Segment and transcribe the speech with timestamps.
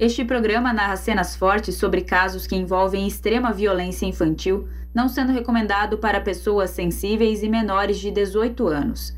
[0.00, 5.98] Este programa narra cenas fortes sobre casos que envolvem extrema violência infantil, não sendo recomendado
[5.98, 9.14] para pessoas sensíveis e menores de 18 anos.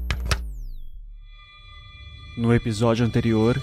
[2.38, 3.56] No episódio anterior.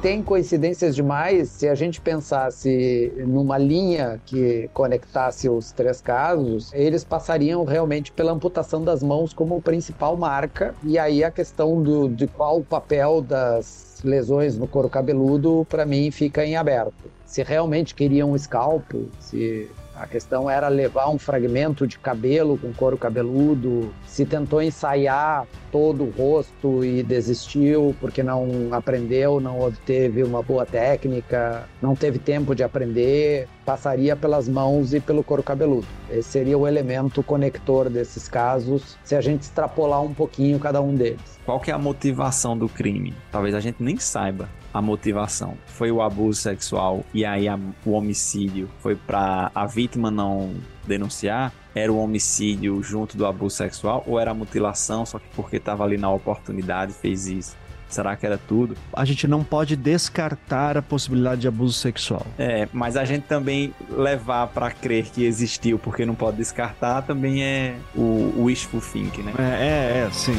[0.00, 7.02] Tem coincidências demais se a gente pensasse numa linha que conectasse os três casos, eles
[7.04, 12.28] passariam realmente pela amputação das mãos como principal marca, e aí a questão do, de
[12.28, 17.10] qual o papel das lesões no couro cabeludo, para mim, fica em aberto.
[17.24, 19.70] Se realmente queriam um scalpo, se
[20.00, 23.92] a questão era levar um fragmento de cabelo com couro cabeludo.
[24.06, 30.64] Se tentou ensaiar todo o rosto e desistiu porque não aprendeu, não obteve uma boa
[30.64, 35.86] técnica, não teve tempo de aprender, passaria pelas mãos e pelo couro cabeludo.
[36.10, 40.94] Esse seria o elemento conector desses casos, se a gente extrapolar um pouquinho cada um
[40.94, 41.38] deles.
[41.44, 43.12] Qual que é a motivação do crime?
[43.30, 45.56] Talvez a gente nem saiba a motivação.
[45.66, 50.54] Foi o abuso sexual e aí a, o homicídio foi para a vítima não
[50.86, 51.52] denunciar?
[51.74, 55.84] Era o homicídio junto do abuso sexual ou era a mutilação só que porque estava
[55.84, 57.56] ali na oportunidade fez isso?
[57.90, 58.76] Será que era tudo?
[58.92, 62.24] A gente não pode descartar a possibilidade de abuso sexual.
[62.38, 67.42] É, mas a gente também levar para crer que existiu porque não pode descartar também
[67.42, 69.32] é o wishful thinking, né?
[69.36, 70.36] É, é, é sim.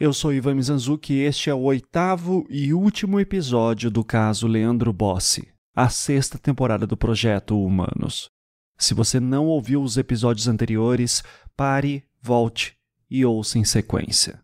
[0.00, 4.94] Eu sou Ivan Mizanzuki e este é o oitavo e último episódio do caso Leandro
[4.94, 8.30] Bossi, a sexta temporada do projeto Humanos.
[8.78, 11.22] Se você não ouviu os episódios anteriores,
[11.54, 12.78] pare, volte
[13.10, 14.40] e ouça em sequência.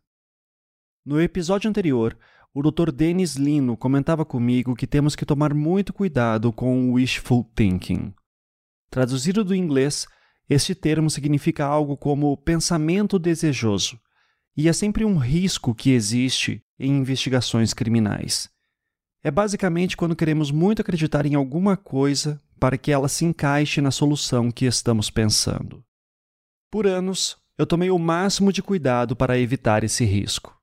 [1.02, 2.18] No episódio anterior,
[2.52, 2.92] o Dr.
[2.92, 8.12] Denis Lino comentava comigo que temos que tomar muito cuidado com o wishful thinking.
[8.90, 10.06] Traduzido do inglês,
[10.50, 13.98] este termo significa algo como pensamento desejoso
[14.56, 18.48] e é sempre um risco que existe em investigações criminais.
[19.22, 23.90] É basicamente quando queremos muito acreditar em alguma coisa para que ela se encaixe na
[23.90, 25.84] solução que estamos pensando.
[26.70, 30.56] Por anos, eu tomei o máximo de cuidado para evitar esse risco.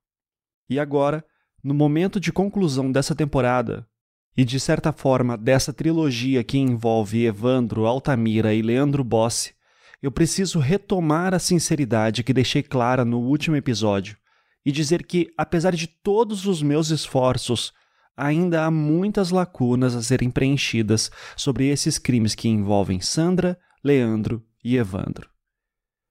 [0.69, 1.23] E agora,
[1.63, 3.87] no momento de conclusão dessa temporada,
[4.35, 9.53] e de certa forma dessa trilogia que envolve Evandro, Altamira e Leandro Bossi,
[10.03, 14.17] eu preciso retomar a sinceridade que deixei clara no último episódio
[14.65, 17.71] e dizer que, apesar de todos os meus esforços,
[18.15, 24.75] ainda há muitas lacunas a serem preenchidas sobre esses crimes que envolvem Sandra, Leandro e
[24.75, 25.29] Evandro.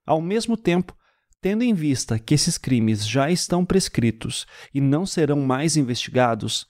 [0.03, 0.97] Ao mesmo tempo,
[1.39, 6.65] tendo em vista que esses crimes já estão prescritos e não serão mais investigados,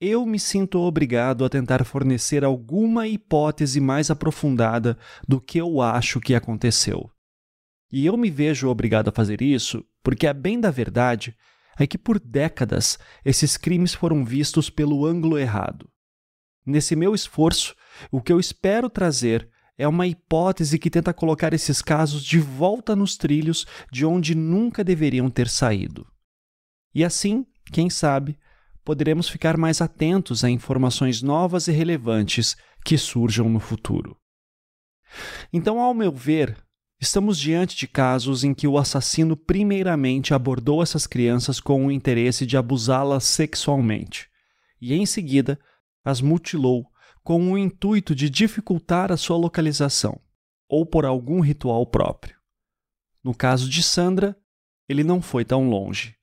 [0.00, 6.20] eu me sinto obrigado a tentar fornecer alguma hipótese mais aprofundada do que eu acho
[6.20, 7.10] que aconteceu.
[7.92, 11.36] E eu me vejo obrigado a fazer isso porque, a bem da verdade,
[11.78, 15.88] é que por décadas esses crimes foram vistos pelo ângulo errado.
[16.66, 17.74] Nesse meu esforço,
[18.10, 22.94] o que eu espero trazer é uma hipótese que tenta colocar esses casos de volta
[22.94, 26.06] nos trilhos de onde nunca deveriam ter saído.
[26.94, 28.38] E assim, quem sabe,
[28.84, 34.16] poderemos ficar mais atentos a informações novas e relevantes que surjam no futuro.
[35.52, 36.56] Então, ao meu ver,
[37.00, 42.44] estamos diante de casos em que o assassino primeiramente abordou essas crianças com o interesse
[42.44, 44.28] de abusá-las sexualmente
[44.80, 45.58] e, em seguida,
[46.04, 46.86] as mutilou
[47.22, 50.20] com o intuito de dificultar a sua localização
[50.68, 52.36] ou por algum ritual próprio.
[53.22, 54.36] No caso de Sandra,
[54.86, 56.14] ele não foi tão longe.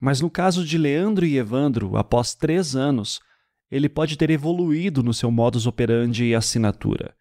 [0.00, 3.20] Mas no caso de Leandro e Evandro, após três anos,
[3.70, 7.14] ele pode ter evoluído no seu modus operandi e assinatura.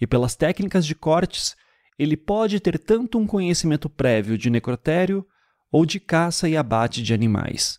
[0.00, 1.56] E pelas técnicas de cortes,
[1.98, 5.26] ele pode ter tanto um conhecimento prévio de necrotério
[5.70, 7.78] ou de caça e abate de animais.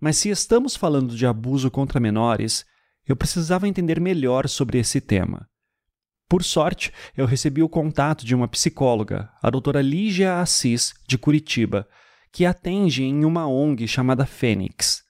[0.00, 2.64] Mas se estamos falando de abuso contra menores,
[3.06, 5.48] eu precisava entender melhor sobre esse tema.
[6.28, 11.88] Por sorte, eu recebi o contato de uma psicóloga, a doutora Lígia Assis, de Curitiba,
[12.38, 15.02] que atende em uma ONG chamada Fênix.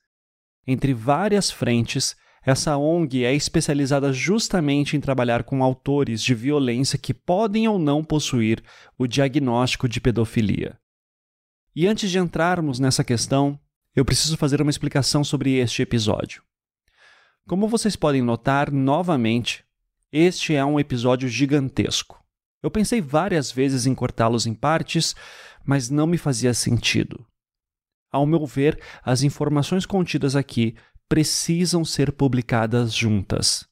[0.67, 2.17] Entre várias frentes,
[2.49, 8.03] Essa ONG é especializada justamente em trabalhar com autores de violência que podem ou não
[8.03, 8.65] possuir
[8.97, 10.79] o diagnóstico de pedofilia.
[11.77, 13.61] E antes de entrarmos nessa questão,
[13.95, 16.43] eu preciso fazer uma explicação sobre este episódio.
[17.47, 19.63] Como vocês podem notar, novamente,
[20.11, 22.19] este é um episódio gigantesco.
[22.63, 25.15] Eu pensei várias vezes em cortá-los em partes,
[25.69, 27.27] mas não me fazia sentido.
[28.11, 30.75] Ao meu ver, as informações contidas aqui
[31.07, 33.69] precisam ser publicadas juntas.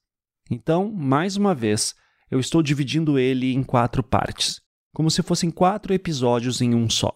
[0.50, 1.94] Então, mais uma vez,
[2.30, 4.60] eu estou dividindo ele em quatro partes,
[4.94, 7.14] como se fossem quatro episódios em um só.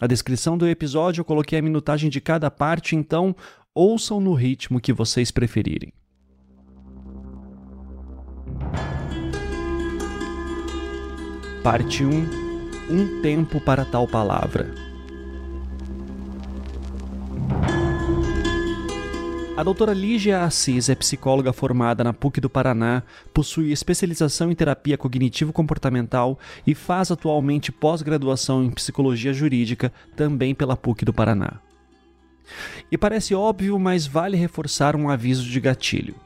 [0.00, 3.36] A descrição do episódio eu coloquei a minutagem de cada parte, então
[3.74, 5.92] ouçam no ritmo que vocês preferirem.
[11.62, 12.43] Parte 1
[12.88, 14.74] Um tempo para tal palavra.
[19.56, 23.02] A doutora Lígia Assis é psicóloga formada na PUC do Paraná,
[23.32, 31.06] possui especialização em terapia cognitivo-comportamental e faz atualmente pós-graduação em psicologia jurídica, também pela PUC
[31.06, 31.60] do Paraná.
[32.92, 36.16] E parece óbvio, mas vale reforçar um aviso de gatilho.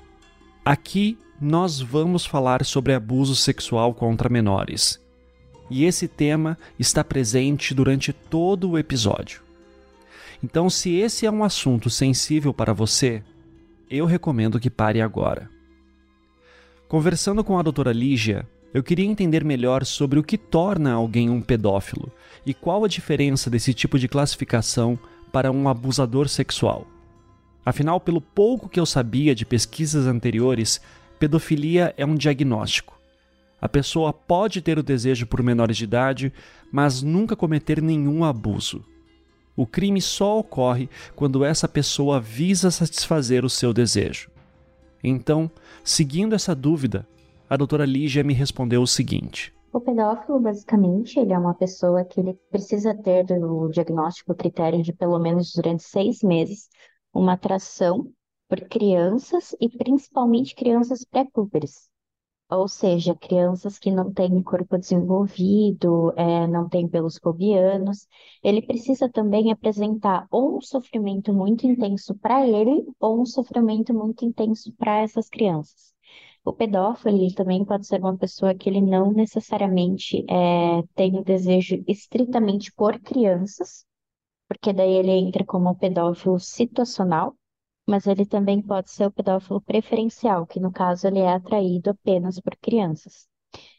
[0.64, 4.98] Aqui nós vamos falar sobre abuso sexual contra menores.
[5.70, 9.42] E esse tema está presente durante todo o episódio.
[10.42, 13.22] Então, se esse é um assunto sensível para você,
[13.90, 15.50] eu recomendo que pare agora.
[16.88, 21.40] Conversando com a doutora Lígia, eu queria entender melhor sobre o que torna alguém um
[21.40, 22.12] pedófilo
[22.46, 24.98] e qual a diferença desse tipo de classificação
[25.32, 26.86] para um abusador sexual.
[27.64, 30.80] Afinal, pelo pouco que eu sabia de pesquisas anteriores,
[31.18, 32.97] pedofilia é um diagnóstico.
[33.60, 36.32] A pessoa pode ter o desejo por menores de idade,
[36.70, 38.84] mas nunca cometer nenhum abuso.
[39.56, 44.30] O crime só ocorre quando essa pessoa visa satisfazer o seu desejo.
[45.02, 45.50] Então,
[45.82, 47.06] seguindo essa dúvida,
[47.50, 52.20] a doutora Lígia me respondeu o seguinte: o pedófilo, basicamente, ele é uma pessoa que
[52.20, 56.68] ele precisa ter o diagnóstico, critério de pelo menos durante seis meses
[57.12, 58.08] uma atração
[58.48, 61.88] por crianças e principalmente crianças pré-púberes
[62.50, 68.06] ou seja, crianças que não têm corpo desenvolvido, é, não têm pelos pubianos,
[68.42, 74.24] ele precisa também apresentar ou um sofrimento muito intenso para ele ou um sofrimento muito
[74.24, 75.92] intenso para essas crianças.
[76.44, 81.24] O pedófilo ele também pode ser uma pessoa que ele não necessariamente é, tem o
[81.24, 83.84] desejo estritamente por crianças,
[84.48, 87.36] porque daí ele entra como pedófilo situacional,
[87.88, 92.38] mas ele também pode ser o pedófilo preferencial, que no caso ele é atraído apenas
[92.38, 93.26] por crianças.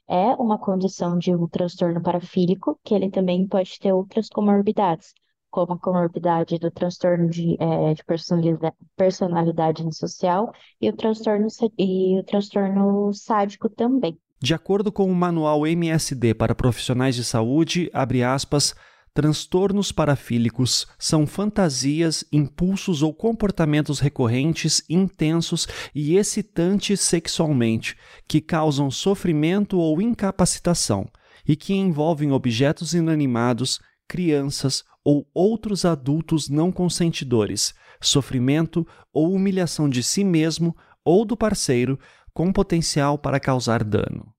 [0.07, 5.13] É uma condição de um transtorno parafílico, que ele também pode ter outras comorbidades,
[5.51, 10.51] como a comorbidade do transtorno de, é, de personalidade, personalidade antissocial
[10.81, 11.47] e o, transtorno,
[11.77, 14.17] e o transtorno sádico também.
[14.41, 18.73] De acordo com o manual MSD para profissionais de saúde, abre aspas,
[19.13, 27.97] Transtornos parafílicos são fantasias, impulsos ou comportamentos recorrentes, intensos e excitantes sexualmente,
[28.27, 31.09] que causam sofrimento ou incapacitação
[31.47, 40.03] e que envolvem objetos inanimados, crianças ou outros adultos não consentidores, sofrimento ou humilhação de
[40.03, 41.99] si mesmo ou do parceiro
[42.31, 44.33] com potencial para causar dano.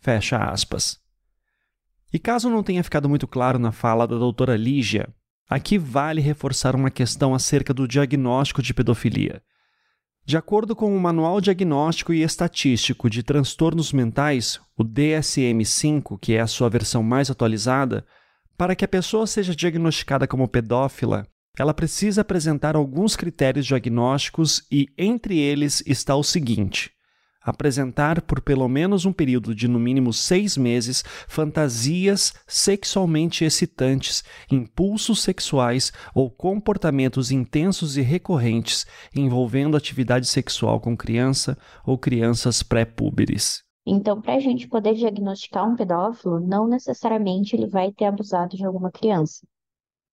[0.00, 1.01] Fecha aspas.
[2.12, 5.08] E caso não tenha ficado muito claro na fala da doutora Lígia,
[5.48, 9.42] aqui vale reforçar uma questão acerca do diagnóstico de pedofilia.
[10.24, 16.40] De acordo com o Manual Diagnóstico e Estatístico de Transtornos Mentais, o DSM-5, que é
[16.40, 18.06] a sua versão mais atualizada,
[18.56, 21.26] para que a pessoa seja diagnosticada como pedófila,
[21.58, 26.92] ela precisa apresentar alguns critérios diagnósticos e, entre eles, está o seguinte:
[27.44, 35.22] apresentar por pelo menos um período de no mínimo seis meses fantasias sexualmente excitantes, impulsos
[35.22, 43.62] sexuais ou comportamentos intensos e recorrentes envolvendo atividade sexual com criança ou crianças pré-púberes.
[43.84, 48.64] Então, para a gente poder diagnosticar um pedófilo, não necessariamente ele vai ter abusado de
[48.64, 49.44] alguma criança.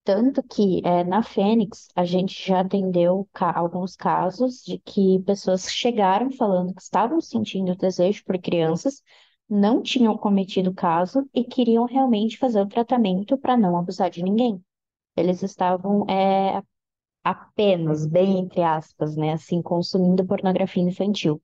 [0.03, 5.69] Tanto que é, na Fênix a gente já atendeu ca alguns casos de que pessoas
[5.71, 9.01] chegaram falando que estavam sentindo desejo por crianças,
[9.47, 14.63] não tinham cometido caso e queriam realmente fazer o tratamento para não abusar de ninguém.
[15.17, 16.63] Eles estavam é,
[17.23, 21.41] apenas, bem entre aspas, né, assim, consumindo pornografia infantil.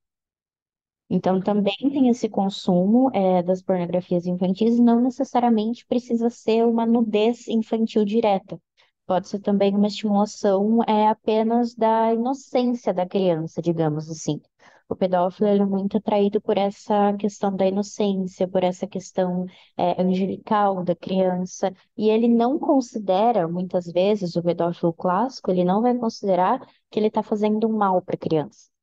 [1.10, 7.48] Então, também tem esse consumo é, das pornografias infantis, não necessariamente precisa ser uma nudez
[7.48, 8.60] infantil direta.
[9.06, 14.42] Pode ser também uma estimulação é apenas da inocência da criança, digamos assim.
[14.90, 19.46] O pedófilo é muito atraído por essa questão da inocência, por essa questão
[19.78, 25.82] é, angelical da criança, e ele não considera, muitas vezes, o pedófilo clássico, ele não
[25.82, 26.60] vai considerar
[26.90, 28.75] que ele está fazendo um mal para a criança.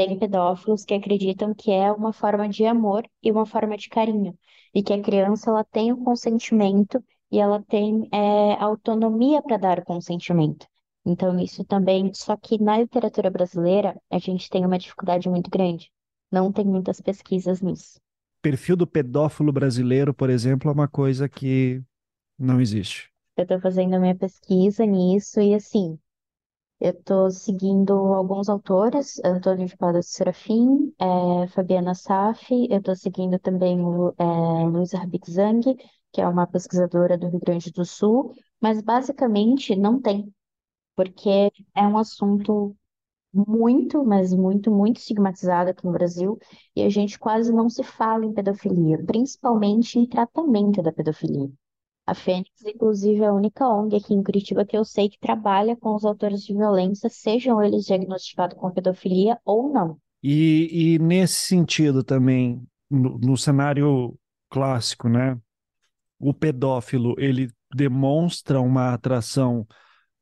[0.00, 4.34] Tem pedófilos que acreditam que é uma forma de amor e uma forma de carinho,
[4.74, 9.78] e que a criança ela tem o consentimento e ela tem é, autonomia para dar
[9.78, 10.66] o consentimento.
[11.04, 12.14] Então, isso também.
[12.14, 15.90] Só que na literatura brasileira, a gente tem uma dificuldade muito grande.
[16.32, 18.00] Não tem muitas pesquisas nisso.
[18.40, 21.82] Perfil do pedófilo brasileiro, por exemplo, é uma coisa que
[22.38, 23.10] não existe.
[23.36, 25.98] Eu estou fazendo a minha pesquisa nisso e, assim,
[26.80, 33.38] eu estou seguindo alguns autores, Antônio de Paula Serafim, é, Fabiana Saf, eu estou seguindo
[33.38, 34.24] também o é,
[34.66, 34.92] Luiz
[36.12, 40.32] que é uma pesquisadora do Rio Grande do Sul, mas basicamente não tem,
[40.96, 42.76] porque é um assunto
[43.32, 46.38] muito, mas muito, muito estigmatizado aqui no Brasil,
[46.76, 51.50] e a gente quase não se fala em pedofilia, principalmente em tratamento da pedofilia.
[52.10, 55.76] A Fênix, inclusive, é a única ONG aqui em Curitiba que eu sei que trabalha
[55.76, 59.96] com os autores de violência, sejam eles diagnosticados com pedofilia ou não.
[60.20, 65.38] E, e nesse sentido também, no, no cenário clássico, né?
[66.18, 69.64] O pedófilo, ele demonstra uma atração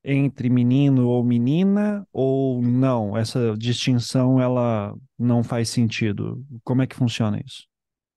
[0.04, 3.16] entre menino ou menina ou não?
[3.16, 6.44] Essa distinção ela não faz sentido.
[6.62, 7.66] Como é que funciona isso?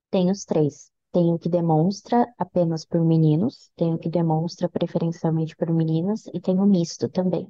[0.10, 0.91] Tem os três.
[1.12, 6.39] Tem o que demonstra apenas por meninos, tem o que demonstra preferencialmente por meninas e
[6.39, 7.48] tem o misto também.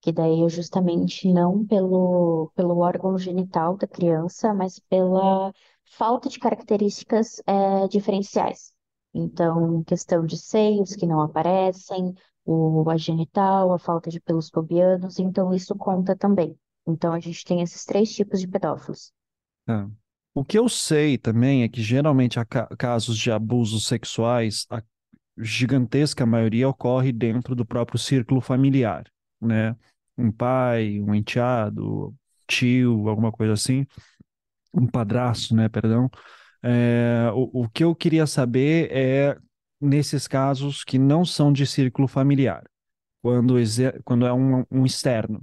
[0.00, 5.52] Que daí é justamente não pelo, pelo órgão genital da criança, mas pela
[5.84, 8.72] falta de características é, diferenciais.
[9.14, 15.18] Então, questão de seios que não aparecem, o a genital, a falta de pelos pubianos,
[15.18, 16.58] então isso conta também.
[16.86, 19.12] Então a gente tem esses três tipos de pedófilos.
[19.68, 20.01] É.
[20.34, 24.82] O que eu sei também é que geralmente há casos de abusos sexuais, a
[25.36, 29.04] gigantesca maioria ocorre dentro do próprio círculo familiar,
[29.40, 29.76] né?
[30.16, 32.14] Um pai, um enteado,
[32.46, 33.86] tio, alguma coisa assim,
[34.72, 35.68] um padrasto, né?
[35.68, 36.10] Perdão.
[36.62, 39.36] É, o, o que eu queria saber é
[39.80, 42.64] nesses casos que não são de círculo familiar,
[43.22, 43.54] quando,
[44.04, 45.42] quando é um, um externo.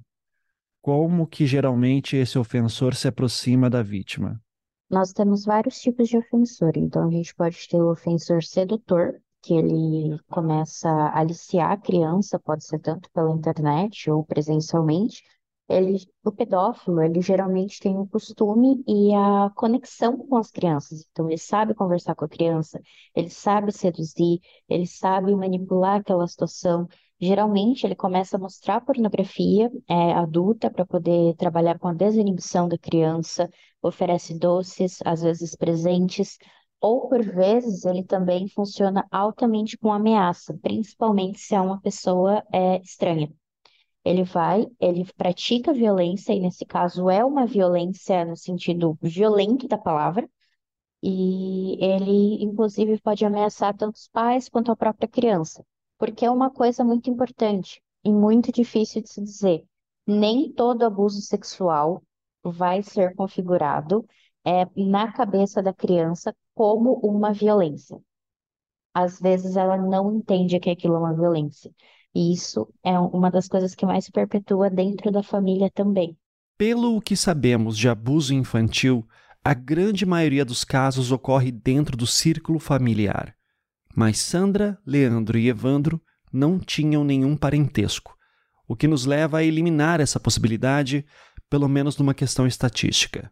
[0.82, 4.42] Como que geralmente esse ofensor se aproxima da vítima?
[4.90, 6.72] Nós temos vários tipos de ofensor.
[6.76, 12.40] Então, a gente pode ter o ofensor sedutor, que ele começa a aliciar a criança,
[12.40, 15.24] pode ser tanto pela internet ou presencialmente.
[15.70, 21.06] Ele, o pedófilo, ele geralmente tem o costume e a conexão com as crianças.
[21.12, 22.82] Então, ele sabe conversar com a criança,
[23.16, 26.88] ele sabe seduzir, ele sabe manipular aquela situação.
[27.22, 32.78] Geralmente, ele começa a mostrar pornografia é, adulta para poder trabalhar com a desinibição da
[32.78, 33.50] criança,
[33.82, 36.38] oferece doces, às vezes presentes,
[36.80, 42.80] ou por vezes ele também funciona altamente com ameaça, principalmente se é uma pessoa é,
[42.82, 43.30] estranha.
[44.04, 49.78] Ele vai, ele pratica violência, e nesse caso é uma violência no sentido violento da
[49.78, 50.30] palavra,
[51.04, 55.66] e ele, inclusive, pode ameaçar tanto os pais quanto a própria criança,
[56.00, 59.66] porque é uma coisa muito importante e muito difícil de se dizer.
[60.08, 62.02] Nem todo abuso sexual
[62.42, 64.06] vai ser configurado
[64.46, 68.00] é, na cabeça da criança como uma violência.
[68.94, 71.72] Às vezes ela não entende que aquilo é uma violência.
[72.16, 76.18] E isso é uma das coisas que mais se perpetua dentro da família também.
[76.58, 79.08] Pelo que sabemos de abuso infantil,
[79.44, 83.36] a grande maioria dos casos ocorre dentro do círculo familiar.
[84.00, 86.02] Mas Sandra, Leandro e Evandro
[86.32, 88.16] não tinham nenhum parentesco,
[88.66, 91.06] o que nos leva a eliminar essa possibilidade
[91.50, 93.30] pelo menos numa questão estatística.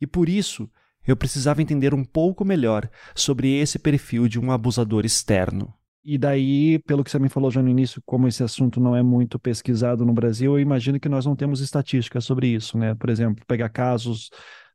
[0.00, 0.68] E por isso,
[1.06, 5.72] eu precisava entender um pouco melhor sobre esse perfil de um abusador externo.
[6.04, 9.04] E daí, pelo que você me falou já no início, como esse assunto não é
[9.04, 12.96] muito pesquisado no Brasil, eu imagino que nós não temos estatísticas sobre isso, né?
[12.96, 14.30] Por exemplo, pegar casos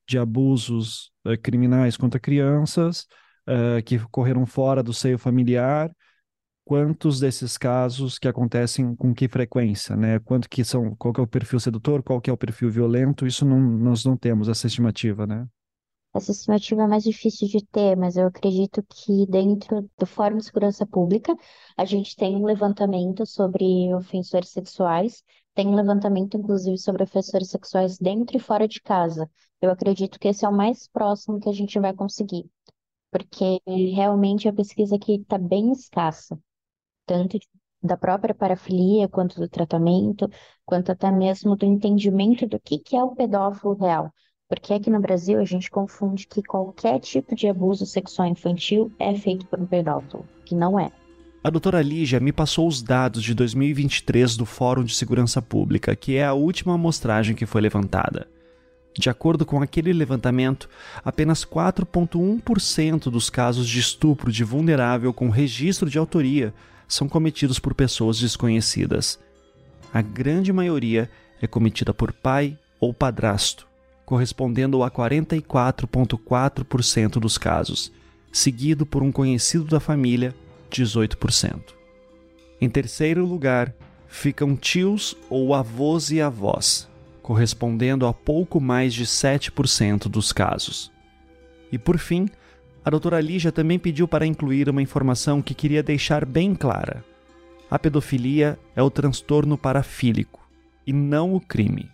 [0.08, 3.08] de abusos uh, criminais contra crianças
[3.48, 5.92] uh, que ocorreram fora do seio familiar
[6.64, 10.20] quantos desses casos que acontecem com que frequência, né?
[10.20, 13.28] Quanto que são, qual que é o perfil sedutor, qual que é o perfil violento,
[13.28, 15.46] isso não, nós não temos essa estimativa, né?
[16.14, 20.46] Essa estimativa é mais difícil de ter, mas eu acredito que dentro do Fórum de
[20.46, 21.34] Segurança Pública
[21.78, 27.98] a gente tem um levantamento sobre ofensores sexuais, tem um levantamento inclusive sobre ofensores sexuais
[27.98, 29.30] dentro e fora de casa.
[29.62, 32.50] Eu acredito que esse é o mais próximo que a gente vai conseguir,
[33.12, 33.60] porque
[33.94, 36.39] realmente a pesquisa aqui está bem escassa
[37.06, 37.38] tanto
[37.84, 40.30] da própria parafilia, quanto do tratamento,
[40.65, 44.12] quanto até mesmo do entendimento do que, que é o pedófilo real.
[44.48, 49.15] Porque aqui no Brasil a gente confunde que qualquer tipo de abuso sexual infantil é
[49.15, 50.91] feito por um pedófilo, que não é.
[51.44, 56.15] A doutora Lígia me passou os dados de 2023 do Fórum de Segurança Pública, que
[56.15, 58.30] é a última amostragem que foi levantada.
[58.98, 60.68] De acordo com aquele levantamento,
[61.04, 66.54] apenas 4,1% dos casos de estupro de vulnerável com registro de autoria
[66.88, 69.18] são cometidos por pessoas desconhecidas.
[69.94, 71.10] A grande maioria
[71.42, 73.66] é cometida por pai ou padrasto,
[74.06, 77.94] correspondendo a 44,4% dos casos,
[78.32, 80.36] seguido por um conhecido da família,
[80.70, 81.62] 18%.
[82.60, 83.74] Em terceiro lugar,
[84.08, 86.91] ficam tios ou avós e avós,
[87.32, 90.92] correspondendo a pouco mais de 7% dos casos.
[91.72, 92.28] E por fim,
[92.84, 97.06] a doutora Lígia também pediu para incluir uma informação que queria deixar bem clara.
[97.70, 100.46] A pedofilia é o transtorno parafílico
[100.86, 101.90] e não o crime.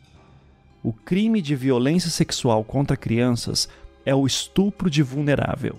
[0.82, 3.70] O crime de violência sexual contra crianças
[4.03, 5.75] é o estupro de vulnerável.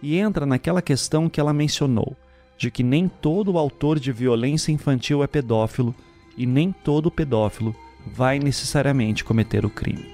[0.00, 2.16] E entra naquela questão que ela mencionou,
[2.56, 5.92] de que nem todo autor de violência infantil é pedófilo
[6.36, 7.74] e nem todo pedófilo
[8.06, 10.12] vai necessariamente cometer o crime.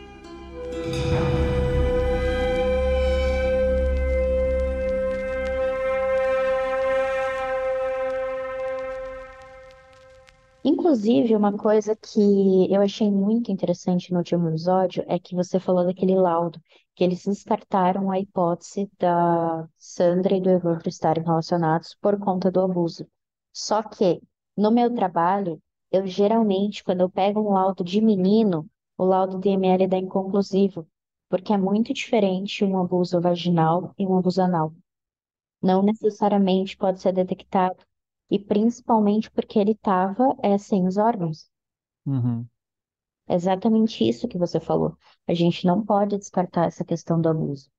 [10.65, 15.85] Inclusive, uma coisa que eu achei muito interessante no último episódio é que você falou
[15.85, 16.61] daquele laudo,
[16.95, 22.61] que eles descartaram a hipótese da Sandra e do Evandro estarem relacionados por conta do
[22.61, 23.07] abuso.
[23.53, 24.21] Só que,
[24.57, 29.87] no meu trabalho, eu geralmente, quando eu pego um laudo de menino, o laudo DML
[29.89, 30.87] dá inconclusivo,
[31.29, 34.73] porque é muito diferente um abuso vaginal e um abuso anal.
[35.63, 37.85] Não necessariamente pode ser detectado
[38.31, 41.49] e principalmente porque ele estava é, sem os órgãos.
[42.07, 42.49] Uhum.
[43.29, 44.97] É exatamente isso que você falou.
[45.27, 47.71] A gente não pode descartar essa questão do abuso,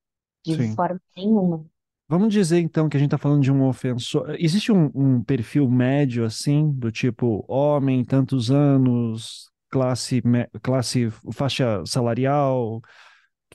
[0.44, 0.74] de Sim.
[0.74, 1.66] forma nenhuma.
[2.10, 4.34] Vamos dizer então que a gente está falando de um ofensor.
[4.36, 10.20] Existe um, um perfil médio assim, do tipo homem, tantos anos, classe,
[10.60, 12.82] classe, faixa salarial,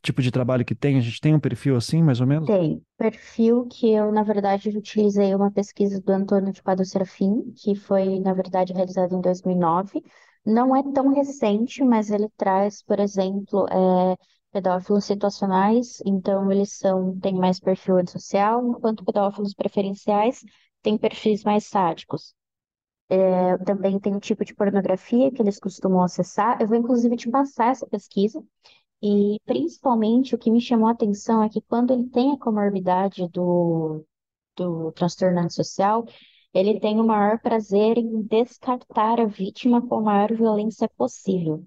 [0.01, 0.97] tipo de trabalho que tem?
[0.97, 2.47] A gente tem um perfil assim, mais ou menos?
[2.47, 2.81] Tem.
[2.97, 8.21] Perfil que eu, na verdade, utilizei uma pesquisa do Antônio de Padua Serafim, que foi,
[8.21, 10.01] na verdade, realizada em 2009.
[10.45, 14.15] Não é tão recente, mas ele traz, por exemplo, é,
[14.55, 20.45] pedófilos situacionais, então eles são, têm mais perfil antissocial, enquanto pedófilos preferenciais
[20.81, 22.33] têm perfis mais sádicos.
[23.09, 26.61] É, também tem o tipo de pornografia que eles costumam acessar.
[26.61, 28.41] Eu vou, inclusive, te passar essa pesquisa,
[29.03, 33.27] e principalmente o que me chamou a atenção é que quando ele tem a comorbidade
[33.29, 34.05] do,
[34.55, 36.05] do transtorno antissocial,
[36.53, 41.65] ele tem o maior prazer em descartar a vítima com a maior violência possível.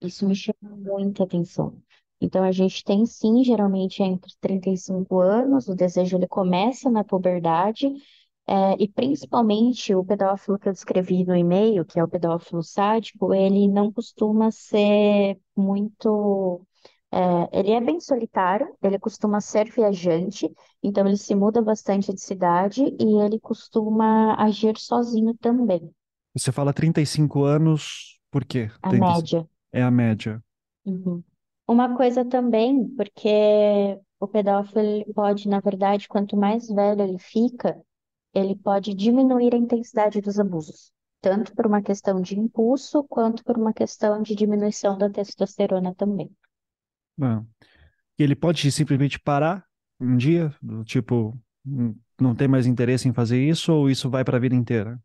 [0.00, 1.82] Isso me chamou muita atenção.
[2.20, 7.86] Então, a gente tem sim, geralmente entre 35 anos, o desejo ele começa na puberdade,
[8.46, 13.32] é, e principalmente o pedófilo que eu descrevi no e-mail, que é o pedófilo sádico,
[13.34, 16.66] ele não costuma ser muito.
[17.12, 20.50] é, ele é bem solitário, ele costuma ser viajante,
[20.82, 25.92] então ele se muda bastante de cidade e ele costuma agir sozinho também,
[26.34, 28.70] Você fala 35 anos, por quê?
[28.82, 29.30] a 35?
[29.32, 29.48] média.
[29.72, 30.42] É a média.
[30.84, 31.22] Uhum.
[31.68, 33.28] Uma coisa também, porque
[34.18, 37.80] o pedófilo pode, na verdade, quanto mais velho ele fica,
[38.34, 43.56] ele pode diminuir a intensidade dos abusos, tanto por uma questão de impulso, quanto por
[43.56, 46.30] uma questão de diminuição da testosterona também.
[47.20, 47.42] Ah.
[48.18, 49.64] E ele pode simplesmente parar
[49.98, 50.54] um dia,
[50.84, 54.54] tipo, hum, não tem mais interesse em fazer isso, ou isso vai para a vida
[54.54, 55.00] inteira?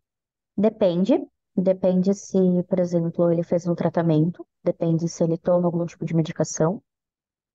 [0.57, 1.19] Depende,
[1.55, 2.37] depende se,
[2.67, 6.81] por exemplo, ele fez um tratamento, depende se ele toma algum tipo de medicação,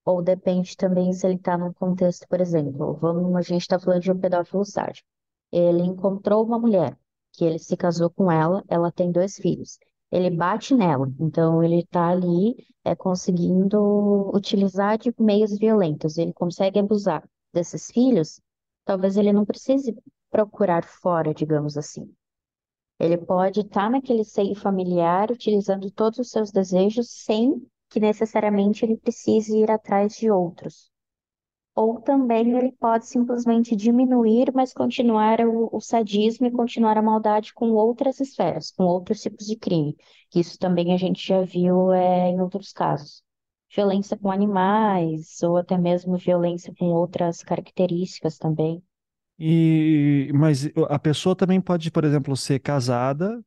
[0.05, 4.03] ou depende também se ele está num contexto, por exemplo, vamos, a gente está falando
[4.03, 5.07] de um pedófilo sádico.
[5.53, 6.97] Ele encontrou uma mulher,
[7.33, 9.79] que ele se casou com ela, ela tem dois filhos.
[10.11, 16.19] Ele bate nela, então ele está ali é, conseguindo utilizar de meios violentos.
[16.19, 18.41] Ele consegue abusar desses filhos,
[18.85, 19.97] talvez ele não precise
[20.31, 22.13] procurar fora, digamos assim.
[23.01, 28.97] Ele pode estar naquele seio familiar, utilizando todos os seus desejos, sem que necessariamente ele
[28.97, 30.91] precise ir atrás de outros.
[31.75, 37.55] Ou também ele pode simplesmente diminuir, mas continuar o, o sadismo e continuar a maldade
[37.55, 39.97] com outras esferas, com outros tipos de crime.
[40.35, 43.23] Isso também a gente já viu é, em outros casos.
[43.75, 48.83] Violência com animais, ou até mesmo violência com outras características também.
[49.41, 53.43] E, mas a pessoa também pode, por exemplo, ser casada,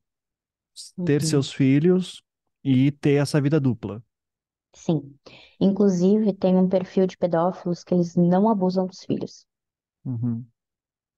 [1.04, 1.24] ter Uhum.
[1.24, 2.22] seus filhos
[2.64, 4.02] e ter essa vida dupla.
[4.76, 5.18] Sim.
[5.60, 9.48] Inclusive, tem um perfil de pedófilos que eles não abusam dos filhos.
[10.06, 10.48] Uhum.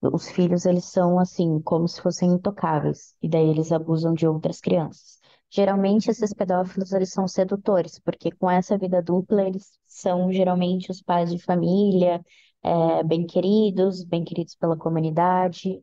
[0.02, 4.58] Os filhos, eles são assim, como se fossem intocáveis, e daí eles abusam de outras
[4.60, 5.18] crianças.
[5.50, 11.02] Geralmente, esses pedófilos, eles são sedutores, porque com essa vida dupla, eles são geralmente os
[11.02, 12.24] pais de família,
[12.66, 15.82] é, bem queridos, bem queridos pela comunidade.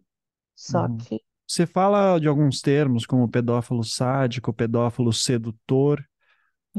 [0.55, 0.97] Só Uhum.
[0.97, 6.03] que, Você fala de alguns termos como pedófilo sádico, pedófilo sedutor.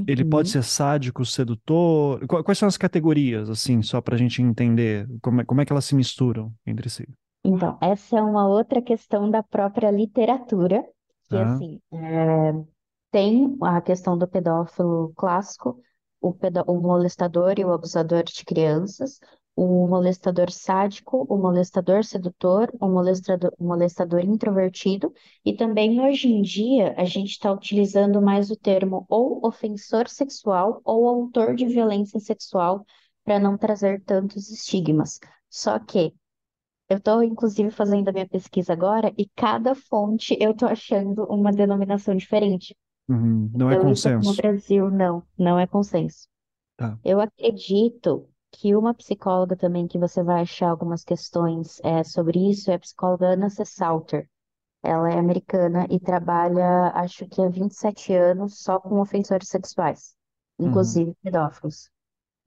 [0.06, 0.50] Ele pode Uhum.
[0.50, 2.26] ser sádico, sedutor?
[2.28, 5.66] Qu- Quais são as categorias, assim, só para a gente entender como é, como é
[5.66, 7.06] que elas se misturam entre si?
[7.44, 10.82] Então, essa é uma outra questão da própria literatura,
[11.28, 11.42] que Tá?
[11.42, 12.52] assim, é,
[13.10, 15.80] tem a questão do pedófilo clássico,
[16.20, 19.18] o, pedó o molestador e o abusador de crianças,
[19.56, 25.12] o molestador sádico, o molestador sedutor, o molestador, o molestador introvertido,
[25.44, 30.80] e também hoje em dia a gente está utilizando mais o termo ou ofensor sexual
[30.84, 32.84] ou autor de violência sexual
[33.24, 35.18] para não trazer tantos estigmas.
[35.48, 36.14] Só que
[36.88, 41.50] eu estou, inclusive, fazendo a minha pesquisa agora e cada fonte eu estou achando uma
[41.52, 42.76] denominação diferente.
[43.08, 43.50] Uhum.
[43.54, 44.36] Não é Então, isso aqui no consenso.
[44.36, 46.28] Brasil, não, não é consenso.
[46.76, 46.98] Tá.
[47.04, 52.70] Eu acredito que uma psicóloga também que você vai achar algumas questões é, sobre isso
[52.70, 53.64] é a psicóloga Anna C.
[53.64, 54.28] Salter.
[54.82, 60.16] Ela é americana e trabalha, acho que há 27 anos, só com ofensores sexuais,
[60.64, 60.66] Uhum.
[60.66, 61.90] inclusive pedófilos.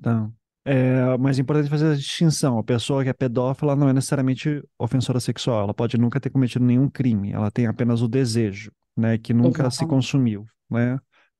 [0.01, 0.29] Tá.
[0.65, 2.59] É, mas é importante fazer a distinção.
[2.59, 5.61] A pessoa que é pedófila não é necessariamente ofensora sexual.
[5.63, 7.31] Ela pode nunca ter cometido nenhum crime.
[7.31, 9.17] Ela tem apenas o desejo, né?
[9.17, 9.87] Que nunca se Exatamente.
[9.87, 10.99] consumiu, né?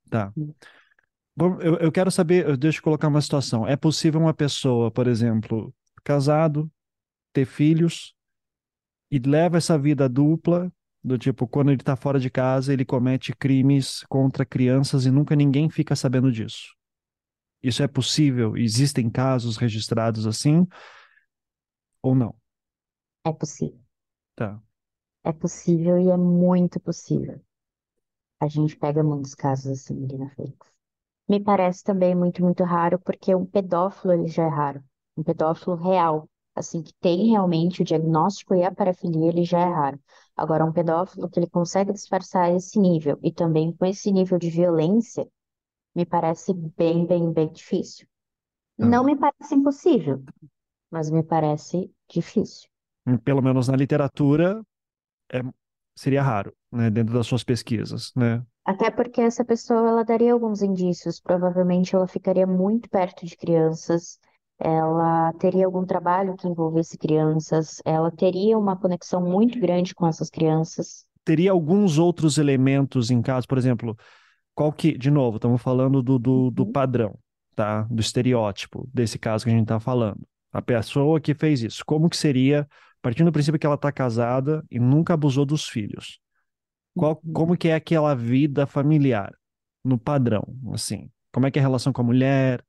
[0.09, 0.33] Tá.
[1.39, 3.67] Eu, eu quero saber, deixa eu colocar uma situação.
[3.67, 5.73] É possível uma pessoa, por exemplo,
[6.03, 6.69] casado,
[7.33, 8.15] ter filhos
[9.11, 10.71] e leva essa vida dupla,
[11.03, 15.35] do tipo, quando ele tá fora de casa, ele comete crimes contra crianças e nunca
[15.35, 16.75] ninguém fica sabendo disso.
[17.61, 18.57] Isso é possível?
[18.57, 20.67] Existem casos registrados assim
[22.01, 22.35] ou não?
[23.25, 23.79] É possível.
[24.35, 24.61] Tá.
[25.23, 27.39] É possível e é muito possível.
[28.39, 30.76] A gente pega muitos casos assim, Marina Félix.
[31.27, 34.83] Me parece também muito, muito raro, porque um pedófilo ele já é raro.
[35.15, 39.69] Um pedófilo real, assim, que tem realmente o diagnóstico e a parafilia, ele já é
[39.69, 39.99] raro.
[40.35, 44.49] Agora, um pedófilo que ele consegue disfarçar esse nível e também com esse nível de
[44.49, 45.27] violência,
[45.95, 48.07] me parece bem, bem, bem difícil.
[48.77, 48.85] Tá.
[48.85, 50.23] Não me parece impossível,
[50.91, 52.69] mas me parece difícil.
[53.23, 54.61] Pelo menos na literatura,
[55.31, 55.41] é,
[55.95, 56.89] seria raro, né?
[56.89, 58.45] Dentro das suas pesquisas, né?
[58.67, 64.19] Até porque essa pessoa ela daria alguns indícios, provavelmente ela ficaria muito perto de crianças,
[64.59, 70.29] ela teria algum trabalho que envolvesse crianças, ela teria uma conexão muito grande com essas
[70.29, 71.05] crianças.
[71.23, 73.97] Teria alguns outros elementos em caso, por exemplo,
[74.53, 76.71] qual que, de novo, estamos falando do, do, do Uhum.
[76.73, 77.17] padrão,
[77.55, 77.83] tá?
[77.83, 80.27] Do estereótipo desse caso que a gente está falando.
[80.51, 82.67] A pessoa que fez isso, como que seria,
[83.01, 86.19] partindo do princípio que ela está casada e nunca abusou dos filhos?
[86.97, 87.33] Qual, Uhum.
[87.33, 89.33] como que é aquela vida familiar
[89.85, 91.11] no padrão, assim?
[91.33, 92.65] Como é que é a relação com a mulher,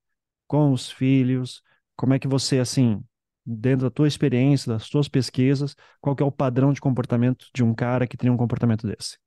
[0.48, 1.62] com os filhos?
[1.96, 3.02] Como é que você, assim,
[3.46, 7.64] dentro da tua experiência, das tuas pesquisas, qual que é o padrão de comportamento de
[7.64, 9.18] um cara que tem um comportamento desse?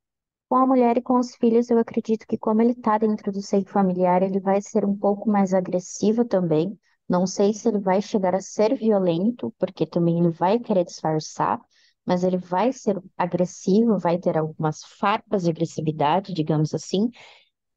[0.49, 3.41] Com a mulher e com os filhos, eu acredito que como ele está dentro do
[3.41, 6.77] seio familiar, ele vai ser um pouco mais agressivo também.
[7.09, 11.59] Não sei se ele vai chegar a ser violento, porque também ele vai querer disfarçar,
[12.05, 17.09] mas ele vai ser agressivo, vai ter algumas farpas de agressividade, digamos assim.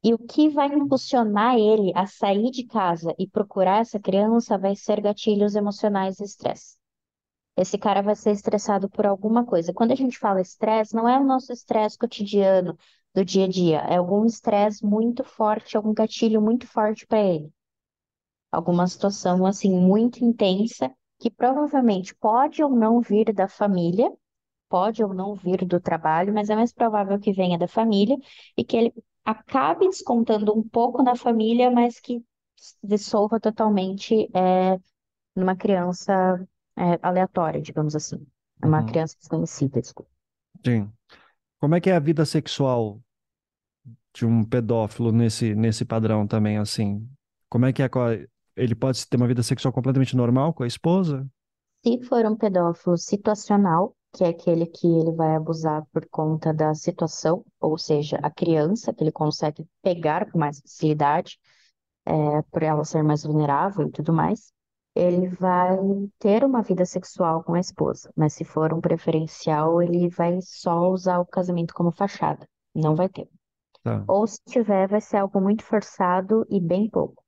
[0.03, 4.75] E o que vai impulsionar ele a sair de casa e procurar essa criança vai
[4.75, 6.77] ser gatilhos emocionais e estresse.
[7.57, 9.73] Esse cara vai ser estressado por alguma coisa.
[9.73, 12.77] Quando a gente fala estresse, não é o nosso estresse cotidiano
[13.13, 17.49] do dia a dia, é algum estresse muito forte, algum gatilho muito forte para ele.
[18.51, 20.93] Alguma situação assim muito intensa
[21.25, 24.11] que provavelmente pode ou não vir da família,
[24.69, 28.17] pode ou não vir do trabalho, mas é mais provável que venha da família
[28.57, 28.93] e que ele
[29.25, 32.23] acabe descontando um pouco na família, mas que
[32.83, 34.79] dissolva totalmente é,
[35.35, 36.13] numa criança
[36.77, 38.25] é, aleatória, digamos assim.
[38.63, 38.85] Uma Uhum.
[38.85, 40.11] criança desconhecida, desculpa.
[40.65, 40.91] Sim.
[41.59, 43.01] Como é que é a vida sexual
[44.13, 47.07] de um pedófilo nesse, nesse padrão também, assim?
[47.49, 47.89] Como é que é
[48.55, 51.27] Ele pode ter uma vida sexual completamente normal com a esposa?
[51.85, 56.73] Se for um pedófilo situacional, que é aquele que ele vai abusar por conta da
[56.73, 61.37] situação, ou seja, a criança que ele consegue pegar com mais facilidade,
[62.05, 64.51] é, por ela ser mais vulnerável e tudo mais.
[64.95, 65.77] ele vai
[66.19, 70.89] ter uma vida sexual com a esposa, mas se for um preferencial, ele vai só
[70.89, 73.29] usar o casamento como fachada, não vai ter.
[73.83, 74.03] Tá.
[74.07, 77.24] Ou se tiver, vai ser algo muito forçado e bem pouco.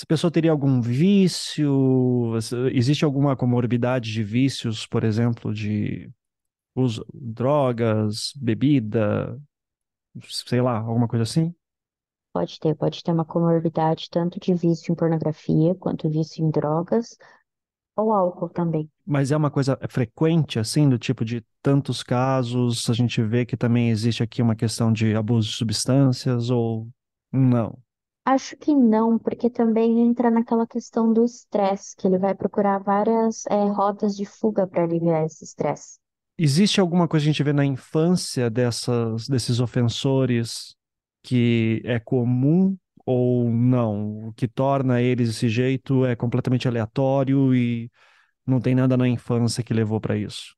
[0.00, 2.32] Essa pessoa teria algum vício?
[2.72, 6.10] Existe alguma comorbidade de vícios, por exemplo, de
[6.74, 9.38] uso, drogas, bebida,
[10.22, 11.54] sei lá, alguma coisa assim?
[12.32, 17.18] Pode ter, pode ter uma comorbidade tanto de vício em pornografia quanto vício em drogas
[17.94, 18.90] ou álcool também.
[19.04, 23.54] Mas é uma coisa frequente, assim, do tipo de tantos casos, a gente vê que
[23.54, 26.88] também existe aqui uma questão de abuso de substâncias ou
[27.30, 27.78] não?
[28.30, 33.44] Acho que não, porque também entra naquela questão do estresse, que ele vai procurar várias
[33.46, 35.98] é, rotas de fuga para aliviar esse estresse.
[36.38, 40.76] Existe alguma coisa que a gente vê na infância dessas, desses ofensores
[41.24, 44.28] que é comum ou não?
[44.28, 47.90] O que torna eles desse jeito é completamente aleatório e
[48.46, 50.54] não tem nada na infância que levou para isso?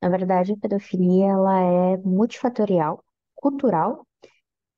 [0.00, 4.06] Na verdade, a pedofilia ela é multifatorial, cultural,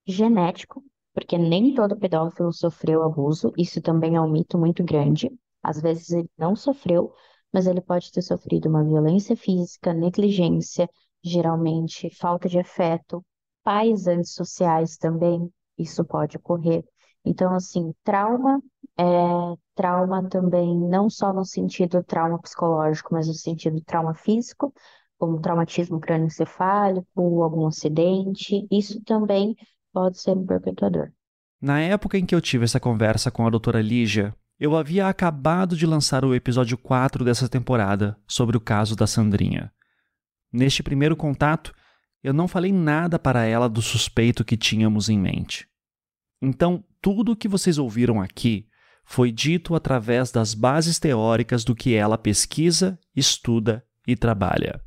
[0.07, 0.83] genético,
[1.15, 5.31] porque nem todo pedófilo sofreu abuso, isso também é um mito muito grande.
[5.63, 7.13] Às vezes ele não sofreu,
[7.53, 10.89] mas ele pode ter sofrido uma violência física, negligência,
[11.23, 13.25] geralmente falta de afeto,
[13.63, 16.85] pais antissociais também, isso pode ocorrer.
[17.25, 18.61] Então, assim, trauma
[18.99, 19.05] é
[19.75, 24.73] trauma também, não só no sentido trauma psicológico, mas no sentido trauma físico,
[25.19, 29.57] como traumatismo crânioencefálico, algum acidente, isso também
[29.95, 31.13] pode ser um perpetuador.
[31.63, 35.77] Na época em que eu tive essa conversa com a doutora Lígia, eu havia acabado
[35.77, 39.73] de lançar o episódio 4 dessa temporada sobre o caso da Sandrinha.
[40.53, 41.73] Neste primeiro contato,
[42.23, 45.67] eu não falei nada para ela do suspeito que tínhamos em mente.
[46.43, 48.67] Então, tudo o que vocês ouviram aqui
[49.05, 54.81] foi dito através das bases teóricas do que ela pesquisa, estuda e trabalha.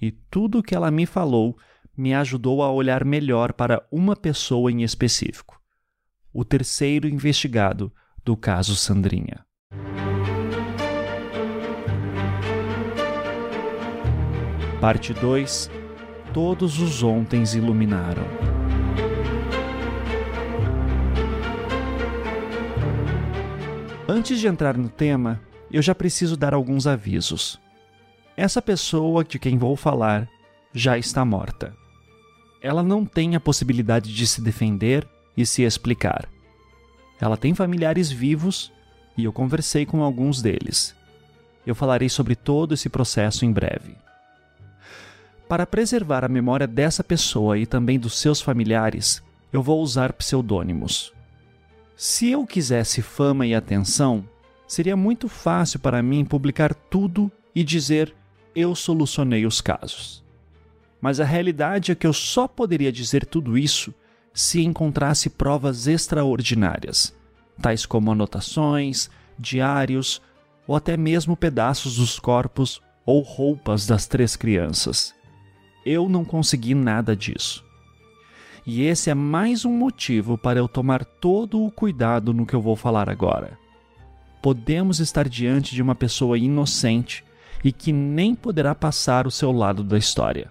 [0.00, 1.56] E tudo o que ela me falou
[1.96, 5.60] me ajudou a olhar melhor para uma pessoa em específico:
[6.32, 7.92] o terceiro investigado
[8.24, 9.44] do caso Sandrinha.
[14.80, 15.70] Parte 2
[16.32, 18.24] todos os ontens iluminaram.
[24.08, 27.60] Antes de entrar no tema, eu já preciso dar alguns avisos.
[28.36, 30.28] Essa pessoa de quem vou falar
[30.72, 31.79] já está morta.
[32.60, 36.28] Ela não tem a possibilidade de se defender e se explicar.
[37.20, 38.72] Ela tem familiares vivos
[39.16, 40.94] e eu conversei com alguns deles.
[41.66, 43.94] Eu falarei sobre todo esse processo em breve.
[45.48, 51.12] Para preservar a memória dessa pessoa e também dos seus familiares, eu vou usar pseudônimos.
[51.96, 54.24] Se eu quisesse fama e atenção,
[54.66, 58.14] seria muito fácil para mim publicar tudo e dizer
[58.54, 60.19] eu solucionei os casos.
[61.00, 63.94] Mas a realidade é que eu só poderia dizer tudo isso
[64.32, 67.14] se encontrasse provas extraordinárias,
[67.60, 70.20] tais como anotações, diários
[70.66, 75.14] ou até mesmo pedaços dos corpos ou roupas das três crianças.
[75.84, 77.64] Eu não consegui nada disso.
[78.66, 82.60] E esse é mais um motivo para eu tomar todo o cuidado no que eu
[82.60, 83.58] vou falar agora.
[84.42, 87.24] Podemos estar diante de uma pessoa inocente
[87.64, 90.50] e que nem poderá passar o seu lado da história.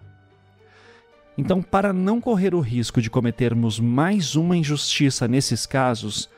[1.39, 6.30] Então, para não correr o risco de cometermos mais uma injustiça nesses casos,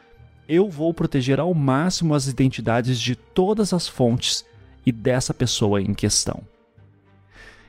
[0.48, 4.46] eu vou proteger ao máximo as identidades de todas as fontes
[4.86, 6.44] e dessa pessoa em questão.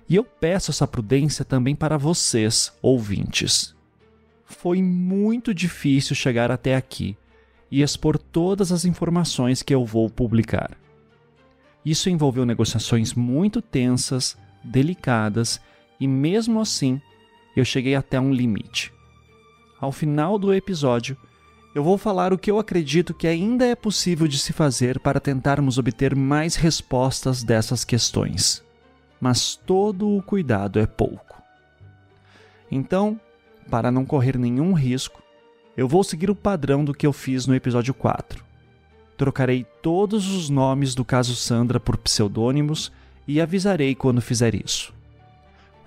[0.07, 3.75] E eu peço essa prudência também para vocês, ouvintes.
[4.45, 7.16] Foi muito difícil chegar até aqui
[7.71, 10.73] e expor todas as informações que eu vou publicar.
[11.83, 15.59] Isso envolveu negociações muito tensas, delicadas
[15.99, 17.01] e, mesmo assim,
[17.57, 18.93] eu cheguei até um limite.
[19.81, 21.17] Ao final do episódio,
[21.75, 25.21] eu vou falar o que eu acredito que ainda é possível de se fazer para
[25.21, 28.62] tentarmos obter mais respostas dessas questões
[29.23, 31.41] mas todo o cuidado é pouco.
[32.69, 33.21] Então,
[33.71, 35.23] para não correr nenhum risco,
[35.77, 38.45] eu vou seguir o padrão do que eu fiz no episódio 4.
[39.17, 42.91] Trocarei todos os nomes do caso Sandra por pseudônimos
[43.25, 44.93] e avisarei quando fizer isso.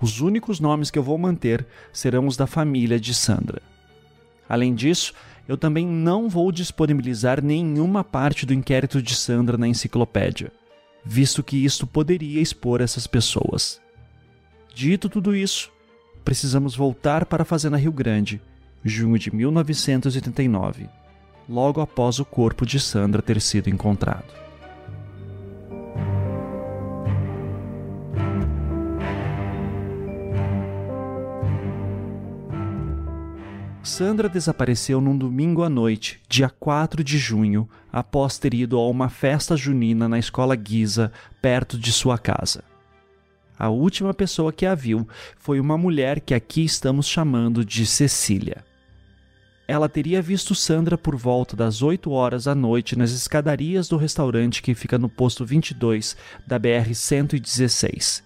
[0.00, 3.62] Os únicos nomes que eu vou manter serão os da família de Sandra.
[4.48, 5.12] Além disso,
[5.48, 10.52] eu também não vou disponibilizar nenhuma parte do inquérito de Sandra na enciclopédia
[11.06, 13.80] visto que isto poderia expor essas pessoas.
[14.74, 15.70] Dito tudo isso,
[16.24, 18.42] precisamos voltar para a Fazenda Rio Grande,
[18.84, 20.88] junho de 1989,
[21.48, 24.45] logo após o corpo de Sandra ter sido encontrado.
[33.86, 39.08] Sandra desapareceu num domingo à noite, dia 4 de junho, após ter ido a uma
[39.08, 42.64] festa junina na escola Guisa, perto de sua casa.
[43.56, 48.64] A última pessoa que a viu foi uma mulher que aqui estamos chamando de Cecília.
[49.68, 54.62] Ela teria visto Sandra por volta das 8 horas da noite nas escadarias do restaurante
[54.62, 58.24] que fica no posto 22 da BR-116.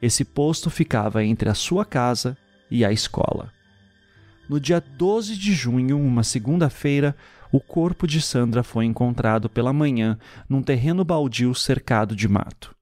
[0.00, 2.34] Esse posto ficava entre a sua casa
[2.70, 3.54] e a escola.
[4.48, 7.16] No dia 12 de junho, uma segunda-feira,
[7.50, 12.74] o corpo de Sandra foi encontrado pela manhã num terreno baldio cercado de mato.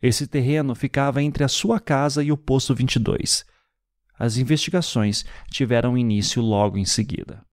[0.00, 3.44] Esse terreno ficava entre a sua casa e o posto 22.
[4.18, 7.44] As investigações tiveram início logo em seguida.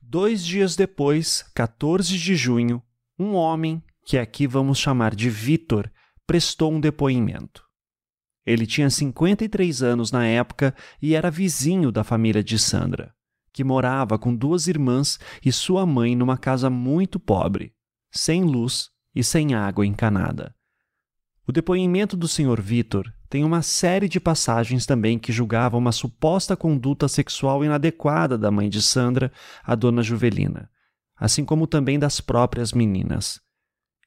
[0.00, 2.82] Dois dias depois, 14 de junho,
[3.18, 5.90] um homem, que aqui vamos chamar de Vitor,
[6.26, 7.67] prestou um depoimento.
[8.48, 13.12] Ele tinha 53 anos na época e era vizinho da família de Sandra,
[13.52, 17.74] que morava com duas irmãs e sua mãe numa casa muito pobre,
[18.10, 20.54] sem luz e sem água encanada.
[21.46, 22.58] O depoimento do Sr.
[22.58, 28.50] Vitor tem uma série de passagens também que julgavam uma suposta conduta sexual inadequada da
[28.50, 29.30] mãe de Sandra,
[29.62, 30.70] a dona Juvelina,
[31.14, 33.42] assim como também das próprias meninas.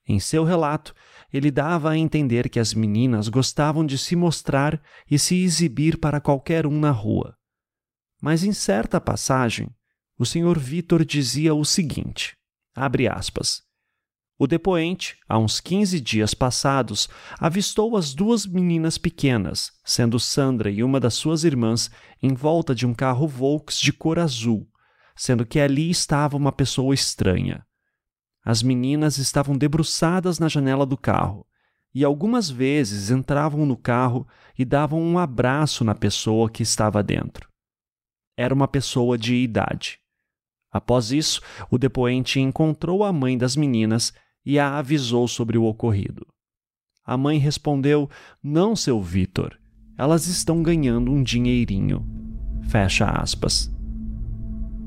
[0.07, 0.95] Em seu relato,
[1.31, 6.19] ele dava a entender que as meninas gostavam de se mostrar e se exibir para
[6.19, 7.35] qualquer um na rua.
[8.21, 9.69] Mas em certa passagem,
[10.17, 10.59] o Sr.
[10.59, 12.35] Vitor dizia o seguinte:
[12.75, 13.63] abre aspas.
[14.37, 17.07] O depoente, há uns 15 dias passados,
[17.39, 21.91] avistou as duas meninas pequenas, sendo Sandra e uma das suas irmãs,
[22.23, 24.67] em volta de um carro Volks de cor azul,
[25.15, 27.63] sendo que ali estava uma pessoa estranha.
[28.43, 31.45] As meninas estavam debruçadas na janela do carro
[31.93, 34.27] e algumas vezes entravam no carro
[34.57, 37.49] e davam um abraço na pessoa que estava dentro.
[38.37, 39.99] Era uma pessoa de idade.
[40.71, 44.13] Após isso, o depoente encontrou a mãe das meninas
[44.45, 46.25] e a avisou sobre o ocorrido.
[47.05, 48.09] A mãe respondeu:
[48.41, 49.59] Não, seu Vitor,
[49.97, 52.07] elas estão ganhando um dinheirinho.
[52.69, 53.69] Fecha aspas.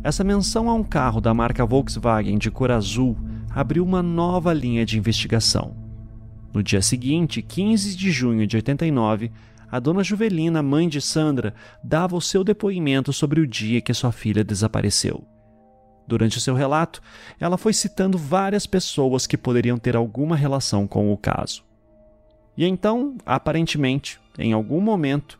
[0.03, 3.17] Essa menção a um carro da marca Volkswagen de cor azul
[3.55, 5.77] abriu uma nova linha de investigação.
[6.53, 9.31] No dia seguinte, 15 de junho de 89,
[9.71, 14.13] a dona Juvelina, mãe de Sandra, dava o seu depoimento sobre o dia que sua
[14.13, 15.25] filha desapareceu.
[16.07, 17.01] Durante o seu relato,
[17.41, 21.65] ela foi citando várias pessoas que poderiam ter alguma relação com o caso.
[22.57, 25.39] E então, aparentemente, em algum momento,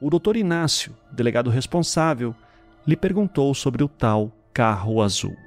[0.00, 0.36] o Dr.
[0.36, 2.34] Inácio, delegado responsável,
[2.86, 5.43] lhe perguntou sobre o tal carro azul.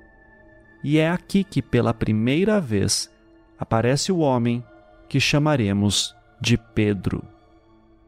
[0.83, 3.11] E é aqui que, pela primeira vez,
[3.57, 4.63] aparece o homem
[5.09, 7.23] que chamaremos de Pedro.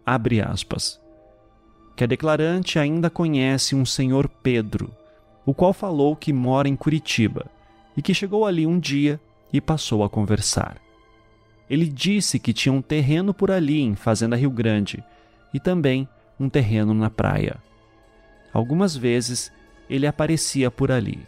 [0.06, 1.00] Abre aspas.
[1.96, 4.92] Que a declarante ainda conhece um senhor Pedro,
[5.46, 7.46] o qual falou que mora em Curitiba
[7.98, 9.20] e que chegou ali um dia
[9.52, 10.78] e passou a conversar.
[11.70, 15.04] Ele disse que tinha um terreno por ali em Fazenda Rio Grande
[15.54, 16.08] e também
[16.40, 17.58] um terreno na praia.
[18.54, 19.52] Algumas vezes
[19.90, 21.20] ele aparecia por ali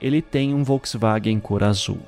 [0.00, 2.00] ele tem um Volkswagen cor azul.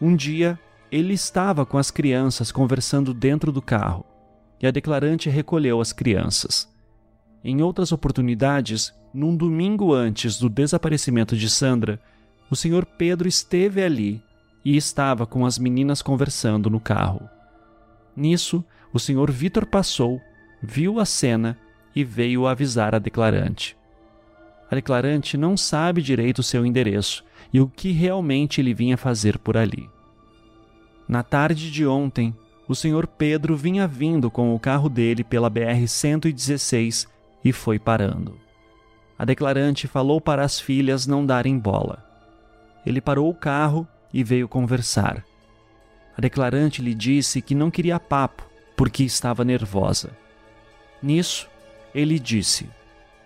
[0.00, 0.58] Um dia,
[0.90, 4.04] ele estava com as crianças conversando dentro do carro
[4.60, 6.68] e a declarante recolheu as crianças.
[7.42, 12.00] Em outras oportunidades, num domingo antes do desaparecimento de Sandra,
[12.50, 14.22] o senhor Pedro esteve ali
[14.64, 17.28] e estava com as meninas conversando no carro.
[18.14, 20.20] Nisso, o senhor Vitor passou,
[20.62, 21.56] viu a cena
[21.94, 23.76] e veio avisar a declarante.
[24.70, 29.38] A declarante não sabe direito o seu endereço e o que realmente ele vinha fazer
[29.38, 29.90] por ali.
[31.08, 32.34] Na tarde de ontem,
[32.68, 37.08] o senhor Pedro vinha vindo com o carro dele pela BR-116
[37.44, 38.38] e foi parando.
[39.18, 42.06] A declarante falou para as filhas não darem bola.
[42.86, 45.24] Ele parou o carro e veio conversar.
[46.16, 50.10] A declarante lhe disse que não queria papo porque estava nervosa.
[51.02, 51.50] Nisso,
[51.92, 52.68] ele disse: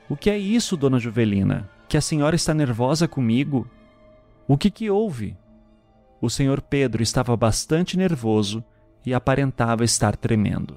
[0.08, 1.68] o que é isso, dona Juvelina?
[1.88, 3.68] Que a senhora está nervosa comigo?
[4.46, 5.36] O que que houve?
[6.20, 8.62] O senhor Pedro estava bastante nervoso
[9.04, 10.76] e aparentava estar tremendo.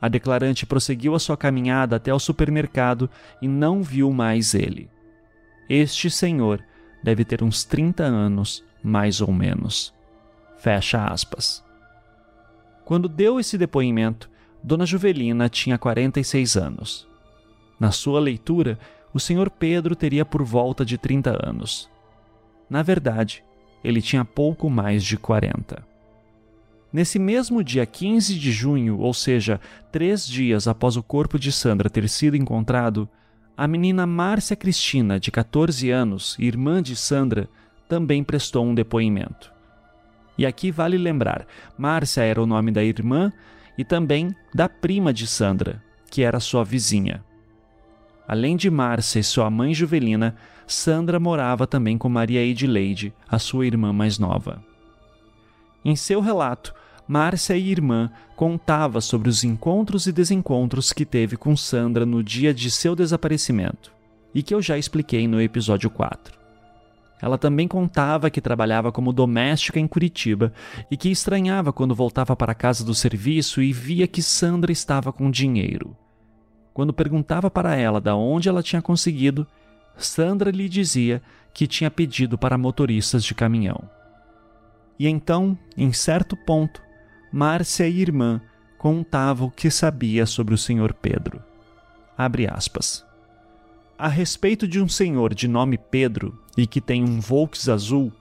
[0.00, 3.08] A declarante prosseguiu a sua caminhada até o supermercado
[3.40, 4.90] e não viu mais ele.
[5.68, 6.62] Este senhor
[7.02, 9.94] deve ter uns 30 anos, mais ou menos.
[10.58, 11.64] Fecha aspas.
[12.84, 14.30] Quando deu esse depoimento,
[14.62, 17.08] Dona Juvelina tinha 46 anos.
[17.78, 18.78] Na sua leitura,
[19.12, 21.88] o senhor Pedro teria por volta de 30 anos.
[22.68, 23.44] Na verdade,
[23.82, 25.84] ele tinha pouco mais de 40.
[26.92, 29.60] Nesse mesmo dia 15 de junho, ou seja,
[29.90, 33.08] três dias após o corpo de Sandra ter sido encontrado,
[33.56, 37.48] a menina Márcia Cristina, de 14 anos, irmã de Sandra,
[37.88, 39.52] também prestou um depoimento.
[40.36, 41.46] E aqui vale lembrar:
[41.76, 43.32] Márcia era o nome da irmã
[43.76, 47.24] e também da prima de Sandra, que era sua vizinha.
[48.26, 50.34] Além de Márcia e sua mãe Juvelina,
[50.66, 54.64] Sandra morava também com Maria Edileide, a sua irmã mais nova.
[55.84, 56.74] Em seu relato,
[57.06, 62.54] Márcia e irmã contava sobre os encontros e desencontros que teve com Sandra no dia
[62.54, 63.92] de seu desaparecimento,
[64.34, 66.44] e que eu já expliquei no episódio 4.
[67.20, 70.52] Ela também contava que trabalhava como doméstica em Curitiba
[70.90, 75.12] e que estranhava quando voltava para a casa do serviço e via que Sandra estava
[75.12, 75.96] com dinheiro.
[76.74, 79.46] Quando perguntava para ela de onde ela tinha conseguido,
[79.96, 81.22] Sandra lhe dizia
[81.52, 83.88] que tinha pedido para motoristas de caminhão.
[84.98, 86.82] E então, em certo ponto,
[87.32, 88.40] Márcia e irmã
[88.76, 91.40] contavam o que sabia sobre o senhor Pedro.
[92.18, 93.04] Abre aspas.
[93.96, 98.12] A respeito de um senhor de nome Pedro e que tem um Volks azul,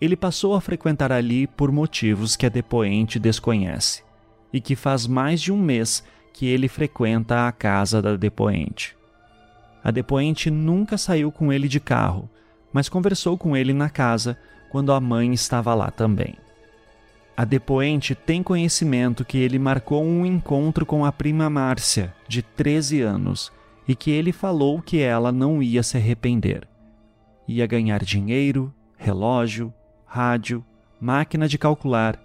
[0.00, 4.04] ele passou a frequentar ali por motivos que a depoente desconhece,
[4.52, 6.04] e que faz mais de um mês
[6.36, 8.94] que ele frequenta a casa da depoente.
[9.82, 12.28] A depoente nunca saiu com ele de carro,
[12.70, 14.36] mas conversou com ele na casa
[14.68, 16.34] quando a mãe estava lá também.
[17.34, 23.00] A depoente tem conhecimento que ele marcou um encontro com a prima Márcia, de 13
[23.00, 23.50] anos,
[23.88, 26.68] e que ele falou que ela não ia se arrepender.
[27.48, 29.72] Ia ganhar dinheiro, relógio,
[30.04, 30.62] rádio,
[31.00, 32.22] máquina de calcular,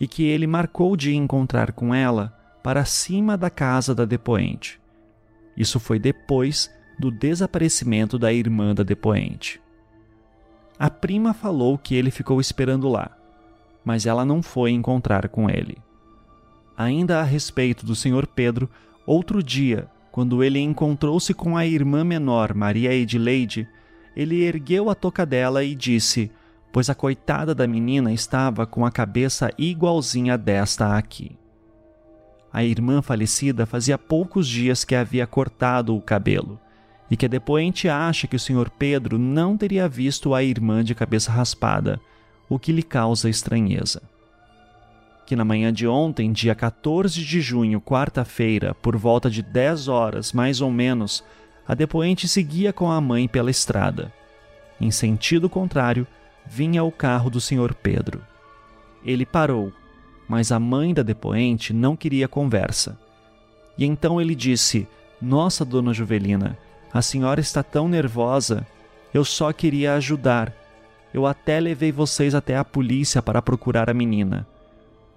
[0.00, 4.80] e que ele marcou de encontrar com ela para cima da casa da depoente.
[5.56, 9.60] Isso foi depois do desaparecimento da irmã da depoente.
[10.78, 13.16] A prima falou que ele ficou esperando lá,
[13.84, 15.76] mas ela não foi encontrar com ele.
[16.76, 18.26] Ainda a respeito do Sr.
[18.26, 18.70] Pedro,
[19.06, 23.68] outro dia, quando ele encontrou-se com a irmã menor, Maria Edileide,
[24.16, 26.30] ele ergueu a toca dela e disse:
[26.72, 31.36] Pois a coitada da menina estava com a cabeça igualzinha desta aqui.
[32.52, 36.60] A irmã falecida fazia poucos dias que havia cortado o cabelo
[37.10, 38.70] e que a depoente acha que o Sr.
[38.78, 42.00] Pedro não teria visto a irmã de cabeça raspada,
[42.48, 44.02] o que lhe causa estranheza.
[45.26, 50.32] Que na manhã de ontem, dia 14 de junho, quarta-feira, por volta de 10 horas
[50.32, 51.24] mais ou menos,
[51.66, 54.12] a depoente seguia com a mãe pela estrada.
[54.80, 56.06] Em sentido contrário,
[56.46, 57.74] vinha o carro do Sr.
[57.74, 58.20] Pedro.
[59.04, 59.72] Ele parou,
[60.32, 62.98] mas a mãe da depoente não queria conversa.
[63.76, 64.88] E então ele disse:
[65.20, 66.56] Nossa, dona Juvelina,
[66.90, 68.66] a senhora está tão nervosa.
[69.12, 70.50] Eu só queria ajudar.
[71.12, 74.48] Eu até levei vocês até a polícia para procurar a menina.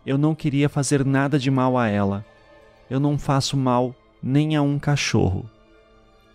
[0.06, 2.26] Eu não queria fazer nada de mal a ela.
[2.90, 5.50] Eu não faço mal nem a um cachorro.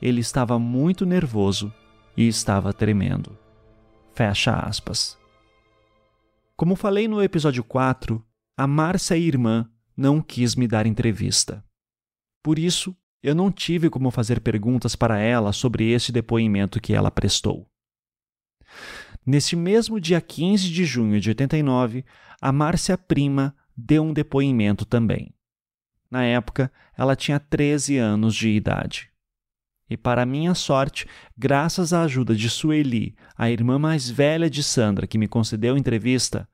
[0.00, 1.70] Ele estava muito nervoso
[2.16, 3.36] e estava tremendo.
[4.14, 5.18] Fecha aspas.
[6.56, 8.24] Como falei no episódio 4,
[8.60, 11.64] a Márcia irmã não quis me dar entrevista.
[12.42, 17.10] Por isso, eu não tive como fazer perguntas para ela sobre este depoimento que ela
[17.10, 17.66] prestou.
[19.24, 22.04] Neste mesmo dia 15 de junho de 89,
[22.38, 25.32] a Márcia Prima deu um depoimento também.
[26.10, 29.10] Na época, ela tinha 13 anos de idade.
[29.88, 35.06] E para minha sorte, graças à ajuda de Sueli, a irmã mais velha de Sandra,
[35.06, 36.46] que me concedeu entrevista,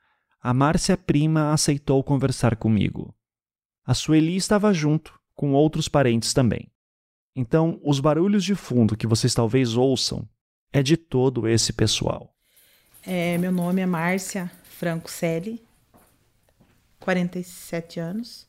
[0.46, 3.12] a Márcia Prima aceitou conversar comigo.
[3.84, 6.70] A Sueli estava junto com outros parentes também.
[7.34, 10.24] Então, os barulhos de fundo que vocês talvez ouçam
[10.72, 12.32] é de todo esse pessoal.
[13.04, 15.60] É, meu nome é Márcia Franco Selle,
[17.00, 18.46] 47 anos.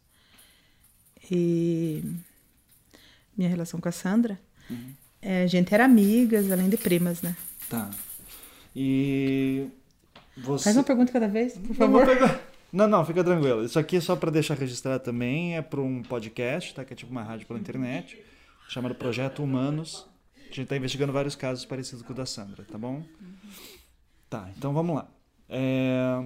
[1.32, 2.04] E
[3.36, 4.40] minha relação com a Sandra,
[4.70, 4.94] uhum.
[5.20, 7.36] é, a gente era amigas, além de primas, né?
[7.68, 7.90] Tá.
[8.76, 9.68] E
[10.38, 10.66] você...
[10.66, 12.06] Faz uma pergunta cada vez, por favor.
[12.72, 13.64] Não, não, fica tranquilo.
[13.64, 16.84] Isso aqui é só para deixar registrado também, é para um podcast, tá?
[16.84, 18.22] Que é tipo uma rádio pela internet,
[18.68, 20.06] chamado Projeto Humanos.
[20.38, 23.04] A gente está investigando vários casos parecidos com o da Sandra, tá bom?
[24.30, 25.10] Tá, então vamos lá.
[25.50, 26.24] É...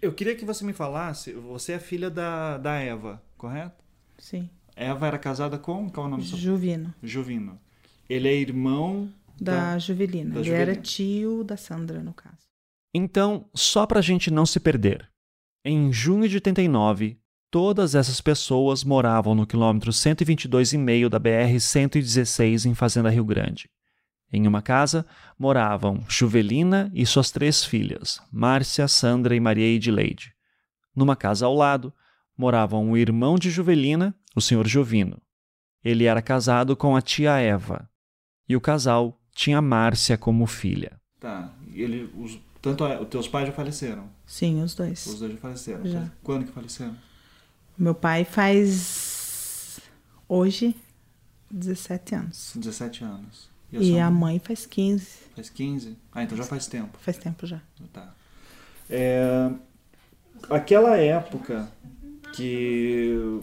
[0.00, 3.84] Eu queria que você me falasse, você é filha da, da Eva, correto?
[4.18, 4.48] Sim.
[4.74, 5.88] Eva era casada com?
[5.88, 6.94] Qual é o nome Juvino.
[7.02, 7.58] Juvino.
[8.08, 10.34] Ele é irmão da, da Juvelina.
[10.34, 10.72] Da Ele Juvelina.
[10.72, 12.45] era tio da Sandra, no caso.
[12.98, 15.06] Então, só para a gente não se perder,
[15.62, 17.20] em junho de 89,
[17.50, 23.68] todas essas pessoas moravam no quilômetro 122,5 da BR-116 em Fazenda Rio Grande.
[24.32, 25.04] Em uma casa
[25.38, 30.32] moravam Juvelina e suas três filhas, Márcia, Sandra e Maria Edileide.
[30.94, 31.92] Numa casa ao lado
[32.34, 35.20] moravam o irmão de Juvelina, o senhor Jovino.
[35.84, 37.90] Ele era casado com a tia Eva.
[38.48, 40.98] E o casal tinha Márcia como filha.
[41.20, 41.54] Tá.
[41.74, 44.08] Ele, os, tanto os teus pais já faleceram?
[44.26, 45.06] Sim, os dois.
[45.06, 45.86] Os dois já faleceram.
[45.86, 46.10] Já.
[46.22, 46.96] Quando que faleceram?
[47.78, 49.80] Meu pai faz
[50.28, 50.74] hoje
[51.50, 52.52] 17 anos.
[52.56, 53.48] 17 anos.
[53.72, 55.06] E, sua a mãe faz 15.
[55.34, 55.96] Faz 15?
[56.12, 56.96] Ah, então já faz tempo.
[57.00, 57.60] Faz tempo já.
[57.92, 58.14] Tá.
[58.88, 59.50] É,
[60.48, 61.70] aquela época
[62.32, 63.40] que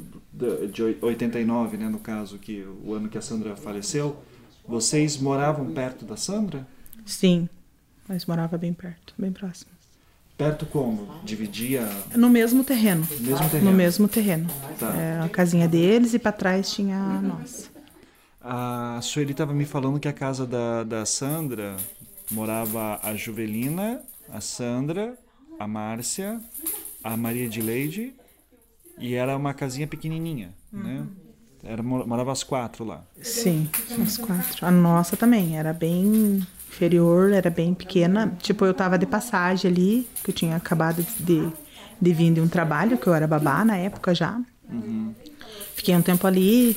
[0.72, 4.18] de 89, né, no caso, que o ano que a Sandra faleceu,
[4.68, 6.68] vocês moravam perto da Sandra?
[7.06, 7.48] Sim,
[8.08, 9.72] mas morava bem perto, bem próximo.
[10.38, 11.22] Perto como?
[11.24, 11.88] Dividia?
[12.16, 13.08] No mesmo terreno.
[13.20, 13.72] No mesmo terreno.
[13.72, 14.50] No mesmo terreno.
[14.80, 14.96] Tá.
[14.96, 17.70] É, a casinha deles e para trás tinha a nossa.
[18.42, 21.78] A Sueli estava me falando que a casa da, da Sandra
[22.32, 25.18] morava a Juvelina, a Sandra,
[25.60, 26.42] a Márcia,
[27.04, 28.14] a Maria de Leide
[28.98, 31.06] e era uma casinha pequenininha, né?
[31.64, 33.06] Era, morava as quatro lá.
[33.22, 33.70] Sim,
[34.02, 34.66] as quatro.
[34.66, 38.36] A nossa também era bem inferior, era bem pequena.
[38.42, 41.48] Tipo, eu tava de passagem ali, que eu tinha acabado de,
[42.02, 44.42] de vir de um trabalho, que eu era babá na época já.
[44.70, 45.14] Uhum.
[45.76, 46.76] Fiquei um tempo ali,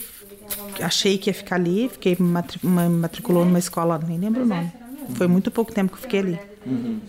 [0.81, 4.73] achei que ia ficar ali, fiquei matri matriculou numa escola, nem lembro o nome.
[5.15, 6.39] Foi muito pouco tempo que eu fiquei ali.
[6.67, 7.01] Uhum.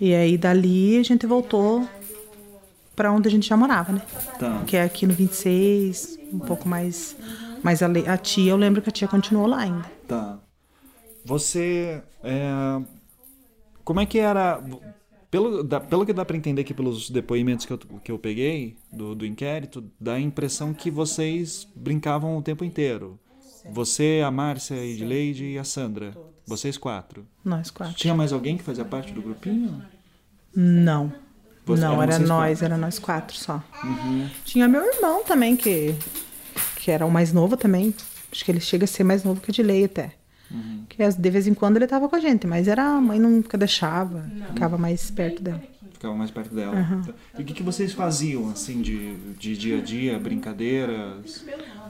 [0.00, 1.88] E aí dali a gente voltou
[2.94, 4.02] para onde a gente já morava, né?
[4.38, 4.62] Tá.
[4.66, 7.16] Que é aqui no 26, um pouco mais.
[7.62, 9.84] Mas a, a, tia, eu lembro que a tia continuou lá ainda.
[10.06, 10.38] Tá.
[11.24, 12.02] Você.
[12.22, 12.80] É,
[13.84, 14.62] como é que era.
[15.30, 18.76] Pelo, da, pelo que dá para entender aqui pelos depoimentos que eu, que eu peguei
[18.90, 23.18] do, do inquérito, dá a impressão que vocês brincavam o tempo inteiro.
[23.70, 26.16] Você, a Márcia, a Edleide e a Sandra.
[26.46, 27.26] Vocês quatro.
[27.44, 27.94] Nós quatro.
[27.94, 29.82] Tinha mais alguém que fazia parte do grupinho?
[30.56, 31.12] Não.
[31.66, 32.64] Você- não, era nós, quatro?
[32.64, 33.62] era nós quatro só.
[33.84, 34.30] Uhum.
[34.46, 35.94] Tinha meu irmão também, que,
[36.76, 37.94] que era o mais novo também.
[38.32, 40.14] Acho que ele chega a ser mais novo que a Dilei até.
[40.50, 40.84] Uhum.
[40.88, 43.58] Que de vez em quando ele tava com a gente, mas era, a mãe nunca
[43.58, 45.62] deixava, ficava mais perto dela.
[45.92, 46.76] Ficava mais perto dela.
[46.76, 47.02] Uhum.
[47.38, 51.44] E o que, que vocês faziam, assim, de, de dia a dia, brincadeiras?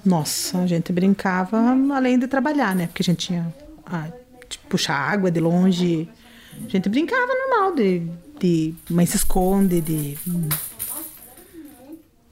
[0.05, 1.59] Nossa, a gente brincava
[1.95, 2.87] além de trabalhar, né?
[2.87, 3.55] Porque a gente tinha
[3.87, 4.09] ah,
[4.49, 6.09] de puxar água de longe.
[6.65, 8.03] A gente brincava normal, de,
[8.41, 10.49] de mãe se esconde, de hum,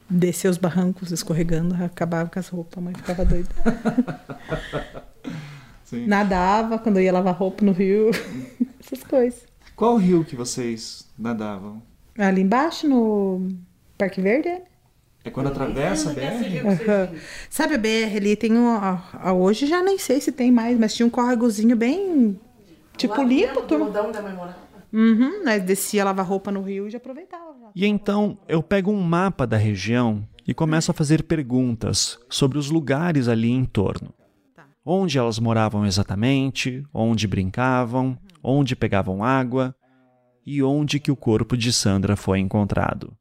[0.08, 3.50] descer os barrancos escorregando, acabava com as roupas, a mãe ficava doida.
[5.86, 6.06] Sim.
[6.06, 8.10] Nadava quando eu ia lavar roupa no rio,
[8.78, 9.46] essas coisas.
[9.74, 11.80] Qual rio que vocês nadavam?
[12.18, 13.48] Ali embaixo, no
[13.96, 14.62] Parque Verde, é?
[15.24, 16.20] É quando atravessa a BR?
[16.66, 17.08] Aham.
[17.48, 18.68] Sabe a BR ali tem um.
[18.68, 22.38] a- a- hoje já nem sei se tem mais, mas tinha um córregozinho bem.
[22.96, 23.90] Tipo limpo, turma.
[24.92, 27.44] Uhum, nós descia lavar roupa no rio e já aproveitava.
[27.60, 27.68] já.
[27.74, 32.70] E então eu pego um mapa da região e começo a fazer perguntas sobre os
[32.70, 34.14] lugares ali em torno.
[34.88, 39.74] Onde elas moravam exatamente, onde brincavam, onde pegavam água
[40.46, 43.12] e onde que o corpo de Sandra foi encontrado.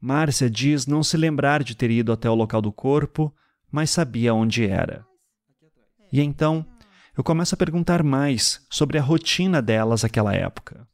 [0.00, 3.34] Márcia diz não se lembrar de ter ido até o local do corpo,
[3.72, 5.04] mas sabia onde era.
[6.12, 6.64] E então
[7.18, 10.86] eu começo a perguntar mais sobre a rotina delas naquela época.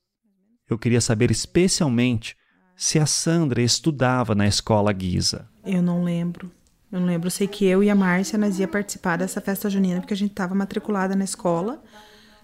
[0.66, 2.34] Eu queria saber especialmente
[2.74, 5.46] se a Sandra estudava na escola Guisa.
[5.62, 6.50] Eu não lembro.
[6.92, 7.28] Eu não lembro.
[7.28, 10.16] Eu sei que eu e a Márcia nós ia participar dessa festa junina porque a
[10.16, 11.82] gente estava matriculada na escola.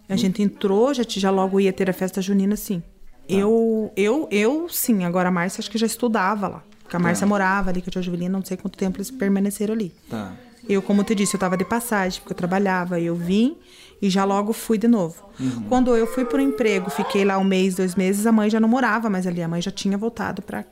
[0.08, 2.82] A gente entrou, já, já logo ia ter a festa junina, sim.
[3.28, 5.04] Eu, eu, eu, sim.
[5.04, 6.62] Agora a Márcia acho que já estudava lá.
[6.82, 9.74] Porque a Márcia morava ali com a tia Juvelina, não sei quanto tempo eles permaneceram
[9.74, 9.92] ali.
[10.08, 10.32] Tá.
[10.66, 12.98] Eu, como eu te disse, eu estava de passagem, porque eu trabalhava.
[12.98, 13.58] Eu vim
[14.00, 15.22] e já logo fui de novo.
[15.68, 18.58] Quando eu fui para o emprego, fiquei lá um mês, dois meses, a mãe já
[18.58, 19.42] não morava mais ali.
[19.42, 20.64] A mãe já tinha voltado para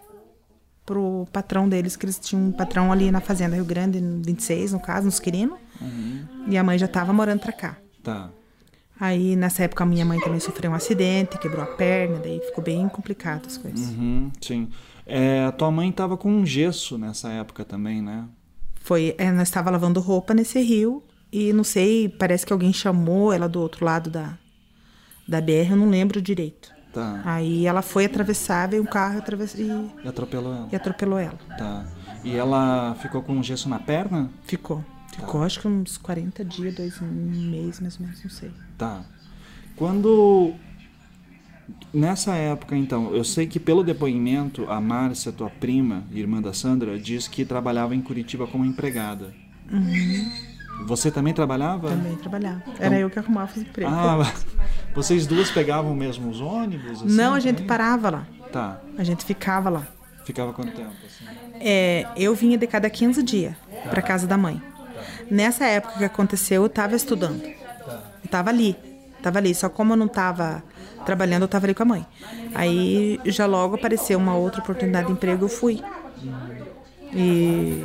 [0.86, 4.72] pro patrão deles, que eles tinham um patrão ali na Fazenda Rio Grande, no 26,
[4.72, 5.58] no caso, nos Quirino.
[6.48, 7.76] E a mãe já estava morando para cá.
[8.02, 8.30] Tá.
[8.98, 12.64] Aí, nessa época, a minha mãe também sofreu um acidente, quebrou a perna, daí ficou
[12.64, 13.90] bem complicado as coisas.
[13.90, 14.70] Uhum, sim.
[15.04, 18.24] É, a tua mãe tava com um gesso nessa época também, né?
[18.80, 23.32] Foi, é, nós estava lavando roupa nesse rio e não sei, parece que alguém chamou
[23.32, 24.38] ela do outro lado da,
[25.28, 26.75] da BR, eu não lembro direito.
[26.96, 27.20] Tá.
[27.26, 29.64] Aí ela foi atravessar, veio um carro atraves- e,
[30.02, 30.68] E atropelou ela.
[30.72, 31.38] e atropelou ela.
[31.58, 31.84] Tá.
[32.24, 34.30] E ela ficou com um gesso na perna?
[34.44, 34.82] Ficou.
[35.14, 38.50] Ficou acho que uns 40 dias, dois meses mais ou menos, não sei.
[38.78, 39.04] Tá.
[39.76, 40.54] Quando.
[41.92, 46.98] Nessa época, então, eu sei que pelo depoimento, a Márcia, tua prima, irmã da Sandra,
[46.98, 49.34] diz que trabalhava em Curitiba como empregada.
[50.84, 51.88] Você também trabalhava?
[51.88, 52.62] Também trabalhava.
[52.78, 53.92] Era eu que arrumava os empregos.
[53.92, 54.32] Ah,
[54.94, 57.02] vocês duas pegavam mesmo os ônibus?
[57.02, 57.68] assim, Não, a gente também?
[57.68, 58.26] parava lá.
[58.52, 58.80] Tá.
[58.96, 59.86] A gente ficava lá.
[60.24, 60.90] Ficava quanto tempo?
[61.04, 61.24] assim?
[61.60, 63.54] É, eu vinha de cada 15 dias
[63.90, 64.60] para casa da mãe.
[65.30, 67.42] Nessa época que aconteceu, eu estava estudando.
[67.42, 67.54] Eu
[68.24, 68.76] estava ali.
[69.22, 69.54] Tava ali.
[69.54, 70.62] Só como eu não estava
[71.04, 72.06] trabalhando, eu estava ali com a mãe.
[72.54, 75.82] Aí já logo apareceu uma outra oportunidade de emprego, eu fui.
[77.12, 77.84] E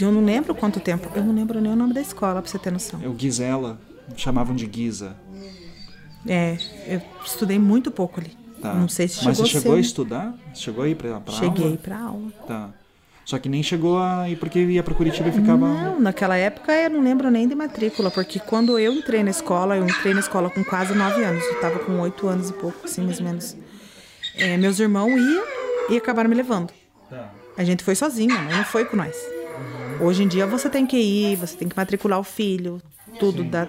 [0.00, 1.08] eu não lembro quanto tempo.
[1.14, 3.00] Eu não lembro nem o nome da escola, pra você ter noção.
[3.02, 3.78] Eu, Gisela,
[4.16, 5.16] chamavam de Giza.
[6.26, 8.36] É, eu estudei muito pouco ali.
[8.60, 8.74] Tá.
[8.74, 9.80] Não sei se Mas chegou você a chegou a ser.
[9.82, 10.34] estudar?
[10.52, 11.76] Você chegou a ir pra, pra Cheguei aula?
[11.78, 12.32] pra aula.
[12.46, 12.70] Tá.
[13.24, 15.68] Só que nem chegou a ir porque ia pra Curitiba e ficava...
[15.68, 19.76] Não, naquela época eu não lembro nem de matrícula, porque quando eu entrei na escola,
[19.76, 21.44] eu entrei na escola com quase nove anos.
[21.44, 23.54] Eu tava com oito anos e pouco, assim, mais ou menos.
[24.34, 25.44] É, meus irmãos iam
[25.90, 26.72] e acabaram me levando.
[27.56, 29.14] A gente foi sozinha, a não foi com nós.
[30.00, 32.80] Hoje em dia você tem que ir, você tem que matricular o filho,
[33.18, 33.42] tudo.
[33.44, 33.68] Da...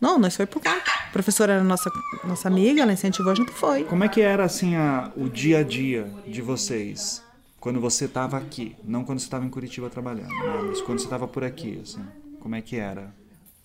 [0.00, 0.90] Não, nós foi por conta.
[1.08, 1.90] A professora era nossa,
[2.24, 3.84] nossa amiga, ela incentivou, a gente foi.
[3.84, 7.22] Como é que era, assim, a, o dia a dia de vocês?
[7.58, 8.74] Quando você tava aqui.
[8.82, 10.62] Não quando você tava em Curitiba trabalhando, né?
[10.68, 12.02] Mas quando você tava por aqui, assim.
[12.40, 13.12] Como é que era?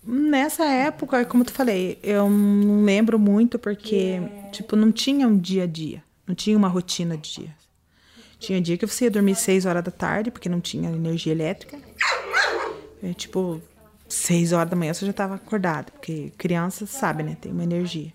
[0.03, 4.21] Nessa época, como eu te falei, eu não lembro muito porque,
[4.51, 6.03] tipo, não tinha um dia a dia.
[6.27, 7.64] Não tinha uma rotina de dia.
[8.45, 11.79] Tinha dia que você ia dormir seis horas da tarde, porque não tinha energia elétrica.
[13.01, 13.59] É, tipo,
[14.07, 17.35] seis horas da manhã você já estava acordado, porque criança sabe, né?
[17.41, 18.13] Tem uma energia.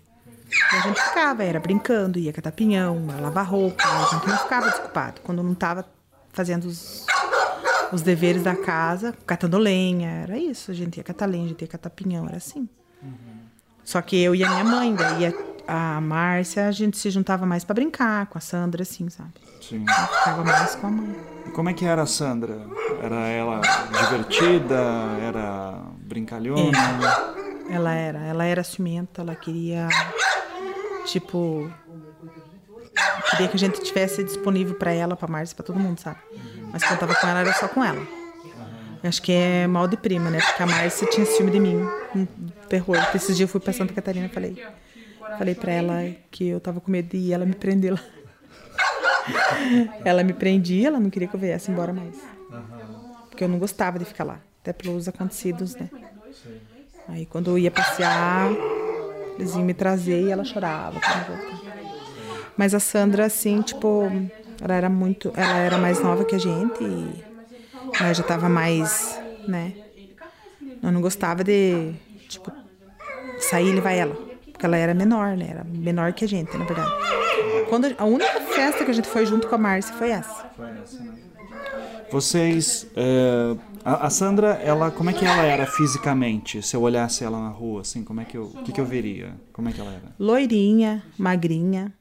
[0.71, 4.69] E a gente ficava, era brincando, ia catar pinhão, lavar roupa, a gente não ficava
[4.69, 5.19] desocupado.
[5.19, 5.85] Quando não estava
[6.31, 7.05] fazendo os,
[7.91, 10.71] os deveres da casa, catando lenha, era isso.
[10.71, 12.69] A gente ia catar lenha, a gente ia catar pinhão, era assim.
[13.83, 15.25] Só que eu e a minha mãe, daí
[15.67, 19.50] a, a Márcia, a gente se juntava mais para brincar com a Sandra, assim, sabe?
[19.61, 19.85] Sim.
[19.87, 21.15] Eu ficava mais com a mãe.
[21.47, 22.59] E como é que era a Sandra?
[23.01, 23.61] Era ela
[24.01, 24.75] divertida?
[25.21, 26.71] Era brincalhona?
[27.69, 29.87] Ela era, ela era ciumenta, ela queria,
[31.05, 31.71] tipo,
[33.29, 36.17] queria que a gente tivesse disponível para ela, para Márcia, para todo mundo, sabe?
[36.73, 38.05] Mas quando eu tava com ela era só com ela.
[39.03, 40.39] Acho que é mal de prima, né?
[40.39, 41.77] Porque a Márcia tinha ciúme de mim,
[42.15, 42.27] um
[42.67, 42.97] terror.
[43.15, 44.63] Esses dias eu fui pra Santa Catarina e falei,
[45.37, 45.93] falei para ela
[46.29, 47.99] que eu tava com medo de ir, ela me prender lá.
[50.03, 52.15] ela me prendia, ela não queria que eu viesse embora mais.
[53.29, 55.89] Porque eu não gostava de ficar lá, até pelos acontecidos, né?
[57.07, 58.51] Aí quando eu ia passear,
[59.37, 60.99] eles iam me trazer e ela chorava.
[62.57, 64.11] Mas a Sandra, assim, tipo,
[64.61, 65.31] ela era muito.
[65.35, 67.23] Ela era mais nova que a gente e
[67.99, 69.73] ela já tava mais, né?
[70.83, 71.93] Eu não gostava de,
[72.27, 72.51] tipo,
[73.39, 74.15] sair e levar ela.
[74.51, 75.47] Porque ela era menor, né?
[75.49, 77.20] Era menor que a gente, na verdade.
[77.71, 80.51] Quando a, única festa que a gente foi junto com a Márcia foi essa.
[82.11, 82.85] Vocês.
[82.97, 83.55] é,
[83.85, 86.61] a, a Sandra, ela, como é que ela era fisicamente?
[86.61, 88.85] Se eu olhasse ela na rua, assim, como é que eu, o que, que eu
[88.85, 89.39] veria?
[89.53, 90.13] Como é que ela era?
[90.19, 91.93] Loirinha, magrinha.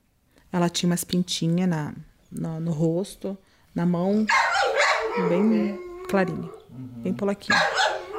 [0.52, 1.94] Ela tinha umas pintinhas na,
[2.32, 3.38] no, no rosto,
[3.72, 4.26] na mão,
[5.28, 6.50] bem clarinha,
[6.96, 7.56] bem polaquinha.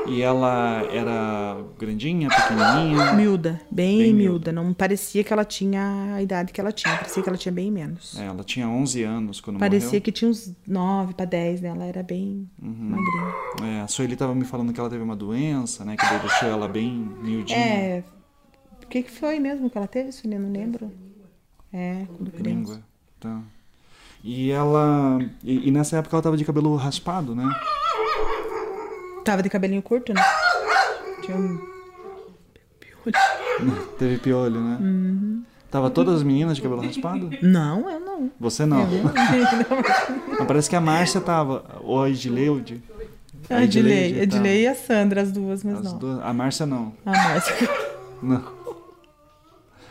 [0.08, 3.14] E ela era grandinha, pequenininha?
[3.14, 4.52] Miúda, bem, Bem miúda.
[4.52, 7.72] Não parecia que ela tinha a idade que ela tinha, parecia que ela tinha bem
[7.72, 8.18] menos.
[8.20, 10.02] É, ela tinha 11 anos quando parecia morreu.
[10.02, 11.70] que tinha uns 9 para 10, né?
[11.70, 13.34] Ela era bem magrinha.
[13.64, 15.96] É, a Sueli tava me falando que ela teve uma doença, né?
[15.96, 16.92] Que deixou ela bem
[17.22, 17.58] miudinha.
[17.60, 18.04] É.
[18.84, 20.38] O que, que foi mesmo que ela teve, Sueli?
[20.38, 20.92] Não lembro.
[21.72, 22.50] É, quando criança.
[22.50, 22.82] Língua.
[23.20, 23.40] Tá.
[24.24, 25.20] E ela.
[25.44, 27.44] E, e nessa época ela tava de cabelo raspado, né?
[29.24, 30.22] Tava de cabelinho curto, né?
[31.24, 31.60] Tinha um.
[33.98, 34.78] Teve piolho, né?
[34.80, 35.44] Uhum.
[35.70, 37.30] Tava todas as meninas de cabelo raspado?
[37.42, 38.32] Não, eu não.
[38.40, 38.86] Você não.
[40.38, 41.64] Mas parece que a Márcia tava.
[41.82, 42.84] Ou a Edileude.
[43.50, 44.20] A Edilei, tá.
[44.24, 45.98] Edilei e a Sandra, as duas, mas As não.
[45.98, 46.94] duas- A Márcia não.
[47.06, 47.70] A Márcia.
[48.22, 48.44] Não.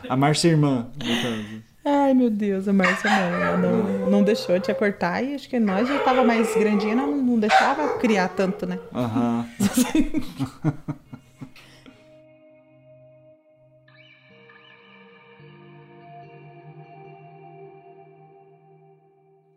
[0.09, 1.63] A Márcia é irmã, no caso.
[1.83, 3.43] Ai, meu Deus, a Márcia não.
[3.43, 7.17] Ela não, não deixou, tinha cortar e acho que nós já tava mais grandinha, não,
[7.17, 8.79] não deixava criar tanto, né?
[8.93, 9.47] Aham.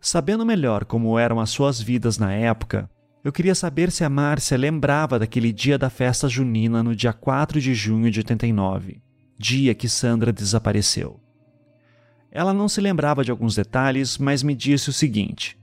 [0.01, 2.89] Sabendo melhor como eram as suas vidas na época,
[3.25, 7.59] eu queria saber se a Márcia lembrava daquele dia da festa junina no dia 4
[7.59, 9.01] de junho de 89,
[9.39, 11.24] dia que Sandra desapareceu.
[12.35, 15.57] Ela não se lembrava de alguns detalhes, mas me disse o seguinte: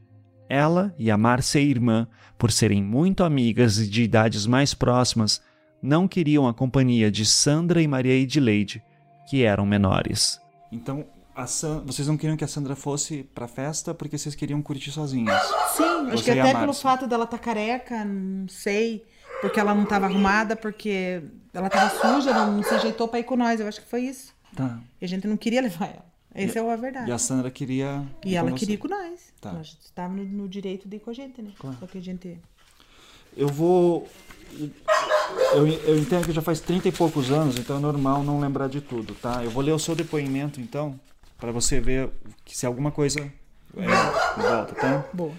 [0.48, 2.08] ela e a Márcia irmã,
[2.38, 5.42] por serem muito amigas e de idades mais próximas,
[5.82, 8.82] não queriam a companhia de Sandra e Maria Edileide,
[9.30, 10.40] que eram menores.
[10.72, 11.06] Então,
[11.36, 11.82] a San...
[11.86, 15.42] vocês não queriam que a Sandra fosse pra festa porque vocês queriam curtir sozinhas.
[15.76, 19.06] Sim, acho Você que e a até pelo fato dela estar careca, não sei.
[19.42, 21.22] porque ela não estava arrumada, porque
[21.54, 23.60] ela estava suja, não, não se ajeitou para ir com nós.
[23.60, 24.34] Eu acho que foi isso.
[24.56, 24.80] Tá.
[25.02, 26.11] E a gente não queria levar ela.
[26.34, 27.10] Essa é a verdade.
[27.10, 28.04] E a Sandra queria.
[28.26, 29.34] E ela queria ir com nós.
[29.40, 29.52] Tá.
[29.52, 31.52] Nós estávamos no, no direito de ir com a gente, né?
[31.60, 31.78] Claro.
[31.80, 32.40] Só que a gente.
[33.36, 34.08] Eu vou.
[35.54, 38.68] Eu, eu entendo que já faz 30 e poucos anos, então é normal não lembrar
[38.68, 39.44] de tudo, tá?
[39.44, 41.00] Eu vou ler o seu depoimento, então,
[41.38, 42.10] para você ver
[42.46, 45.06] se alguma coisa é, volta, tá?
[45.14, 45.32] Boa.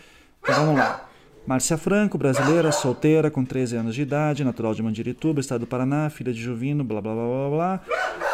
[0.42, 1.08] Então vamos lá.
[1.46, 6.08] Márcia Franco, brasileira, solteira, com 13 anos de idade, natural de Mandirituba, estado do Paraná,
[6.08, 8.31] filha de Juvino, blá blá blá blá blá.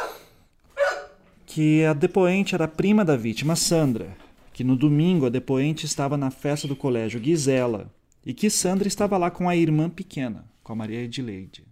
[1.58, 4.16] Que a depoente era prima da vítima, Sandra.
[4.52, 7.92] Que no domingo a depoente estava na festa do colégio Gisela.
[8.24, 11.64] E que Sandra estava lá com a irmã pequena, com a Maria Edileide.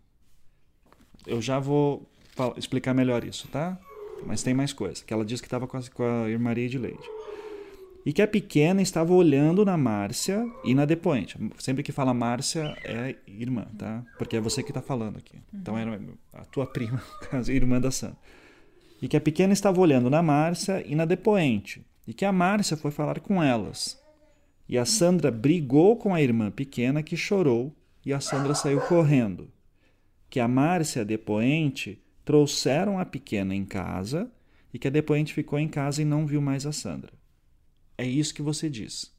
[1.24, 2.04] Eu já vou
[2.56, 3.78] explicar melhor isso, tá?
[4.26, 5.04] Mas tem mais coisa.
[5.04, 7.08] Que ela disse que estava com a, com a irmã Maria Edileide
[8.06, 11.36] e que a pequena estava olhando na Márcia e na depoente.
[11.58, 14.04] Sempre que fala Márcia é irmã, tá?
[14.16, 15.38] Porque é você que está falando aqui.
[15.52, 16.00] Então era
[16.32, 17.02] a tua prima,
[17.48, 18.16] irmã da Sandra.
[19.00, 21.86] E que a pequena estava olhando na Márcia e na depoente.
[22.06, 24.00] E que a Márcia foi falar com elas.
[24.68, 27.74] E a Sandra brigou com a irmã pequena que chorou
[28.04, 29.50] e a Sandra saiu correndo.
[30.30, 34.30] Que a Márcia e a depoente trouxeram a pequena em casa
[34.72, 37.12] e que a depoente ficou em casa e não viu mais a Sandra.
[37.96, 39.14] É isso que você diz.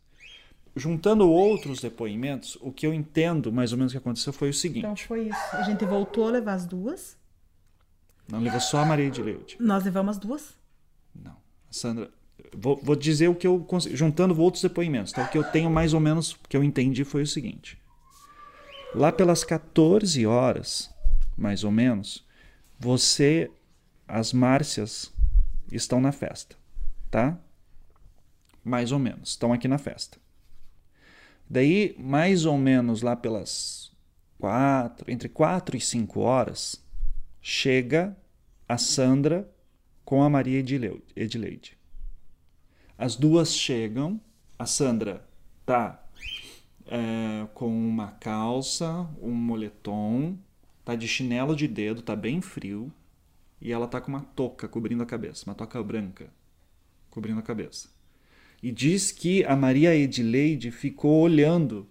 [0.75, 4.86] Juntando outros depoimentos, o que eu entendo mais ou menos que aconteceu foi o seguinte:
[4.86, 5.39] Então foi isso.
[5.53, 7.17] A gente voltou a levar as duas.
[8.28, 9.57] Não levou só a Maria de Leite.
[9.59, 10.53] Nós levamos as duas.
[11.15, 11.36] Não.
[11.71, 12.11] Sandra,
[12.55, 15.11] vou, vou dizer o que eu consegui, juntando outros depoimentos.
[15.11, 15.23] Tá?
[15.23, 17.80] O que eu tenho mais ou menos, que eu entendi foi o seguinte.
[18.93, 20.93] Lá pelas 14 horas,
[21.38, 22.25] mais ou menos,
[22.80, 23.49] você,
[24.07, 25.13] as Márcias,
[25.71, 26.55] estão na festa,
[27.11, 27.38] tá?
[28.63, 30.17] Mais ou menos, estão aqui na festa.
[31.49, 33.91] Daí, mais ou menos lá pelas
[34.38, 36.84] quatro, entre 4 e 5 horas,
[37.41, 38.17] chega
[38.67, 39.49] a Sandra
[40.03, 41.77] com a Maria Edileide.
[42.97, 44.19] As duas chegam,
[44.57, 45.27] a Sandra
[45.65, 46.03] tá
[46.88, 50.38] é, com uma calça, um moletom,
[50.83, 52.91] tá de chinelo de dedo, tá bem frio,
[53.59, 56.29] e ela tá com uma touca cobrindo a cabeça, uma touca branca
[57.09, 57.89] cobrindo a cabeça.
[58.61, 61.88] E diz que a Maria Edileide ficou olhando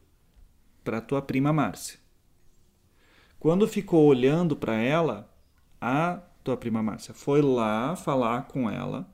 [0.83, 1.99] para tua prima Márcia.
[3.39, 5.33] Quando ficou olhando para ela,
[5.89, 9.09] a tua prima Márcia foi lá falar com ela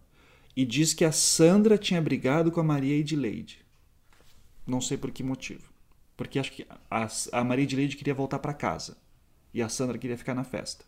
[0.56, 3.62] e diz que a Sandra tinha brigado com a Maria Edileide.
[4.66, 5.70] Não sei por que motivo.
[6.16, 8.96] Porque acho que a, a Maria Edileide queria voltar para casa
[9.52, 10.82] e a Sandra queria ficar na festa.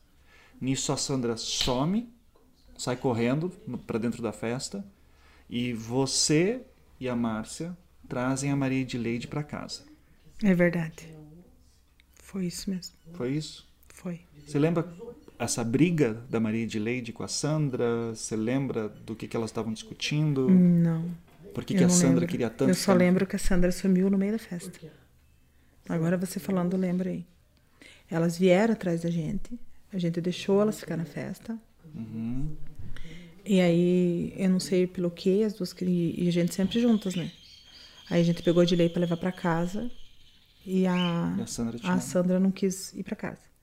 [0.59, 2.11] Nisso a Sandra some,
[2.78, 3.51] sai correndo
[3.87, 4.82] para dentro da festa
[5.51, 6.62] e você
[6.99, 7.76] e a Márcia
[8.09, 9.85] trazem a Maria Edileide para casa.
[10.43, 11.14] É verdade.
[12.14, 12.97] Foi isso mesmo.
[13.12, 13.68] Foi isso?
[13.89, 14.22] Foi.
[14.47, 14.82] Você lembra
[15.45, 18.14] essa briga da Maria Edileide com a Sandra?
[18.14, 20.49] Você lembra do que, que elas estavam discutindo?
[20.51, 21.11] Não.
[21.55, 22.26] Por que, que a Sandra lembro.
[22.26, 22.70] queria tanto?
[22.70, 24.72] Eu só lembro que a Sandra sumiu no meio da festa.
[25.88, 27.24] Agora você falando, lembra aí.
[28.11, 29.59] Elas vieram atrás da gente.
[29.92, 31.57] A gente deixou elas ficar na festa.
[31.95, 32.57] Uhum.
[33.47, 35.74] E aí, eu não sei pelo que, as duas.
[35.80, 37.30] E a gente sempre juntas, né?
[38.11, 39.90] Aí a gente pegou de lei pra levar pra casa.
[40.66, 43.54] E a, E a Sandra a Sandra não quis ir pra casa.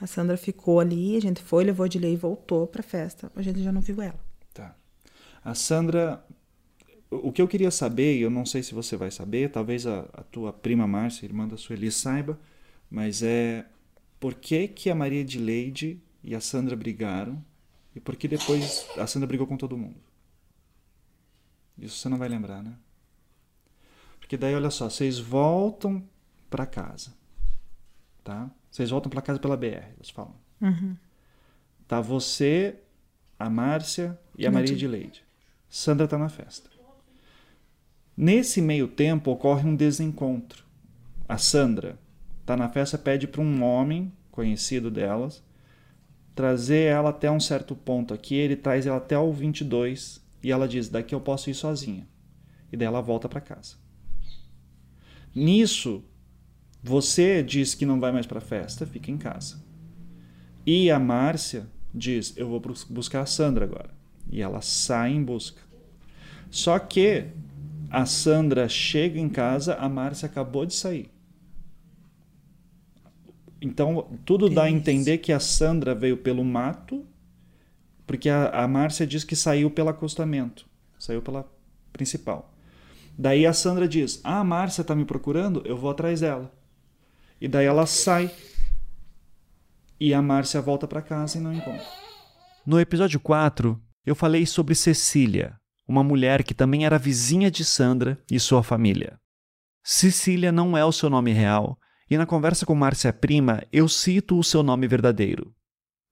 [0.00, 3.30] A Sandra ficou ali, a gente foi, levou de lei e voltou pra festa.
[3.34, 4.18] A gente já não viu ela.
[4.54, 4.74] Tá.
[5.44, 6.24] A Sandra.
[7.10, 10.22] O que eu queria saber, eu não sei se você vai saber, talvez a, a
[10.22, 12.38] tua prima Márcia, irmã da Sueli, saiba,
[12.90, 13.64] mas é
[14.20, 17.42] por que, que a Maria de Leide e a Sandra brigaram
[17.96, 19.96] e por que depois a Sandra brigou com todo mundo.
[21.78, 22.74] Isso você não vai lembrar, né?
[24.20, 26.06] Porque daí, olha só, vocês voltam
[26.50, 27.14] para casa,
[28.22, 28.50] tá?
[28.78, 30.36] Vocês voltam para casa pela BR, eles falam.
[31.88, 32.76] Tá você,
[33.36, 35.24] a Márcia e a Maria de Leide.
[35.68, 36.70] Sandra tá na festa.
[38.16, 40.62] Nesse meio tempo ocorre um desencontro.
[41.28, 41.98] A Sandra
[42.46, 45.42] tá na festa, pede para um homem conhecido delas
[46.32, 48.36] trazer ela até um certo ponto aqui.
[48.36, 52.06] Ele traz ela até o 22 e ela diz: Daqui eu posso ir sozinha.
[52.70, 53.74] E daí ela volta para casa.
[55.34, 56.04] Nisso,
[56.82, 59.62] você diz que não vai mais para a festa, fica em casa.
[60.66, 63.90] E a Márcia diz: Eu vou bus- buscar a Sandra agora.
[64.30, 65.62] E ela sai em busca.
[66.50, 67.26] Só que
[67.90, 71.10] a Sandra chega em casa, a Márcia acabou de sair.
[73.60, 77.04] Então, tudo dá a entender que a Sandra veio pelo mato,
[78.06, 80.66] porque a, a Márcia diz que saiu pelo acostamento,
[80.98, 81.46] saiu pela
[81.92, 82.52] principal.
[83.18, 86.52] Daí a Sandra diz: Ah, a Márcia tá me procurando, eu vou atrás dela.
[87.40, 88.30] E daí ela sai
[90.00, 91.86] E a Márcia volta para casa e não encontra.
[92.66, 98.22] No episódio 4, eu falei sobre Cecília, uma mulher que também era vizinha de Sandra
[98.30, 99.18] e sua família.
[99.82, 101.78] Cecília não é o seu nome real,
[102.10, 105.54] e na conversa com Márcia Prima eu cito o seu nome verdadeiro.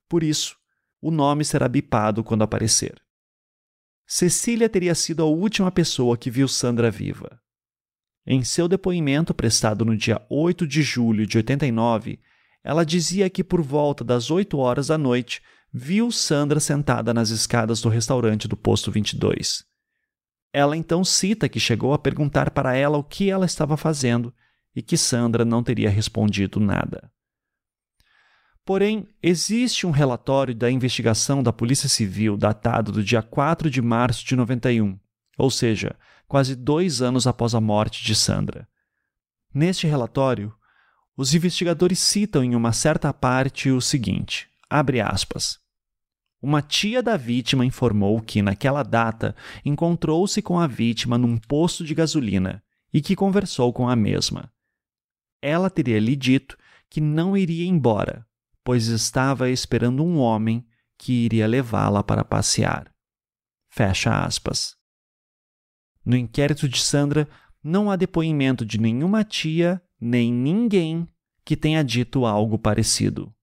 [0.09, 0.57] Por isso,
[1.01, 3.01] o nome será bipado quando aparecer.
[4.07, 7.41] Cecília teria sido a última pessoa que viu Sandra viva.
[8.27, 12.19] Em seu depoimento prestado no dia 8 de julho de 89,
[12.65, 15.41] ela dizia que por volta das 8 horas da noite
[15.73, 19.65] viu Sandra sentada nas escadas do restaurante do posto 22.
[20.53, 24.35] Ela então cita que chegou a perguntar para ela o que ela estava fazendo
[24.75, 27.11] e que Sandra não teria respondido nada.
[28.65, 34.27] Porém, existe um relatório da investigação da Polícia Civil datado do dia 4 de março
[34.27, 34.99] de 91,
[35.39, 35.95] ou seja,
[36.27, 38.69] quase dois anos após a morte de Sandra.
[39.55, 40.55] Neste relatório,
[41.17, 45.59] os investigadores citam em uma certa parte o seguinte: abre aspas.
[46.43, 51.95] Uma tia da vítima informou que, naquela data, encontrou-se com a vítima num posto de
[51.95, 52.63] gasolina
[52.93, 54.53] e que conversou com a mesma.
[55.41, 56.57] Ela teria lhe dito
[56.91, 58.27] que não iria embora,
[58.63, 60.67] pois estava esperando um homem
[60.99, 62.93] que iria levá-la para passear.
[63.71, 64.77] Fecha aspas.
[66.07, 67.29] No inquérito de Sandra,
[67.61, 71.09] não há depoimento de nenhuma tia nem ninguém
[71.45, 73.35] que tenha dito algo parecido.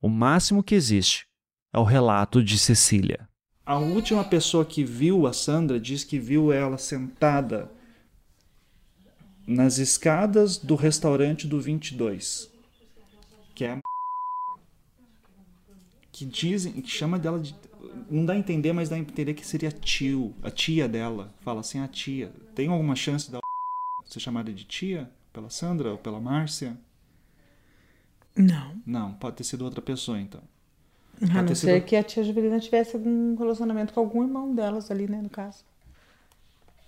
[0.00, 1.26] O máximo que existe
[1.74, 3.28] é o relato de Cecília.
[3.66, 7.70] A última pessoa que viu a Sandra diz que viu ela sentada
[9.44, 12.52] nas escadas do restaurante do 22,
[13.52, 13.80] que é a
[16.12, 17.54] que dizem, que chama dela de
[18.10, 21.32] não dá a entender, mas dá a entender que seria tio, a tia dela.
[21.40, 22.32] Fala assim, a tia.
[22.54, 23.40] Tem alguma chance da
[24.04, 26.76] ser chamada de tia pela Sandra ou pela Márcia?
[28.36, 28.74] Não.
[28.84, 30.40] Não, pode ter sido outra pessoa então.
[31.22, 31.84] A não ser sido...
[31.84, 35.64] que a tia Juvelina tivesse algum relacionamento com algum irmão delas ali, né, no caso.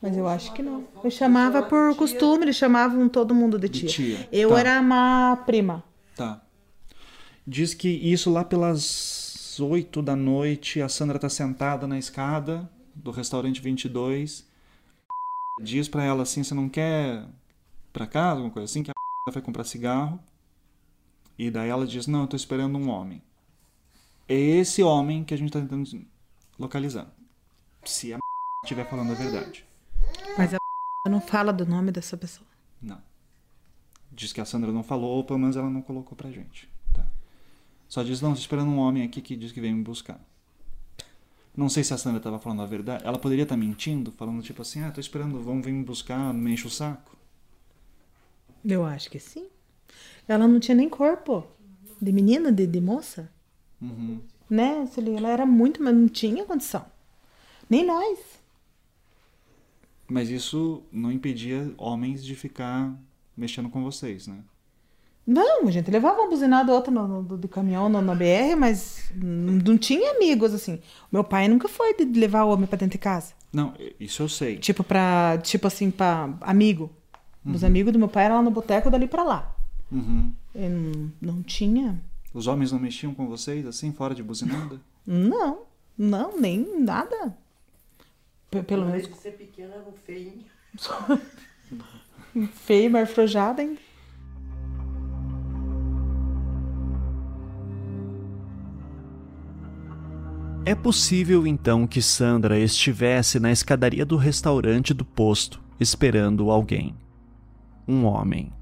[0.01, 0.85] Mas eu acho que não.
[1.05, 3.89] Eu chamava por costume, eles chamavam todo mundo de tia.
[3.89, 4.29] De tia.
[4.33, 4.61] Eu tá.
[4.61, 5.85] era uma prima.
[6.17, 6.43] Tá.
[7.47, 9.22] Diz que isso lá pelas
[9.61, 14.47] oito da noite, a Sandra tá sentada na escada do restaurante 22.
[15.63, 17.27] Diz para ela assim: você não quer
[17.93, 18.83] pra casa, alguma coisa assim?
[18.83, 18.95] Que a
[19.33, 20.21] vai comprar cigarro.
[21.39, 23.23] E daí ela diz: não, eu tô esperando um homem.
[24.29, 26.07] É esse homem que a gente tá tentando
[26.59, 27.13] localizar.
[27.85, 28.19] Se a
[28.65, 29.67] estiver falando a verdade.
[30.39, 30.59] Mas a
[31.09, 32.49] não fala do nome dessa pessoa.
[32.81, 33.03] Não.
[34.11, 36.72] Diz que a Sandra não falou, ou pelo menos ela não colocou pra gente.
[37.93, 40.19] Só diz, não, estou esperando um homem aqui que diz que vem me buscar.
[41.55, 43.05] Não sei se a Sandra estava falando a verdade.
[43.05, 46.33] Ela poderia estar tá mentindo, falando tipo assim, ah, tô esperando, vão vir me buscar,
[46.33, 47.15] me enche o saco.
[48.65, 49.47] Eu acho que sim.
[50.27, 51.47] Ela não tinha nem corpo
[52.01, 53.31] de menina, de, de moça.
[53.79, 54.23] Uhum.
[54.49, 54.89] Né?
[55.15, 56.87] Ela era muito, mas não tinha condição.
[57.69, 58.19] Nem nós.
[60.09, 62.99] Mas isso não impedia homens de ficar
[63.37, 64.43] mexendo com vocês, né?
[65.27, 68.57] Não, a gente levava uma buzinada ou outra no, no, do caminhão no, na BR,
[68.59, 70.81] mas não tinha amigos, assim.
[71.13, 73.33] Meu pai nunca foi de levar o homem pra dentro de casa.
[73.53, 74.59] Não, isso eu sei.
[74.59, 76.91] Tipo, pra, tipo assim, pra amigo.
[77.45, 77.53] Uhum.
[77.53, 79.55] Os amigos do meu pai eram lá no boteco dali pra lá.
[79.91, 80.33] Uhum.
[80.55, 82.01] Não, não tinha.
[82.35, 84.81] Os homens não mexiam com vocês, assim, fora de buzinada?
[85.07, 85.61] Não,
[85.97, 87.37] não, nem nada.
[88.51, 89.07] P pelo menos.
[89.07, 90.33] de ser pequena, um feio.
[92.53, 93.79] feio, mas frojada ainda.
[100.65, 106.95] É possível então que Sandra estivesse na escadaria do restaurante do posto, esperando alguém.
[107.87, 108.53] Um homem.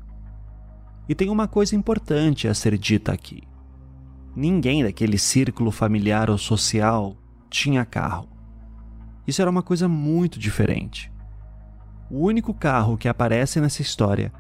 [1.07, 3.42] E tem uma coisa importante a ser dita aqui.
[4.34, 7.18] Ninguém daquele círculo familiar ou social
[7.51, 8.30] tinha carro.
[9.26, 11.12] Isso era uma coisa muito diferente.
[12.11, 14.32] O único carro que aparece nessa história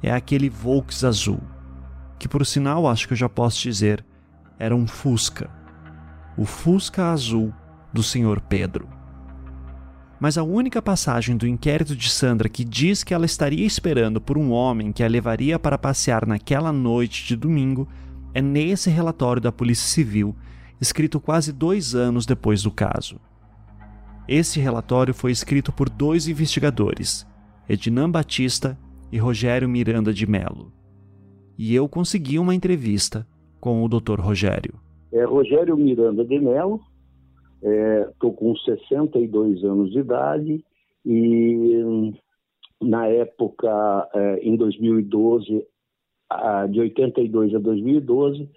[0.00, 1.40] é aquele Volks azul,
[2.16, 4.04] que por sinal acho que eu já posso dizer
[4.56, 5.57] era um Fusca.
[6.38, 7.52] O Fusca azul
[7.92, 8.40] do Sr.
[8.48, 8.88] Pedro.
[10.20, 14.38] Mas a única passagem do inquérito de Sandra que diz que ela estaria esperando por
[14.38, 17.88] um homem que a levaria para passear naquela noite de domingo
[18.32, 20.36] é nesse relatório da Polícia Civil,
[20.80, 23.20] escrito quase dois anos depois do caso.
[24.28, 27.26] Esse relatório foi escrito por dois investigadores,
[27.68, 28.78] Ednan Batista
[29.10, 30.72] e Rogério Miranda de Mello.
[31.58, 33.26] E eu consegui uma entrevista
[33.58, 34.20] com o Dr.
[34.20, 34.78] Rogério.
[35.12, 36.80] É Rogério Miranda de Mello,
[38.12, 40.64] estou é, com 62 anos de idade
[41.04, 42.12] e
[42.80, 45.66] na época, é, em 2012,
[46.70, 48.50] de 82 a 2012,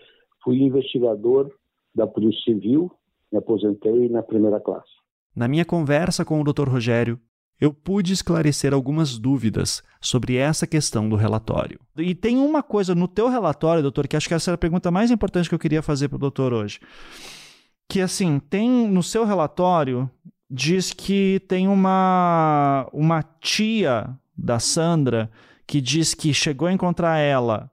[0.43, 1.49] fui investigador
[1.95, 2.91] da Polícia Civil,
[3.31, 4.91] me aposentei na primeira classe.
[5.35, 6.67] Na minha conversa com o Dr.
[6.67, 7.17] Rogério,
[7.61, 11.79] eu pude esclarecer algumas dúvidas sobre essa questão do relatório.
[11.95, 14.89] E tem uma coisa no teu relatório, doutor, que acho que essa era a pergunta
[14.89, 16.79] mais importante que eu queria fazer para o doutor hoje.
[17.87, 20.09] Que assim, tem no seu relatório
[20.49, 25.31] diz que tem uma uma tia da Sandra
[25.65, 27.71] que diz que chegou a encontrar ela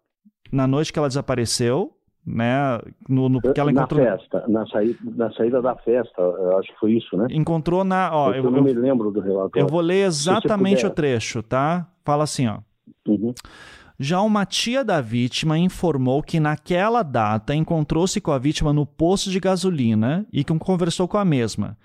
[0.52, 1.97] na noite que ela desapareceu,
[2.28, 2.78] né?
[3.08, 4.04] No, no que ela encontrou...
[4.04, 7.26] Na festa, na saída, na saída da festa, eu acho que foi isso, né?
[7.30, 8.10] Encontrou na.
[8.12, 9.64] Ó, eu, eu não me lembro do relatório.
[9.64, 11.88] Eu vou ler exatamente o trecho, tá?
[12.04, 12.58] Fala assim, ó.
[13.06, 13.32] Uhum.
[13.98, 19.30] Já uma tia da vítima informou que naquela data encontrou-se com a vítima no posto
[19.30, 21.76] de gasolina e que conversou com a mesma.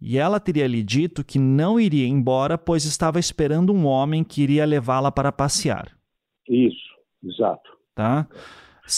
[0.00, 4.42] E ela teria lhe dito que não iria embora, pois estava esperando um homem que
[4.42, 5.88] iria levá-la para passear.
[6.48, 7.70] Isso, exato.
[7.94, 8.26] Tá?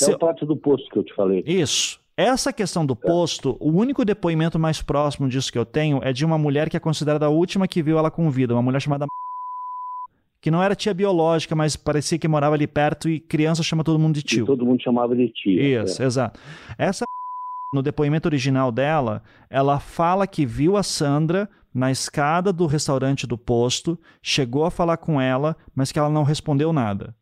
[0.01, 1.43] É o parte do posto que eu te falei.
[1.47, 2.01] Isso.
[2.17, 6.25] Essa questão do posto, o único depoimento mais próximo disso que eu tenho é de
[6.25, 9.07] uma mulher que é considerada a última que viu ela com vida, uma mulher chamada
[10.41, 13.99] que não era tia biológica, mas parecia que morava ali perto e criança chama todo
[13.99, 14.43] mundo de tio.
[14.43, 15.83] E todo mundo chamava de tia.
[15.85, 16.05] Isso, é.
[16.05, 16.39] exato.
[16.77, 17.05] Essa
[17.73, 23.39] no depoimento original dela, ela fala que viu a Sandra na escada do restaurante do
[23.39, 27.17] posto, chegou a falar com ela, mas que ela não respondeu nada.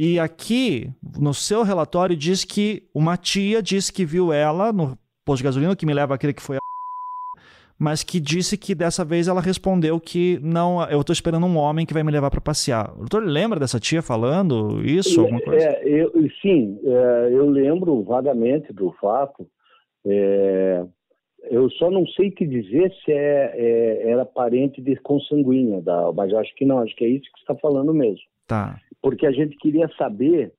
[0.00, 5.38] E aqui, no seu relatório, diz que uma tia disse que viu ela no posto
[5.38, 6.60] de gasolina, que me leva àquele que foi a
[7.76, 11.84] mas que disse que dessa vez ela respondeu que não, eu estou esperando um homem
[11.84, 12.92] que vai me levar para passear.
[12.92, 15.20] O doutor lembra dessa tia falando isso?
[15.20, 15.66] Alguma coisa?
[15.66, 19.48] É, eu, sim, é, eu lembro vagamente do fato.
[20.06, 20.84] É,
[21.50, 26.32] eu só não sei te dizer se é, é, era parente de consanguínea, da, mas
[26.34, 28.22] acho que não, acho que é isso que você está falando mesmo.
[28.46, 30.52] Tá porque a gente queria saber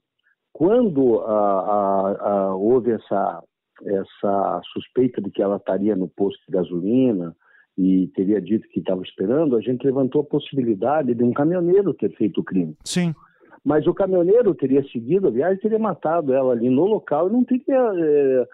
[0.54, 3.44] quando a, a, a, houve essa,
[3.84, 7.36] essa suspeita de que ela estaria no posto de gasolina
[7.78, 12.14] e teria dito que estava esperando, a gente levantou a possibilidade de um caminhoneiro ter
[12.16, 12.76] feito o crime.
[12.84, 13.14] Sim.
[13.64, 17.43] Mas o caminhoneiro teria seguido a viagem, teria matado ela ali no local e não
[17.43, 18.47] teria, é,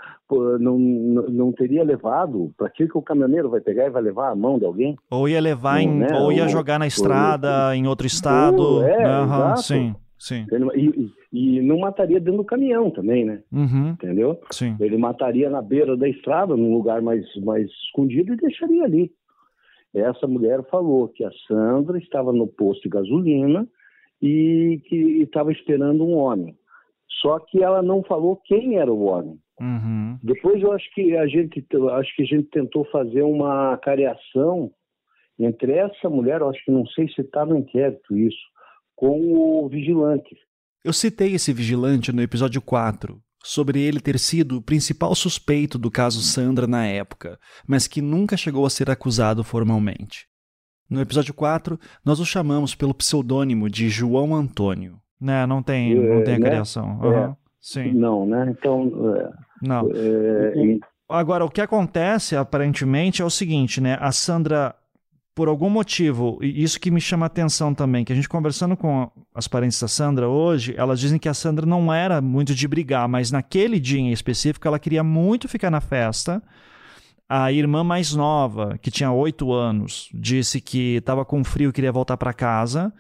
[0.60, 2.52] não, não teria levado.
[2.58, 4.96] Para que, que o caminhoneiro vai pegar e vai levar a mão de alguém?
[5.10, 6.08] Ou ia levar, em, né?
[6.20, 8.84] ou ia jogar na estrada, ou, em outro estado.
[8.84, 9.62] é, uhum, exato.
[9.62, 10.46] Sim, sim.
[10.76, 13.42] E, e, não mataria dentro do caminhão também, né?
[13.52, 13.90] Uhum.
[13.90, 14.40] Entendeu?
[14.52, 14.76] Sim.
[14.80, 19.12] Ele mataria na beira da estrada, num lugar mais, mais escondido e deixaria ali.
[19.94, 23.66] Essa mulher falou que a Sandra estava no posto de gasolina
[24.22, 26.56] e que estava esperando um homem.
[27.22, 29.40] Só que ela não falou quem era o homem.
[29.60, 30.18] Uhum.
[30.22, 34.72] Depois eu acho que a gente acho que a gente tentou fazer uma cariação
[35.40, 38.38] entre essa mulher, eu acho que não sei se está no inquérito isso,
[38.96, 40.36] com o vigilante.
[40.84, 45.92] Eu citei esse vigilante no episódio 4, sobre ele ter sido o principal suspeito do
[45.92, 47.38] caso Sandra na época,
[47.68, 50.26] mas que nunca chegou a ser acusado formalmente.
[50.90, 55.00] No episódio 4, nós o chamamos pelo pseudônimo de João Antônio.
[55.20, 56.50] Né, não tem, não tem a né?
[56.50, 57.00] criação.
[57.02, 57.14] Uhum.
[57.14, 57.36] É.
[57.60, 57.94] Sim.
[57.94, 58.54] Não, né?
[58.56, 58.92] Então.
[59.16, 59.90] É, não.
[59.92, 60.80] É, o,
[61.10, 63.98] agora, o que acontece, aparentemente, é o seguinte, né?
[64.00, 64.76] A Sandra,
[65.34, 68.78] por algum motivo, e isso que me chama a atenção também, que a gente conversando
[68.78, 72.68] com as parentes da Sandra hoje, elas dizem que a Sandra não era muito de
[72.68, 76.44] brigar, mas naquele dia em específico ela queria muito ficar na festa
[77.28, 81.92] a irmã mais nova, que tinha oito anos, disse que estava com frio e queria
[81.92, 82.94] voltar para casa.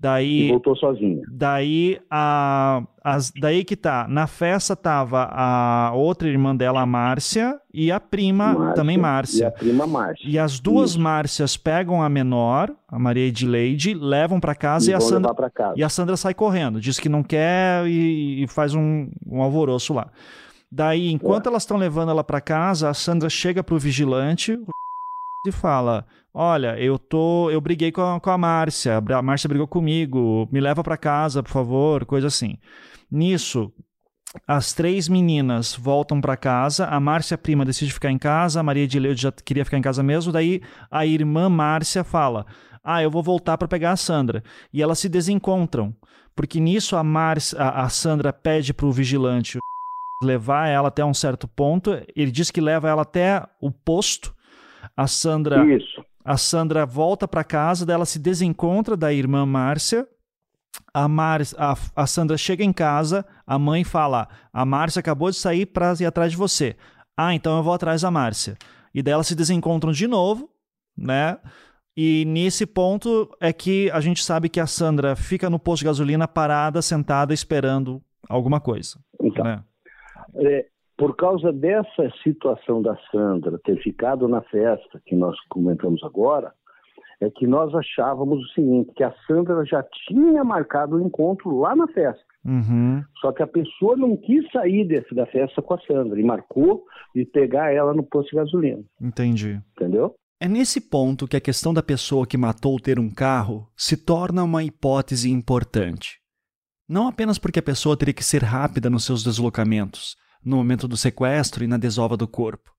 [0.00, 1.22] Daí, e voltou sozinha.
[1.28, 4.06] Daí, a, as, daí que tá.
[4.08, 9.44] Na festa tava a outra irmã dela, a Márcia, e a prima, Márcia, também Márcia.
[9.44, 10.28] E a prima Márcia.
[10.28, 11.00] E as duas Isso.
[11.00, 15.74] Márcias pegam a menor, a Maria Edileide, levam para casa e, e a Sandra casa.
[15.76, 19.92] e a Sandra sai correndo, diz que não quer e, e faz um, um alvoroço
[19.92, 20.08] lá.
[20.70, 21.48] Daí, enquanto é.
[21.48, 24.58] elas estão levando ela para casa, a Sandra chega pro vigilante
[25.46, 29.66] e fala: Olha, eu tô, eu briguei com a, com a Márcia, a Márcia brigou
[29.66, 32.58] comigo, me leva para casa, por favor, coisa assim.
[33.10, 33.72] Nisso,
[34.46, 38.86] as três meninas voltam para casa, a Márcia prima decide ficar em casa, a Maria
[38.86, 40.60] de Leude já queria ficar em casa mesmo, daí
[40.90, 42.44] a irmã Márcia fala:
[42.84, 44.44] "Ah, eu vou voltar para pegar a Sandra".
[44.70, 45.96] E elas se desencontram,
[46.36, 49.58] porque nisso a Márcia, a, a Sandra pede pro vigilante
[50.22, 51.90] levar ela até um certo ponto.
[52.14, 54.34] Ele diz que leva ela até o posto.
[54.96, 56.04] A Sandra, Isso.
[56.24, 60.06] a Sandra volta para casa, dela se desencontra da irmã Márcia.
[60.92, 65.36] A, Mar, a, a Sandra chega em casa, a mãe fala: A Márcia acabou de
[65.36, 66.76] sair para ir atrás de você.
[67.16, 68.56] Ah, então eu vou atrás da Márcia.
[68.94, 70.48] E daí elas se desencontram de novo,
[70.96, 71.38] né?
[71.96, 75.86] E nesse ponto é que a gente sabe que a Sandra fica no posto de
[75.86, 79.00] gasolina parada, sentada, esperando alguma coisa.
[79.20, 79.64] Então, né?
[80.38, 80.66] É,
[80.96, 86.52] por causa dessa situação da Sandra ter ficado na festa que nós comentamos agora,
[87.20, 91.74] é que nós achávamos o seguinte, que a Sandra já tinha marcado o encontro lá
[91.74, 92.22] na festa.
[92.44, 93.02] Uhum.
[93.20, 96.84] Só que a pessoa não quis sair desse, da festa com a Sandra e marcou
[97.14, 98.82] de pegar ela no posto de gasolina.
[99.00, 99.60] Entendi.
[99.76, 100.14] Entendeu?
[100.40, 104.44] É nesse ponto que a questão da pessoa que matou ter um carro se torna
[104.44, 106.20] uma hipótese importante.
[106.88, 110.96] Não apenas porque a pessoa teria que ser rápida nos seus deslocamentos, no momento do
[110.96, 112.72] sequestro e na desova do corpo,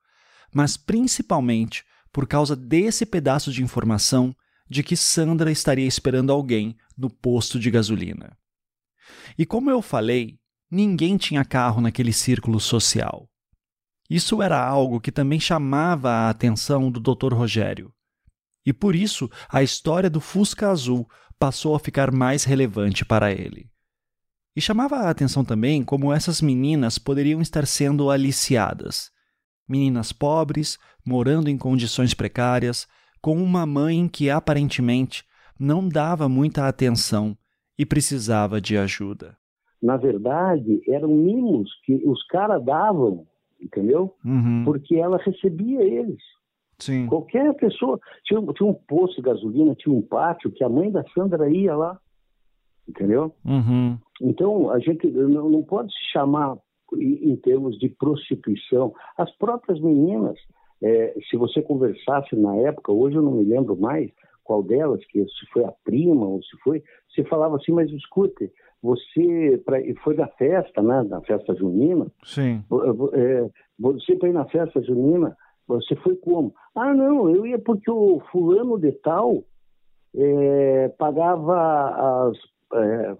[0.54, 4.36] mas principalmente por causa desse pedaço de informação
[4.70, 8.38] de que Sandra estaria esperando alguém no posto de gasolina.
[9.38, 10.40] E como eu falei,
[10.70, 13.30] ninguém tinha carro naquele círculo social.
[14.10, 17.34] Isso era algo que também chamava a atenção do Dr.
[17.34, 17.94] Rogério.
[18.66, 21.08] E por isso a história do Fusca Azul
[21.38, 23.70] passou a ficar mais relevante para ele.
[24.56, 29.12] E chamava a atenção também como essas meninas poderiam estar sendo aliciadas.
[29.68, 32.88] Meninas pobres, morando em condições precárias,
[33.22, 35.24] com uma mãe que aparentemente
[35.60, 37.38] não dava muita atenção
[37.78, 39.38] e precisava de ajuda.
[39.82, 43.26] Na verdade, eram mimos que os caras davam,
[43.62, 44.16] entendeu?
[44.26, 44.64] Uhum.
[44.66, 46.22] Porque ela recebia eles.
[46.78, 47.08] Sim.
[47.08, 48.00] Qualquer pessoa.
[48.24, 51.76] Tinha, tinha um posto de gasolina, tinha um pátio que a mãe da Sandra ia
[51.76, 52.00] lá.
[52.90, 53.32] Entendeu?
[53.46, 53.98] Uhum.
[54.20, 56.58] Então, a gente não, não pode se chamar
[56.96, 58.94] em, em termos de prostituição.
[59.16, 60.38] As próprias meninas,
[60.82, 64.12] é, se você conversasse na época, hoje eu não me lembro mais
[64.44, 68.52] qual delas, que se foi a prima ou se foi, você falava assim, mas escute,
[68.82, 72.64] você pra, foi da festa, né, da festa junina, Sim.
[73.14, 75.38] é, você para ir na festa junina,
[75.68, 76.52] você foi como?
[76.74, 79.44] Ah, não, eu ia porque o fulano de tal
[80.16, 82.38] é, pagava as,
[82.74, 83.18] é,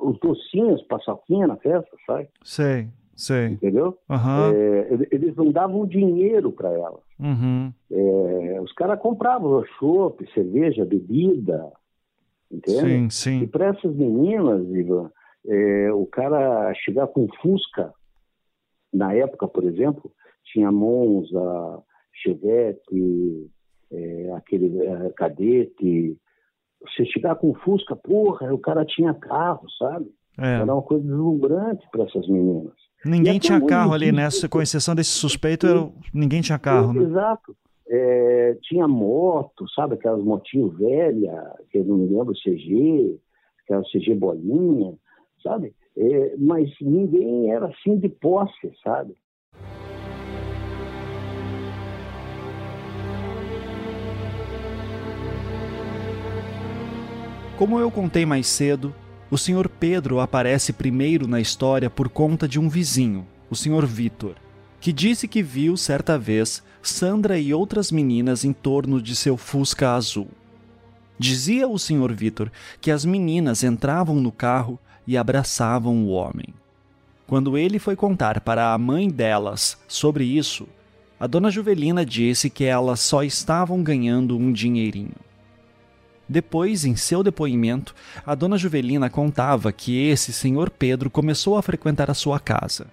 [0.00, 2.28] os docinhos, paçoquinha na festa, sabe?
[2.42, 3.46] Sei, sei.
[3.46, 3.98] Entendeu?
[4.08, 4.52] Aham.
[4.54, 7.00] É, eles não davam dinheiro para ela.
[7.18, 7.72] Uhum.
[7.90, 11.72] É, os caras compravam chopp, cerveja, bebida,
[12.50, 12.80] entende?
[12.80, 13.42] Sim, sim.
[13.42, 15.10] E para essas meninas, Ivan,
[15.46, 17.92] é, o cara chegar com Fusca,
[18.92, 20.10] na época, por exemplo,
[20.44, 21.82] tinha Monza,
[22.12, 23.50] Chevette,
[23.90, 26.16] é, aquele é, cadete.
[26.96, 30.06] Você chegar com Fusca, porra, o cara tinha carro, sabe?
[30.38, 30.56] É.
[30.60, 32.72] Era uma coisa deslumbrante para essas meninas.
[33.04, 34.28] Ninguém tinha carro ali, né?
[34.50, 37.02] Com exceção desse suspeito, era- ninguém tinha carro, né?
[37.02, 37.54] Exato.
[37.86, 39.94] É, tinha moto, sabe?
[39.94, 41.34] Aquelas motinhos velhas,
[41.70, 43.18] que eu não me lembro, CG,
[43.62, 44.94] aquela CG bolinha,
[45.42, 45.74] sabe?
[45.96, 49.14] É, mas ninguém era assim de posse, sabe?
[57.56, 58.92] Como eu contei mais cedo,
[59.30, 59.68] o Sr.
[59.68, 63.86] Pedro aparece primeiro na história por conta de um vizinho, o Sr.
[63.86, 64.34] Vitor,
[64.80, 69.92] que disse que viu certa vez Sandra e outras meninas em torno de seu Fusca
[69.92, 70.28] azul.
[71.16, 72.12] Dizia o Sr.
[72.12, 72.50] Vitor
[72.80, 74.76] que as meninas entravam no carro
[75.06, 76.52] e abraçavam o homem.
[77.24, 80.66] Quando ele foi contar para a mãe delas sobre isso,
[81.20, 85.14] a dona Juvelina disse que elas só estavam ganhando um dinheirinho.
[86.28, 87.94] Depois, em seu depoimento,
[88.24, 92.86] a dona Juvelina contava que esse senhor Pedro começou a frequentar a sua casa.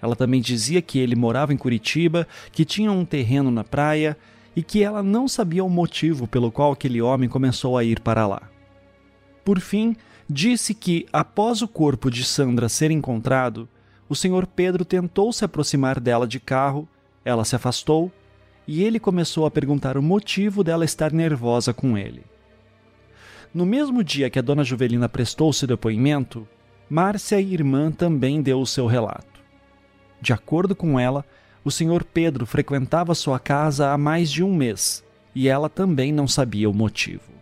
[0.00, 4.16] Ela também dizia que ele morava em Curitiba, que tinha um terreno na praia
[4.54, 8.26] e que ela não sabia o motivo pelo qual aquele homem começou a ir para
[8.26, 8.42] lá.
[9.44, 9.96] Por fim,
[10.28, 13.68] disse que, após o corpo de Sandra ser encontrado,
[14.08, 16.88] o senhor Pedro tentou se aproximar dela de carro,
[17.24, 18.10] ela se afastou
[18.66, 22.22] e ele começou a perguntar o motivo dela estar nervosa com ele.
[23.54, 26.48] No mesmo dia que a dona Juvelina prestou seu depoimento,
[26.88, 29.40] Márcia, irmã, também deu o seu relato.
[30.20, 31.24] De acordo com ela,
[31.64, 35.04] o senhor Pedro frequentava sua casa há mais de um mês
[35.34, 37.32] e ela também não sabia o motivo.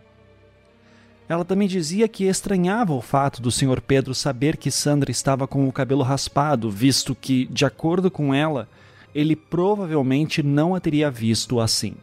[1.29, 5.65] Ela também dizia que estranhava o fato do senhor Pedro saber que Sandra estava com
[5.65, 8.67] o cabelo raspado, visto que, de acordo com ela,
[9.15, 11.95] ele provavelmente não a teria visto assim.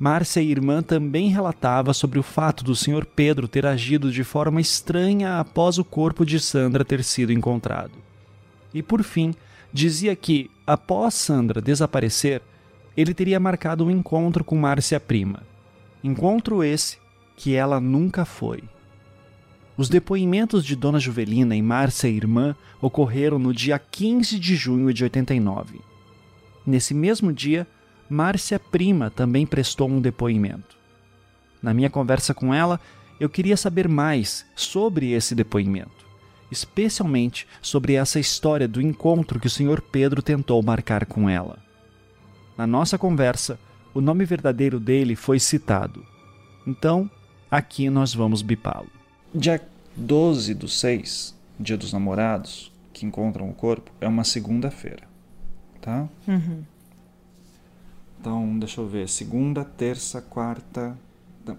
[0.00, 3.04] Márcia, irmã, também relatava sobre o fato do Sr.
[3.04, 7.92] Pedro ter agido de forma estranha após o corpo de Sandra ter sido encontrado.
[8.72, 9.34] E por fim,
[9.70, 12.40] dizia que, após Sandra desaparecer,
[12.96, 15.42] ele teria marcado um encontro com Márcia prima.
[16.02, 16.96] Encontro esse
[17.36, 18.64] que ela nunca foi.
[19.76, 25.04] Os depoimentos de Dona Juvelina e Márcia irmã ocorreram no dia 15 de junho de
[25.04, 25.78] 89.
[26.66, 27.66] Nesse mesmo dia,
[28.10, 30.76] Márcia Prima também prestou um depoimento.
[31.62, 32.80] Na minha conversa com ela,
[33.20, 36.00] eu queria saber mais sobre esse depoimento.
[36.50, 39.80] especialmente sobre essa história do encontro que o Sr.
[39.80, 41.58] Pedro tentou marcar com ela.
[42.58, 43.58] Na nossa conversa,
[43.94, 46.04] o nome verdadeiro dele foi citado.
[46.66, 47.08] Então,
[47.50, 48.90] aqui nós vamos bipá-lo.
[49.34, 49.62] Dia
[49.96, 55.04] 12 do 6, dia dos namorados, que encontram o corpo, é uma segunda-feira.
[55.80, 56.08] Tá?
[56.26, 56.64] Uhum.
[58.20, 59.08] Então, deixa eu ver.
[59.08, 60.94] Segunda, terça, quarta.
[61.46, 61.56] Não.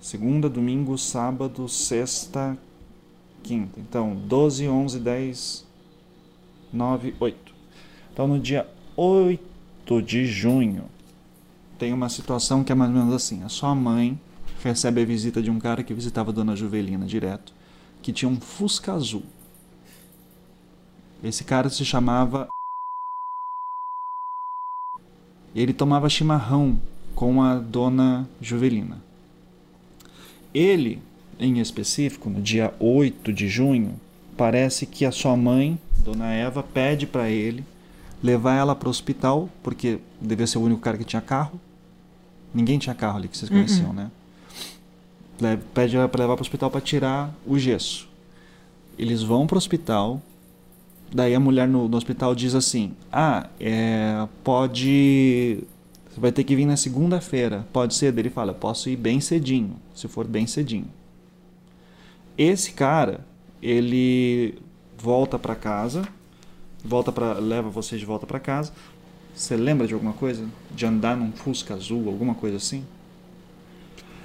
[0.00, 2.56] Segunda, domingo, sábado, sexta,
[3.42, 3.80] quinta.
[3.80, 5.66] Então, 12, 11, 10,
[6.72, 7.54] 9, 8.
[8.12, 10.84] Então, no dia 8 de junho,
[11.76, 14.16] tem uma situação que é mais ou menos assim: a sua mãe
[14.62, 17.52] recebe a visita de um cara que visitava a dona Juvelina direto,
[18.00, 19.24] que tinha um Fusca azul.
[21.20, 22.48] Esse cara se chamava
[25.54, 26.78] ele tomava chimarrão
[27.14, 28.98] com a dona Juvelina.
[30.52, 31.00] Ele,
[31.38, 33.98] em específico, no dia 8 de junho,
[34.36, 37.64] parece que a sua mãe, dona Eva, pede para ele
[38.22, 41.60] levar ela para o hospital, porque devia ser o único cara que tinha carro.
[42.54, 44.10] Ninguém tinha carro ali que vocês conheciam, uh -uh.
[45.40, 45.58] né?
[45.74, 48.08] Pede para levar para o hospital para tirar o gesso.
[48.96, 50.22] Eles vão para o hospital,
[51.14, 55.62] Daí a mulher no, no hospital diz assim: Ah, é, pode.
[56.10, 57.64] Você vai ter que vir na segunda-feira.
[57.72, 58.18] Pode ser?
[58.18, 60.88] Ele fala: Posso ir bem cedinho, se for bem cedinho.
[62.36, 63.24] Esse cara,
[63.62, 64.58] ele
[64.98, 66.02] volta para casa,
[66.84, 68.72] volta para leva vocês de volta para casa.
[69.32, 70.44] Você lembra de alguma coisa?
[70.74, 72.84] De andar num Fusca azul, alguma coisa assim?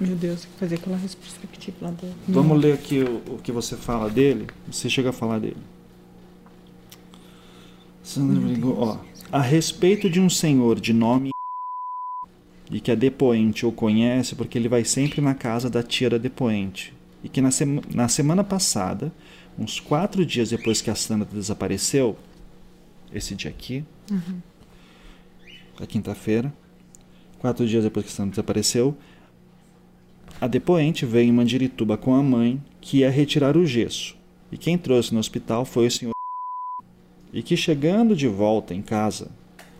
[0.00, 2.12] Meu Deus, fazer aquela retrospectiva lá do...
[2.26, 4.48] Vamos ler aqui o, o que você fala dele.
[4.70, 5.58] Você chega a falar dele.
[8.10, 8.98] Sandra brigou, ó.
[9.30, 11.30] A respeito de um senhor de nome
[12.68, 16.18] e que a depoente o conhece porque ele vai sempre na casa da tia da
[16.18, 16.92] depoente.
[17.22, 19.12] E que na, sema, na semana passada,
[19.56, 22.16] uns quatro dias depois que a Sandra desapareceu,
[23.12, 24.40] esse dia aqui, uhum.
[25.80, 26.52] a quinta-feira,
[27.38, 28.96] quatro dias depois que a Sandra desapareceu,
[30.40, 34.16] a depoente veio em Mandirituba com a mãe que ia retirar o gesso.
[34.50, 36.19] E quem trouxe no hospital foi o senhor
[37.32, 39.30] e que chegando de volta em casa,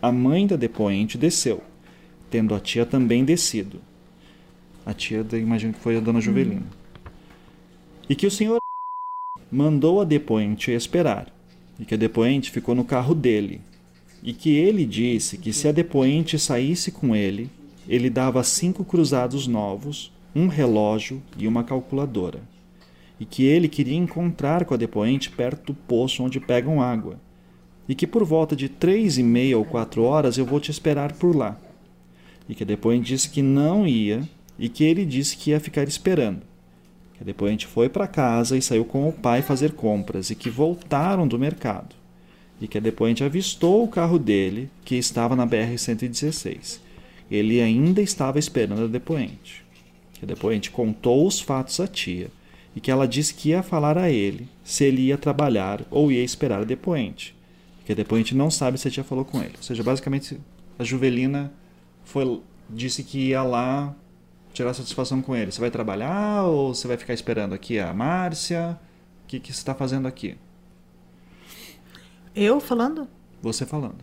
[0.01, 1.61] a mãe da depoente desceu,
[2.29, 3.81] tendo a tia também descido.
[4.85, 6.21] A tia, imagino que foi a dona uhum.
[6.21, 6.63] Juvelina.
[8.09, 8.59] E que o senhor
[9.51, 11.31] mandou a depoente esperar,
[11.79, 13.61] e que a depoente ficou no carro dele,
[14.23, 17.49] e que ele disse que se a depoente saísse com ele,
[17.87, 22.39] ele dava cinco cruzados novos, um relógio e uma calculadora,
[23.19, 27.19] e que ele queria encontrar com a depoente perto do poço onde pegam água
[27.91, 31.11] e que por volta de três e meia ou quatro horas eu vou te esperar
[31.11, 31.59] por lá.
[32.47, 34.23] E que depois disse que não ia
[34.57, 36.41] e que ele disse que ia ficar esperando.
[37.17, 40.35] Que depois a gente foi para casa e saiu com o pai fazer compras e
[40.35, 41.93] que voltaram do mercado.
[42.61, 46.79] E que depois a gente avistou o carro dele que estava na BR-116.
[47.29, 49.65] Ele ainda estava esperando a depoente.
[50.13, 52.31] Que depois a gente contou os fatos à tia
[52.73, 56.23] e que ela disse que ia falar a ele se ele ia trabalhar ou ia
[56.23, 57.35] esperar a depoente
[57.91, 59.53] porque depois a gente não sabe se a tia falou com ele.
[59.57, 60.39] Ou seja, basicamente
[60.79, 61.51] a Juvelina
[62.05, 63.93] foi, disse que ia lá
[64.53, 65.51] tirar satisfação com ele.
[65.51, 68.79] Você vai trabalhar ou você vai ficar esperando aqui a Márcia?
[69.25, 70.37] O que, que você está fazendo aqui?
[72.33, 73.09] Eu falando?
[73.41, 73.99] Você falando.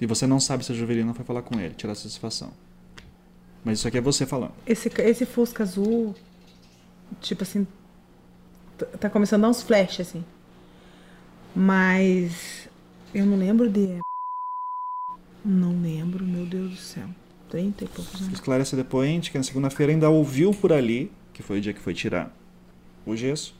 [0.00, 2.52] E você não sabe se a Juvelina foi falar com ele, tirar satisfação.
[3.64, 4.52] Mas isso aqui é você falando.
[4.64, 6.14] Esse, esse Fusca azul,
[7.20, 7.66] tipo assim,
[9.00, 10.24] tá começando a dar uns flash, assim.
[11.56, 12.67] Mas
[13.14, 14.00] eu não lembro de.
[15.44, 17.08] Não lembro, meu Deus do céu.
[17.48, 18.34] 30 e poucos anos.
[18.34, 21.80] Esclarece a depoente que na segunda-feira ainda ouviu por ali, que foi o dia que
[21.80, 22.34] foi tirar
[23.06, 23.54] o gesso,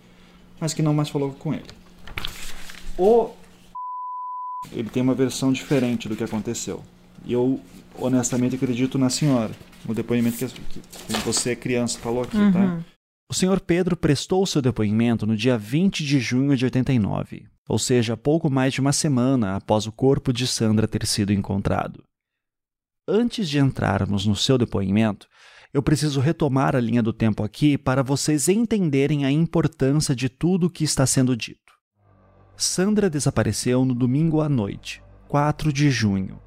[0.60, 1.64] mas que não mais falou com ele.
[2.98, 3.30] O.
[4.72, 6.82] Ele tem uma versão diferente do que aconteceu.
[7.24, 7.60] E eu,
[7.94, 9.52] honestamente, acredito na senhora.
[9.86, 12.42] No depoimento que, que você, criança, falou aqui, tá?
[12.42, 12.52] uhum.
[12.52, 12.84] tá?
[13.30, 18.16] O senhor Pedro prestou seu depoimento no dia 20 de junho de 89 ou seja,
[18.16, 22.02] pouco mais de uma semana após o corpo de Sandra ter sido encontrado.
[23.06, 25.28] Antes de entrarmos no seu depoimento,
[25.72, 30.66] eu preciso retomar a linha do tempo aqui para vocês entenderem a importância de tudo
[30.66, 31.60] o que está sendo dito.
[32.56, 36.40] Sandra desapareceu no domingo à noite, 4 de junho.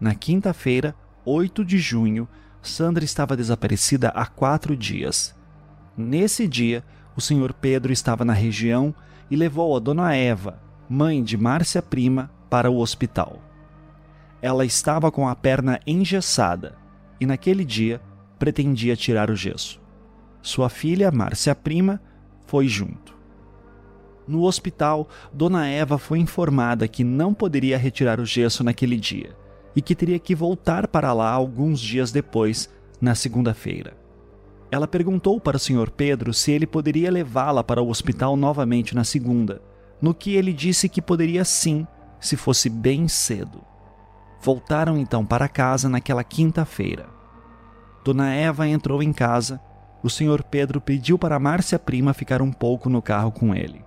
[0.00, 0.94] Na quinta-feira,
[1.24, 2.28] 8 de junho,
[2.62, 5.34] Sandra estava desaparecida há quatro dias.
[5.96, 6.84] Nesse dia,
[7.16, 8.94] o senhor Pedro estava na região
[9.30, 13.38] e levou a dona Eva, mãe de Márcia Prima, para o hospital.
[14.40, 16.76] Ela estava com a perna engessada
[17.20, 18.00] e naquele dia
[18.38, 19.80] pretendia tirar o gesso.
[20.42, 22.00] Sua filha, Márcia Prima,
[22.46, 23.14] foi junto.
[24.26, 29.36] No hospital, Dona Eva foi informada que não poderia retirar o gesso naquele dia
[29.74, 32.70] e que teria que voltar para lá alguns dias depois,
[33.00, 34.03] na segunda-feira.
[34.74, 35.88] Ela perguntou para o Sr.
[35.88, 39.62] Pedro se ele poderia levá-la para o hospital novamente na segunda,
[40.02, 41.86] no que ele disse que poderia sim,
[42.18, 43.62] se fosse bem cedo.
[44.42, 47.06] Voltaram então para casa naquela quinta-feira.
[48.04, 49.60] Dona Eva entrou em casa.
[50.02, 50.42] O Sr.
[50.42, 53.84] Pedro pediu para Márcia Prima ficar um pouco no carro com ele.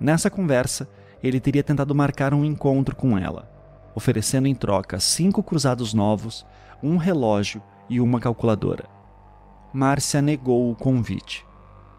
[0.00, 0.88] Nessa conversa,
[1.22, 3.48] ele teria tentado marcar um encontro com ela,
[3.94, 6.44] oferecendo em troca cinco cruzados novos,
[6.82, 9.00] um relógio e uma calculadora.
[9.72, 11.46] Márcia negou o convite,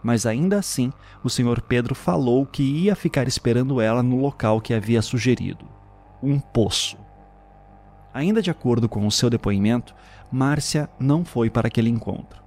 [0.04, 0.94] mas ainda assim
[1.24, 1.62] o Sr.
[1.62, 5.66] Pedro falou que ia ficar esperando ela no local que havia sugerido
[6.22, 6.98] um poço.
[8.14, 9.96] Ainda de acordo com o seu depoimento,
[10.32, 12.44] Márcia não foi para aquele encontro.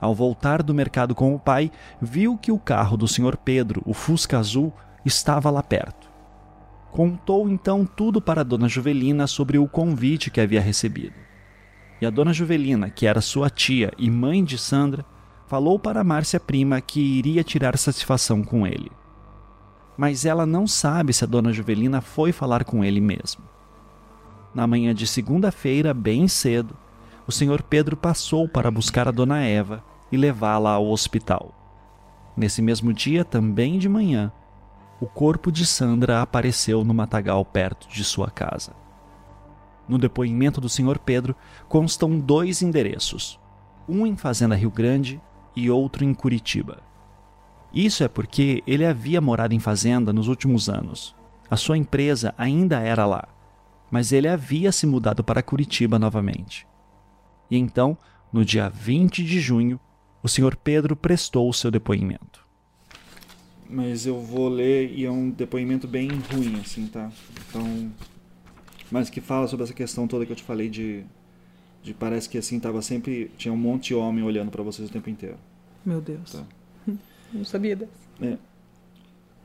[0.00, 1.70] Ao voltar do mercado com o pai,
[2.00, 3.36] viu que o carro do Sr.
[3.36, 4.72] Pedro, o Fusca Azul,
[5.04, 6.08] estava lá perto.
[6.90, 11.27] Contou então tudo para a dona Juvelina sobre o convite que havia recebido.
[12.00, 15.04] E a dona Juvelina, que era sua tia e mãe de Sandra,
[15.46, 18.92] falou para Márcia prima que iria tirar satisfação com ele.
[19.96, 23.42] Mas ela não sabe se a dona Juvelina foi falar com ele mesmo.
[24.54, 26.76] Na manhã de segunda-feira, bem cedo,
[27.26, 31.54] o senhor Pedro passou para buscar a dona Eva e levá-la ao hospital.
[32.36, 34.32] Nesse mesmo dia, também de manhã,
[35.00, 38.72] o corpo de Sandra apareceu no matagal perto de sua casa.
[39.88, 41.34] No depoimento do senhor Pedro
[41.68, 43.40] constam dois endereços,
[43.88, 45.20] um em Fazenda Rio Grande
[45.56, 46.82] e outro em Curitiba.
[47.72, 51.14] Isso é porque ele havia morado em fazenda nos últimos anos.
[51.50, 53.26] A sua empresa ainda era lá,
[53.90, 56.66] mas ele havia se mudado para Curitiba novamente.
[57.50, 57.96] E então,
[58.32, 59.80] no dia 20 de junho,
[60.22, 62.46] o senhor Pedro prestou o seu depoimento.
[63.68, 67.10] Mas eu vou ler e é um depoimento bem ruim, assim, tá?
[67.48, 67.92] Então.
[68.90, 71.04] Mas que fala sobre essa questão toda que eu te falei de.
[71.82, 73.30] de parece que assim, tava sempre.
[73.36, 75.36] Tinha um monte de homem olhando para vocês o tempo inteiro.
[75.84, 76.32] Meu Deus.
[76.32, 76.44] Tá.
[77.32, 77.92] Não sabia dessa.
[78.20, 78.36] É.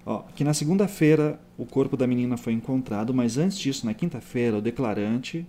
[0.06, 4.58] Ó, que na segunda-feira o corpo da menina foi encontrado, mas antes disso, na quinta-feira,
[4.58, 5.46] o declarante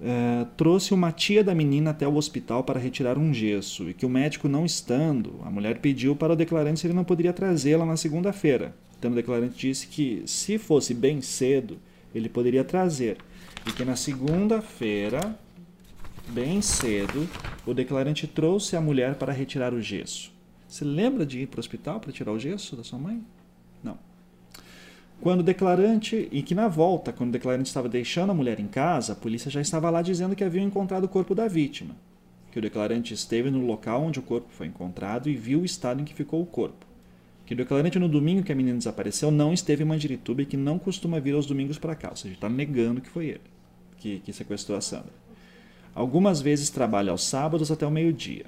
[0.00, 4.06] é, trouxe uma tia da menina até o hospital para retirar um gesso e que
[4.06, 7.84] o médico não estando, a mulher pediu para o declarante se ele não poderia trazê-la
[7.84, 8.74] na segunda-feira.
[8.98, 11.78] Então o declarante disse que se fosse bem cedo,
[12.14, 13.18] ele poderia trazer
[13.66, 15.36] e que na segunda-feira,
[16.28, 17.28] bem cedo,
[17.66, 20.32] o declarante trouxe a mulher para retirar o gesso.
[20.68, 23.20] Você lembra de ir para o hospital para tirar o gesso da sua mãe?
[23.82, 23.98] Não.
[25.20, 28.68] Quando o declarante, e que na volta, quando o declarante estava deixando a mulher em
[28.68, 31.96] casa, a polícia já estava lá dizendo que haviam encontrado o corpo da vítima.
[32.52, 36.00] Que o declarante esteve no local onde o corpo foi encontrado e viu o estado
[36.00, 36.86] em que ficou o corpo.
[37.44, 40.56] Que o declarante no domingo que a menina desapareceu não esteve em Mandirituba e que
[40.56, 43.55] não costuma vir aos domingos para cá, ou seja, está negando que foi ele
[44.06, 45.12] que, que sequestrou a Sandra.
[45.94, 48.46] Algumas vezes trabalha aos sábados até o meio-dia.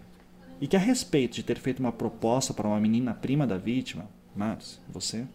[0.60, 4.08] E que a respeito de ter feito uma proposta para uma menina prima da vítima,
[4.36, 5.26] Márcio, você,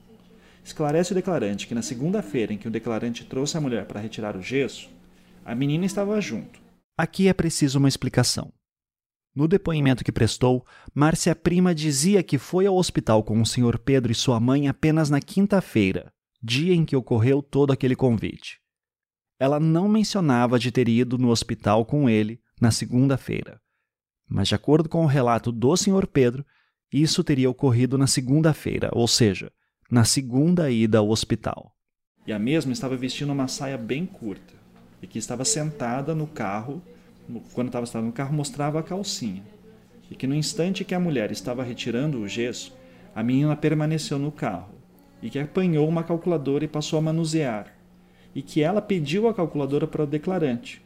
[0.64, 4.38] Esclarece o declarante que na segunda-feira em que o declarante trouxe a mulher para retirar
[4.38, 4.90] o gesso,
[5.44, 6.62] a menina estava junto.
[6.98, 8.50] Aqui é preciso uma explicação.
[9.36, 13.78] No depoimento que prestou, Márcia Prima dizia que foi ao hospital com o Sr.
[13.78, 18.63] Pedro e sua mãe apenas na quinta-feira, dia em que ocorreu todo aquele convite.
[19.40, 23.60] Ela não mencionava de ter ido no hospital com ele na segunda-feira.
[24.30, 26.08] Mas, de acordo com o relato do Sr.
[26.08, 26.46] Pedro,
[26.92, 29.52] isso teria ocorrido na segunda-feira, ou seja,
[29.90, 31.76] na segunda ida ao hospital.
[32.26, 34.54] E a mesma estava vestindo uma saia bem curta
[35.02, 36.82] e que estava sentada no carro,
[37.54, 39.44] quando estava sentada no carro, mostrava a calcinha.
[40.10, 42.74] E que no instante que a mulher estava retirando o gesso,
[43.14, 44.74] a menina permaneceu no carro
[45.22, 47.74] e que apanhou uma calculadora e passou a manusear.
[48.36, 50.82] E que ela pediu a calculadora para o declarante.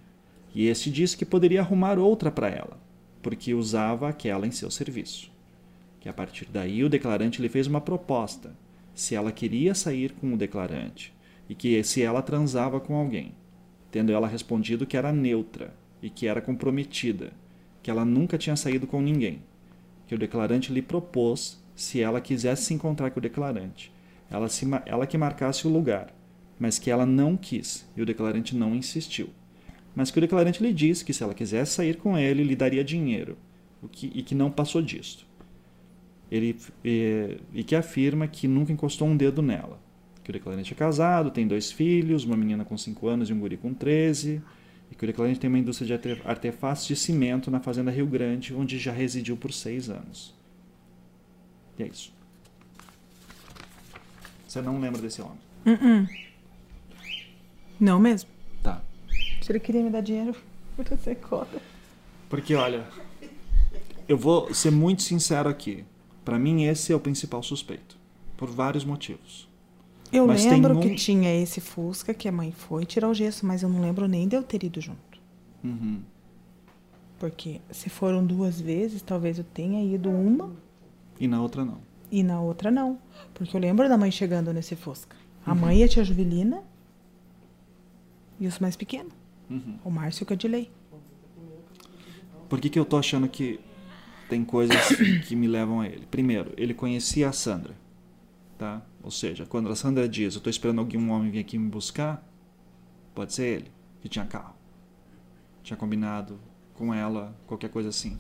[0.54, 2.80] E este disse que poderia arrumar outra para ela,
[3.22, 5.32] porque usava aquela em seu serviço.
[6.00, 8.56] Que a partir daí o declarante lhe fez uma proposta
[8.94, 11.14] se ela queria sair com o declarante
[11.48, 13.34] e que se ela transava com alguém,
[13.92, 17.32] tendo ela respondido que era neutra e que era comprometida,
[17.82, 19.44] que ela nunca tinha saído com ninguém,
[20.08, 23.92] que o declarante lhe propôs, se ela quisesse se encontrar com o declarante,
[24.30, 26.14] ela, se, ela que marcasse o lugar,
[26.60, 29.30] mas que ela não quis e o declarante não insistiu.
[29.96, 32.84] Mas que o declarante lhe disse que se ela quisesse sair com ele, lhe daria
[32.84, 33.38] dinheiro,
[33.82, 35.28] o que, e que não passou disto
[36.30, 39.80] ele, e, e que afirma que nunca encostou um dedo nela.
[40.24, 43.40] Que o declarante é casado, tem dois filhos, uma menina com 5 anos e um
[43.40, 44.42] guri com 13,
[44.92, 48.54] e que o declarante tem uma indústria de artefatos de cimento na fazenda Rio Grande,
[48.54, 50.36] onde já residiu por seis anos.
[51.80, 52.12] E é isso.
[54.46, 55.38] Você não lembra desse homem?
[55.66, 56.27] Uh-uh.
[57.80, 58.30] Não mesmo.
[58.64, 58.82] Tá.
[59.42, 60.36] Se ele queria me dar dinheiro,
[60.76, 61.60] pra ser cota.
[62.30, 62.86] Porque, olha,
[64.08, 65.84] eu vou ser muito sincero aqui.
[66.26, 67.98] Pra mim, esse é o principal suspeito.
[68.36, 69.48] Por vários motivos.
[70.12, 73.46] Eu Mas lembro um- que tinha esse Fusca que a mãe foi tirar o gesso,
[73.46, 75.20] mas eu não lembro nem de eu ter ido junto.
[75.64, 76.02] Uhum.
[77.20, 80.52] Porque se foram duas vezes, talvez eu tenha ido uma
[81.20, 81.80] E na outra, não.
[82.12, 83.00] e na outra não.
[83.34, 85.16] Porque eu lembro da mãe chegando nesse Fusca.
[85.46, 85.60] A Uhum.
[85.60, 86.62] mãe e a tia Juvelina
[88.40, 89.14] e os mais pequenos.
[89.50, 89.80] Uhum.
[89.84, 90.72] O Márcio e o Cadilei.
[92.50, 93.60] Por que, que eu tô achando que
[94.30, 94.78] tem coisas
[95.28, 96.06] que me levam a ele?
[96.10, 97.76] Primeiro, ele conhecia a Sandra.
[98.58, 98.82] Tá?
[99.04, 101.70] Ou seja, quando a Sandra diz, eu tô esperando alguém, um homem vir aqui me
[101.70, 102.28] buscar,
[103.14, 104.56] pode ser ele, que tinha carro.
[105.62, 106.40] Tinha combinado
[106.74, 108.18] com ela, qualquer coisa assim.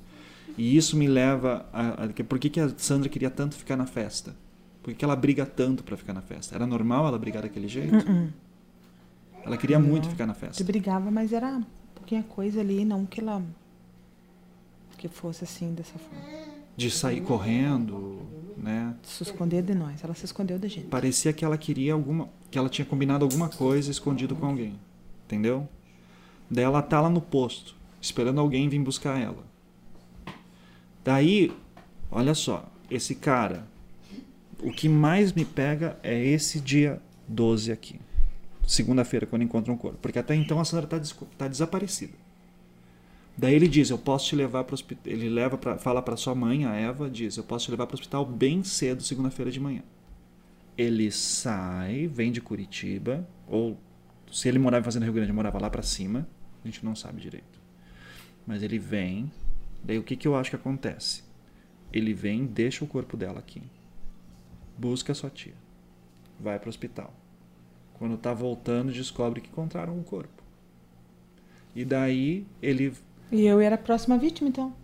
[0.57, 2.05] E isso me leva a.
[2.05, 4.35] a por que, que a Sandra queria tanto ficar na festa?
[4.81, 6.55] Por que, que ela briga tanto pra ficar na festa?
[6.55, 7.95] Era normal ela brigar daquele jeito?
[7.95, 8.31] Uh-uh.
[9.47, 10.11] Ela queria muito Não.
[10.11, 10.63] ficar na Se festa.
[10.63, 11.61] brigava, mas era
[11.95, 13.41] pouquinha coisa ali, não que ela.
[14.97, 16.23] que fosse assim, dessa forma.
[16.75, 18.21] De sair correndo,
[18.57, 18.95] né?
[19.03, 20.03] Se esconder de nós.
[20.03, 20.87] Ela se escondeu da gente.
[20.87, 24.79] parecia que ela queria alguma que ela tinha combinado alguma coisa escondido com alguém
[25.25, 25.67] entendeu
[26.49, 29.43] daí ela tá lá no posto esperando alguém vir buscar ela
[31.03, 31.51] daí
[32.09, 33.67] olha só esse cara
[34.63, 37.99] o que mais me pega é esse dia 12 aqui
[38.67, 42.13] segunda-feira quando encontra um corpo porque até então a Sandra tá, desco- tá desaparecida
[43.35, 46.35] daí ele diz eu posso te levar para hospital ele leva para fala para sua
[46.35, 49.59] mãe a Eva diz eu posso te levar para o hospital bem cedo segunda-feira de
[49.59, 49.81] manhã
[50.77, 53.77] ele sai, vem de Curitiba, ou
[54.31, 56.27] se ele morava em Fazenda Rio Grande, morava lá pra cima,
[56.63, 57.59] a gente não sabe direito.
[58.45, 59.31] Mas ele vem,
[59.83, 61.23] daí o que, que eu acho que acontece?
[61.91, 63.63] Ele vem, deixa o corpo dela aqui,
[64.77, 65.55] busca sua tia,
[66.39, 67.11] vai pro hospital.
[67.97, 70.43] Quando tá voltando, descobre que encontraram o corpo.
[71.75, 72.93] E daí ele,
[73.31, 74.75] E eu era a próxima vítima, então.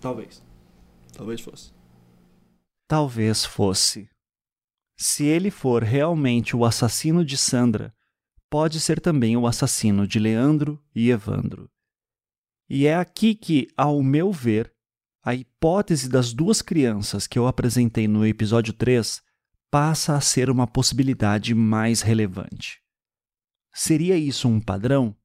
[0.00, 0.42] talvez,
[1.12, 1.72] talvez fosse.
[2.86, 4.08] Talvez fosse.
[4.96, 7.92] Se ele for realmente o assassino de Sandra,
[8.48, 11.68] pode ser também o assassino de Leandro e Evandro.
[12.68, 14.72] E é aqui que, ao meu ver,
[15.24, 19.22] a hipótese das duas crianças que eu apresentei no episódio 3
[19.74, 22.80] passa a ser uma possibilidade mais relevante.
[23.72, 25.16] Seria isso um padrão?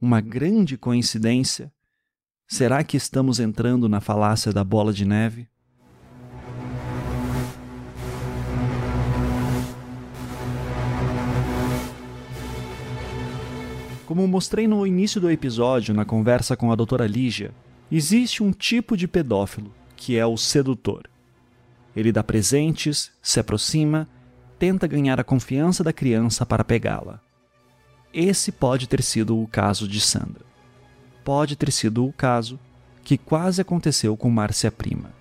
[0.00, 1.72] Uma grande coincidência?
[2.46, 5.48] Será que estamos entrando na falácia da bola de neve?
[14.06, 17.52] Como mostrei no início do episódio, na conversa com a doutora Lígia,
[17.90, 21.11] existe um tipo de pedófilo, que é o sedutor.
[21.94, 24.08] Ele dá presentes, se aproxima,
[24.58, 27.20] tenta ganhar a confiança da criança para pegá-la.
[28.12, 30.44] Esse pode ter sido o caso de Sandra.
[31.24, 32.58] Pode ter sido o caso
[33.02, 35.12] que quase aconteceu com Márcia Prima.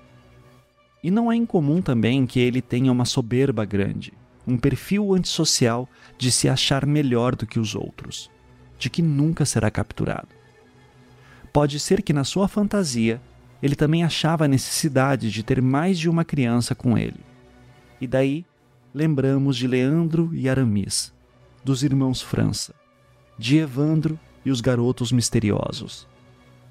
[1.04, 4.14] E não é incomum também que ele tenha uma soberba grande,
[4.48, 8.30] um perfil antissocial de se achar melhor do que os outros,
[8.78, 10.28] de que nunca será capturado.
[11.52, 13.22] Pode ser que na sua fantasia
[13.62, 17.20] ele também achava a necessidade de ter mais de uma criança com ele.
[18.00, 18.46] E daí
[18.94, 21.14] lembramos de Leandro e Aramis,
[21.64, 22.74] dos irmãos França,
[23.38, 26.08] de Evandro e os garotos misteriosos.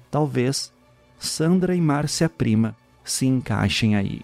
[0.09, 0.73] Talvez
[1.17, 4.21] Sandra e Márcia Prima se encaixem aí.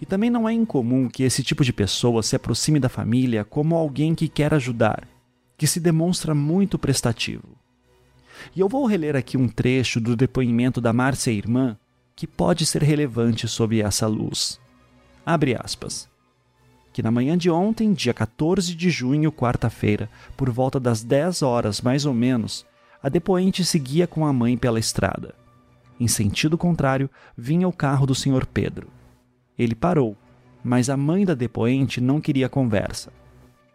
[0.00, 3.74] E também não é incomum que esse tipo de pessoa se aproxime da família como
[3.74, 5.08] alguém que quer ajudar,
[5.56, 7.56] que se demonstra muito prestativo.
[8.54, 11.76] E eu vou reler aqui um trecho do depoimento da Márcia irmã
[12.14, 14.58] que pode ser relevante sob essa luz.
[15.24, 16.08] Abre aspas.
[16.92, 21.82] Que na manhã de ontem, dia 14 de junho, quarta-feira, por volta das 10 horas
[21.82, 22.64] mais ou menos,
[23.02, 25.34] a depoente seguia com a mãe pela estrada.
[26.00, 28.46] Em sentido contrário, vinha o carro do Sr.
[28.46, 28.88] Pedro.
[29.58, 30.16] Ele parou,
[30.64, 33.12] mas a mãe da depoente não queria conversa.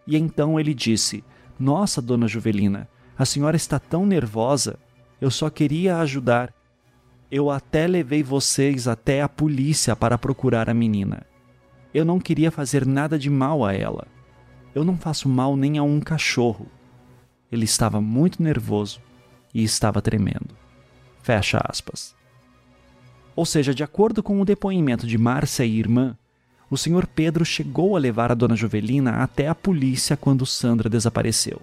[0.06, 1.24] E então ele disse:
[1.60, 2.88] Nossa, dona Juvelina,
[3.22, 4.80] a senhora está tão nervosa.
[5.22, 6.52] Eu só queria ajudar.
[7.30, 11.22] Eu até levei vocês até a polícia para procurar a menina.
[11.94, 14.08] Eu não queria fazer nada de mal a ela.
[14.74, 16.66] Eu não faço mal nem a um cachorro.
[17.52, 19.00] Ele estava muito nervoso
[19.54, 20.58] e estava tremendo.
[21.22, 22.16] Fecha aspas.
[23.36, 26.18] Ou seja, de acordo com o depoimento de Márcia e irmã,
[26.72, 27.06] o Sr.
[27.06, 31.62] Pedro chegou a levar a dona Juvelina até a polícia quando Sandra desapareceu.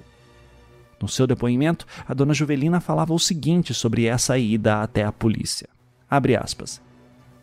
[1.01, 5.69] No seu depoimento, a dona Juvelina falava o seguinte sobre essa ida até a polícia.
[6.11, 6.81] Abre aspas.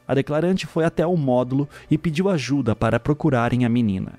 [0.08, 4.14] A declarante foi até o módulo e pediu ajuda para procurarem a menina.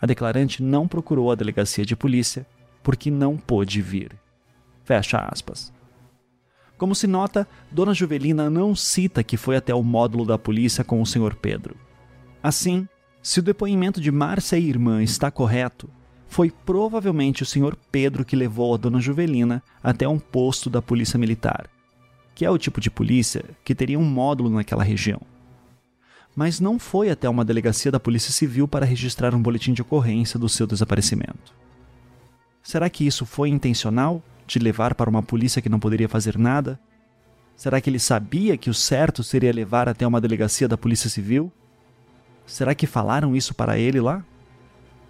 [0.00, 2.46] A declarante não procurou a delegacia de polícia
[2.82, 4.12] porque não pôde vir.
[4.84, 5.72] Fecha aspas.
[6.76, 11.00] Como se nota, Dona Juvelina não cita que foi até o módulo da polícia com
[11.00, 11.34] o Sr.
[11.36, 11.76] Pedro.
[12.42, 12.86] Assim,
[13.22, 15.88] se o depoimento de Márcia e irmã está correto,
[16.34, 17.76] foi provavelmente o Sr.
[17.92, 21.70] Pedro que levou a Dona Juvelina até um posto da Polícia Militar,
[22.34, 25.20] que é o tipo de polícia que teria um módulo naquela região.
[26.34, 30.36] Mas não foi até uma delegacia da Polícia Civil para registrar um boletim de ocorrência
[30.36, 31.54] do seu desaparecimento.
[32.64, 36.80] Será que isso foi intencional, de levar para uma polícia que não poderia fazer nada?
[37.54, 41.52] Será que ele sabia que o certo seria levar até uma delegacia da Polícia Civil?
[42.44, 44.24] Será que falaram isso para ele lá?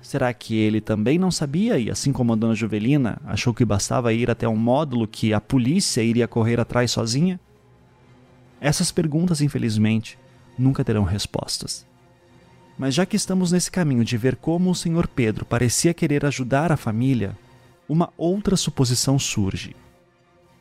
[0.04, 4.12] Será que ele também não sabia e, assim como a dona Juvelina, achou que bastava
[4.12, 7.40] ir até um módulo que a polícia iria correr atrás sozinha?
[8.60, 10.18] Essas perguntas, infelizmente,
[10.58, 11.86] nunca terão respostas.
[12.76, 15.08] Mas já que estamos nesse caminho de ver como o Sr.
[15.08, 17.34] Pedro parecia querer ajudar a família,
[17.88, 19.74] uma outra suposição surge.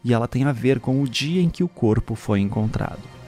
[0.06, 3.23] E ela tem a ver com o dia em que o corpo foi encontrado.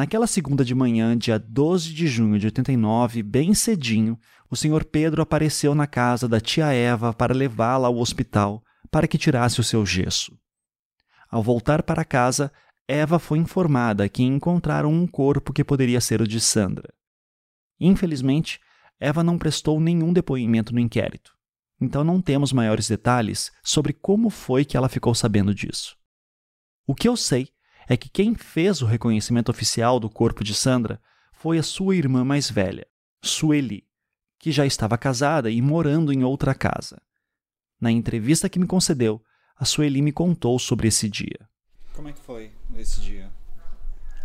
[0.00, 4.18] Naquela segunda de manhã, dia 12 de junho de 89, bem cedinho,
[4.50, 4.82] o Sr.
[4.82, 9.62] Pedro apareceu na casa da tia Eva para levá-la ao hospital para que tirasse o
[9.62, 10.34] seu gesso.
[11.30, 12.50] Ao voltar para casa,
[12.88, 16.88] Eva foi informada que encontraram um corpo que poderia ser o de Sandra.
[17.78, 18.58] Infelizmente,
[18.98, 21.34] Eva não prestou nenhum depoimento no inquérito,
[21.78, 25.94] então não temos maiores detalhes sobre como foi que ela ficou sabendo disso.
[26.86, 27.50] O que eu sei
[27.90, 31.00] é que quem fez o reconhecimento oficial do corpo de Sandra
[31.32, 32.86] foi a sua irmã mais velha,
[33.20, 33.84] Sueli,
[34.38, 37.02] que já estava casada e morando em outra casa.
[37.80, 39.20] Na entrevista que me concedeu,
[39.56, 41.48] a Sueli me contou sobre esse dia.
[41.92, 43.28] Como é que foi esse dia?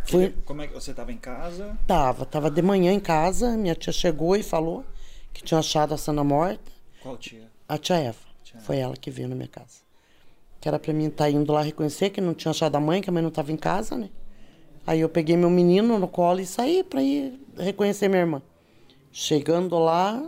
[0.06, 0.30] Foi...
[0.46, 1.76] Como é que você estava em casa?
[1.88, 4.86] Tava, tava de manhã em casa, minha tia chegou e falou
[5.34, 6.72] que tinha achado a Sandra morta.
[7.02, 7.50] Qual tia?
[7.68, 8.20] A tia Eva.
[8.44, 8.60] Tia.
[8.60, 9.85] Foi ela que veio na minha casa
[10.66, 13.00] que era para mim estar tá indo lá reconhecer que não tinha achado a mãe,
[13.00, 14.10] que a mãe não estava em casa, né?
[14.88, 18.42] Aí eu peguei meu menino no colo e saí para ir reconhecer minha irmã.
[19.12, 20.28] Chegando lá,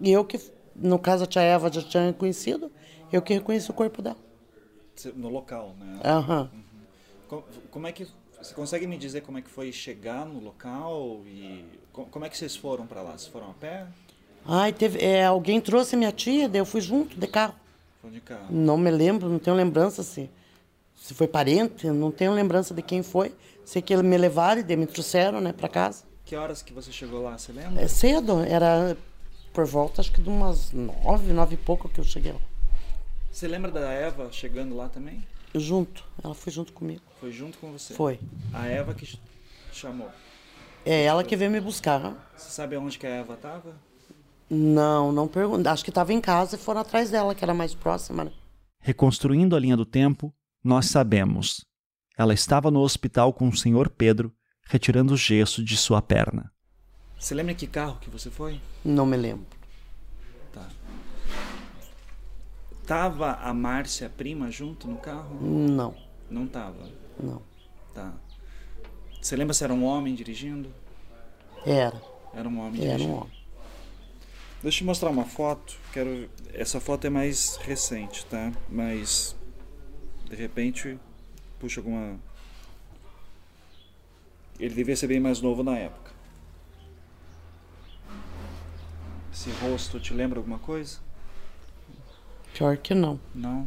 [0.00, 0.40] e eu que,
[0.74, 2.72] no caso a tia Eva já tinha reconhecido,
[3.12, 4.16] eu que reconheci o corpo dela.
[5.14, 6.00] No local, né?
[6.02, 6.50] Aham.
[6.50, 6.60] Uhum.
[7.28, 8.08] Como, como é que
[8.40, 12.38] você consegue me dizer como é que foi chegar no local e como é que
[12.38, 13.10] vocês foram para lá?
[13.10, 13.86] Vocês foram a pé?
[14.46, 17.60] Ai, teve, é, alguém trouxe minha tia, daí eu fui junto de carro.
[18.00, 18.46] Foi de carro.
[18.50, 20.30] Não me lembro, não tenho lembrança se,
[20.96, 23.34] se foi parente, não tenho lembrança de quem foi.
[23.64, 26.04] Sei que eles me levaram e me trouxeram, né, para casa.
[26.24, 27.82] Que horas que você chegou lá, você lembra?
[27.82, 28.96] É cedo, era
[29.52, 32.40] por volta acho que de umas nove, nove e pouco que eu cheguei lá.
[33.30, 35.26] Você lembra da Eva chegando lá também?
[35.54, 37.02] Junto, ela foi junto comigo.
[37.20, 37.94] Foi junto com você?
[37.94, 38.18] Foi.
[38.52, 39.18] A Eva que
[39.72, 40.08] chamou?
[40.84, 42.00] É ela que veio me buscar.
[42.36, 43.74] Você sabe onde que a Eva estava?
[44.50, 45.68] Não, não pergunto.
[45.68, 48.24] Acho que estava em casa e foram atrás dela, que era mais próxima.
[48.24, 48.32] Né?
[48.80, 51.64] Reconstruindo a linha do tempo, nós sabemos.
[52.18, 53.88] Ela estava no hospital com o Sr.
[53.88, 56.52] Pedro, retirando o gesso de sua perna.
[57.18, 58.60] Você lembra que carro que você foi?
[58.84, 59.46] Não me lembro.
[60.52, 60.68] Tá.
[62.86, 65.38] Tava a Márcia prima junto no carro?
[65.40, 65.94] Não.
[66.28, 66.88] Não tava?
[67.22, 67.42] Não.
[67.94, 68.12] Tá.
[69.20, 70.72] Você lembra se era um homem dirigindo?
[71.64, 72.00] Era.
[72.32, 73.02] Era um homem era dirigindo?
[73.02, 73.39] Era um homem.
[74.62, 75.78] Deixa eu mostrar uma foto.
[75.92, 76.28] Quero.
[76.52, 78.52] Essa foto é mais recente, tá?
[78.68, 79.34] Mas
[80.28, 80.98] de repente
[81.58, 82.18] puxa alguma.
[84.58, 86.10] Ele devia ser bem mais novo na época.
[89.32, 90.98] Esse rosto te lembra alguma coisa?
[92.52, 93.18] Pior que não.
[93.34, 93.66] Não.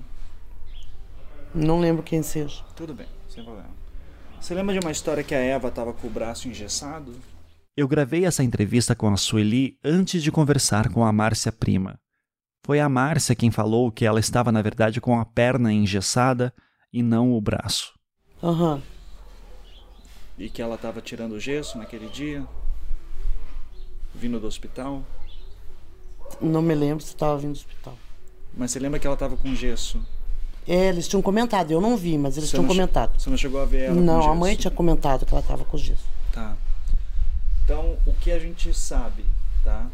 [1.56, 2.64] Não lembro quem seja.
[2.76, 3.70] Tudo bem, sem problema.
[4.40, 7.16] Você lembra de uma história que a Eva estava com o braço engessado?
[7.76, 12.00] Eu gravei essa entrevista com a Sueli antes de conversar com a Márcia Prima.
[12.64, 16.54] Foi a Márcia quem falou que ela estava, na verdade, com a perna engessada
[16.94, 17.92] e não o braço.
[18.44, 18.76] Aham.
[18.76, 18.82] Uhum.
[20.38, 22.46] E que ela estava tirando o gesso naquele dia?
[24.14, 25.04] Vindo do hospital?
[26.40, 27.98] Não me lembro se estava vindo do hospital.
[28.56, 30.00] Mas você lembra que ela estava com gesso?
[30.68, 31.72] É, eles tinham comentado.
[31.72, 33.20] Eu não vi, mas eles você tinham comentado.
[33.20, 35.76] Você não chegou a ver ela Não, a mãe tinha comentado que ela estava com
[35.76, 36.06] gesso.
[36.32, 36.56] Tá.
[37.64, 39.26] Então, o que a gente sabe,
[39.64, 39.90] tá?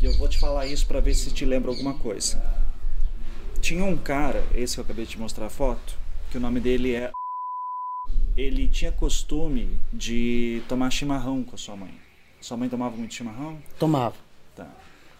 [0.00, 2.42] E eu vou te falar isso para ver se te lembra alguma coisa.
[3.60, 5.96] Tinha um cara, esse que eu acabei de te mostrar a foto,
[6.30, 7.12] que o nome dele é
[8.36, 11.94] ele tinha costume de tomar chimarrão com a sua mãe.
[12.40, 13.62] Sua mãe tomava muito chimarrão?
[13.78, 14.16] Tomava.
[14.56, 14.68] Tá.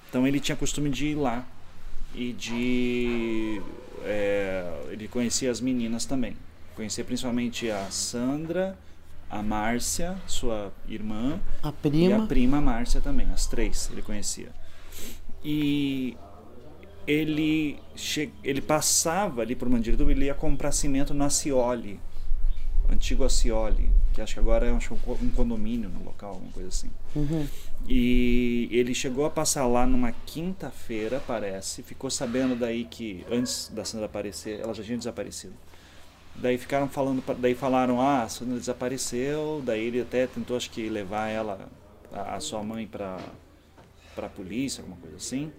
[0.08, 1.46] Então ele tinha costume de ir lá
[2.14, 3.62] e de.
[4.04, 6.36] É, ele conhecia as meninas também.
[6.74, 8.78] Conhecia principalmente a Sandra,
[9.32, 12.10] a Márcia, sua irmã, A prima.
[12.10, 14.50] e a prima Márcia também, as três ele conhecia.
[15.42, 16.14] E
[17.06, 18.30] ele, che...
[18.44, 21.98] ele passava ali por Mandirituba, ele ia comprar cimento no Acioli,
[22.90, 26.90] antigo Acioli, que acho que agora é acho, um condomínio no local, alguma coisa assim.
[27.16, 27.48] Uhum.
[27.88, 31.82] E ele chegou a passar lá numa quinta-feira, parece.
[31.82, 35.54] Ficou sabendo daí que antes da Sandra aparecer, ela já tinha desaparecido.
[36.34, 39.62] Daí ficaram falando, daí falaram, ah, a Sandra desapareceu.
[39.64, 41.68] Daí ele até tentou, acho que levar ela,
[42.12, 43.18] a, a sua mãe para
[44.14, 45.50] para polícia, alguma coisa assim.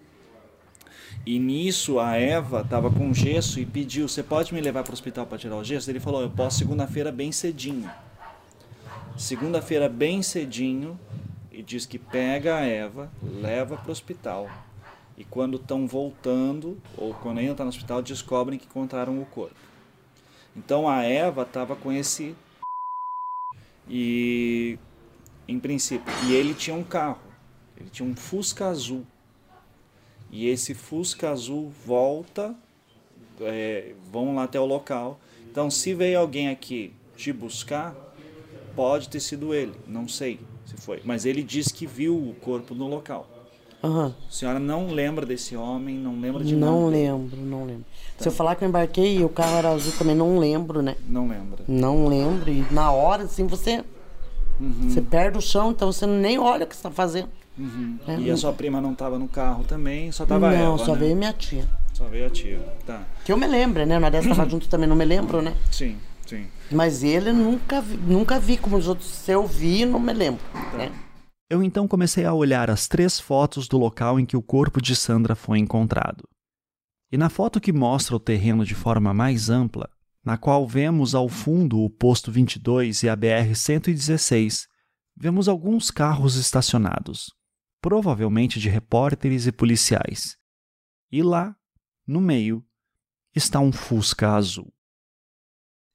[1.26, 4.94] E nisso a Eva estava com gesso e pediu: Você pode me levar para o
[4.94, 5.90] hospital para tirar o gesso?
[5.90, 7.90] Ele falou: Eu posso segunda-feira bem cedinho.
[9.18, 11.00] Segunda-feira bem cedinho
[11.52, 14.50] e diz que pega a Eva, leva para o hospital.
[15.16, 19.56] E quando estão voltando, ou quando ainda está no hospital, descobrem que encontraram o corpo.
[20.56, 22.36] Então a Eva estava com esse.
[23.90, 24.78] E.
[25.48, 26.14] Em princípio.
[26.26, 27.22] E ele tinha um carro.
[27.78, 29.06] Ele tinha um Fusca azul.
[30.32, 32.56] E esse Fusca azul volta,
[33.42, 35.20] é, vão lá até o local.
[35.50, 37.96] Então, se veio alguém aqui te buscar,
[38.76, 41.02] pode ter sido ele, não sei se foi.
[41.04, 43.30] Mas ele disse que viu o corpo no local.
[43.84, 44.14] Aham.
[44.28, 46.92] A senhora não lembra desse homem, não lembra de Não nada.
[46.96, 47.84] lembro, não lembro.
[48.18, 50.96] Se eu falar que eu embarquei e o carro era azul também, não lembro, né?
[51.08, 51.64] Não lembra.
[51.68, 52.50] Não lembro.
[52.50, 53.84] E na hora, assim, você.
[54.88, 57.28] Você perde o chão, então você nem olha o que você tá fazendo.
[57.58, 57.98] Uhum.
[58.08, 60.78] É, e a não- sua prima não estava no carro também, só tava não, ela,
[60.78, 61.00] só né?
[61.00, 61.68] veio minha tia.
[61.94, 62.60] Só veio a tia.
[62.86, 63.02] Tá.
[63.26, 64.00] Que eu me lembro, né?
[64.00, 65.54] Na dessa tava junto também, não me lembro, né?
[65.72, 66.46] Sim, sim.
[66.72, 69.08] Mas ele nunca vi, nunca vi como os outros.
[69.10, 70.42] Se eu vi, não me lembro.
[70.78, 70.92] Né?
[71.54, 74.96] Eu então comecei a olhar as três fotos do local em que o corpo de
[74.96, 76.28] Sandra foi encontrado.
[77.12, 79.88] E na foto que mostra o terreno de forma mais ampla,
[80.26, 84.66] na qual vemos ao fundo o posto 22 e a BR-116,
[85.16, 87.32] vemos alguns carros estacionados,
[87.80, 90.36] provavelmente de repórteres e policiais.
[91.12, 91.56] E lá,
[92.08, 92.66] no meio,
[93.36, 94.74] está um Fusca azul.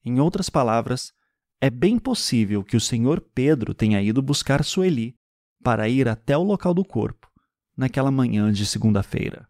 [0.05, 1.13] Em outras palavras,
[1.61, 5.18] é bem possível que o senhor Pedro tenha ido buscar Sueli
[5.63, 7.29] para ir até o local do corpo
[7.77, 9.47] naquela manhã de segunda-feira.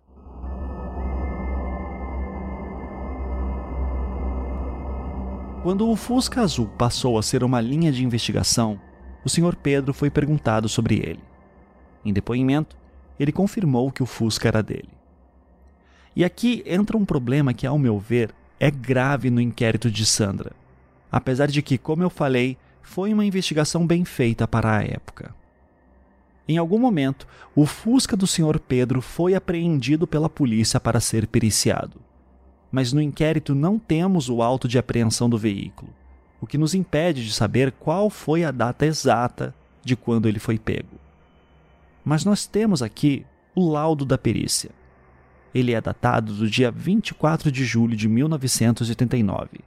[5.63, 8.81] Quando o Fusca Azul passou a ser uma linha de investigação,
[9.25, 11.23] o senhor Pedro foi perguntado sobre ele.
[12.05, 12.77] Em depoimento,
[13.19, 14.89] ele confirmou que o Fusca era dele.
[16.15, 20.53] E aqui entra um problema que, ao meu ver, é grave no inquérito de Sandra,
[21.11, 25.35] apesar de que, como eu falei, foi uma investigação bem feita para a época.
[26.49, 28.59] Em algum momento, o Fusca do Sr.
[28.59, 32.01] Pedro foi apreendido pela polícia para ser periciado.
[32.73, 35.93] Mas no inquérito não temos o auto de apreensão do veículo,
[36.41, 39.55] o que nos impede de saber qual foi a data exata
[39.85, 40.97] de quando ele foi pego.
[42.03, 44.71] Mas nós temos aqui o laudo da perícia.
[45.55, 49.61] Ele é datado do dia 24 de julho de 1989,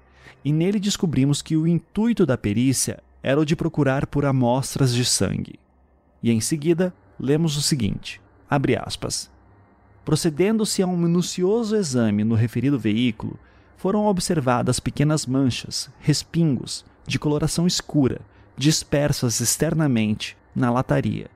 [0.43, 5.05] e nele descobrimos que o intuito da perícia era o de procurar por amostras de
[5.05, 5.60] sangue.
[6.22, 9.30] E em seguida, lemos o seguinte: abre aspas.
[10.03, 13.39] Procedendo-se a um minucioso exame no referido veículo,
[13.77, 18.22] foram observadas pequenas manchas, respingos, de coloração escura,
[18.57, 21.30] dispersas externamente na lataria,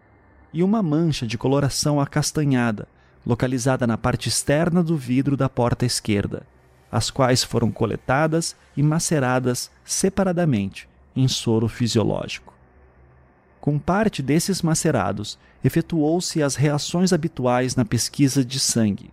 [0.53, 2.87] e uma mancha de coloração acastanhada,
[3.25, 6.45] localizada na parte externa do vidro da porta esquerda,
[6.91, 12.54] as quais foram coletadas e maceradas separadamente em soro fisiológico.
[13.65, 19.09] Com parte desses macerados, efetuou-se as reações habituais na pesquisa de sangue,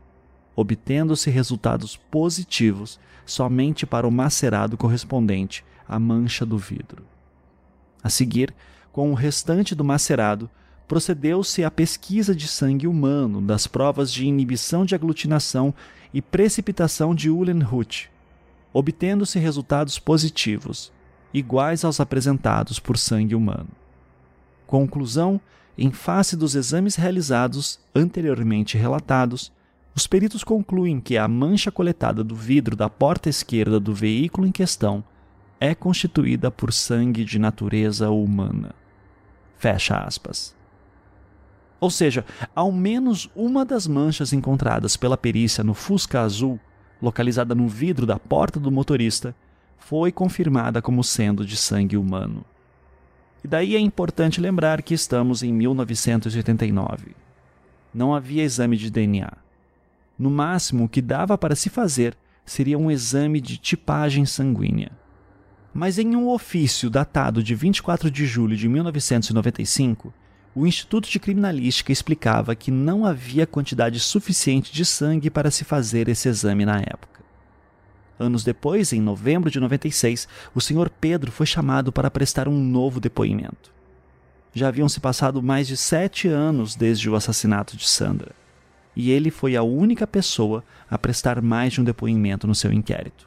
[0.55, 7.03] obtendo-se resultados positivos somente para o macerado correspondente à mancha do vidro.
[8.05, 8.55] A seguir,
[8.93, 10.51] com o restante do macerado,
[10.87, 15.73] procedeu-se à pesquisa de sangue humano das provas de inibição de aglutinação
[16.13, 18.11] e precipitação de Uhlenhuth,
[18.71, 20.93] obtendo-se resultados positivos,
[21.33, 23.81] iguais aos apresentados por sangue humano.
[24.73, 25.39] Conclusão:
[25.77, 29.53] em face dos exames realizados anteriormente relatados,
[29.95, 34.51] os peritos concluem que a mancha coletada do vidro da porta esquerda do veículo em
[34.51, 35.05] questão
[35.61, 38.75] é constituída por sangue de natureza humana.
[39.59, 40.57] Fecha aspas.
[41.79, 42.25] Ou seja,
[42.57, 46.59] ao menos uma das manchas encontradas pela perícia no Fusca Azul,
[46.99, 49.37] localizada no vidro da porta do motorista,
[49.77, 52.43] foi confirmada como sendo de sangue humano.
[53.45, 57.17] E daí é importante lembrar que estamos em 1989.
[57.93, 59.33] Não havia exame de DNA.
[60.19, 64.93] No máximo, o que dava para se fazer seria um exame de tipagem sanguínea.
[65.75, 70.13] Mas em um ofício datado de 24 de julho de 1995,
[70.55, 76.09] o Instituto de Criminalística explicava que não havia quantidade suficiente de sangue para se fazer
[76.09, 77.22] esse exame na época.
[78.19, 80.91] Anos depois, em novembro de 96, o Sr.
[81.01, 83.73] Pedro foi chamado para prestar um novo depoimento.
[84.55, 88.33] Já haviam se passado mais de sete anos desde o assassinato de Sandra,
[88.95, 93.27] e ele foi a única pessoa a prestar mais de um depoimento no seu inquérito.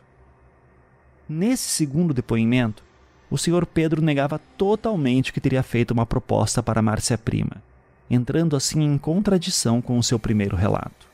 [1.28, 2.84] Nesse segundo depoimento,
[3.30, 3.66] o Sr.
[3.66, 7.64] Pedro negava totalmente que teria feito uma proposta para Márcia Prima,
[8.07, 11.05] entrando assim em contradição com o seu primeiro relato.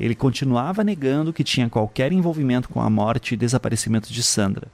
[0.00, 4.68] Ele continuava negando que tinha qualquer envolvimento com a morte e desaparecimento de Sandra,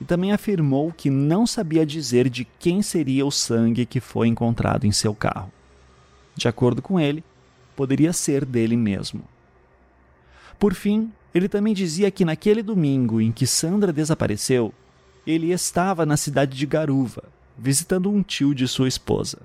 [0.00, 4.86] e também afirmou que não sabia dizer de quem seria o sangue que foi encontrado
[4.86, 5.50] em seu carro.
[6.36, 7.24] De acordo com ele,
[7.74, 9.24] poderia ser dele mesmo.
[10.60, 14.72] Por fim, ele também dizia que naquele domingo em que Sandra desapareceu,
[15.26, 17.24] ele estava na cidade de Garuva,
[17.58, 19.40] visitando um tio de sua esposa.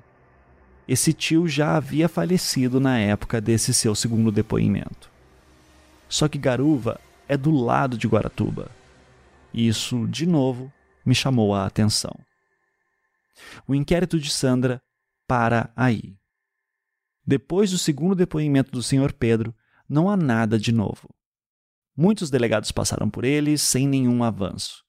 [0.87, 5.12] Esse tio já havia falecido na época desse seu segundo depoimento.
[6.13, 8.69] Só que Garuva é do lado de Guaratuba.
[9.51, 10.71] Isso, de novo,
[11.03, 12.15] me chamou a atenção.
[13.67, 14.79] O inquérito de Sandra
[15.27, 16.15] para aí.
[17.25, 19.11] Depois do segundo depoimento do Sr.
[19.11, 19.55] Pedro,
[19.89, 21.09] não há nada de novo.
[21.97, 24.83] Muitos delegados passaram por ele sem nenhum avanço.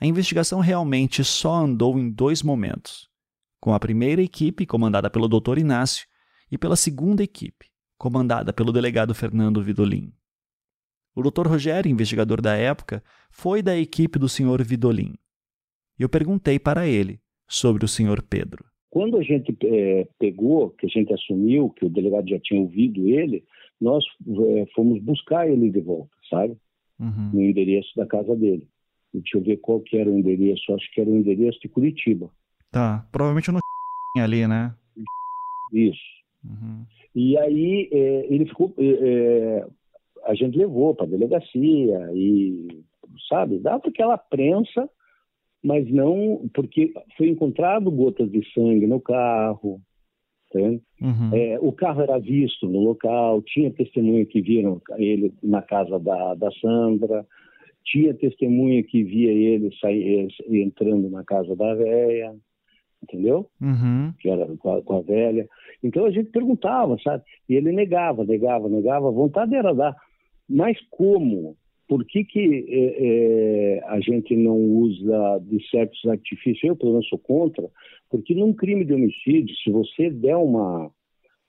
[0.00, 3.08] A investigação realmente só andou em dois momentos:
[3.58, 5.58] com a primeira equipe, comandada pelo Dr.
[5.58, 6.06] Inácio,
[6.48, 10.14] e pela segunda equipe, comandada pelo delegado Fernando Vidolin.
[11.14, 11.46] O Dr.
[11.46, 14.64] Rogério, investigador da época, foi da equipe do Sr.
[14.64, 15.14] Vidolin.
[15.98, 18.22] Eu perguntei para ele sobre o Sr.
[18.28, 18.64] Pedro.
[18.90, 23.08] Quando a gente é, pegou, que a gente assumiu, que o delegado já tinha ouvido
[23.08, 23.44] ele,
[23.80, 26.56] nós é, fomos buscar ele de volta, sabe?
[26.98, 27.30] Uhum.
[27.32, 28.68] No endereço da casa dele.
[29.12, 30.72] Deixa eu ver qual que era o endereço.
[30.74, 32.30] Acho que era o endereço de Curitiba.
[32.70, 33.06] Tá.
[33.12, 33.58] Provavelmente no
[34.20, 34.74] ali, né?
[35.72, 36.02] Isso.
[36.44, 36.84] Uhum.
[37.14, 38.74] E aí é, ele ficou.
[38.78, 39.66] É,
[40.26, 42.82] a gente levou para a delegacia e,
[43.28, 44.88] sabe, dá para aquela prensa,
[45.62, 46.48] mas não.
[46.54, 49.80] Porque foi encontrado gotas de sangue no carro.
[50.54, 51.30] Uhum.
[51.32, 56.34] É, o carro era visto no local, tinha testemunha que viram ele na casa da,
[56.34, 57.26] da Sandra
[57.84, 62.34] tinha testemunha que via ele sair, eh, entrando na casa da velha,
[63.02, 63.48] entendeu?
[63.60, 64.12] Uhum.
[64.18, 65.46] Que era com a, com a, velha.
[65.82, 67.22] Então a gente perguntava, sabe?
[67.48, 69.08] E ele negava, negava, negava.
[69.08, 69.94] A vontade era dar.
[70.48, 71.56] Mas como?
[71.86, 76.64] Por que, que é, é, a gente não usa de certos artifícios?
[76.64, 77.68] Eu, pelo menos, sou contra,
[78.10, 80.90] porque num crime de homicídio, se você der uma,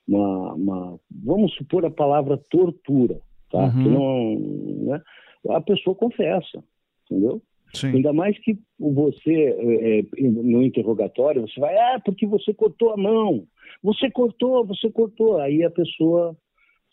[0.08, 3.20] uma, uma vamos supor a palavra tortura,
[3.50, 3.66] tá?
[3.66, 3.84] Uhum.
[3.84, 5.02] Que não, né?
[5.50, 6.64] a pessoa confessa,
[7.06, 7.42] entendeu?
[7.74, 7.88] Sim.
[7.88, 12.98] Ainda mais que você, é, é, no interrogatório, você vai, ah, porque você cortou a
[12.98, 13.46] mão,
[13.84, 15.40] você cortou, você cortou.
[15.40, 16.36] Aí a pessoa,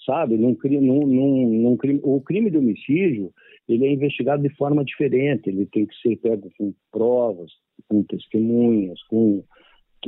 [0.05, 3.33] sabe, num, num, num, crime, o crime de homicídio,
[3.69, 7.51] ele é investigado de forma diferente, ele tem que ser pego com provas,
[7.89, 9.45] com testemunhas, com,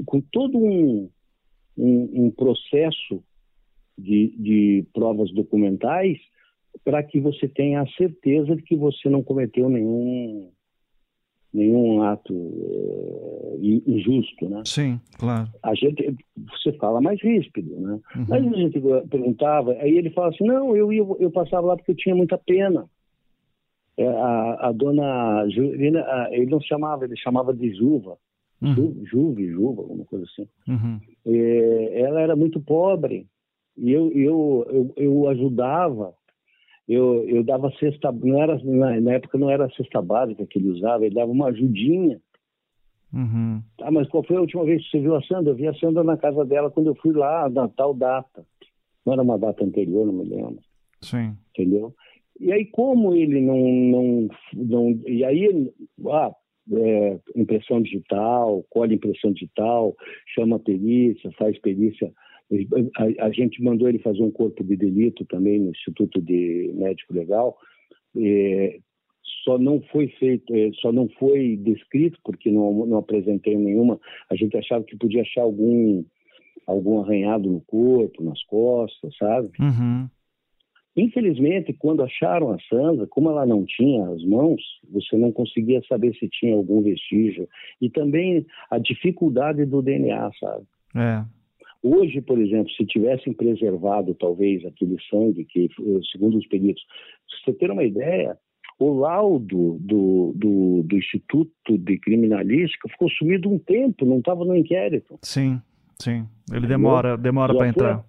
[0.06, 1.08] com todo um,
[1.76, 3.22] um, um processo
[3.96, 6.18] de, de provas documentais
[6.82, 10.50] para que você tenha a certeza de que você não cometeu nenhum
[11.54, 14.62] nenhum ato uh, injusto, né?
[14.66, 15.48] Sim, claro.
[15.62, 16.16] A gente,
[16.50, 18.00] você fala mais ríspido, né?
[18.16, 18.26] Uhum.
[18.28, 21.92] Mas a gente perguntava, aí ele fala assim, não, eu ia, eu passava lá porque
[21.92, 22.86] eu tinha muita pena.
[23.96, 28.18] É, a, a dona Juliana, ele não chamava, ele chamava de Juva,
[28.60, 29.04] uhum.
[29.04, 30.48] Juve, Juva, alguma coisa assim.
[30.66, 30.98] Uhum.
[31.24, 33.28] É, ela era muito pobre
[33.76, 36.12] e eu, eu, eu, eu ajudava
[36.88, 40.70] eu, eu dava cesta, não era, na, época não era a cesta básica que ele
[40.70, 42.20] usava, ele dava uma ajudinha.
[43.12, 43.62] Uhum.
[43.80, 45.52] Ah, mas qual foi a última vez que você viu a Sandra?
[45.52, 48.44] Eu vi a Sandra na casa dela quando eu fui lá, na tal data.
[49.06, 50.58] Não era uma data anterior, não me lembro.
[51.00, 51.36] Sim.
[51.50, 51.94] Entendeu?
[52.38, 53.56] E aí, como ele não.
[53.56, 55.72] não, não e aí,
[56.10, 56.32] ah,
[56.72, 59.94] é, impressão digital, colhe impressão digital,
[60.34, 62.12] chama a perícia, faz perícia
[62.96, 67.14] a, a, gente mandou ele fazer um corpo de delito também no Instituto de Médico
[67.14, 67.56] Legal.
[68.16, 68.78] É,
[69.44, 73.98] só não foi feito, é, só não foi descrito porque não, não apresentei nenhuma.
[74.30, 76.04] A gente achava que podia achar algum
[76.66, 79.50] algum arranhado no corpo, nas costas, sabe?
[79.60, 80.08] Uhum.
[80.96, 86.14] Infelizmente, quando acharam a Sandra, como ela não tinha as mãos, você não conseguia saber
[86.14, 87.48] se tinha algum vestígio.
[87.80, 90.64] E também a dificuldade do DNA, sabe?
[90.94, 91.24] É.
[91.86, 95.68] Hoje, por exemplo, se tivessem preservado talvez aquele sangue, que
[96.10, 96.82] segundo os peritos,
[97.28, 98.38] se você ter uma ideia,
[98.78, 104.56] o laudo do, do, do Instituto de Criminalística ficou sumido um tempo, não estava no
[104.56, 105.18] inquérito.
[105.20, 105.60] Sim,
[105.98, 106.26] sim.
[106.50, 108.04] Ele demora, demora para entrar.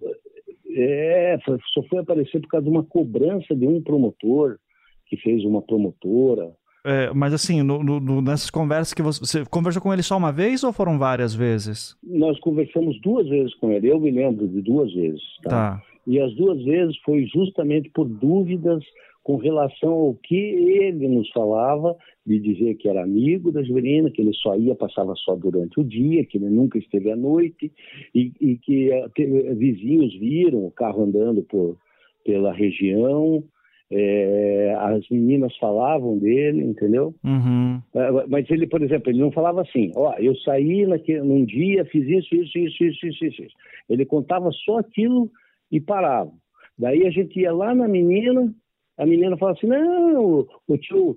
[0.78, 1.38] É,
[1.74, 4.58] só foi aparecer por causa de uma cobrança de um promotor
[5.06, 6.50] que fez uma promotora.
[6.86, 10.32] É, mas assim, no, no, nessas conversas que você, você, conversou com ele só uma
[10.32, 11.98] vez ou foram várias vezes?
[12.04, 13.92] Nós conversamos duas vezes com ele.
[13.92, 15.22] Eu me lembro de duas vezes.
[15.42, 15.50] Tá.
[15.50, 15.84] tá.
[16.06, 18.84] E as duas vezes foi justamente por dúvidas
[19.24, 24.22] com relação ao que ele nos falava, de dizer que era amigo da Juverina, que
[24.22, 27.72] ele só ia, passava só durante o dia, que ele nunca esteve à noite,
[28.14, 31.76] e, e que eh, vizinhos viram o carro andando por,
[32.24, 33.44] pela região,
[33.92, 37.14] é, as meninas falavam dele, entendeu?
[37.24, 37.82] Uhum.
[37.94, 41.86] É, mas ele, por exemplo, ele não falava assim, ó, eu saí naquele, num dia,
[41.86, 43.56] fiz isso, isso, isso, isso, isso, isso.
[43.90, 45.30] Ele contava só aquilo
[45.72, 46.32] e parava.
[46.78, 48.54] Daí a gente ia lá na menina,
[48.98, 51.16] a menina fala assim, não, o tio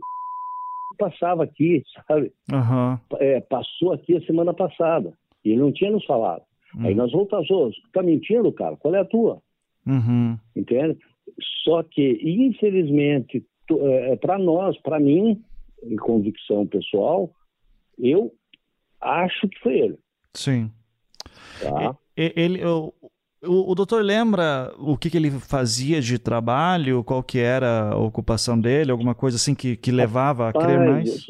[0.98, 2.32] passava aqui, sabe?
[2.52, 2.98] Uhum.
[3.18, 5.12] É, passou aqui a semana passada.
[5.44, 6.42] E ele não tinha nos falado.
[6.74, 6.86] Uhum.
[6.86, 7.48] Aí nós voltamos,
[7.92, 8.76] tá mentindo, cara?
[8.76, 9.40] Qual é a tua?
[9.86, 10.36] Uhum.
[10.54, 10.98] Entende?
[11.64, 15.42] Só que, infelizmente, é, é para nós, para mim,
[15.82, 17.30] em convicção pessoal,
[17.98, 18.32] eu
[19.00, 19.98] acho que foi ele.
[20.34, 20.70] Sim.
[21.60, 21.96] Tá?
[22.16, 22.92] Ele, eu,
[23.44, 27.98] o, o doutor lembra o que, que, ele fazia de trabalho, qual que era a
[27.98, 31.26] ocupação dele, alguma coisa assim que, que levava a crer mais?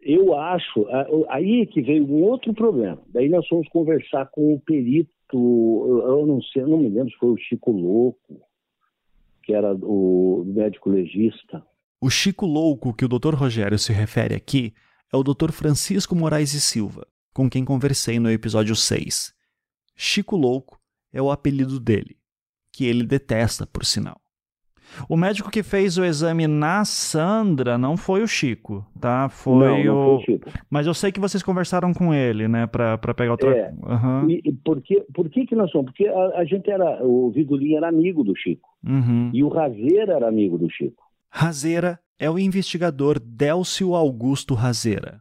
[0.00, 0.86] Eu acho,
[1.28, 2.98] aí é que veio um outro problema.
[3.08, 7.28] Daí nós fomos conversar com o perito, eu não sei, não me lembro se foi
[7.28, 8.40] o Chico Louco,
[9.42, 11.64] que era o médico legista.
[12.00, 14.72] O Chico Louco que o doutor Rogério se refere aqui
[15.12, 19.34] é o doutor Francisco Moraes e Silva, com quem conversei no episódio 6.
[19.96, 20.80] Chico Louco
[21.12, 22.16] é o apelido dele,
[22.72, 24.20] que ele detesta, por sinal.
[25.08, 29.28] O médico que fez o exame na Sandra não foi o Chico, tá?
[29.28, 30.04] Foi não, não o.
[30.04, 30.50] Foi o Chico.
[30.68, 33.50] Mas eu sei que vocês conversaram com ele, né, para pegar o tra...
[33.50, 33.70] É.
[33.70, 34.30] Uhum.
[34.30, 35.92] E, por, que, por que que nós somos?
[35.92, 37.04] Porque a, a gente era.
[37.04, 38.68] O Vidulinho era amigo do Chico.
[38.86, 39.30] Uhum.
[39.32, 41.02] E o Razeira era amigo do Chico.
[41.30, 45.20] Razeira é o investigador Délcio Augusto Razeira.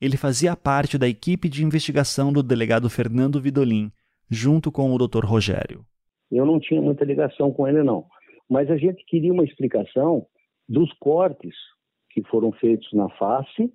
[0.00, 3.92] Ele fazia parte da equipe de investigação do delegado Fernando Vidolin
[4.28, 5.24] junto com o Dr.
[5.24, 5.84] Rogério.
[6.30, 8.06] Eu não tinha muita ligação com ele, não.
[8.52, 10.26] Mas a gente queria uma explicação
[10.68, 11.54] dos cortes
[12.10, 13.72] que foram feitos na face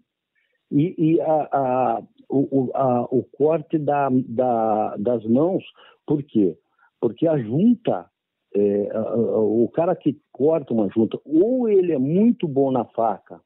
[0.72, 5.64] e, e a, a, o, a, o, corte da, da, das mãos.
[6.06, 6.56] Por quê?
[7.02, 8.06] Porque a junta,
[8.54, 13.42] é, o cara que corta uma junta, ou ele é muito bom na faca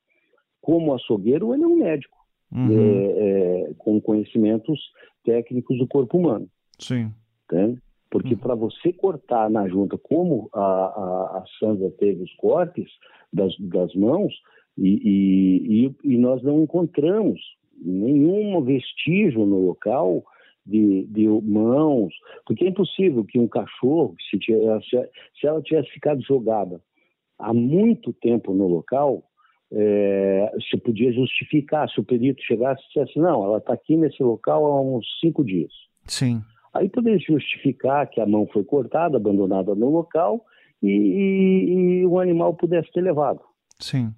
[0.60, 2.18] como açougueiro, ou ele é um médico
[2.52, 2.78] uhum.
[2.78, 4.82] é, é, com conhecimentos
[5.24, 6.50] técnicos do corpo humano.
[6.78, 7.10] Sim.
[7.46, 7.82] Entende?
[8.12, 8.38] Porque hum.
[8.38, 12.88] para você cortar na junta, como a, a, a Sandra teve os cortes
[13.34, 14.34] das, das mãos,
[14.78, 17.40] e, e, e, nós não encontramos
[17.78, 20.24] nenhum vestígio no local
[20.66, 22.14] de, de mãos,
[22.46, 24.90] porque é impossível que um cachorro, se, tivesse,
[25.40, 26.82] se ela tivesse ficado jogada
[27.38, 29.24] há muito tempo no local,
[29.74, 34.22] é, se podia justificar, se o perito chegasse e dissesse, não, ela está aqui nesse
[34.22, 35.72] local há uns cinco dias.
[36.06, 36.42] Sim.
[36.74, 40.46] Aí poderia justificar que a mão foi cortada, abandonada no local
[40.82, 43.42] e, e, e o animal pudesse ter levado.
[43.80, 44.14] Sim.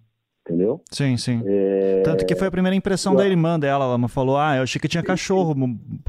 [0.46, 0.82] Entendeu?
[0.92, 1.42] Sim, sim.
[1.46, 2.02] É...
[2.04, 3.86] Tanto que foi a primeira impressão da irmã dela.
[3.86, 5.56] Ela falou: Ah, eu achei que tinha cachorro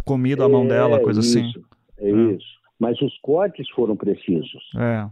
[0.04, 1.52] comido a mão dela, coisa isso, assim.
[1.98, 2.32] É ah.
[2.32, 2.54] isso.
[2.78, 4.62] Mas os cortes foram precisos.
[4.76, 5.06] É.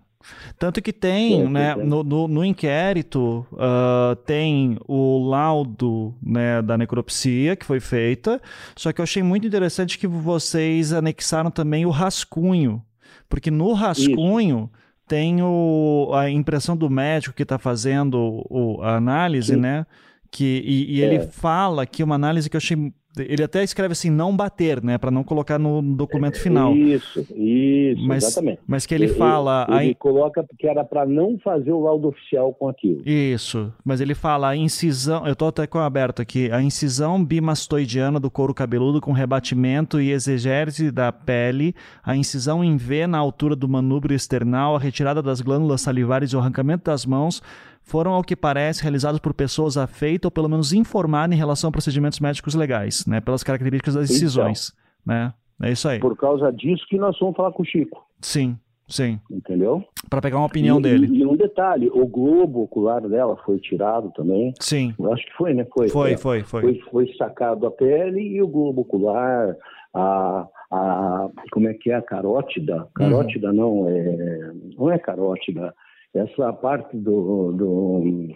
[0.58, 7.56] Tanto que tem, né, no, no, no inquérito, uh, tem o laudo né, da necropsia
[7.56, 8.40] que foi feita,
[8.76, 12.82] só que eu achei muito interessante que vocês anexaram também o rascunho,
[13.28, 15.02] porque no rascunho Isso.
[15.08, 19.60] tem o, a impressão do médico que está fazendo o, a análise, Sim.
[19.60, 19.86] né?
[20.30, 21.06] Que, e, e é.
[21.06, 24.96] ele fala que uma análise que eu achei ele até escreve assim, não bater, né?
[24.96, 26.74] Para não colocar no documento final.
[26.74, 28.60] Isso, isso, mas, exatamente.
[28.66, 29.66] Mas que ele, ele fala.
[29.80, 33.02] Ele, coloca que era para não fazer o laudo oficial com aquilo.
[33.06, 35.26] Isso, mas ele fala a incisão.
[35.26, 36.50] Eu tô até com aberto aqui.
[36.50, 42.76] A incisão bimastoidiana do couro cabeludo com rebatimento e exegese da pele, a incisão em
[42.76, 47.04] V na altura do manúbrio external, a retirada das glândulas salivares e o arrancamento das
[47.04, 47.42] mãos
[47.84, 51.72] foram, ao que parece, realizados por pessoas afeitas ou pelo menos informadas em relação a
[51.72, 53.20] procedimentos médicos legais, né?
[53.20, 54.72] Pelas características das decisões,
[55.02, 55.34] então, né?
[55.62, 56.00] É isso aí.
[56.00, 58.04] Por causa disso que nós vamos falar com o Chico.
[58.20, 58.56] Sim,
[58.92, 59.18] Sim.
[59.30, 59.82] Entendeu?
[60.10, 61.06] Para pegar uma opinião e, dele.
[61.10, 64.52] E um detalhe, o globo ocular dela foi tirado também.
[64.60, 64.94] Sim.
[64.98, 65.66] Eu acho que foi, né?
[65.72, 66.16] Foi, Foi, é.
[66.18, 66.60] foi, foi.
[66.60, 66.80] foi.
[66.90, 69.56] Foi sacado a pele e o globo ocular,
[69.94, 72.86] a, a como é que é a carótida?
[72.94, 75.74] Carótida não, é, não é carótida.
[76.14, 78.28] Essa parte do, do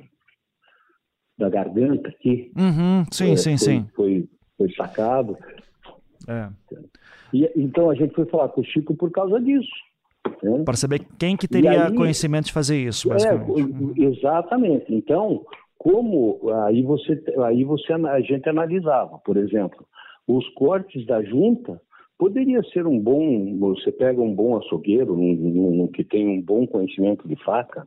[1.38, 2.50] da garganta aqui.
[2.56, 3.86] Uhum, sim, é, sim, foi, sim.
[3.94, 5.36] Foi, foi sacado.
[6.26, 6.48] É.
[7.32, 9.68] E, então a gente foi falar com o Chico por causa disso.
[10.42, 10.62] né?
[10.64, 14.02] Para saber quem que teria aí- conhecimento de fazer isso, É, basicamente.
[14.02, 14.94] exatamente.
[14.94, 15.44] Então,
[15.78, 19.86] como aí você, aí você a gente analisava, por exemplo,
[20.26, 21.80] os cortes da junta
[22.18, 23.58] poderia ser um bom.
[23.58, 27.86] Você pega um bom açougueiro, um, um que tem um bom conhecimento de faca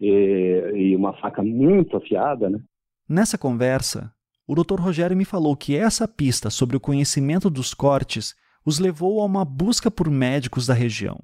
[0.00, 2.60] e, e uma faca muito afiada, né?
[3.08, 4.12] Nessa conversa,
[4.46, 4.80] o Dr.
[4.80, 9.44] Rogério me falou que essa pista sobre o conhecimento dos cortes os levou a uma
[9.44, 11.18] busca por médicos da região.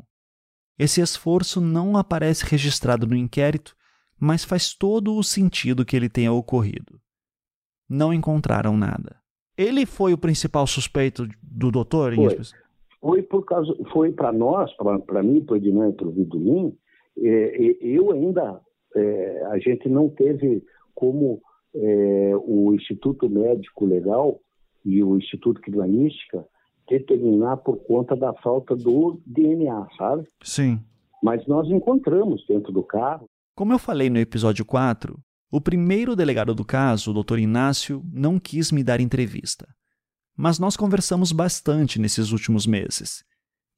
[0.79, 3.75] Esse esforço não aparece registrado no inquérito,
[4.19, 7.01] mas faz todo o sentido que ele tenha ocorrido.
[7.89, 9.17] Não encontraram nada.
[9.57, 12.15] Ele foi o principal suspeito do doutor?
[12.15, 12.37] Foi.
[13.01, 14.71] Foi por causa, foi para nós,
[15.07, 16.77] para mim, para o Ednan e para o Vidulin,
[17.19, 18.61] é, é, eu ainda,
[18.95, 20.63] é, a gente não teve
[20.95, 21.41] como
[21.75, 24.41] é, o Instituto Médico Legal
[24.85, 26.45] e o Instituto Criminalística
[26.89, 30.29] determinar por conta da falta do DNA, sabe?
[30.43, 30.81] Sim.
[31.23, 33.27] Mas nós encontramos dentro do carro.
[33.55, 35.19] Como eu falei no episódio 4,
[35.51, 37.39] o primeiro delegado do caso, o Dr.
[37.39, 39.67] Inácio, não quis me dar entrevista.
[40.37, 43.25] Mas nós conversamos bastante nesses últimos meses.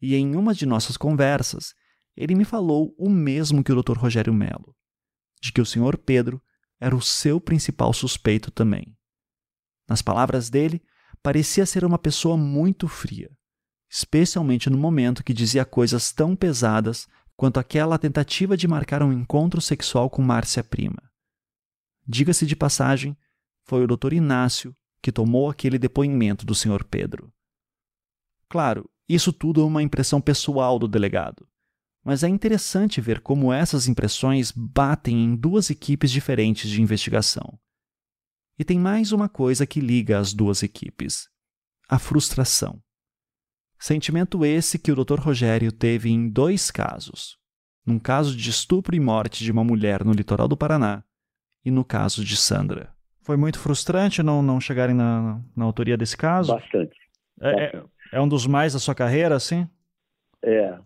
[0.01, 1.75] E em uma de nossas conversas,
[2.17, 3.99] ele me falou o mesmo que o Dr.
[3.99, 4.75] Rogério Melo,
[5.43, 5.97] de que o Sr.
[5.99, 6.43] Pedro
[6.81, 8.97] era o seu principal suspeito também.
[9.89, 10.83] Nas palavras dele,
[11.23, 13.31] parecia ser uma pessoa muito fria,
[13.91, 19.61] especialmente no momento que dizia coisas tão pesadas quanto aquela tentativa de marcar um encontro
[19.61, 21.08] sexual com Márcia Prima.
[22.11, 23.15] Diga-se de passagem,
[23.65, 24.15] foi o Dr.
[24.15, 26.83] Inácio que tomou aquele depoimento do Sr.
[26.83, 27.31] Pedro.
[28.49, 31.47] Claro, isso tudo é uma impressão pessoal do delegado,
[32.03, 37.61] mas é interessante ver como essas impressões batem em duas equipes diferentes de investigação.
[38.59, 41.29] E tem mais uma coisa que liga as duas equipes:
[41.91, 42.83] a frustração.
[43.79, 45.21] Sentimento esse que o Dr.
[45.21, 47.37] Rogério teve em dois casos.
[47.85, 51.05] Num caso de estupro e morte de uma mulher no litoral do Paraná
[51.65, 52.91] e no caso de Sandra.
[53.23, 56.55] Foi muito frustrante não, não chegarem na, na autoria desse caso?
[56.55, 56.97] Bastante.
[57.41, 57.83] É, é,
[58.13, 59.69] é um dos mais da sua carreira, assim?
[60.43, 60.79] É,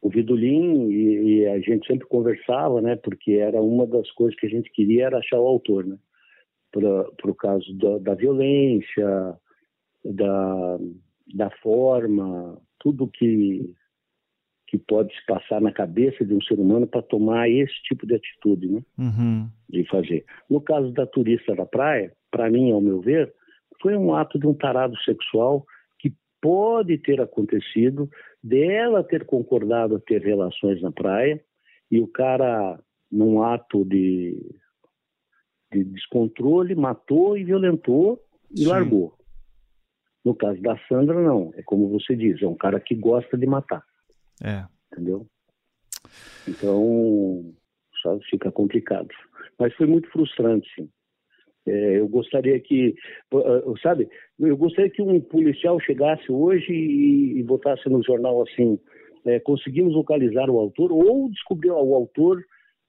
[0.00, 2.96] o Vidulin e, e a gente sempre conversava, né?
[2.96, 5.96] Porque era uma das coisas que a gente queria era achar o autor, né?
[6.72, 9.38] Para o caso da, da violência,
[10.04, 10.78] da,
[11.34, 13.72] da forma, tudo que
[14.72, 18.14] que pode se passar na cabeça de um ser humano para tomar esse tipo de
[18.14, 18.82] atitude, né?
[18.98, 19.46] Uhum.
[19.68, 20.24] De fazer.
[20.48, 23.30] No caso da turista da praia, para mim, ao meu ver,
[23.82, 25.66] foi um ato de um tarado sexual
[25.98, 28.08] que pode ter acontecido
[28.42, 31.38] dela ter concordado a ter relações na praia
[31.90, 32.80] e o cara,
[33.10, 34.38] num ato de,
[35.70, 38.18] de descontrole, matou e violentou
[38.50, 38.68] e Sim.
[38.68, 39.12] largou.
[40.24, 41.52] No caso da Sandra, não.
[41.56, 43.84] É como você diz, é um cara que gosta de matar
[44.42, 44.64] É.
[44.92, 45.26] entendeu?
[46.48, 47.54] Então,
[48.00, 49.08] só fica complicado.
[49.58, 50.88] Mas foi muito frustrante, sim.
[51.64, 52.94] É, eu gostaria que,
[53.32, 54.08] uh, sabe,
[54.40, 58.80] eu gostaria que um policial chegasse hoje e, e botasse no jornal assim,
[59.24, 62.42] é, conseguimos localizar o autor ou descobrir o autor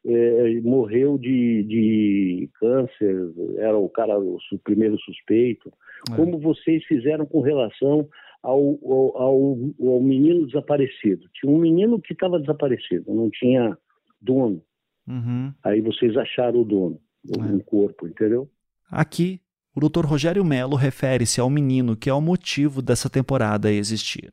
[0.06, 5.72] é, morreu de, de câncer, era o cara o primeiro suspeito.
[6.12, 6.16] É.
[6.16, 8.10] Como vocês fizeram com relação
[8.44, 11.28] ao, ao, ao, ao menino desaparecido?
[11.34, 13.78] Tinha um menino que estava desaparecido, não tinha
[14.22, 14.62] dono.
[15.08, 15.54] Uhum.
[15.64, 17.00] Aí vocês acharam o dono,
[17.36, 17.42] É.
[17.42, 18.50] um corpo, entendeu?
[18.92, 19.42] Aqui,
[19.76, 20.06] o Dr.
[20.06, 24.32] Rogério Melo refere-se ao menino que é o motivo dessa temporada existir.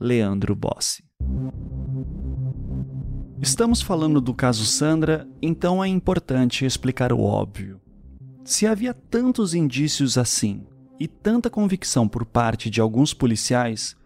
[0.00, 1.04] Leandro Bossi.
[3.40, 7.80] Estamos falando do caso Sandra, então é importante explicar o óbvio.
[8.44, 10.66] Se havia tantos indícios assim
[10.98, 13.96] e tanta convicção por parte de alguns policiais,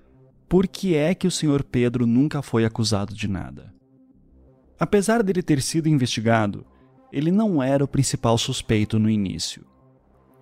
[0.49, 1.63] por que é que o Sr.
[1.63, 3.75] Pedro nunca foi acusado de nada?
[4.79, 6.65] Apesar dele ter sido investigado,
[7.13, 9.65] ele não era o principal suspeito no início.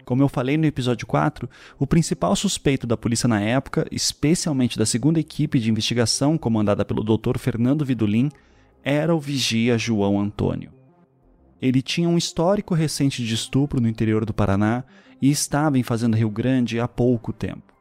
[0.05, 4.87] Como eu falei no episódio 4, o principal suspeito da polícia na época, especialmente da
[4.87, 7.39] segunda equipe de investigação comandada pelo Dr.
[7.39, 8.31] Fernando Vidulin,
[8.85, 10.73] era o vigia João Antônio.
[11.61, 14.85] Ele tinha um histórico recente de estupro no interior do Paraná
[15.21, 17.75] e estava em Fazenda Rio Grande há pouco tempo.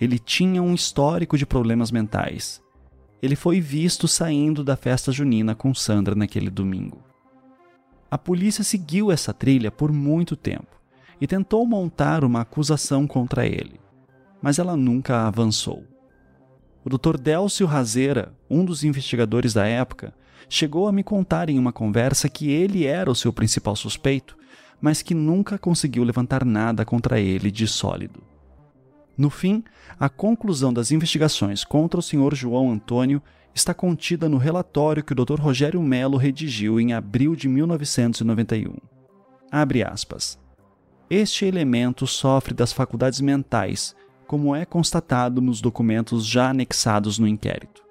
[0.00, 2.60] Ele tinha um histórico de problemas mentais.
[3.22, 6.98] ele foi visto saindo da festa junina com Sandra naquele domingo.
[8.10, 10.80] A polícia seguiu essa trilha por muito tempo
[11.20, 13.80] e tentou montar uma acusação contra ele,
[14.42, 15.84] mas ela nunca avançou.
[16.84, 17.16] O Dr.
[17.16, 20.12] Délcio Razeira, um dos investigadores da época,
[20.48, 24.36] chegou a me contar em uma conversa que ele era o seu principal suspeito,
[24.82, 28.20] mas que nunca conseguiu levantar nada contra ele de sólido.
[29.16, 29.62] No fim,
[30.00, 32.34] a conclusão das investigações contra o Sr.
[32.34, 33.22] João Antônio
[33.54, 35.40] está contida no relatório que o Dr.
[35.40, 38.74] Rogério Melo redigiu em abril de 1991.
[39.50, 40.38] Abre aspas.
[41.08, 43.94] Este elemento sofre das faculdades mentais,
[44.26, 47.81] como é constatado nos documentos já anexados no inquérito.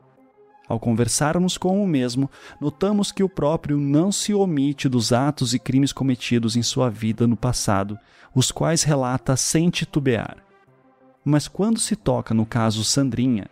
[0.71, 5.59] Ao conversarmos com o mesmo, notamos que o próprio não se omite dos atos e
[5.59, 7.99] crimes cometidos em sua vida no passado,
[8.33, 10.37] os quais relata sem titubear.
[11.25, 13.47] Mas quando se toca no caso Sandrinha,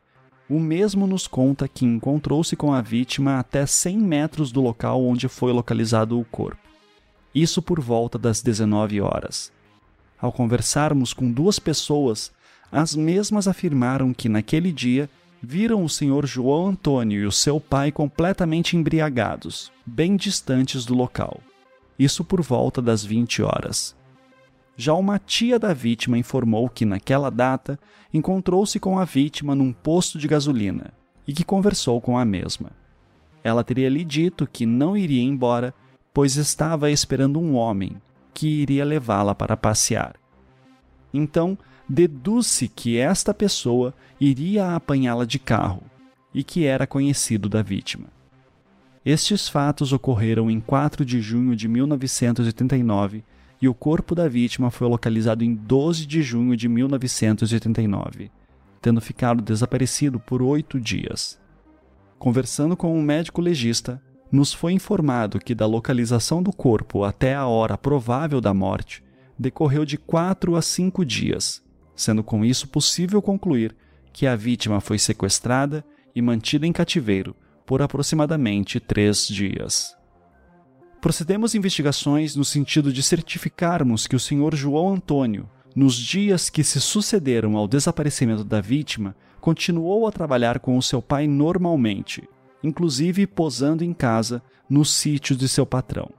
[0.50, 5.28] o mesmo nos conta que encontrou-se com a vítima até 100 metros do local onde
[5.28, 6.70] foi localizado o corpo.
[7.36, 9.52] Isso por volta das 19 horas.
[10.18, 12.32] Ao conversarmos com duas pessoas,
[12.72, 15.10] as mesmas afirmaram que naquele dia
[15.42, 21.40] viram o senhor João Antônio e o seu pai completamente embriagados, bem distantes do local.
[21.98, 23.96] Isso por volta das 20 horas.
[24.76, 27.78] Já uma tia da vítima informou que, naquela data,
[28.14, 30.94] encontrou-se com a vítima num posto de gasolina
[31.28, 32.72] e que conversou com a mesma.
[33.44, 35.74] Ela teria lhe dito que não iria embora,
[36.14, 37.98] pois estava esperando um homem
[38.34, 40.16] que iria levá-la para passear.
[41.14, 41.58] Então,
[41.90, 45.82] deduz-se que esta pessoa iria apanhá-la de carro
[46.32, 48.08] e que era conhecido da vítima.
[49.04, 53.24] Estes fatos ocorreram em 4 de junho de 1989
[53.62, 58.30] e o corpo da vítima foi localizado em 12 de junho de 1989,
[58.82, 61.40] tendo ficado desaparecido por oito dias.
[62.20, 64.02] Conversando com um médico legista,
[64.32, 69.04] nos foi informado que da localização do corpo até a hora provável da morte
[69.38, 71.64] decorreu de quatro a cinco dias,
[72.00, 73.76] sendo com isso possível concluir
[74.14, 75.84] que a vítima foi sequestrada
[76.16, 77.36] e mantida em cativeiro
[77.66, 79.94] por aproximadamente três dias.
[81.02, 84.56] Procedemos investigações no sentido de certificarmos que o Sr.
[84.56, 90.78] João Antônio, nos dias que se sucederam ao desaparecimento da vítima, continuou a trabalhar com
[90.78, 92.24] o seu pai normalmente,
[92.64, 96.10] inclusive posando em casa no sítio de seu patrão.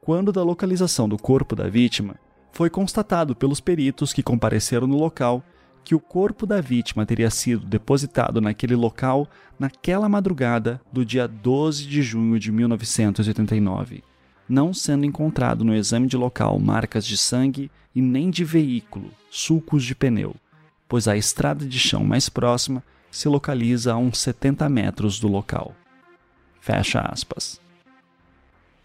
[0.00, 2.14] Quando da localização do corpo da vítima,
[2.52, 5.42] foi constatado pelos peritos que compareceram no local
[5.84, 9.28] que o corpo da vítima teria sido depositado naquele local
[9.58, 14.04] naquela madrugada do dia 12 de junho de 1989,
[14.48, 19.84] não sendo encontrado no exame de local marcas de sangue e nem de veículo, sulcos
[19.84, 20.34] de pneu,
[20.88, 25.74] pois a estrada de chão mais próxima se localiza a uns 70 metros do local.
[26.60, 27.60] Fecha aspas.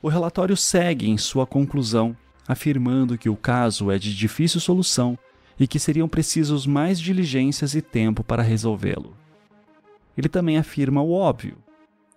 [0.01, 2.15] O relatório segue em sua conclusão,
[2.47, 5.17] afirmando que o caso é de difícil solução
[5.59, 9.15] e que seriam precisos mais diligências e tempo para resolvê-lo.
[10.17, 11.57] Ele também afirma o óbvio,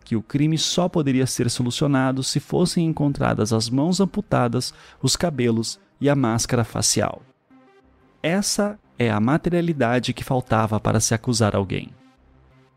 [0.05, 4.73] que o crime só poderia ser solucionado se fossem encontradas as mãos amputadas,
[5.03, 7.23] os cabelos e a máscara facial.
[8.23, 11.91] Essa é a materialidade que faltava para se acusar alguém.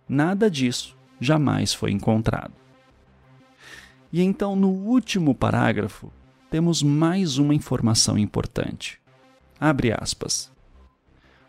[0.07, 2.53] Nada disso jamais foi encontrado.
[4.11, 6.11] E então, no último parágrafo,
[6.51, 8.99] temos mais uma informação importante.
[9.57, 10.51] Abre aspas.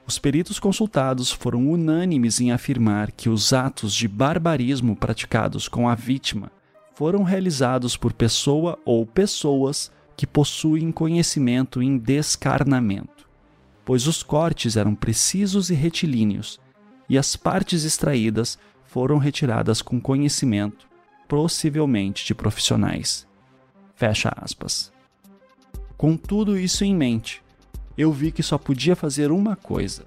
[0.07, 5.97] Os peritos consultados foram unânimes em afirmar que os atos de barbarismo praticados com a
[5.97, 6.53] vítima
[6.95, 13.29] foram realizados por pessoa ou pessoas que possuem conhecimento em descarnamento,
[13.85, 16.61] pois os cortes eram precisos e retilíneos
[17.09, 20.87] e as partes extraídas foram retiradas com conhecimento,
[21.27, 23.27] possivelmente de profissionais.
[23.97, 24.92] Fecha aspas.
[26.03, 27.41] Com tudo isso em mente,
[27.97, 30.05] eu vi que só podia fazer uma coisa: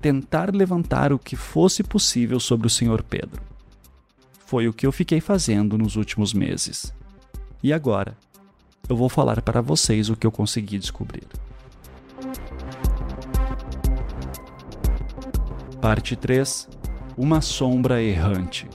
[0.00, 3.02] tentar levantar o que fosse possível sobre o Sr.
[3.02, 3.42] Pedro.
[4.46, 6.94] Foi o que eu fiquei fazendo nos últimos meses.
[7.62, 8.16] E agora,
[8.88, 11.26] eu vou falar para vocês o que eu consegui descobrir.
[15.78, 16.70] Parte 3
[17.18, 18.66] Uma sombra errante.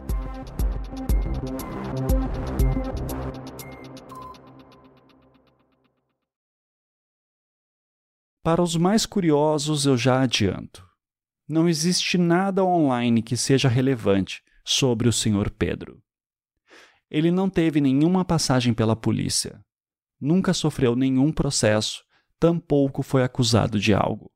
[8.47, 10.81] Para os mais curiosos, eu já adianto.
[11.49, 15.51] Não existe nada online que seja relevante sobre o Sr.
[15.51, 16.01] Pedro.
[17.11, 19.59] Ele não teve nenhuma passagem pela polícia,
[20.17, 22.05] nunca sofreu nenhum processo,
[22.39, 24.31] tampouco foi acusado de algo.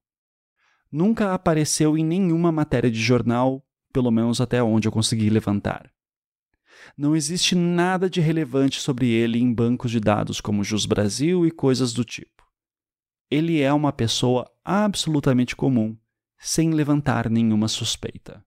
[0.91, 5.89] Nunca apareceu em nenhuma matéria de jornal, pelo menos até onde eu consegui levantar.
[6.97, 11.51] Não existe nada de relevante sobre ele em bancos de dados como Jus Brasil e
[11.51, 12.40] coisas do tipo.
[13.31, 15.97] Ele é uma pessoa absolutamente comum,
[16.37, 18.43] sem levantar nenhuma suspeita.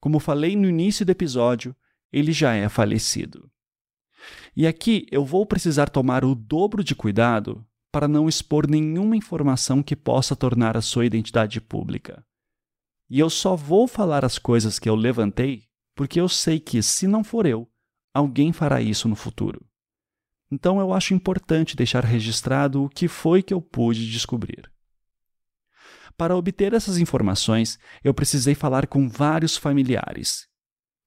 [0.00, 1.76] Como falei no início do episódio,
[2.12, 3.48] ele já é falecido.
[4.56, 9.80] E aqui eu vou precisar tomar o dobro de cuidado para não expor nenhuma informação
[9.80, 12.26] que possa tornar a sua identidade pública.
[13.08, 17.06] E eu só vou falar as coisas que eu levantei porque eu sei que, se
[17.06, 17.68] não for eu,
[18.12, 19.64] alguém fará isso no futuro.
[20.50, 24.70] Então eu acho importante deixar registrado o que foi que eu pude descobrir.
[26.16, 30.48] Para obter essas informações, eu precisei falar com vários familiares.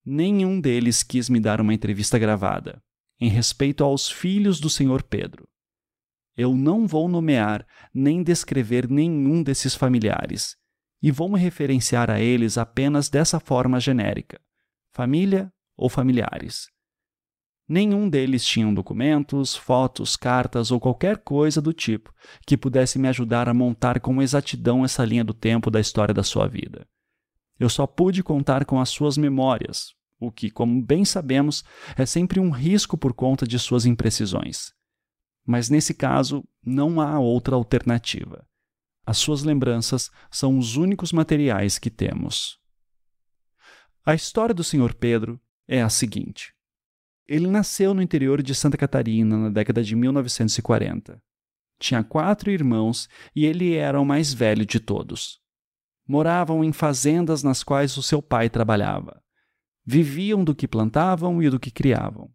[0.06, 2.82] Nenhum deles quis me dar uma entrevista gravada,
[3.20, 5.48] em respeito aos filhos do Senhor Pedro.
[6.36, 10.56] Eu não vou nomear nem descrever nenhum desses familiares,
[11.02, 14.40] e vou me referenciar a eles apenas dessa forma genérica:
[14.94, 16.70] família ou familiares.
[17.72, 22.14] Nenhum deles tinham documentos, fotos, cartas ou qualquer coisa do tipo
[22.46, 26.22] que pudesse me ajudar a montar com exatidão essa linha do tempo da história da
[26.22, 26.86] sua vida.
[27.58, 31.64] Eu só pude contar com as suas memórias, o que, como bem sabemos,
[31.96, 34.74] é sempre um risco por conta de suas imprecisões.
[35.46, 38.46] Mas nesse caso, não há outra alternativa.
[39.06, 42.60] As suas lembranças são os únicos materiais que temos.
[44.06, 44.94] A história do Sr.
[44.94, 45.40] Pedro
[45.70, 46.54] é a seguinte.
[47.32, 51.24] Ele nasceu no interior de Santa Catarina na década de 1940.
[51.80, 55.40] Tinha quatro irmãos e ele era o mais velho de todos.
[56.06, 59.24] Moravam em fazendas nas quais o seu pai trabalhava.
[59.86, 62.30] Viviam do que plantavam e do que criavam.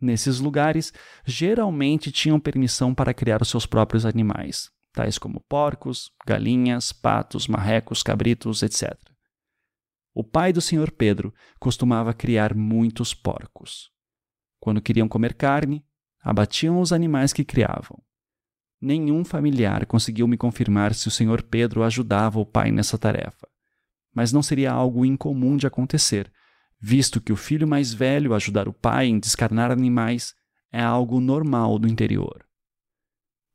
[0.00, 0.94] Nesses lugares,
[1.26, 8.02] geralmente tinham permissão para criar os seus próprios animais, tais como porcos, galinhas, patos, marrecos,
[8.02, 8.98] cabritos, etc.
[10.14, 10.90] O pai do Sr.
[10.90, 13.91] Pedro costumava criar muitos porcos.
[14.62, 15.84] Quando queriam comer carne,
[16.22, 18.00] abatiam os animais que criavam.
[18.80, 21.42] Nenhum familiar conseguiu me confirmar se o Sr.
[21.42, 23.48] Pedro ajudava o pai nessa tarefa,
[24.14, 26.32] mas não seria algo incomum de acontecer,
[26.80, 30.32] visto que o filho mais velho ajudar o pai em descarnar animais
[30.70, 32.46] é algo normal do interior.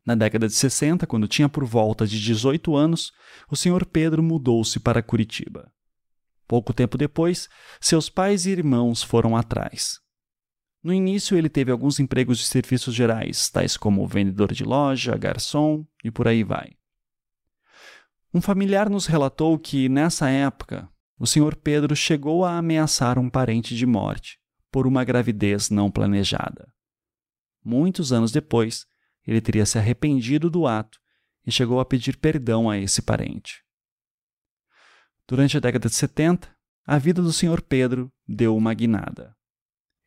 [0.06, 3.14] Na década de 60, quando tinha por volta de 18 anos,
[3.50, 3.86] o Sr.
[3.86, 5.72] Pedro mudou-se para Curitiba.
[6.46, 7.48] Pouco tempo depois,
[7.80, 10.06] seus pais e irmãos foram atrás.
[10.84, 15.86] No início, ele teve alguns empregos de serviços gerais, tais como vendedor de loja, garçom
[16.04, 16.74] e por aí vai.
[18.34, 21.56] Um familiar nos relatou que, nessa época, o Sr.
[21.56, 24.40] Pedro chegou a ameaçar um parente de morte
[24.72, 26.72] por uma gravidez não planejada.
[27.64, 28.86] Muitos anos depois,
[29.26, 31.00] ele teria se arrependido do ato
[31.46, 33.64] e chegou a pedir perdão a esse parente.
[35.28, 36.56] Durante a década de 70,
[36.86, 37.62] a vida do Sr.
[37.62, 39.37] Pedro deu uma guinada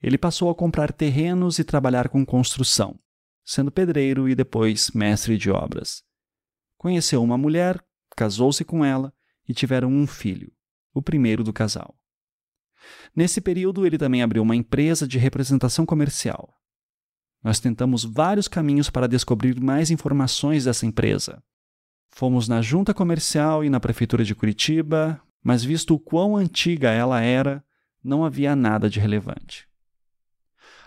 [0.02, 2.98] ele passou a comprar terrenos e trabalhar com construção,
[3.44, 6.02] sendo pedreiro e depois mestre de obras.
[6.78, 7.82] Conheceu uma mulher,
[8.16, 9.12] casou-se com ela
[9.46, 10.52] e tiveram um filho,
[10.94, 11.94] o primeiro do casal.
[13.14, 16.54] Nesse período, ele também abriu uma empresa de representação comercial.
[17.42, 21.42] Nós tentamos vários caminhos para descobrir mais informações dessa empresa.
[22.10, 27.20] Fomos na junta comercial e na prefeitura de Curitiba, mas visto o quão antiga ela
[27.20, 27.64] era,
[28.02, 29.69] não havia nada de relevante.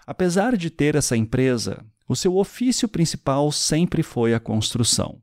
[0.06, 5.22] Apesar de ter essa empresa, o seu ofício principal sempre foi a construção.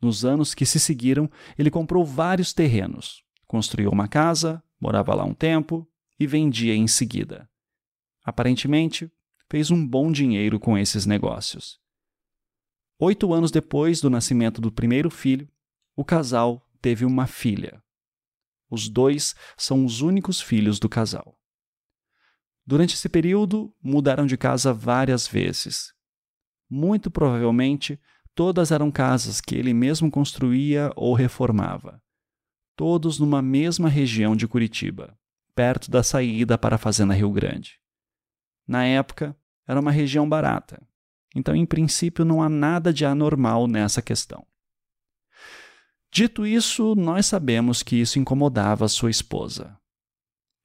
[0.00, 5.34] Nos anos que se seguiram, ele comprou vários terrenos, construiu uma casa, morava lá um
[5.34, 5.88] tempo
[6.18, 7.48] e vendia em seguida.
[8.24, 9.10] Aparentemente,
[9.50, 11.80] fez um bom dinheiro com esses negócios.
[13.00, 15.48] Oito anos depois do nascimento do primeiro filho,
[15.96, 17.82] o casal teve uma filha.
[18.70, 21.37] Os dois são os únicos filhos do casal.
[22.68, 25.94] Durante esse período, mudaram de casa várias vezes.
[26.68, 27.98] Muito provavelmente,
[28.34, 31.98] todas eram casas que ele mesmo construía ou reformava.
[32.76, 35.18] Todos numa mesma região de Curitiba,
[35.54, 37.80] perto da saída para a Fazenda Rio Grande.
[38.66, 39.34] Na época,
[39.66, 40.86] era uma região barata,
[41.34, 44.46] então, em princípio, não há nada de anormal nessa questão.
[46.12, 49.77] Dito isso, nós sabemos que isso incomodava sua esposa.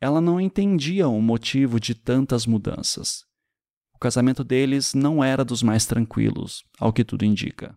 [0.03, 3.23] Ela não entendia o motivo de tantas mudanças.
[3.95, 7.73] O casamento deles não era dos mais tranquilos, ao que tudo indica.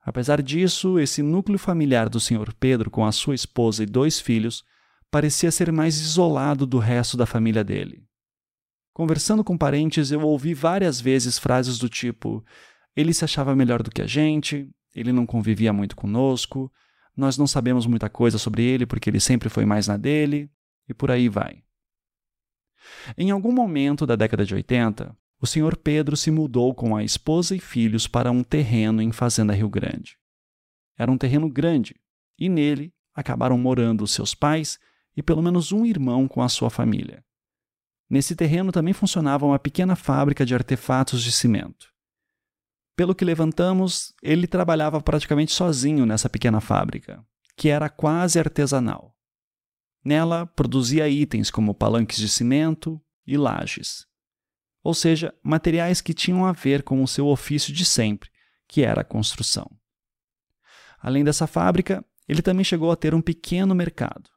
[0.00, 2.54] Apesar disso, esse núcleo familiar do Sr.
[2.58, 4.64] Pedro com a sua esposa e dois filhos
[5.10, 8.02] parecia ser mais isolado do resto da família dele.
[8.94, 12.42] Conversando com parentes, eu ouvi várias vezes frases do tipo:
[12.96, 16.72] ele se achava melhor do que a gente, ele não convivia muito conosco,
[17.14, 20.50] nós não sabemos muita coisa sobre ele porque ele sempre foi mais na dele,
[20.88, 21.62] e por aí vai.
[23.16, 25.76] Em algum momento da década de 80, o Sr.
[25.76, 30.18] Pedro se mudou com a esposa e filhos para um terreno em Fazenda Rio Grande.
[30.96, 31.94] Era um terreno grande,
[32.38, 34.78] e nele acabaram morando seus pais
[35.16, 37.24] e pelo menos um irmão com a sua família.
[38.08, 41.88] Nesse terreno também funcionava uma pequena fábrica de artefatos de cimento.
[42.94, 47.24] Pelo que levantamos, ele trabalhava praticamente sozinho nessa pequena fábrica,
[47.56, 49.15] que era quase artesanal.
[50.06, 54.06] Nela produzia itens como palanques de cimento e lajes,
[54.80, 58.30] ou seja, materiais que tinham a ver com o seu ofício de sempre,
[58.68, 59.68] que era a construção.
[61.00, 64.30] Além dessa fábrica, ele também chegou a ter um pequeno mercado.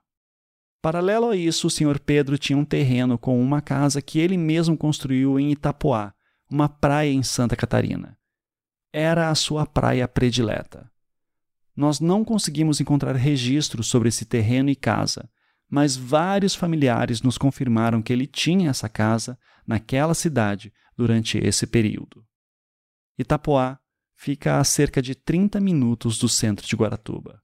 [0.81, 1.99] Paralelo a isso, o Sr.
[1.99, 6.15] Pedro tinha um terreno com uma casa que ele mesmo construiu em Itapoá,
[6.49, 8.17] uma praia em Santa Catarina.
[8.91, 10.91] Era a sua praia predileta.
[11.75, 15.29] Nós não conseguimos encontrar registros sobre esse terreno e casa,
[15.69, 19.37] mas vários familiares nos confirmaram que ele tinha essa casa
[19.67, 22.25] naquela cidade durante esse período.
[23.17, 23.79] Itapoá
[24.15, 27.41] fica a cerca de 30 minutos do centro de Guaratuba.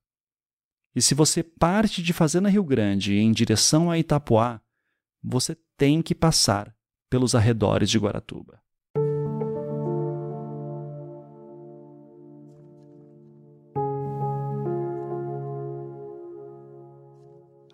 [0.95, 4.61] E se você parte de Fazenda Rio Grande em direção a Itapoá,
[5.21, 6.75] você tem que passar
[7.09, 8.64] pelos arredores de Guaratuba.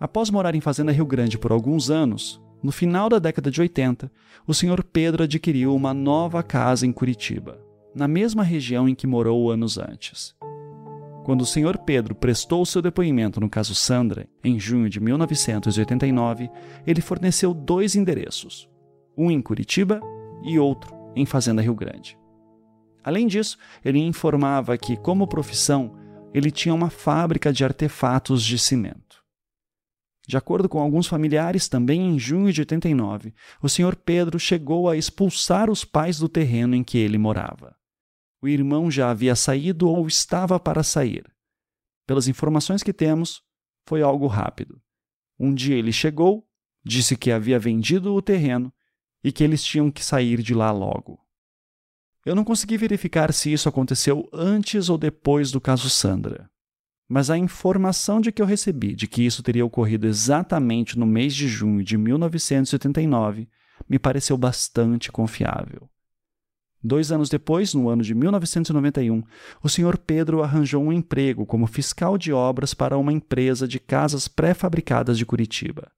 [0.01, 4.11] Após morar em Fazenda Rio Grande por alguns anos, no final da década de 80,
[4.47, 4.83] o Sr.
[4.83, 7.63] Pedro adquiriu uma nova casa em Curitiba,
[7.93, 10.35] na mesma região em que morou anos antes.
[11.23, 11.77] Quando o Sr.
[11.85, 16.49] Pedro prestou seu depoimento no caso Sandra, em junho de 1989,
[16.87, 18.67] ele forneceu dois endereços,
[19.15, 20.01] um em Curitiba
[20.43, 22.17] e outro em Fazenda Rio Grande.
[23.03, 23.55] Além disso,
[23.85, 25.93] ele informava que, como profissão,
[26.33, 29.00] ele tinha uma fábrica de artefatos de cimento.
[30.31, 33.97] De acordo com alguns familiares, também em junho de 89, o Sr.
[33.97, 37.75] Pedro chegou a expulsar os pais do terreno em que ele morava.
[38.41, 41.29] O irmão já havia saído ou estava para sair.
[42.07, 43.41] Pelas informações que temos,
[43.85, 44.81] foi algo rápido.
[45.37, 46.47] Um dia ele chegou,
[46.81, 48.73] disse que havia vendido o terreno
[49.21, 51.19] e que eles tinham que sair de lá logo.
[52.25, 56.49] Eu não consegui verificar se isso aconteceu antes ou depois do caso Sandra
[57.11, 61.35] mas a informação de que eu recebi de que isso teria ocorrido exatamente no mês
[61.35, 63.49] de junho de 1989
[63.89, 65.89] me pareceu bastante confiável.
[66.81, 69.23] Dois anos depois, no ano de 1991,
[69.61, 69.97] o Sr.
[69.97, 75.25] Pedro arranjou um emprego como fiscal de obras para uma empresa de casas pré-fabricadas de
[75.25, 75.91] Curitiba.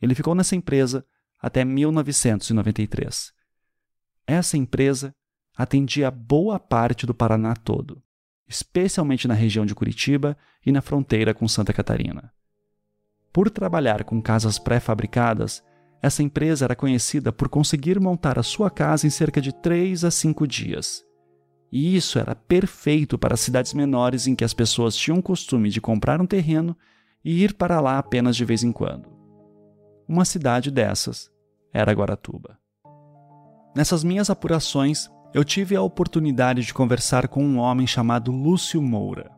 [0.00, 1.04] Ele ficou nessa empresa
[1.42, 3.32] até 1993.
[4.24, 5.12] Essa empresa
[5.56, 8.00] atendia boa parte do Paraná todo
[8.48, 12.32] especialmente na região de Curitiba e na fronteira com Santa Catarina.
[13.32, 15.62] Por trabalhar com casas pré-fabricadas,
[16.00, 20.10] essa empresa era conhecida por conseguir montar a sua casa em cerca de 3 a
[20.10, 21.04] 5 dias.
[21.70, 25.80] E isso era perfeito para cidades menores em que as pessoas tinham o costume de
[25.80, 26.76] comprar um terreno
[27.24, 29.08] e ir para lá apenas de vez em quando.
[30.08, 31.30] Uma cidade dessas
[31.72, 32.58] era Guaratuba.
[33.76, 39.30] Nessas minhas apurações, eu tive a oportunidade de conversar com um homem chamado Lúcio Moura.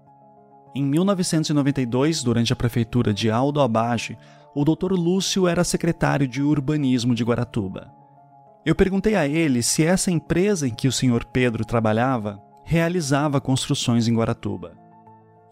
[0.74, 4.16] Em 1992, durante a prefeitura de Aldo Abage,
[4.54, 4.92] o Dr.
[4.92, 7.92] Lúcio era secretário de urbanismo de Guaratuba.
[8.64, 11.24] Eu perguntei a ele se essa empresa em que o Sr.
[11.32, 14.74] Pedro trabalhava realizava construções em Guaratuba.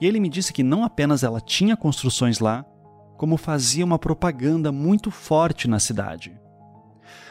[0.01, 2.65] E ele me disse que não apenas ela tinha construções lá,
[3.17, 6.39] como fazia uma propaganda muito forte na cidade.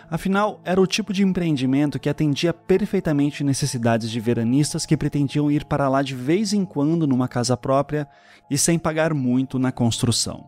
[0.09, 5.65] Afinal, era o tipo de empreendimento que atendia perfeitamente necessidades de veranistas que pretendiam ir
[5.65, 8.07] para lá de vez em quando numa casa própria
[8.49, 10.47] e sem pagar muito na construção.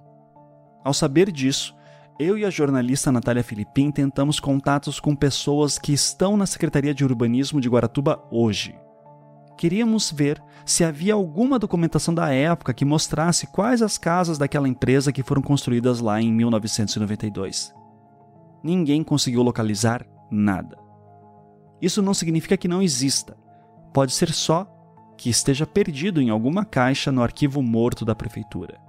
[0.82, 1.76] Ao saber disso,
[2.18, 7.04] eu e a jornalista Natália Filipim tentamos contatos com pessoas que estão na Secretaria de
[7.04, 8.76] Urbanismo de Guaratuba hoje.
[9.58, 15.12] Queríamos ver se havia alguma documentação da época que mostrasse quais as casas daquela empresa
[15.12, 17.78] que foram construídas lá em 1992
[18.64, 20.78] ninguém conseguiu localizar nada.
[21.82, 23.38] Isso não significa que não exista.
[23.94, 24.68] Pode ser só
[25.18, 28.80] que esteja perdido em alguma caixa no arquivo morto da prefeitura.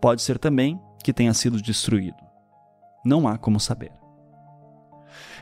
[0.00, 2.16] Pode ser também que tenha sido destruído.
[3.04, 3.92] Não há como saber.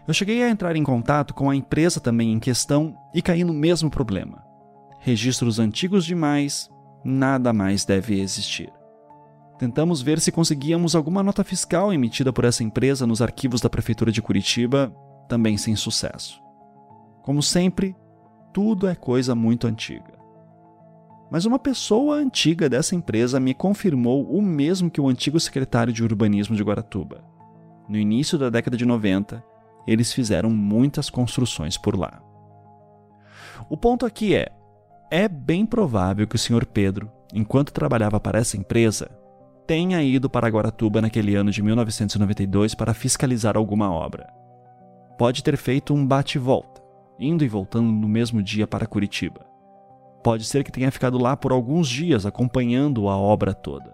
[0.07, 3.55] Eu cheguei a entrar em contato com a empresa também em questão e caí no
[3.55, 4.45] mesmo problema.
[4.99, 6.69] Registros antigos demais,
[7.05, 8.73] nada mais deve existir.
[9.63, 14.11] Tentamos ver se conseguíamos alguma nota fiscal emitida por essa empresa nos arquivos da Prefeitura
[14.11, 14.93] de Curitiba,
[15.29, 16.43] também sem sucesso.
[17.23, 17.95] Como sempre,
[18.53, 20.19] tudo é coisa muito antiga.
[21.31, 26.03] Mas uma pessoa antiga dessa empresa me confirmou o mesmo que o antigo secretário de
[26.03, 27.23] urbanismo de Guaratuba.
[27.89, 29.45] No início da década de 90,
[29.87, 32.21] eles fizeram muitas construções por lá.
[33.71, 34.49] O ponto aqui é:
[35.09, 36.67] é bem provável que o Sr.
[36.67, 39.22] Pedro, enquanto trabalhava para essa empresa,
[39.67, 44.33] tenha ido para Guaratuba naquele ano de 1992 para fiscalizar alguma obra.
[45.19, 46.83] Pode ter feito um bate-volta,
[47.19, 49.47] indo e voltando no mesmo dia para Curitiba.
[50.23, 53.93] Pode ser que tenha ficado lá por alguns dias acompanhando a obra toda.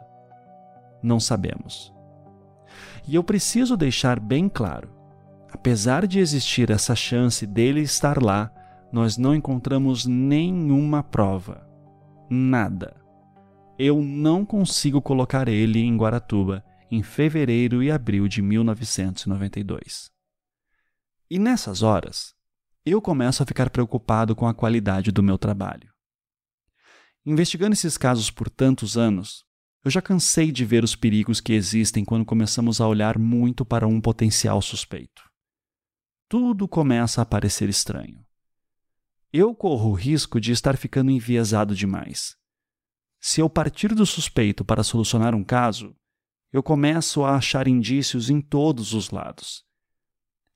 [1.03, 1.93] Não sabemos.
[3.07, 4.91] E eu preciso deixar bem claro:
[5.51, 8.51] apesar de existir essa chance dele estar lá,
[8.93, 11.67] nós não encontramos nenhuma prova.
[12.29, 12.98] Nada.
[13.79, 20.11] Eu não consigo colocar ele em Guaratuba em fevereiro e abril de 1992.
[21.31, 22.35] E nessas horas,
[22.85, 25.93] eu começo a ficar preocupado com a qualidade do meu trabalho.
[27.25, 29.45] Investigando esses casos por tantos anos,
[29.85, 33.87] eu já cansei de ver os perigos que existem quando começamos a olhar muito para
[33.87, 35.23] um potencial suspeito.
[36.29, 38.25] Tudo começa a parecer estranho.
[39.33, 42.38] Eu corro o risco de estar ficando enviesado demais.
[43.21, 45.95] Se eu partir do suspeito para solucionar um caso,
[46.53, 49.65] eu começo a achar indícios em todos os lados.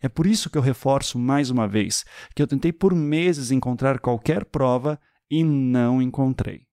[0.01, 4.01] É por isso que eu reforço mais uma vez que eu tentei por meses encontrar
[4.01, 6.67] qualquer prova e não encontrei.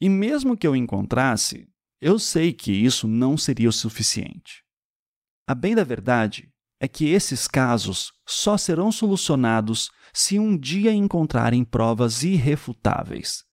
[0.00, 1.68] E mesmo que eu encontrasse,
[2.00, 4.62] eu sei que isso não seria o suficiente.
[5.46, 11.64] A bem da verdade é que esses casos só serão solucionados se um dia encontrarem
[11.64, 13.47] provas irrefutáveis.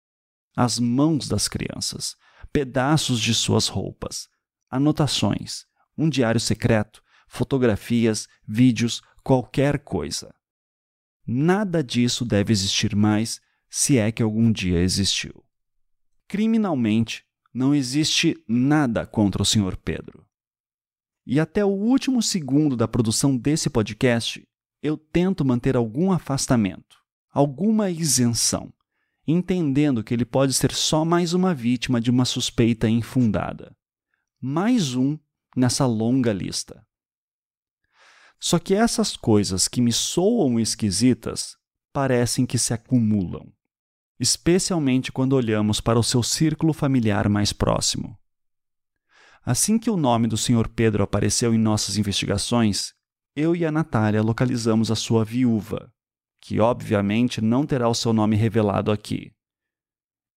[0.56, 2.16] As mãos das crianças,
[2.52, 4.30] pedaços de suas roupas,
[4.70, 5.66] anotações,
[5.98, 10.34] um diário secreto, fotografias, vídeos, qualquer coisa.
[11.28, 15.44] Nada disso deve existir mais, se é que algum dia existiu.
[16.28, 19.76] Criminalmente, não existe nada contra o Sr.
[19.78, 20.26] Pedro.
[21.26, 24.48] E até o último segundo da produção desse podcast,
[24.82, 26.98] eu tento manter algum afastamento,
[27.32, 28.72] alguma isenção,
[29.28, 33.76] entendendo que ele pode ser só mais uma vítima de uma suspeita infundada.
[34.42, 35.18] Mais um
[35.56, 36.86] nessa longa lista.
[38.40, 41.58] Só que essas coisas que me soam esquisitas
[41.92, 43.52] parecem que se acumulam,
[44.20, 48.20] especialmente quando olhamos para o seu círculo familiar mais próximo.
[49.44, 50.68] Assim que o nome do Sr.
[50.68, 52.94] Pedro apareceu em nossas investigações,
[53.36, 55.92] eu e a Natália localizamos a sua viúva,
[56.46, 59.32] que obviamente não terá o seu nome revelado aqui.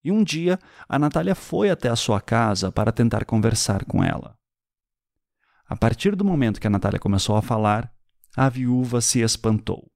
[0.03, 0.57] E um dia,
[0.87, 4.35] a Natália foi até a sua casa para tentar conversar com ela.
[5.67, 7.93] A partir do momento que a Natália começou a falar,
[8.35, 9.87] a viúva se espantou.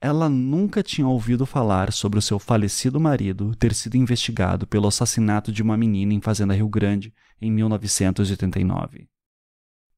[0.00, 5.50] Ela nunca tinha ouvido falar sobre o seu falecido marido ter sido investigado pelo assassinato
[5.50, 9.08] de uma menina em Fazenda Rio Grande em 1989.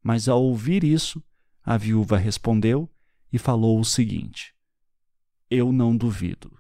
[0.03, 1.23] Mas ao ouvir isso,
[1.63, 2.91] a viúva respondeu
[3.31, 4.54] e falou o seguinte:
[5.51, 6.51] Eu não duvido.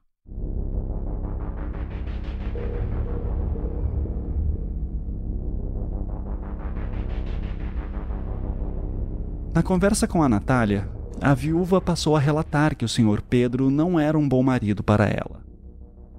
[9.55, 13.23] Na conversa com a Natália, a viúva passou a relatar que o Sr.
[13.23, 15.43] Pedro não era um bom marido para ela.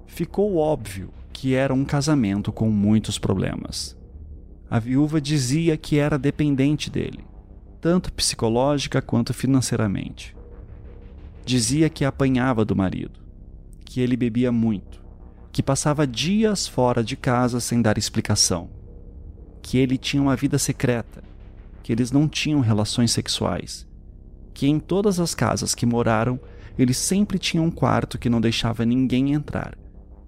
[0.06, 3.96] Ficou óbvio que era um casamento com muitos problemas.
[4.68, 7.24] A viúva dizia que era dependente dele,
[7.80, 10.35] tanto psicológica quanto financeiramente.
[11.46, 13.18] Dizia que apanhava do marido,
[13.86, 15.02] que ele bebia muito,
[15.50, 18.68] que passava dias fora de casa sem dar explicação,
[19.62, 21.24] que ele tinha uma vida secreta,
[21.82, 23.86] que eles não tinham relações sexuais
[24.56, 26.40] que em todas as casas que moraram,
[26.78, 29.76] ele sempre tinha um quarto que não deixava ninguém entrar,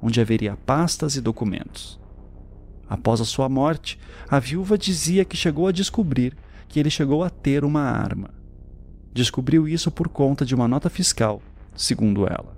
[0.03, 1.99] onde haveria pastas e documentos.
[2.87, 6.37] Após a sua morte, a viúva dizia que chegou a descobrir
[6.69, 8.29] que ele chegou a ter uma arma.
[9.19, 11.43] Descobriu isso por conta de uma nota fiscal,
[11.75, 12.57] segundo ela.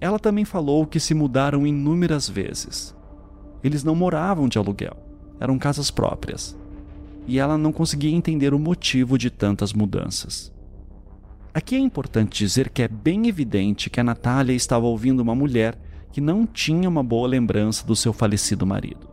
[0.00, 2.96] Ela também falou que se mudaram inúmeras vezes.
[3.62, 4.96] Eles não moravam de aluguel,
[5.38, 6.56] eram casas próprias
[7.26, 10.50] e ela não conseguia entender o motivo de tantas mudanças.
[11.52, 15.78] Aqui é importante dizer que é bem evidente que a Natália estava ouvindo uma mulher
[16.10, 19.06] que não tinha uma boa lembrança do seu falecido marido.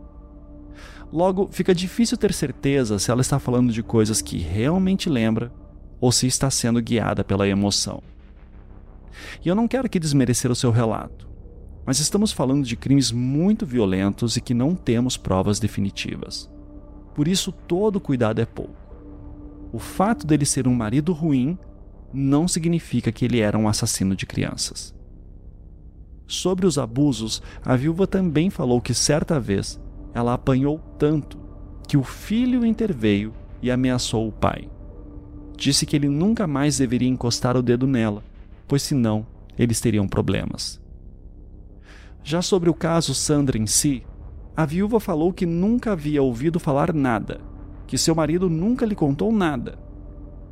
[1.12, 5.59] Logo, fica difícil ter certeza se ela está falando de coisas que realmente lembra
[6.00, 8.02] ou se está sendo guiada pela emoção.
[9.44, 11.28] E eu não quero que desmerecer o seu relato,
[11.84, 16.50] mas estamos falando de crimes muito violentos e que não temos provas definitivas.
[17.14, 18.74] Por isso, todo cuidado é pouco.
[19.72, 21.58] O fato dele ser um marido ruim
[22.12, 24.94] não significa que ele era um assassino de crianças.
[26.26, 29.80] Sobre os abusos, a viúva também falou que certa vez
[30.14, 31.38] ela apanhou tanto
[31.86, 34.68] que o filho interveio e ameaçou o pai.
[35.60, 38.24] Disse que ele nunca mais deveria encostar o dedo nela,
[38.66, 39.26] pois senão
[39.58, 40.80] eles teriam problemas.
[42.24, 44.02] Já sobre o caso Sandra em si,
[44.56, 47.42] a viúva falou que nunca havia ouvido falar nada,
[47.86, 49.78] que seu marido nunca lhe contou nada.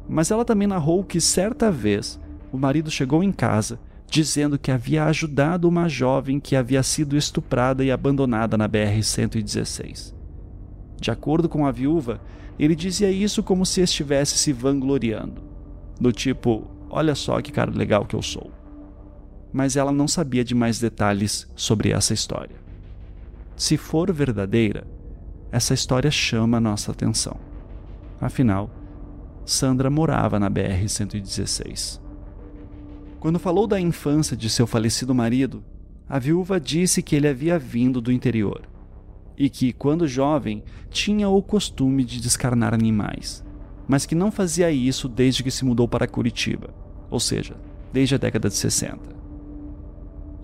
[0.06, 2.20] Mas ela também narrou que certa vez
[2.52, 3.80] o marido chegou em casa
[4.10, 10.14] dizendo que havia ajudado uma jovem que havia sido estuprada e abandonada na BR-116.
[11.01, 12.20] De acordo com a viúva,
[12.59, 15.43] ele dizia isso como se estivesse se vangloriando,
[16.01, 18.51] do tipo: Olha só que cara legal que eu sou.
[19.52, 22.56] Mas ela não sabia de mais detalhes sobre essa história.
[23.56, 24.86] Se for verdadeira,
[25.51, 27.36] essa história chama nossa atenção.
[28.20, 28.70] Afinal,
[29.47, 32.01] Sandra morava na BR-116.
[33.18, 35.64] Quando falou da infância de seu falecido marido,
[36.09, 38.62] a viúva disse que ele havia vindo do interior
[39.39, 43.44] e que, quando jovem, tinha o costume de descarnar animais,
[43.86, 46.70] mas que não fazia isso desde que se mudou para Curitiba,
[47.10, 47.56] ou seja,
[47.93, 48.98] desde a década de 60.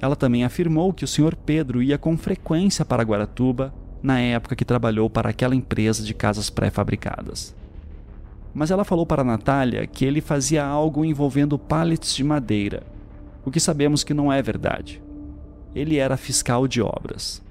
[0.00, 1.34] Ela também afirmou que o Sr.
[1.34, 6.48] Pedro ia com frequência para Guaratuba na época que trabalhou para aquela empresa de casas
[6.48, 7.54] pré-fabricadas
[8.54, 12.84] mas ela falou para Natália que ele fazia algo envolvendo pallets de madeira,
[13.44, 15.02] o que sabemos que não é verdade.
[15.74, 17.42] Ele era fiscal de obras.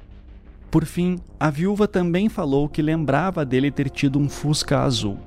[0.73, 5.19] Por fim, a viúva também falou que lembrava dele ter tido um Fusca azul.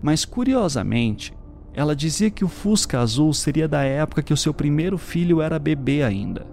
[0.00, 1.34] Mas curiosamente,
[1.74, 5.58] ela dizia que o Fusca azul seria da época que o seu primeiro filho era
[5.58, 6.46] bebê ainda.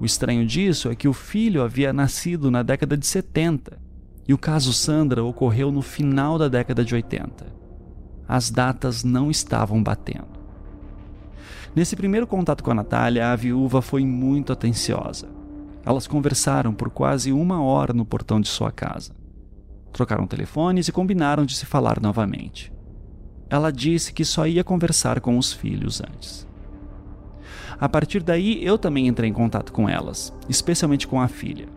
[0.00, 3.78] O estranho disso é que o filho havia nascido na década de 70
[4.26, 7.44] e o caso Sandra ocorreu no final da década de 80.
[8.26, 10.40] As datas não estavam batendo.
[11.76, 15.33] Nesse primeiro contato com a Natália, a viúva foi muito atenciosa.
[15.84, 19.14] Elas conversaram por quase uma hora no portão de sua casa.
[19.92, 22.72] Trocaram telefones e combinaram de se falar novamente.
[23.50, 26.48] Ela disse que só ia conversar com os filhos antes.
[27.78, 31.68] A partir daí, eu também entrei em contato com elas, especialmente com a filha.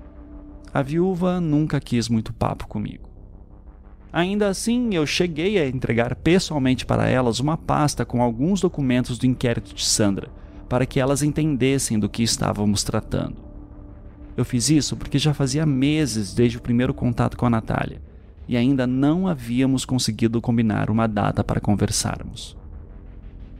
[0.73, 3.09] A viúva nunca quis muito papo comigo.
[4.11, 9.25] Ainda assim, eu cheguei a entregar pessoalmente para elas uma pasta com alguns documentos do
[9.25, 10.29] inquérito de Sandra,
[10.69, 13.46] para que elas entendessem do que estávamos tratando.
[14.37, 17.99] Eu fiz isso porque já fazia meses desde o primeiro contato com a Natália
[18.47, 22.55] e ainda não havíamos conseguido combinar uma data para conversarmos.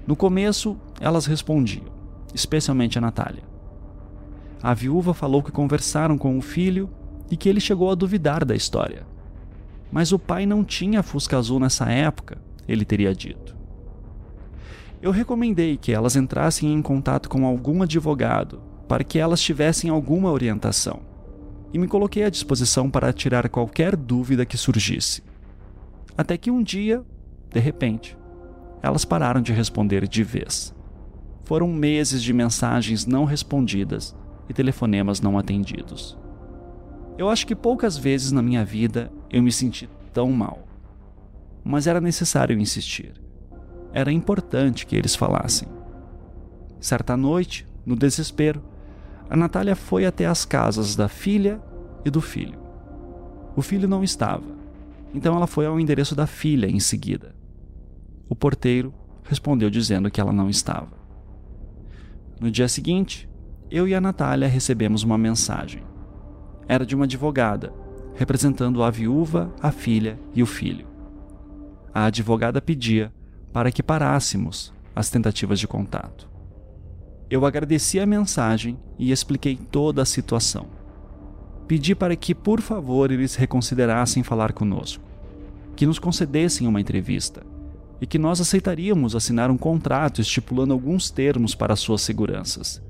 [0.05, 1.85] No começo, elas respondiam,
[2.31, 3.43] especialmente a Natália.
[4.61, 6.89] A viúva falou que conversaram com o filho
[7.31, 9.05] e que ele chegou a duvidar da história.
[9.91, 12.37] Mas o pai não tinha Fusca Azul nessa época,
[12.67, 13.55] ele teria dito.
[15.01, 20.31] Eu recomendei que elas entrassem em contato com algum advogado para que elas tivessem alguma
[20.31, 21.01] orientação
[21.73, 25.21] e me coloquei à disposição para tirar qualquer dúvida que surgisse.
[26.17, 27.03] Até que um dia,
[27.51, 28.17] de repente,
[28.81, 30.73] elas pararam de responder de vez.
[31.43, 34.15] Foram meses de mensagens não respondidas
[34.49, 36.17] e telefonemas não atendidos.
[37.17, 40.67] Eu acho que poucas vezes na minha vida eu me senti tão mal.
[41.63, 43.13] Mas era necessário insistir.
[43.91, 45.67] Era importante que eles falassem.
[46.79, 48.63] Certa noite, no desespero,
[49.29, 51.61] a Natália foi até as casas da filha
[52.05, 52.59] e do filho.
[53.55, 54.45] O filho não estava,
[55.13, 57.35] então ela foi ao endereço da filha em seguida.
[58.29, 58.93] O porteiro
[59.23, 60.97] respondeu dizendo que ela não estava.
[62.39, 63.27] No dia seguinte,
[63.69, 65.83] eu e a Natália recebemos uma mensagem
[66.67, 67.73] era de uma advogada,
[68.15, 70.85] representando a viúva, a filha e o filho.
[71.93, 73.11] A advogada pedia
[73.53, 76.29] para que parássemos as tentativas de contato.
[77.29, 80.67] Eu agradeci a mensagem e expliquei toda a situação.
[81.67, 85.03] Pedi para que, por favor, eles reconsiderassem falar conosco,
[85.75, 87.43] que nos concedessem uma entrevista
[87.99, 92.81] e que nós aceitaríamos assinar um contrato estipulando alguns termos para suas seguranças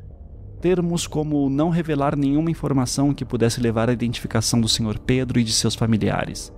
[0.60, 5.00] termos como não revelar nenhuma informação que pudesse levar à identificação do Sr.
[5.00, 6.52] Pedro e de seus familiares,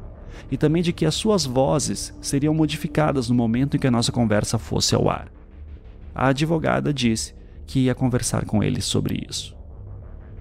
[0.50, 4.12] e também de que as suas vozes seriam modificadas no momento em que a nossa
[4.12, 5.32] conversa fosse ao ar.
[6.16, 7.34] A advogada disse
[7.70, 9.56] que ia conversar com eles sobre isso.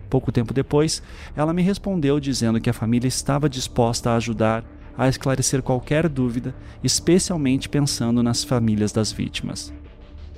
[0.08, 1.02] Pouco tempo depois,
[1.36, 4.64] ela me respondeu dizendo que a família estava disposta a ajudar
[4.96, 9.72] a esclarecer qualquer dúvida, especialmente pensando nas famílias das vítimas,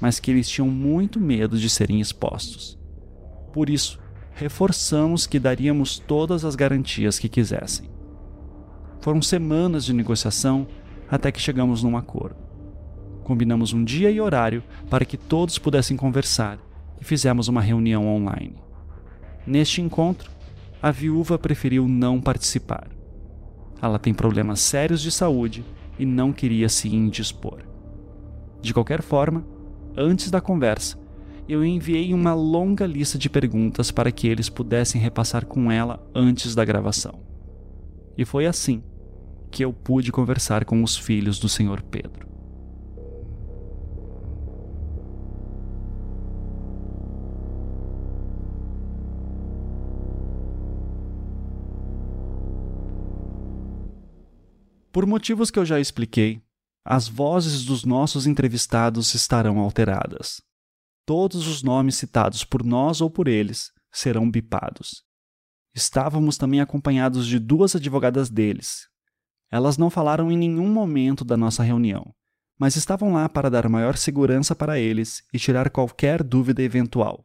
[0.01, 2.77] mas que eles tinham muito medo de serem expostos.
[3.53, 4.01] Por isso,
[4.33, 7.89] reforçamos que daríamos todas as garantias que quisessem.
[9.01, 10.67] Foram semanas de negociação
[11.09, 12.37] até que chegamos num acordo.
[13.23, 16.59] Combinamos um dia e horário para que todos pudessem conversar
[17.01, 18.57] e fizemos uma reunião online.
[19.47, 20.31] Neste encontro,
[20.83, 22.89] a viúva preferiu não participar.
[23.83, 25.65] Ela tem problemas sérios de saúde
[25.99, 27.63] e não queria se indispor.
[28.61, 29.45] De qualquer forma,
[29.97, 30.99] antes da conversa,
[31.49, 36.55] eu enviei uma longa lista de perguntas para que eles pudessem repassar com ela antes
[36.55, 37.21] da gravação.
[38.17, 38.83] E foi assim
[39.51, 42.30] que eu pude conversar com os filhos do Senhor Pedro.
[54.93, 56.43] Por motivos que eu já expliquei,
[56.85, 60.43] as vozes dos nossos entrevistados estarão alteradas.
[61.07, 65.05] Todos os nomes citados por nós ou por eles serão bipados.
[65.73, 68.89] Estávamos também acompanhados de duas advogadas deles.
[69.49, 72.13] Elas não falaram em nenhum momento da nossa reunião,
[72.59, 77.25] mas estavam lá para dar maior segurança para eles e tirar qualquer dúvida eventual,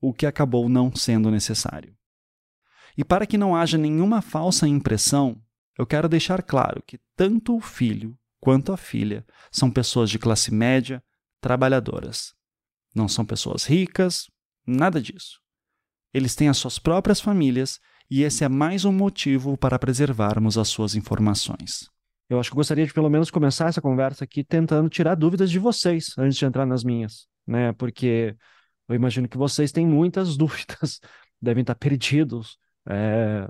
[0.00, 1.94] o que acabou não sendo necessário.
[2.96, 5.38] E para que não haja nenhuma falsa impressão,
[5.78, 10.52] eu quero deixar claro que tanto o filho quanto a filha são pessoas de classe
[10.52, 11.02] média,
[11.40, 12.34] trabalhadoras.
[12.94, 14.30] Não são pessoas ricas,
[14.66, 15.40] nada disso.
[16.12, 17.80] Eles têm as suas próprias famílias
[18.10, 21.88] e esse é mais um motivo para preservarmos as suas informações.
[22.28, 25.58] Eu acho que gostaria de pelo menos começar essa conversa aqui tentando tirar dúvidas de
[25.58, 27.72] vocês antes de entrar nas minhas, né?
[27.72, 28.36] Porque
[28.88, 31.00] eu imagino que vocês têm muitas dúvidas,
[31.40, 33.48] devem estar perdidos, é,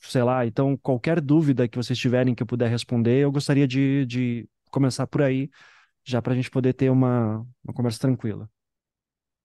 [0.00, 4.06] sei lá, então qualquer dúvida que vocês tiverem que eu puder responder, eu gostaria de,
[4.06, 5.50] de começar por aí,
[6.04, 8.48] já para a gente poder ter uma, uma conversa tranquila.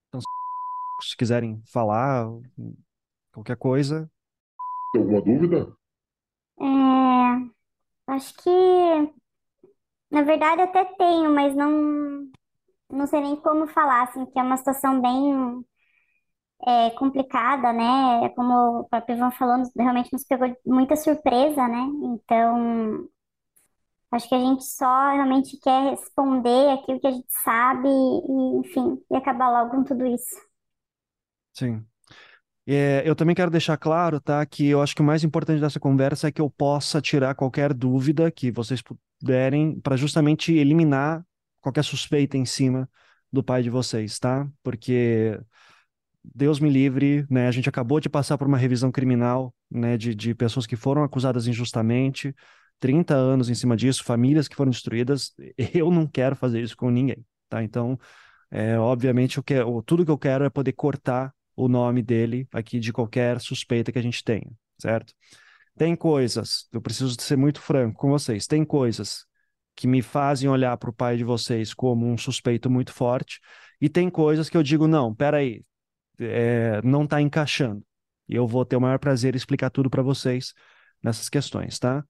[0.08, 0.22] Então,
[1.02, 2.28] se quiserem falar
[3.34, 4.10] qualquer coisa.
[4.96, 5.76] Alguma dúvida?
[6.58, 9.14] É, acho que,
[10.10, 12.30] na verdade, até tenho, mas não,
[12.90, 15.66] não sei nem como falar, assim, que é uma situação bem
[16.68, 18.30] é, complicada, né?
[18.36, 21.88] Como o próprio Ivan falou, realmente nos pegou muita surpresa, né?
[22.04, 23.08] Então,
[24.12, 29.02] acho que a gente só realmente quer responder aquilo que a gente sabe e, enfim,
[29.12, 30.36] e acabar logo com tudo isso.
[31.54, 31.86] Sim.
[32.68, 35.80] É, eu também quero deixar claro, tá, que eu acho que o mais importante dessa
[35.80, 41.24] conversa é que eu possa tirar qualquer dúvida que vocês puderem para justamente eliminar
[41.62, 42.90] qualquer suspeita em cima
[43.32, 44.48] do pai de vocês, tá?
[44.64, 45.40] Porque
[46.34, 47.48] Deus me livre, né?
[47.48, 51.04] A gente acabou de passar por uma revisão criminal, né, de, de pessoas que foram
[51.04, 52.34] acusadas injustamente,
[52.80, 55.34] 30 anos em cima disso, famílias que foram destruídas.
[55.74, 57.64] Eu não quero fazer isso com ninguém, tá?
[57.64, 58.00] Então,
[58.52, 62.80] é, obviamente, eu quero, tudo que eu quero é poder cortar o nome dele aqui
[62.80, 65.14] de qualquer suspeita que a gente tenha, certo?
[65.78, 69.26] Tem coisas, eu preciso ser muito franco com vocês, tem coisas
[69.76, 73.42] que me fazem olhar para o pai de vocês como um suspeito muito forte,
[73.82, 75.62] e tem coisas que eu digo, não, peraí,
[76.20, 77.84] é, não está encaixando.
[78.28, 80.54] E eu vou ter o maior prazer em explicar tudo para vocês
[81.02, 82.04] nessas questões, tá?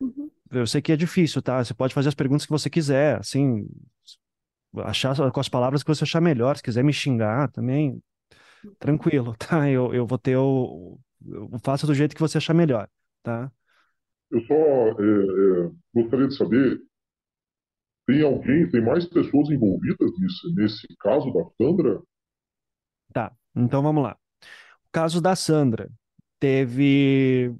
[0.00, 0.30] Uhum.
[0.50, 1.62] Eu sei que é difícil, tá?
[1.62, 3.68] Você pode fazer as perguntas que você quiser, assim,
[4.78, 6.56] achar com as palavras que você achar melhor.
[6.56, 8.02] Se quiser me xingar também,
[8.78, 9.70] tranquilo, tá?
[9.70, 10.98] Eu, eu vou ter o.
[11.24, 12.88] Eu faço do jeito que você achar melhor,
[13.22, 13.52] tá?
[14.30, 16.80] Eu só é, é, gostaria de saber:
[18.06, 22.00] tem alguém, tem mais pessoas envolvidas nisso, nesse caso da Sandra?
[23.12, 24.16] Tá, então vamos lá.
[24.86, 25.90] O caso da Sandra
[26.38, 27.54] teve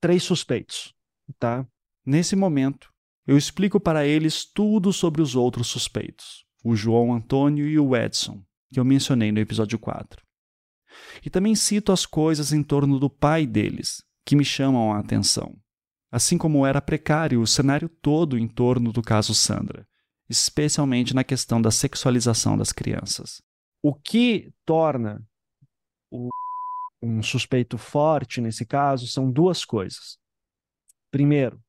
[0.00, 0.94] três suspeitos,
[1.38, 1.66] tá?
[2.04, 2.92] Nesse momento,
[3.26, 8.42] eu explico para eles tudo sobre os outros suspeitos, o João Antônio e o Edson,
[8.72, 10.24] que eu mencionei no episódio 4.
[11.24, 15.54] E também cito as coisas em torno do pai deles, que me chamam a atenção,
[16.10, 19.86] assim como era precário o cenário todo em torno do caso Sandra,
[20.28, 23.42] especialmente na questão da sexualização das crianças.
[23.82, 25.26] O que torna
[26.10, 26.28] o,
[27.02, 30.18] um suspeito forte nesse caso são duas coisas.
[31.10, 31.60] Primeiro,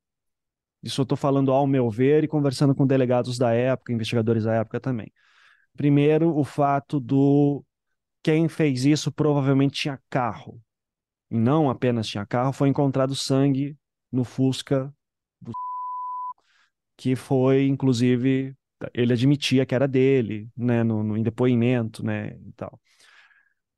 [0.82, 4.54] isso eu estou falando ao meu ver e conversando com delegados da época, investigadores da
[4.54, 5.12] época também.
[5.76, 7.64] Primeiro, o fato do
[8.22, 10.60] quem fez isso provavelmente tinha carro.
[11.30, 13.76] E não apenas tinha carro, foi encontrado sangue
[14.10, 14.92] no Fusca
[15.40, 15.52] do
[16.96, 18.54] que foi, inclusive,
[18.94, 22.80] ele admitia que era dele, né, no, no, em depoimento, né, e tal.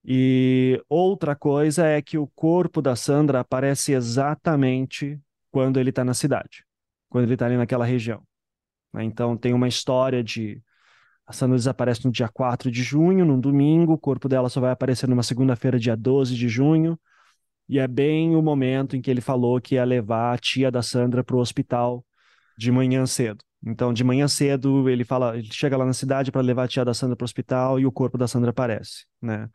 [0.04, 6.14] E outra coisa é que o corpo da Sandra aparece exatamente quando ele está na
[6.14, 6.64] cidade,
[7.08, 8.22] quando ele está ali naquela região.
[8.92, 9.04] Né?
[9.04, 10.60] Então tem uma história de
[11.26, 14.72] a Sandra desaparece no dia 4 de junho, num domingo, o corpo dela só vai
[14.72, 16.98] aparecer numa segunda-feira, dia 12 de junho,
[17.68, 20.82] e é bem o momento em que ele falou que ia levar a tia da
[20.82, 22.04] Sandra para o hospital
[22.58, 26.42] de manhã cedo Então, de manhã cedo, ele fala, ele chega lá na cidade para
[26.42, 29.48] levar a tia da Sandra para o hospital e o corpo da Sandra aparece, né?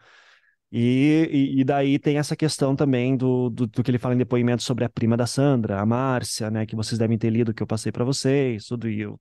[0.71, 4.63] E, e, daí tem essa questão também do, do, do, que ele fala em depoimento
[4.63, 6.65] sobre a prima da Sandra, a Márcia, né?
[6.65, 9.19] Que vocês devem ter lido que eu passei para vocês, tudo e eu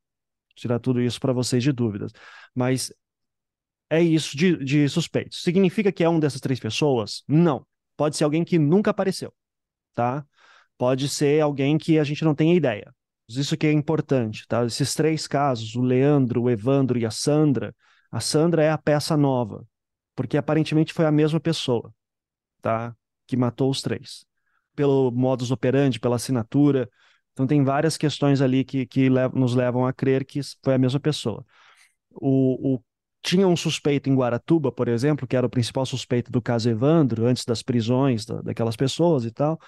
[0.57, 2.13] tirar tudo isso para vocês de dúvidas.
[2.55, 2.93] Mas
[3.91, 5.43] é isso de, de suspeitos.
[5.43, 7.23] Significa que é um dessas três pessoas?
[7.29, 7.65] Não.
[7.97, 9.33] Pode ser alguém que nunca apareceu,
[9.95, 10.27] tá?
[10.77, 12.93] Pode ser alguém que a gente não tenha ideia.
[13.29, 14.65] Isso que é importante, tá?
[14.65, 17.75] Esses três casos, o Leandro, o Evandro e a Sandra,
[18.11, 19.65] a Sandra é a peça nova,
[20.17, 21.95] porque aparentemente foi a mesma pessoa,
[22.63, 22.97] tá?
[23.27, 24.25] Que matou os três.
[24.75, 26.91] Pelo modus operandi, pela assinatura.
[27.33, 30.99] Então tem várias questões ali que, que nos levam a crer que foi a mesma
[30.99, 31.45] pessoa.
[32.11, 32.83] O, o
[33.23, 37.27] tinha um suspeito em Guaratuba, por exemplo, que era o principal suspeito do caso Evandro,
[37.27, 39.59] antes das prisões da, daquelas pessoas e tal,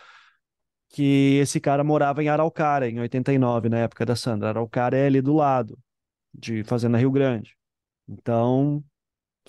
[0.90, 4.50] que esse cara morava em Araucária, em 89, na época da Sandra.
[4.50, 5.78] Araucária é ali do lado,
[6.32, 7.56] de Fazenda Rio Grande.
[8.08, 8.82] Então,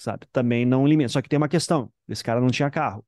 [0.02, 1.10] sabe, também não limita.
[1.10, 3.06] Só que tem uma questão, esse cara não tinha carro.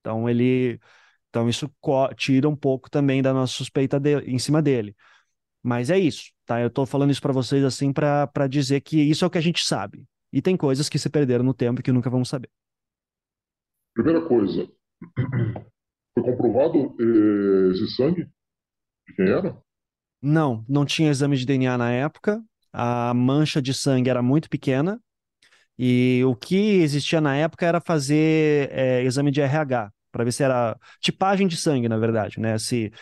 [0.00, 0.80] Então ele...
[1.28, 1.70] Então isso
[2.16, 4.94] tira um pouco também da nossa suspeita de, em cima dele.
[5.62, 6.60] Mas é isso, tá?
[6.60, 9.42] Eu tô falando isso para vocês assim para dizer que isso é o que a
[9.42, 10.06] gente sabe.
[10.32, 12.50] E tem coisas que se perderam no tempo e que nunca vamos saber.
[13.94, 14.68] Primeira coisa,
[16.14, 18.24] foi comprovado eh, esse sangue?
[19.06, 19.56] De quem era?
[20.20, 22.42] Não, não tinha exame de DNA na época.
[22.72, 25.00] A mancha de sangue era muito pequena.
[25.84, 30.44] E o que existia na época era fazer é, exame de RH, para ver se
[30.44, 32.56] era tipagem de sangue, na verdade, né?
[32.56, 32.92] Se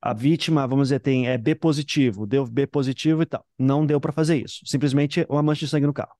[0.00, 3.44] a vítima, vamos dizer, tem é B positivo, deu B positivo e tal.
[3.58, 4.60] Não deu para fazer isso.
[4.64, 6.14] Simplesmente uma mancha de sangue no carro.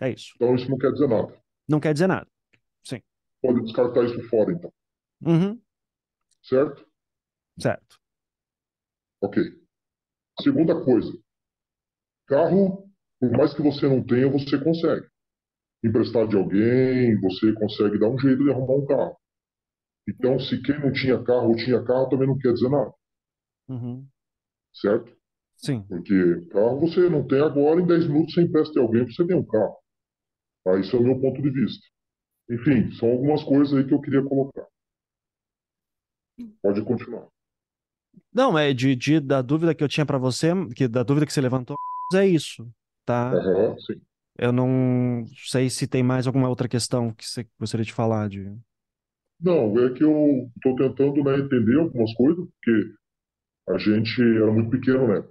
[0.00, 0.32] É isso.
[0.36, 1.38] Então isso não quer dizer nada.
[1.68, 2.26] Não quer dizer nada.
[2.82, 3.02] Sim.
[3.42, 4.72] Pode descartar isso fora, então.
[5.20, 5.60] Uhum.
[6.44, 6.82] Certo?
[7.58, 7.98] Certo.
[9.20, 9.42] Ok.
[10.40, 11.12] Segunda coisa.
[12.26, 12.88] Carro,
[13.20, 15.06] por mais que você não tenha, você consegue.
[15.86, 19.16] Emprestar de alguém, você consegue dar um jeito de arrumar um carro.
[20.08, 22.92] Então, se quem não tinha carro ou tinha carro, também não quer dizer nada.
[23.68, 24.06] Uhum.
[24.72, 25.16] Certo?
[25.56, 25.82] Sim.
[25.88, 29.26] Porque carro você não tem agora, em 10 minutos você empresta de alguém para você
[29.26, 29.76] ter um carro.
[30.64, 30.78] Tá?
[30.78, 31.86] Isso é o meu ponto de vista.
[32.50, 34.66] Enfim, são algumas coisas aí que eu queria colocar.
[36.62, 37.26] Pode continuar.
[38.32, 41.32] Não, é de, de da dúvida que eu tinha para você, que da dúvida que
[41.32, 41.76] você levantou,
[42.14, 42.68] é isso,
[43.04, 43.32] tá?
[43.32, 44.00] Uhum, sim.
[44.38, 48.54] Eu não sei se tem mais alguma outra questão que você gostaria de falar de.
[49.40, 52.94] Não, é que eu estou tentando né, entender algumas coisas, porque
[53.68, 55.26] a gente era muito pequeno, né?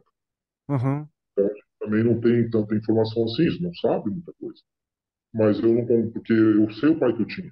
[0.70, 1.08] Uhum.
[1.32, 4.62] Então, também não tem tanta informação assim, não sabe muita coisa.
[5.34, 7.52] Mas eu não, porque eu sei o pai que eu tinha.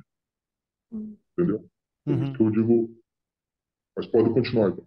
[0.91, 1.67] Entendeu?
[2.05, 2.23] Por uhum.
[2.23, 2.89] isso que eu digo.
[3.95, 4.85] Mas pode continuar, então.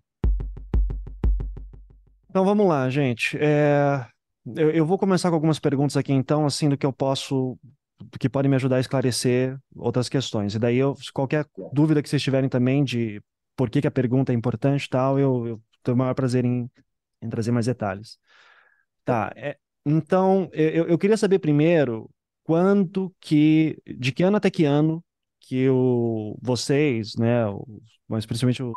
[2.28, 3.36] Então vamos lá, gente.
[3.38, 4.06] É...
[4.54, 7.58] Eu, eu, vou começar com algumas perguntas aqui, então, assim, do que eu posso,
[8.20, 10.54] que podem me ajudar a esclarecer outras questões.
[10.54, 13.20] E daí, eu, qualquer dúvida que vocês tiverem também de
[13.56, 16.44] por que, que a pergunta é importante e tal, eu, eu tenho o maior prazer
[16.44, 16.70] em,
[17.20, 18.18] em trazer mais detalhes.
[19.04, 22.08] Tá, é, então, eu, eu queria saber primeiro
[22.44, 25.04] quando que, de que ano até que ano
[25.40, 27.44] que o, vocês, né,
[28.08, 28.72] mas principalmente o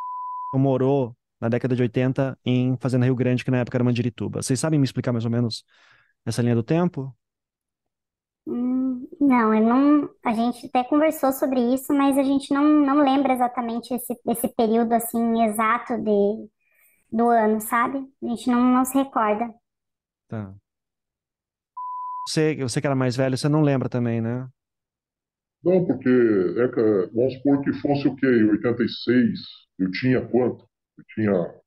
[0.56, 4.42] morou na década de 80 em Fazenda Rio Grande, que na época era Mandirituba.
[4.42, 5.64] Vocês sabem me explicar mais ou menos
[6.26, 7.16] essa linha do tempo?
[8.48, 10.10] Hum, não, eu não.
[10.26, 14.48] A gente até conversou sobre isso, mas a gente não, não lembra exatamente esse, esse
[14.56, 16.50] período assim exato de,
[17.12, 18.00] do ano, sabe?
[18.24, 19.54] A gente não, não se recorda.
[20.28, 20.56] Tá.
[22.28, 24.48] Você, você que era mais velho, você não lembra também, né?
[25.64, 28.28] Não, porque é que, vamos supor que fosse o quê?
[28.28, 29.40] 86,
[29.80, 30.69] eu tinha quanto?
[31.00, 31.62] Eu tinha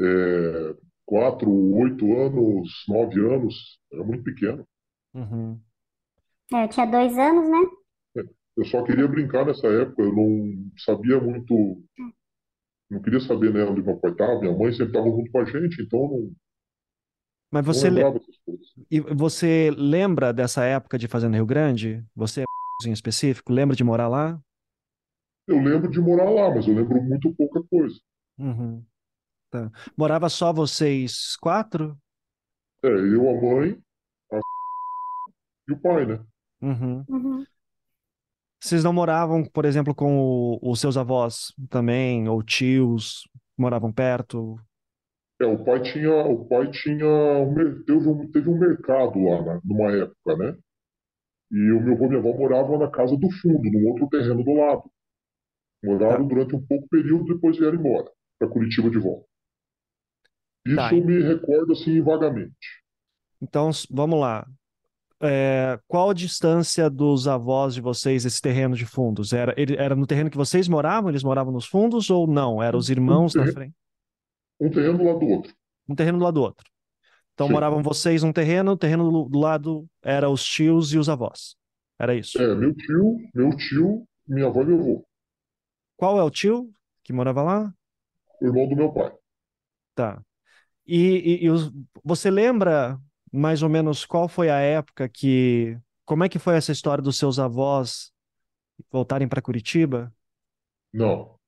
[0.00, 4.66] é, 4, 8 anos, 9 anos, era muito pequeno.
[5.12, 5.60] Uhum.
[6.52, 7.58] É, eu tinha dois anos, né?
[8.16, 8.24] É,
[8.56, 11.82] eu só queria brincar nessa época, eu não sabia muito
[12.90, 15.44] não queria saber né, onde meu pai estava, minha mãe sempre estava junto com a
[15.44, 16.32] gente, então não.
[17.50, 18.02] Mas você, le...
[18.90, 22.04] e você lembra dessa época de Fazenda Rio Grande?
[22.14, 22.44] Você
[22.84, 24.40] em específico, lembra de morar lá?
[25.46, 27.94] Eu lembro de morar lá, mas eu lembro muito pouca coisa.
[28.38, 28.84] Uhum.
[29.50, 29.70] Tá.
[29.96, 31.96] Morava só vocês quatro?
[32.82, 33.82] É, eu, a mãe,
[34.32, 34.40] a...
[35.68, 36.24] e o pai, né?
[36.60, 37.04] Uhum.
[37.08, 37.44] Uhum.
[38.60, 44.58] Vocês não moravam, por exemplo, com o, os seus avós também, ou tios, moravam perto?
[45.40, 47.06] É, o pai tinha, o pai tinha,
[47.86, 50.56] teve um, teve um mercado lá, né, numa época, né?
[51.50, 54.42] E o meu avô e minha avó moravam na casa do fundo, num outro terreno
[54.42, 54.90] do lado.
[55.84, 56.34] Moraram tá.
[56.34, 59.26] durante um pouco período, depois vieram embora, para Curitiba de volta.
[60.66, 60.92] Isso Tá.
[60.94, 62.82] eu me recordo assim vagamente.
[63.40, 64.46] Então, vamos lá.
[65.22, 69.32] É, qual a distância dos avós de vocês, esse terreno de fundos?
[69.32, 71.10] Era, ele, era no terreno que vocês moravam?
[71.10, 72.62] Eles moravam nos fundos ou não?
[72.62, 73.74] Eram os irmãos na terreno- frente?
[74.60, 75.54] Um terreno do lado do outro.
[75.88, 76.64] Um terreno do lado do outro.
[77.34, 77.52] Então Sim.
[77.52, 81.56] moravam vocês num terreno, o terreno do, do lado era os tios e os avós.
[81.98, 82.40] Era isso.
[82.40, 85.04] É, meu tio, meu tio, minha avó e meu avô.
[85.96, 86.72] Qual é o tio
[87.02, 87.74] que morava lá?
[88.40, 89.12] O irmão do meu pai.
[89.94, 90.22] Tá.
[90.86, 90.98] E,
[91.42, 91.72] e- e os-
[92.04, 92.98] você lembra
[93.32, 95.78] mais ou menos qual foi a época que.
[96.06, 98.12] Como é que foi essa história dos seus avós
[98.92, 100.12] voltarem para Curitiba?
[100.94, 101.38] Não.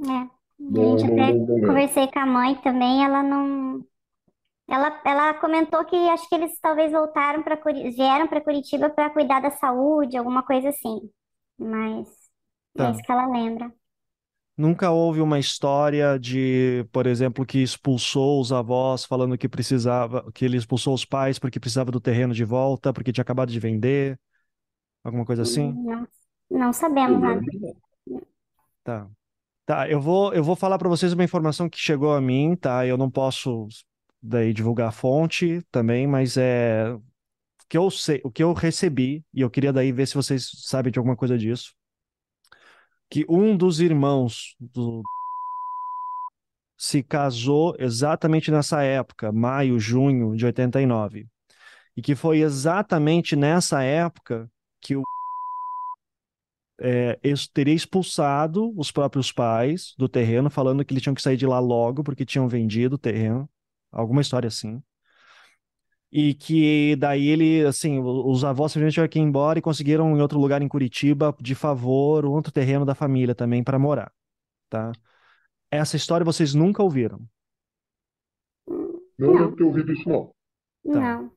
[0.00, 0.30] É.
[0.58, 3.84] Não, Gente, não, até não, não conversei com a mãe também, ela não.
[4.68, 7.56] Ela, ela comentou que acho que eles talvez voltaram para
[7.96, 11.10] vieram para Curitiba para cuidar da saúde, alguma coisa assim.
[11.58, 12.08] Mas
[12.76, 12.86] Tá.
[12.86, 13.72] é isso que ela lembra.
[14.56, 20.44] Nunca houve uma história de, por exemplo, que expulsou os avós falando que precisava, que
[20.44, 24.18] ele expulsou os pais porque precisava do terreno de volta, porque tinha acabado de vender,
[25.02, 25.72] alguma coisa assim?
[25.72, 26.08] Não,
[26.50, 27.42] não sabemos nada.
[28.84, 29.08] Tá.
[29.66, 32.86] Tá, eu vou, eu vou falar para vocês uma informação que chegou a mim, tá?
[32.86, 33.66] Eu não posso
[34.22, 37.02] daí divulgar a fonte também, mas é o
[37.66, 40.92] que eu sei, o que eu recebi, e eu queria daí ver se vocês sabem
[40.92, 41.74] de alguma coisa disso.
[43.14, 45.00] Que um dos irmãos do
[46.76, 51.24] se casou exatamente nessa época, maio, junho de 89.
[51.96, 55.02] E que foi exatamente nessa época que o
[56.80, 57.16] é,
[57.52, 61.60] teria expulsado os próprios pais do terreno, falando que eles tinham que sair de lá
[61.60, 63.48] logo porque tinham vendido o terreno,
[63.92, 64.82] alguma história assim.
[66.16, 70.20] E que daí ele, assim, os avós simplesmente tiveram que ir embora e conseguiram em
[70.20, 74.12] outro lugar em Curitiba, de favor, um outro terreno da família também para morar,
[74.70, 74.92] tá?
[75.68, 77.20] Essa história vocês nunca ouviram.
[79.18, 80.32] Não de ter ouvido isso, não.
[80.84, 81.32] Não.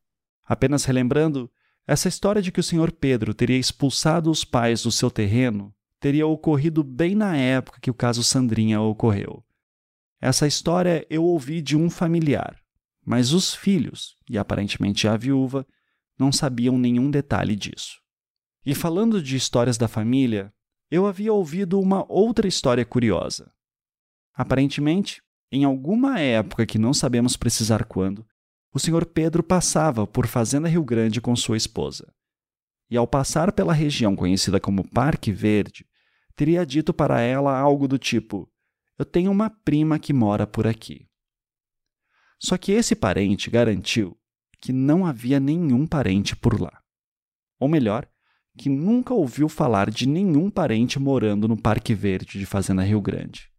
[0.45, 1.51] Apenas relembrando,
[1.87, 6.27] essa história de que o senhor Pedro teria expulsado os pais do seu terreno teria
[6.27, 9.43] ocorrido bem na época que o caso Sandrinha ocorreu.
[10.21, 12.61] Essa história eu ouvi de um familiar,
[13.07, 15.65] mas os filhos, e aparentemente a viúva,
[16.19, 18.01] não sabiam nenhum detalhe disso.
[18.65, 20.53] E falando de histórias da família,
[20.91, 23.49] eu havia ouvido uma outra história curiosa.
[24.33, 28.27] Aparentemente, em alguma época que não sabemos precisar quando,
[28.73, 32.13] o senhor Pedro passava por Fazenda Rio Grande com sua esposa.
[32.89, 35.85] E ao passar pela região conhecida como Parque Verde,
[36.35, 38.51] teria dito para ela algo do tipo:
[38.99, 41.06] Eu tenho uma prima que mora por aqui.
[42.39, 44.17] Só que esse parente garantiu
[44.59, 46.81] que não havia nenhum parente por lá.
[47.59, 48.07] Ou melhor,
[48.57, 53.51] que nunca ouviu falar de nenhum parente morando no Parque Verde de Fazenda Rio Grande.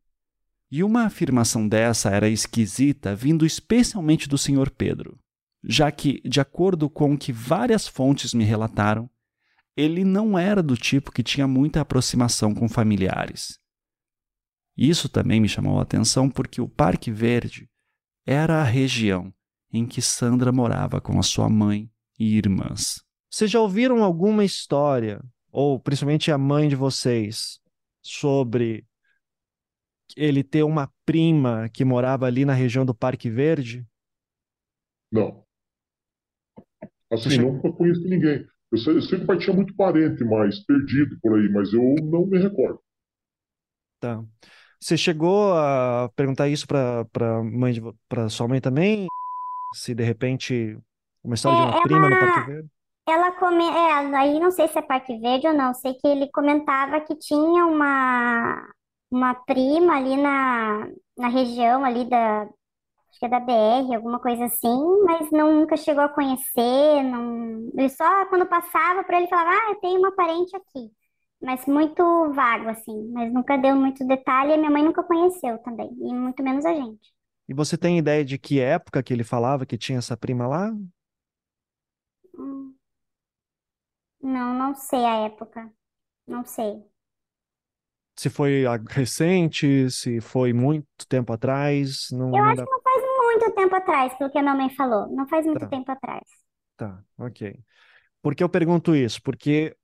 [0.70, 4.70] E uma afirmação dessa era esquisita vindo especialmente do Sr.
[4.70, 5.18] Pedro,
[5.65, 9.08] já que, de acordo com o que várias fontes me relataram,
[9.76, 13.58] ele não era do tipo que tinha muita aproximação com familiares.
[14.76, 17.68] Isso também me chamou a atenção porque o Parque Verde
[18.31, 19.32] era a região
[19.73, 21.90] em que Sandra morava com a sua mãe
[22.20, 23.02] e irmãs.
[23.31, 27.58] Vocês já ouviram alguma história, ou principalmente a mãe de vocês,
[28.02, 28.84] sobre
[30.15, 33.86] ele ter uma prima que morava ali na região do Parque Verde?
[35.10, 35.42] Não.
[37.10, 38.47] Assim, nunca conheci ninguém.
[38.70, 41.73] Eu sei, eu sei que o pai tinha muito parente, mas perdido por aí, mas
[41.73, 42.78] eu não me recordo.
[43.98, 44.23] Tá.
[44.81, 49.07] Você chegou a perguntar isso para para mãe de, para sua mãe também?
[49.74, 50.78] Se de repente
[51.24, 52.70] uma história de uma É, prima no ela- Parque Verde?
[53.08, 53.65] Ela come...
[53.65, 55.74] é, aí não sei se é Parque Verde ou não.
[55.74, 58.68] Sei que ele comentava que tinha uma
[59.10, 64.47] uma prima ali na, na região ali da acho que é da BR, alguma coisa
[64.47, 64.68] assim,
[65.07, 67.70] mas não, nunca chegou a conhecer, não...
[67.76, 70.90] Ele só quando passava por ele falava: "Ah, eu tenho uma parente aqui".
[71.41, 72.02] Mas muito
[72.33, 76.42] vago assim, mas nunca deu muito detalhe, e minha mãe nunca conheceu também, e muito
[76.42, 77.12] menos a gente.
[77.49, 80.73] E você tem ideia de que época que ele falava que tinha essa prima lá?
[82.36, 82.78] Hum.
[84.23, 85.73] Não, não sei a época.
[86.26, 86.84] Não sei.
[88.17, 92.65] Se foi recente, se foi muito tempo atrás, não, Eu não acho dá.
[92.65, 95.08] que não faz muito tempo atrás, pelo que a minha mãe falou.
[95.15, 95.68] Não faz muito Tá.
[95.68, 96.25] tempo atrás.
[96.76, 97.58] Tá, ok.
[98.23, 99.23] Por que eu pergunto isso?
[99.23, 99.76] Porque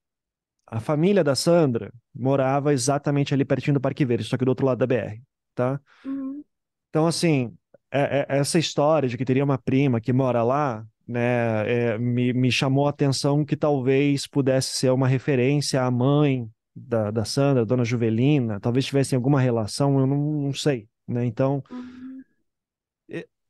[0.67, 4.67] a família da Sandra morava exatamente ali pertinho do Parque Verde, só que do outro
[4.67, 5.23] lado da BR,
[5.55, 5.81] tá?
[6.05, 6.43] Uhum.
[6.91, 7.53] Então, assim,
[7.91, 12.33] é- é- essa história de que teria uma prima que mora lá, né, é, me,
[12.33, 17.65] me chamou a atenção que talvez pudesse ser uma referência à mãe da, da Sandra,
[17.65, 21.25] Dona Juvelina, talvez tivessem alguma relação, eu não, não sei, né?
[21.25, 21.63] Então,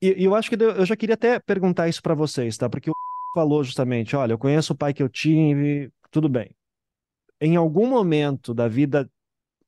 [0.02, 2.68] E, e eu acho que eu já queria até perguntar isso para vocês, tá?
[2.68, 2.94] Porque o
[3.34, 6.54] falou justamente, olha, eu conheço o pai que eu tive, tudo bem.
[7.40, 9.10] Em algum momento da vida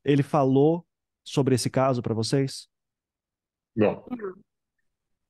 [0.05, 0.87] ele falou
[1.25, 2.69] sobre esse caso para vocês?
[3.75, 4.05] Não.
[4.11, 4.35] Não,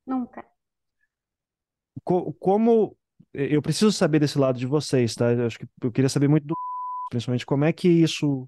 [0.05, 0.43] nunca.
[2.03, 2.95] Co- como
[3.33, 5.31] eu preciso saber desse lado de vocês, tá?
[5.33, 6.55] Eu acho que eu queria saber muito do
[7.09, 8.47] principalmente como é que isso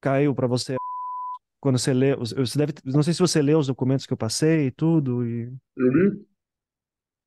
[0.00, 0.76] caiu para você
[1.60, 4.68] quando você lê, você deve, não sei se você leu os documentos que eu passei
[4.68, 6.26] e tudo e Eu li.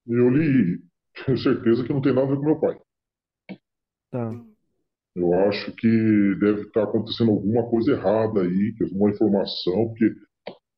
[0.08, 0.84] Eu li
[1.26, 2.78] tenho certeza que não tem nada a ver com meu pai.
[4.10, 4.30] tá.
[5.16, 10.06] Eu acho que deve estar acontecendo alguma coisa errada aí, alguma informação, porque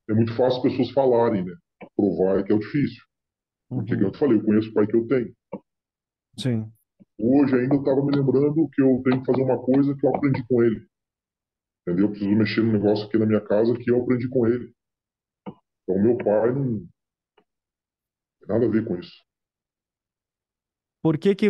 [0.09, 1.53] é muito fácil as pessoas falarem, né?
[1.95, 3.03] Provar é que é o difícil.
[3.69, 5.33] Porque, como eu te falei, eu conheço o pai que eu tenho.
[6.37, 6.71] Sim.
[7.17, 10.15] Hoje ainda eu estava me lembrando que eu tenho que fazer uma coisa que eu
[10.15, 10.87] aprendi com ele.
[11.81, 12.05] Entendeu?
[12.05, 14.73] Eu preciso mexer no negócio aqui na minha casa que eu aprendi com ele.
[15.83, 16.79] Então, meu pai não
[18.39, 19.23] tem nada a ver com isso.
[21.01, 21.49] Por que que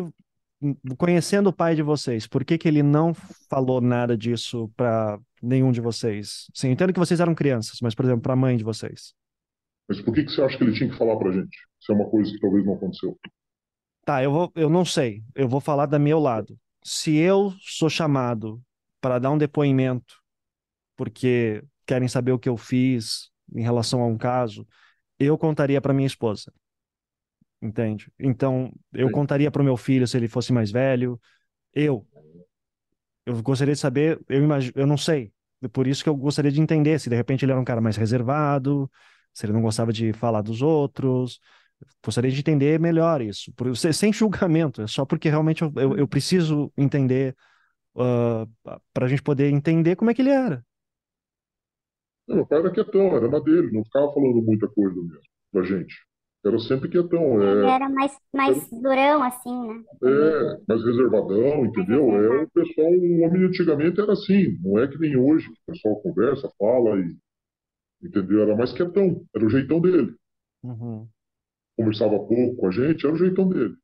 [0.98, 3.14] conhecendo o pai de vocês, por que que ele não
[3.50, 6.48] falou nada disso para nenhum de vocês?
[6.54, 9.14] Sim, entendo que vocês eram crianças, mas por exemplo, para a mãe de vocês.
[9.88, 11.58] Mas por que, que você acha que ele tinha que falar pra gente?
[11.80, 13.20] Isso é uma coisa que talvez não aconteceu.
[14.06, 15.24] Tá, eu vou, eu não sei.
[15.36, 16.58] Eu vou falar do meu lado.
[16.84, 18.62] Se eu sou chamado
[19.00, 20.22] para dar um depoimento
[20.96, 24.68] porque querem saber o que eu fiz em relação a um caso,
[25.20, 26.54] eu contaria para minha esposa.
[27.62, 28.12] Entende?
[28.20, 29.14] Então, eu Sim.
[29.14, 31.20] contaria para o meu filho se ele fosse mais velho.
[31.74, 32.06] Eu.
[33.26, 35.32] Eu gostaria de saber, eu imagino, eu não sei.
[35.72, 37.96] Por isso que eu gostaria de entender se de repente ele era um cara mais
[37.96, 38.90] reservado,
[39.32, 41.40] se ele não gostava de falar dos outros.
[42.04, 46.08] Gostaria de entender melhor isso, por, sem julgamento, é só porque realmente eu, eu, eu
[46.08, 47.36] preciso entender
[48.94, 50.66] para a gente poder entender como é que ele era.
[52.28, 55.64] Não, meu pai era quietão, era na dele, não ficava falando muita coisa mesmo pra
[55.64, 55.96] gente.
[56.44, 59.84] Era sempre quietão, Ele é, era mais, mais durão, assim, né?
[60.04, 62.16] é mais reservadão, entendeu?
[62.16, 65.72] É, o pessoal, o homem antigamente era assim, não é que nem hoje, que o
[65.72, 67.16] pessoal conversa, fala e.
[68.04, 68.42] Entendeu?
[68.42, 70.16] Era mais quietão, era o jeitão dele.
[70.64, 71.08] Uhum.
[71.78, 73.76] Conversava pouco com a gente, era o jeitão dele.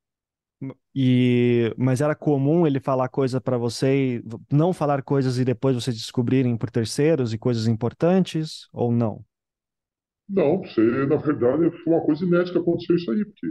[0.96, 5.76] E, mas era comum ele falar coisa para você, e não falar coisas e depois
[5.76, 9.24] vocês descobrirem por terceiros e coisas importantes, ou não?
[10.30, 13.48] Não, você, na verdade, foi uma coisa inédita que aconteceu isso aí, porque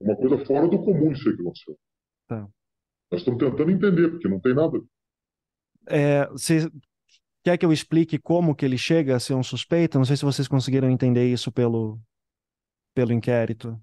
[0.00, 1.78] uma coisa fora do comum isso aí que aconteceu.
[2.28, 2.48] Tá.
[3.10, 4.80] Nós estamos tentando entender, porque não tem nada.
[5.88, 6.70] É, você
[7.44, 9.98] quer que eu explique como que ele chega a ser um suspeito?
[9.98, 11.98] Não sei se vocês conseguiram entender isso pelo,
[12.94, 13.78] pelo inquérito.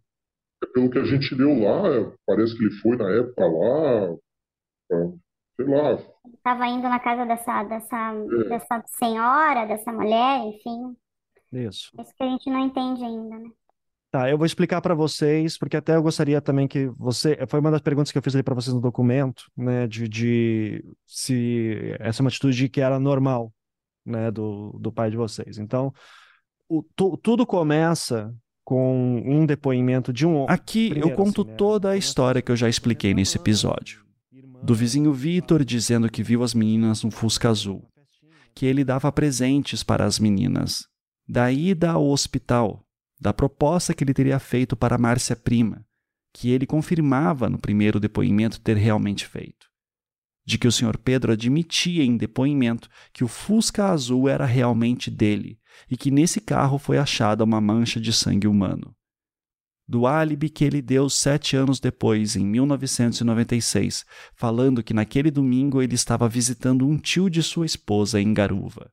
[0.73, 4.15] Pelo que a gente leu lá, é, parece que ele foi na época lá,
[5.55, 5.97] sei lá,
[6.43, 8.49] Tava indo na casa dessa, dessa, É.
[8.49, 10.95] dessa senhora, dessa mulher, enfim.
[11.52, 11.92] Isso.
[12.00, 13.50] Isso que a gente não entende ainda, né?
[14.11, 17.38] Tá, eu vou explicar para vocês, porque até eu gostaria também que você.
[17.48, 19.86] Foi uma das perguntas que eu fiz ali para vocês no documento, né?
[19.88, 23.53] De, de se essa é uma atitude que era normal,
[24.03, 24.32] né?
[24.32, 25.60] Do, do pai de vocês.
[25.60, 25.94] Então,
[26.68, 30.48] o, tu- tudo começa com um depoimento de um homem.
[30.50, 34.03] Aqui eu Primeiro, conto assim, né, toda a história que eu já expliquei nesse episódio.
[34.61, 37.88] Do vizinho Vitor dizendo que viu as meninas no Fusca Azul,
[38.53, 40.88] que ele dava presentes para as meninas,
[41.30, 42.83] da ida ao hospital,
[43.19, 45.85] da proposta que ele teria feito para Márcia Prima,
[46.33, 49.67] que ele confirmava no primeiro depoimento ter realmente feito.
[50.43, 50.98] De que o Sr.
[50.98, 55.59] Pedro admitia em depoimento que o Fusca Azul era realmente dele
[55.90, 58.95] e que nesse carro foi achada uma mancha de sangue humano
[59.90, 65.95] do álibi que ele deu sete anos depois, em 1996, falando que naquele domingo ele
[65.95, 68.91] estava visitando um tio de sua esposa em Garuva,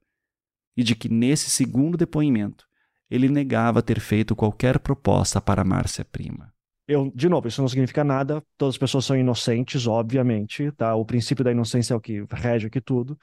[0.76, 2.66] e de que nesse segundo depoimento
[3.10, 6.52] ele negava ter feito qualquer proposta para Márcia Prima.
[6.88, 8.42] Eu, de novo, isso não significa nada.
[8.56, 10.94] Todas as pessoas são inocentes, obviamente, tá?
[10.94, 13.18] O princípio da inocência é o que rege aqui tudo.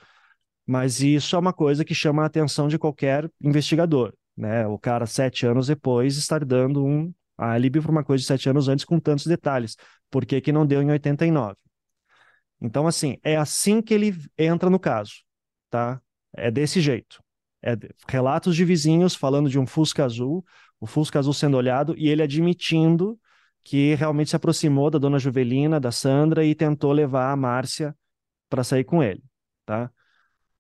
[0.65, 4.65] Mas isso é uma coisa que chama a atenção de qualquer investigador, né?
[4.67, 8.67] O cara, sete anos depois, estar dando um álibi para uma coisa de sete anos
[8.67, 9.77] antes com tantos detalhes.
[10.09, 11.55] Por que que não deu em 89?
[12.61, 15.13] Então, assim, é assim que ele entra no caso,
[15.69, 16.01] tá?
[16.33, 17.21] É desse jeito.
[17.63, 17.77] É
[18.07, 20.45] relatos de vizinhos falando de um Fusca azul,
[20.79, 23.17] o Fusca azul sendo olhado e ele admitindo
[23.63, 27.95] que realmente se aproximou da dona Juvelina, da Sandra e tentou levar a Márcia
[28.49, 29.23] para sair com ele,
[29.65, 29.89] tá?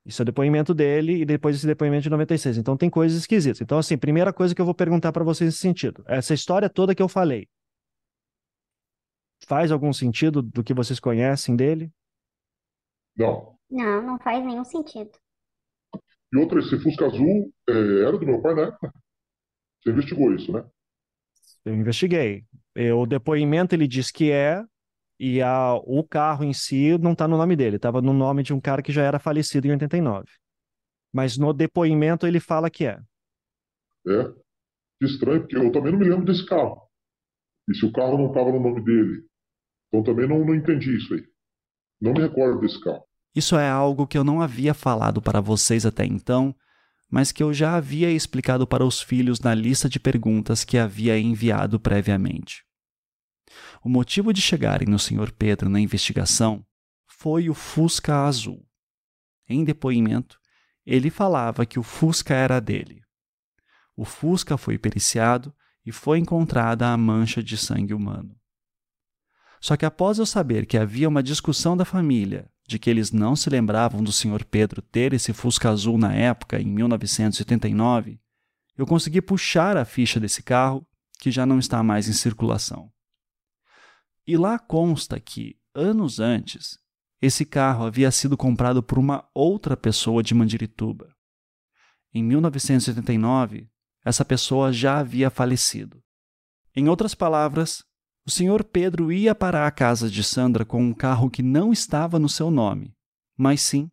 [0.05, 2.57] Isso é o depoimento dele e depois esse depoimento de 96.
[2.57, 3.61] Então tem coisas esquisitas.
[3.61, 6.03] Então, assim, primeira coisa que eu vou perguntar para vocês nesse sentido.
[6.07, 7.47] Essa história toda que eu falei,
[9.45, 11.91] faz algum sentido do que vocês conhecem dele?
[13.15, 13.57] Não.
[13.69, 15.11] Não, não faz nenhum sentido.
[16.33, 18.91] E outra, esse Fusca Azul é, era do meu pai na época.
[19.81, 20.65] Você investigou isso, né?
[21.63, 22.43] Eu investiguei.
[22.73, 24.63] Eu, o depoimento ele diz que é,
[25.19, 28.51] e a, o carro em si não está no nome dele, estava no nome de
[28.51, 30.25] um cara que já era falecido em 89.
[31.13, 32.99] Mas no depoimento ele fala que é.
[34.07, 34.23] É?
[34.99, 36.81] Que estranho, porque eu também não me lembro desse carro.
[37.69, 39.23] E se o carro não estava no nome dele?
[39.87, 41.23] Então também não, não entendi isso aí.
[42.01, 43.05] Não me recordo desse carro.
[43.35, 46.55] Isso é algo que eu não havia falado para vocês até então,
[47.09, 51.19] mas que eu já havia explicado para os filhos na lista de perguntas que havia
[51.19, 52.63] enviado previamente.
[53.83, 55.31] O motivo de chegarem no Sr.
[55.31, 56.65] Pedro na investigação
[57.05, 58.65] foi o Fusca azul.
[59.47, 60.39] Em depoimento,
[60.85, 63.01] ele falava que o Fusca era dele.
[63.95, 65.53] O Fusca foi periciado
[65.85, 68.35] e foi encontrada a mancha de sangue humano.
[69.61, 73.35] Só que após eu saber que havia uma discussão da família de que eles não
[73.35, 74.45] se lembravam do Sr.
[74.49, 78.19] Pedro ter esse Fusca azul na época, em 1989,
[78.77, 80.85] eu consegui puxar a ficha desse carro,
[81.19, 82.91] que já não está mais em circulação.
[84.25, 86.77] E lá consta que, anos antes,
[87.21, 91.13] esse carro havia sido comprado por uma outra pessoa de Mandirituba.
[92.13, 93.69] Em 1989,
[94.03, 96.03] essa pessoa já havia falecido.
[96.75, 97.83] Em outras palavras,
[98.25, 102.17] o senhor Pedro ia para a casa de Sandra com um carro que não estava
[102.17, 102.95] no seu nome,
[103.37, 103.91] mas sim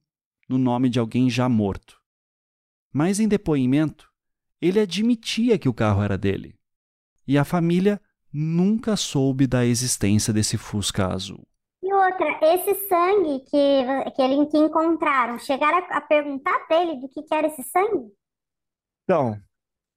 [0.49, 2.01] no nome de alguém já morto.
[2.93, 4.09] Mas em depoimento,
[4.61, 6.57] ele admitia que o carro era dele.
[7.27, 8.01] E a família
[8.33, 11.47] nunca soube da existência desse Fusca azul.
[11.83, 17.01] E outra, esse sangue que, que, ele, que encontraram, chegaram a, a perguntar para ele
[17.01, 18.13] do que, que era esse sangue?
[19.05, 19.41] Então,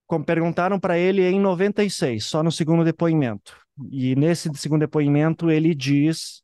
[0.08, 3.63] como perguntaram para ele em 96, só no segundo depoimento.
[3.92, 6.44] E nesse segundo depoimento ele diz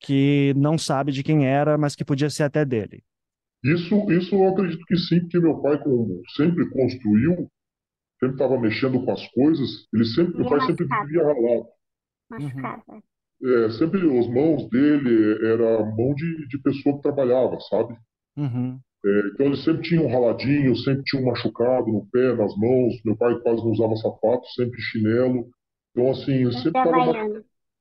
[0.00, 3.02] que não sabe de quem era, mas que podia ser até dele.
[3.64, 7.50] Isso, isso eu acredito que sim, porque meu pai, como sempre construiu,
[8.20, 11.66] sempre estava mexendo com as coisas, ele sempre, meu pai sempre vivia ralado.
[12.30, 12.82] Machucado.
[12.88, 13.02] Uhum.
[13.40, 17.96] É, sempre as mãos dele era mão de, de pessoa que trabalhava, sabe?
[18.36, 18.78] Uhum.
[19.04, 22.94] É, então ele sempre tinha um raladinho, sempre tinha um machucado no pé, nas mãos.
[23.04, 25.48] Meu pai quase não usava sapato, sempre chinelo.
[25.98, 27.18] Então, assim, ele sempre estava.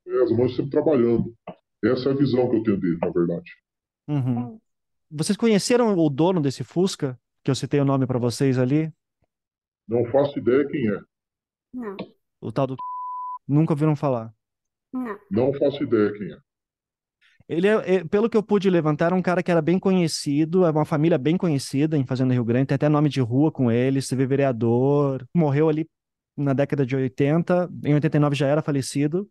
[0.07, 1.35] É, as mãos sempre trabalhando.
[1.83, 3.51] Essa é a visão que eu tenho dele, na verdade.
[4.07, 4.59] Uhum.
[5.11, 7.19] Vocês conheceram o dono desse Fusca?
[7.43, 8.91] Que eu citei o nome para vocês ali?
[9.87, 10.99] Não faço ideia quem é.
[11.71, 11.95] Não.
[12.41, 12.75] O tal do.
[13.47, 14.33] Nunca ouviram falar?
[14.91, 15.19] Não.
[15.29, 16.37] Não faço ideia quem é.
[17.47, 20.65] Ele é, é, pelo que eu pude levantar, era um cara que era bem conhecido,
[20.65, 23.71] é uma família bem conhecida em Fazenda Rio Grande, tem até nome de rua com
[23.71, 25.87] ele, teve vereador, morreu ali
[26.38, 29.30] na década de 80, em 89 já era falecido,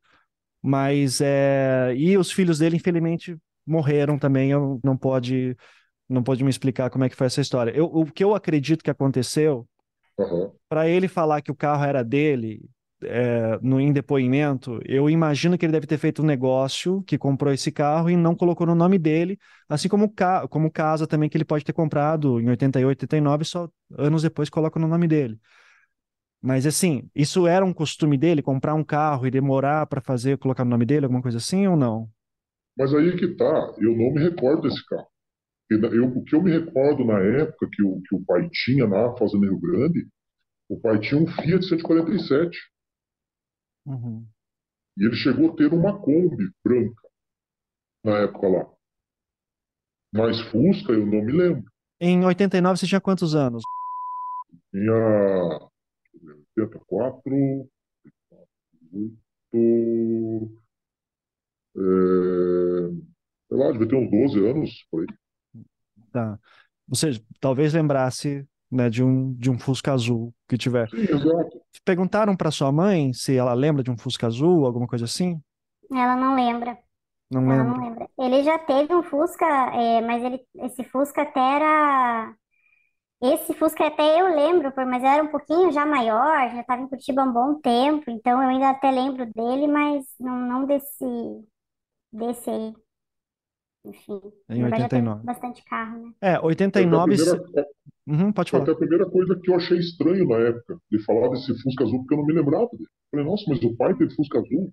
[0.63, 1.95] mas é...
[1.97, 3.37] e os filhos dele, infelizmente,
[3.67, 5.57] morreram também, eu não pode
[6.09, 7.73] não pode me explicar como é que foi essa história.
[7.73, 9.67] Eu, o que eu acredito que aconteceu,
[10.19, 10.53] uhum.
[10.69, 12.63] para ele falar que o carro era dele,
[13.03, 17.53] é, no em depoimento, eu imagino que ele deve ter feito um negócio que comprou
[17.53, 21.37] esse carro e não colocou no nome dele, assim como ca como casa também que
[21.37, 23.69] ele pode ter comprado em 88, 89, só
[23.99, 25.39] anos depois coloca no nome dele.
[26.47, 30.65] Mas assim, isso era um costume dele, comprar um carro e demorar para fazer, colocar
[30.65, 32.09] no nome dele, alguma coisa assim ou não?
[32.79, 35.09] Mas aí é que tá, eu não me recordo desse carro.
[35.69, 39.17] Eu, o que eu me recordo na época que o, que o pai tinha na
[39.17, 40.07] Fazenda Rio Grande,
[40.69, 42.57] o pai tinha um Fiat 147.
[43.85, 44.25] Uhum.
[44.99, 47.09] E ele chegou a ter uma Kombi branca
[48.05, 48.71] na época lá.
[50.15, 51.65] Mas Fusca eu não me lembro.
[52.01, 53.65] Em 89 você tinha quantos anos?
[54.71, 55.71] Tinha
[56.57, 57.69] 84,
[59.53, 60.61] 8,
[61.77, 61.81] é,
[63.49, 65.07] sei lá, devia ter uns 12 anos por aí.
[66.13, 66.39] Tá.
[66.89, 70.89] Ou seja, talvez lembrasse né, de um, de um Fusca azul que tiver.
[70.89, 71.61] Sim, exato.
[71.85, 75.41] Perguntaram para sua mãe se ela lembra de um Fusca azul, alguma coisa assim?
[75.91, 76.79] Ela não lembra.
[77.31, 77.79] Não ela lembra.
[77.79, 78.09] não lembra.
[78.19, 82.35] Ele já teve um Fusca, é, mas ele, esse Fusca até era.
[83.23, 87.23] Esse Fusca até eu lembro, mas era um pouquinho já maior, já estava em Curitiba
[87.23, 91.05] há um bom tempo, então eu ainda até lembro dele, mas não, não desse,
[92.13, 92.75] desse aí.
[93.85, 95.23] Enfim, Em na verdade já teve 89.
[95.23, 96.13] bastante carro, né?
[96.21, 97.15] É, 89.
[97.15, 97.69] Até a se- primeira-
[98.07, 98.65] Uhum, pode Foi falar.
[98.65, 102.01] até a primeira coisa que eu achei estranho na época, de falar desse Fusca azul,
[102.01, 102.89] porque eu não me lembrava dele.
[103.11, 104.73] Falei, nossa, mas o pai teve Fusca azul?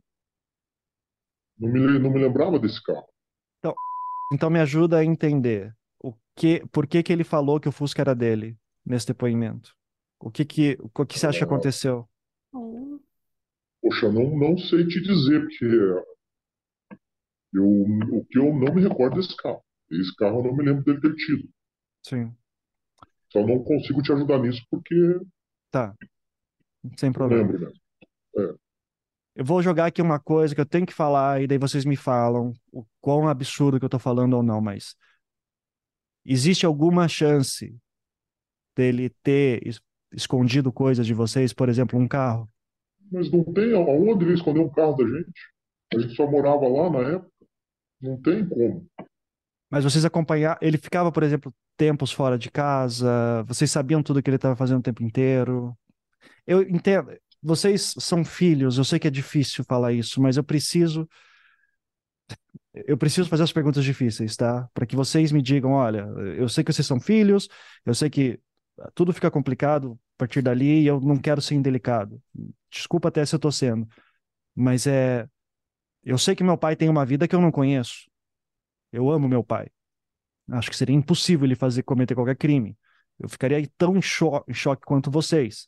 [1.57, 3.07] Não me, le- não me lembrava desse carro.
[3.59, 3.73] Então,
[4.33, 5.73] então me ajuda a entender
[6.03, 9.75] o que, por que que ele falou que o Fusca era dele nesse depoimento?
[10.19, 12.07] O que que, o que você acha que aconteceu?
[12.53, 12.99] Hum.
[13.81, 15.65] Poxa, não, não sei te dizer, porque
[17.53, 17.65] eu,
[18.11, 19.63] o que eu não me recordo desse carro.
[19.91, 21.49] Esse carro eu não me lembro dele ter tido.
[22.03, 22.33] Sim.
[23.31, 24.95] Só não consigo te ajudar nisso porque
[25.73, 25.95] Tá.
[26.97, 27.51] Sem problema.
[27.51, 27.81] Lembro mesmo.
[28.37, 28.55] É.
[29.35, 31.95] Eu vou jogar aqui uma coisa que eu tenho que falar e daí vocês me
[31.95, 34.95] falam o quão absurdo que eu tô falando ou não, mas
[36.25, 37.75] existe alguma chance
[38.75, 39.81] dele ter es-
[40.13, 42.49] escondido coisas de vocês, por exemplo, um carro?
[43.11, 45.31] Mas não tem aonde ele esconder um carro da gente?
[45.93, 47.31] A gente só morava lá na época.
[48.01, 48.87] Não tem como.
[49.69, 54.29] Mas vocês acompanharam, ele ficava, por exemplo, tempos fora de casa, vocês sabiam tudo que
[54.29, 55.75] ele estava fazendo o tempo inteiro?
[56.45, 57.11] Eu entendo,
[57.41, 61.07] vocês são filhos, eu sei que é difícil falar isso, mas eu preciso
[62.73, 64.67] eu preciso fazer as perguntas difíceis, tá?
[64.73, 67.47] Para que vocês me digam, olha, eu sei que vocês são filhos,
[67.85, 68.39] eu sei que
[68.95, 72.21] tudo fica complicado a partir dali e eu não quero ser indelicado.
[72.71, 73.87] Desculpa até se eu tô sendo,
[74.55, 75.27] mas é
[76.03, 78.09] eu sei que meu pai tem uma vida que eu não conheço.
[78.91, 79.69] Eu amo meu pai.
[80.51, 82.77] Acho que seria impossível ele fazer cometer qualquer crime.
[83.19, 85.67] Eu ficaria tão em choque, em choque quanto vocês.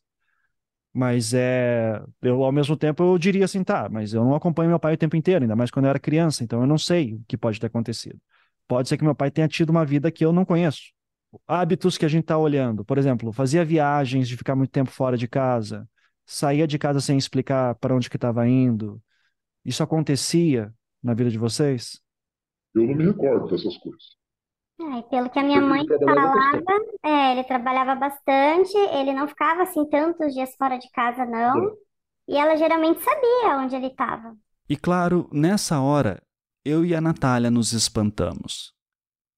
[0.98, 4.80] Mas é, eu ao mesmo tempo eu diria assim, tá, mas eu não acompanho meu
[4.80, 7.24] pai o tempo inteiro, ainda mais quando eu era criança, então eu não sei o
[7.28, 8.18] que pode ter acontecido.
[8.66, 10.94] Pode ser que meu pai tenha tido uma vida que eu não conheço.
[11.46, 15.18] Hábitos que a gente está olhando, por exemplo, fazia viagens de ficar muito tempo fora
[15.18, 15.86] de casa,
[16.26, 19.02] saía de casa sem explicar para onde que estava indo.
[19.66, 22.00] Isso acontecia na vida de vocês?
[22.74, 24.16] Eu não me recordo dessas coisas.
[24.78, 29.28] É, pelo que a minha Ele mãe trabalhava falava, é, ele trabalhava bastante, ele não
[29.28, 31.78] ficava assim tantos dias fora de casa, não.
[32.28, 34.36] E ela geralmente sabia onde ele estava.
[34.68, 36.22] E claro, nessa hora,
[36.66, 38.74] eu e a Natália nos espantamos.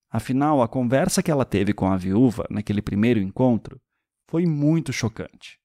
[0.09, 3.79] Afinal, a conversa que ela teve com a viúva naquele primeiro encontro
[4.29, 5.59] foi muito chocante.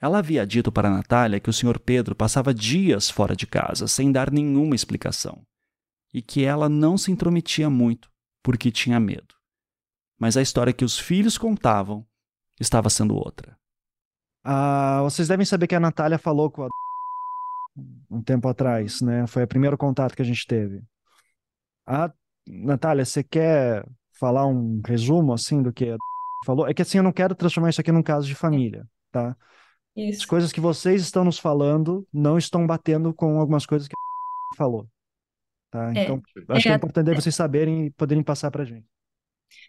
[0.00, 1.78] Ela havia dito para a Natália que o Sr.
[1.78, 5.46] Pedro passava dias fora de casa sem dar nenhuma explicação
[6.12, 8.11] e que ela não se intrometia muito
[8.42, 9.34] porque tinha medo.
[10.18, 12.06] Mas a história que os filhos contavam
[12.60, 13.56] estava sendo outra.
[14.44, 16.68] Ah, vocês devem saber que a Natália falou com a
[18.10, 19.26] um tempo atrás, né?
[19.26, 20.82] Foi o primeiro contato que a gente teve.
[21.86, 22.12] A
[22.46, 23.84] Natália, você quer
[24.18, 25.96] falar um resumo assim do que a
[26.44, 26.68] falou?
[26.68, 29.36] É que assim eu não quero transformar isso aqui num caso de família, tá?
[29.96, 30.20] Isso.
[30.20, 34.56] As coisas que vocês estão nos falando não estão batendo com algumas coisas que a
[34.56, 34.86] falou,
[35.72, 35.92] tá?
[35.94, 36.02] É.
[36.02, 38.86] Então, acho que é É, importante vocês saberem e poderem passar pra gente.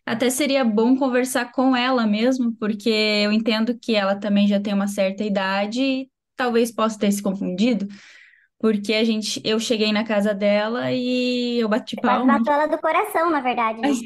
[0.05, 4.73] Até seria bom conversar com ela mesmo, porque eu entendo que ela também já tem
[4.73, 7.87] uma certa idade e talvez possa ter se confundido,
[8.59, 12.25] porque a gente, eu cheguei na casa dela e eu bati Quase palma.
[12.25, 13.97] matou ela do coração, na verdade, né?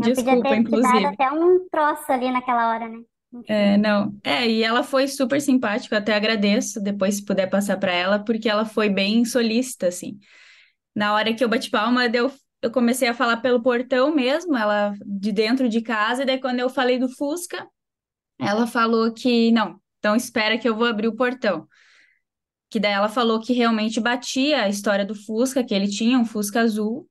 [0.00, 1.06] Eu podia Desculpa, ter te dado inclusive.
[1.06, 2.98] até um troço ali naquela hora, né?
[3.48, 4.18] É, não.
[4.24, 8.18] É, e ela foi super simpática, eu até agradeço depois se puder passar para ela,
[8.24, 10.18] porque ela foi bem solícita, assim.
[10.96, 14.94] Na hora que eu bati palma, eu, eu comecei a falar pelo portão mesmo, ela
[15.04, 17.68] de dentro de casa, e daí quando eu falei do Fusca,
[18.38, 21.68] ela falou que, não, então espera que eu vou abrir o portão.
[22.70, 26.24] Que daí ela falou que realmente batia a história do Fusca, que ele tinha um
[26.24, 27.06] Fusca azul,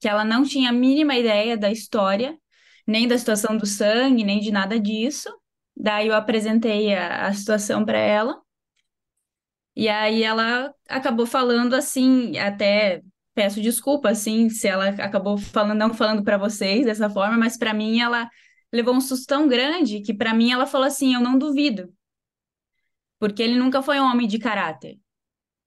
[0.00, 2.38] que ela não tinha a mínima ideia da história,
[2.86, 5.28] nem da situação do sangue, nem de nada disso.
[5.76, 8.40] Daí eu apresentei a, a situação para ela.
[9.74, 13.02] E aí ela acabou falando assim, até
[13.34, 17.74] peço desculpa assim, se ela acabou falando não falando para vocês dessa forma, mas para
[17.74, 18.28] mim ela
[18.72, 21.92] levou um susto tão grande que para mim ela falou assim, eu não duvido.
[23.18, 24.98] Porque ele nunca foi um homem de caráter.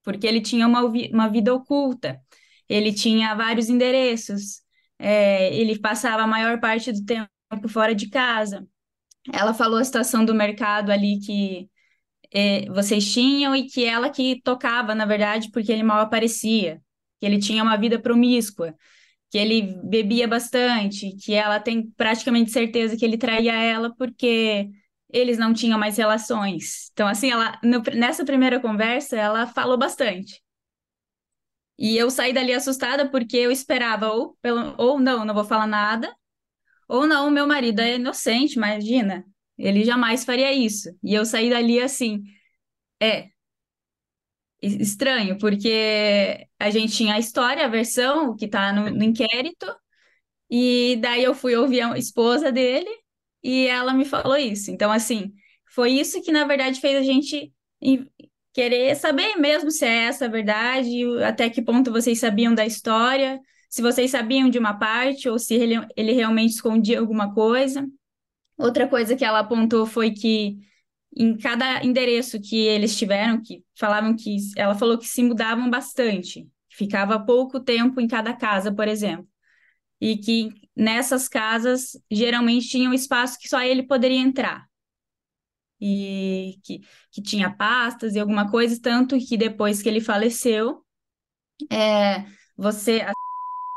[0.04, 2.22] Porque ele tinha uma, uma vida oculta.
[2.70, 4.62] Ele tinha vários endereços.
[5.00, 7.30] é, ele passava a maior parte do tempo
[7.70, 8.68] fora de casa.
[9.34, 11.70] Ela falou a situação do mercado ali que
[12.32, 16.82] eh, vocês tinham e que ela que tocava, na verdade, porque ele mal aparecia,
[17.20, 18.76] que ele tinha uma vida promíscua,
[19.32, 24.70] que ele bebia bastante, que ela tem praticamente certeza que ele traía ela porque
[25.12, 26.90] eles não tinham mais relações.
[26.94, 30.42] Então, assim, ela no- nessa primeira conversa, ela falou bastante.
[31.78, 35.68] E eu saí dali assustada porque eu esperava ou, pelo, ou não, não vou falar
[35.68, 36.14] nada,
[36.90, 39.26] ou não, meu marido é inocente, imagina.
[39.58, 40.90] Ele jamais faria isso.
[41.04, 42.24] E eu saí dali assim,
[43.02, 43.30] é
[44.68, 49.66] estranho, porque a gente tinha a história, a versão que tá no, no inquérito,
[50.50, 52.90] e daí eu fui ouvir a esposa dele
[53.44, 54.72] e ela me falou isso.
[54.72, 55.34] Então, assim,
[55.74, 57.54] foi isso que na verdade fez a gente
[58.54, 63.40] querer saber mesmo se é essa a verdade, até que ponto vocês sabiam da história,
[63.70, 67.88] se vocês sabiam de uma parte ou se ele, ele realmente escondia alguma coisa.
[68.58, 70.58] Outra coisa que ela apontou foi que
[71.16, 76.48] em cada endereço que eles tiveram, que falavam que ela falou que se mudavam bastante,
[76.70, 79.28] ficava pouco tempo em cada casa, por exemplo.
[80.02, 84.68] E que nessas casas geralmente tinha um espaço que só ele poderia entrar.
[85.80, 90.84] e que, que tinha pastas e alguma coisa, tanto que depois que ele faleceu,
[91.72, 92.26] é,
[92.58, 93.06] você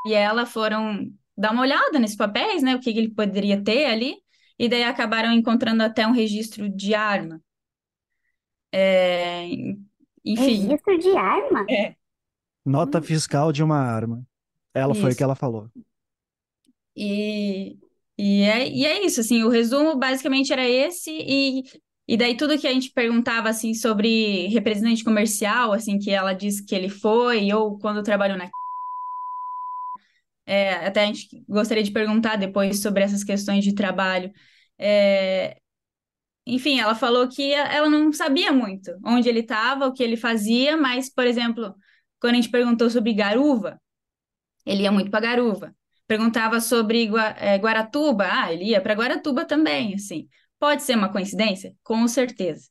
[0.07, 4.17] e ela foram dar uma olhada nesses papéis, né, o que ele poderia ter ali,
[4.61, 7.41] e daí acabaram encontrando até um registro de arma.
[8.71, 9.47] É,
[10.23, 10.67] enfim.
[10.67, 11.65] Registro de arma?
[11.67, 11.95] É.
[12.63, 14.23] Nota fiscal de uma arma.
[14.75, 15.71] Ela foi o que ela falou.
[16.95, 17.79] E,
[18.19, 21.63] e, é, e é isso, assim, o resumo basicamente era esse, e,
[22.07, 26.63] e daí tudo que a gente perguntava, assim, sobre representante comercial, assim, que ela disse
[26.67, 28.51] que ele foi, ou quando trabalhou na...
[30.51, 34.33] É, até a gente gostaria de perguntar depois sobre essas questões de trabalho.
[34.77, 35.57] É,
[36.45, 40.77] enfim, ela falou que ela não sabia muito onde ele estava, o que ele fazia,
[40.77, 41.73] mas, por exemplo,
[42.21, 43.81] quando a gente perguntou sobre Garuva,
[44.67, 45.73] ele ia muito para Garuva.
[46.09, 50.29] Perguntava sobre é, Guaratuba, ah, ele ia para Guaratuba também, assim.
[50.59, 51.75] Pode ser uma coincidência?
[51.85, 52.69] Com certeza.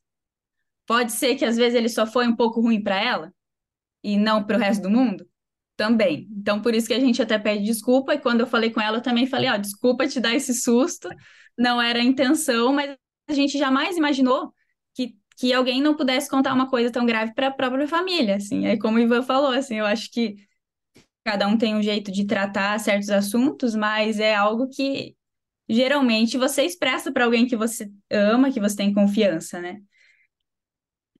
[0.86, 3.32] Pode ser que às vezes ele só foi um pouco ruim para ela
[4.04, 5.29] e não para o resto do mundo?
[5.80, 6.28] Também.
[6.36, 8.12] Então, por isso que a gente até pede desculpa.
[8.14, 11.08] E quando eu falei com ela, eu também falei: Ó, desculpa te dar esse susto,
[11.56, 12.94] não era a intenção, mas
[13.26, 14.52] a gente jamais imaginou
[14.94, 18.66] que, que alguém não pudesse contar uma coisa tão grave para a própria família, assim.
[18.66, 20.36] É como o Ivan falou, assim, eu acho que
[21.24, 25.16] cada um tem um jeito de tratar certos assuntos, mas é algo que
[25.66, 29.80] geralmente você expressa para alguém que você ama, que você tem confiança, né?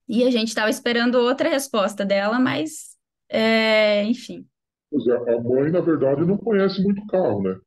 [0.07, 2.90] E a gente estava esperando outra resposta dela, mas,
[3.31, 4.47] é, enfim.
[4.91, 7.59] Pois é, a mãe, na verdade, não conhece muito carro, né?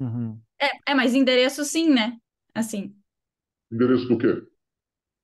[0.00, 0.38] Uhum.
[0.60, 2.18] É, é, mas endereço sim, né?
[2.54, 2.94] Assim.
[3.70, 4.42] Endereço do quê?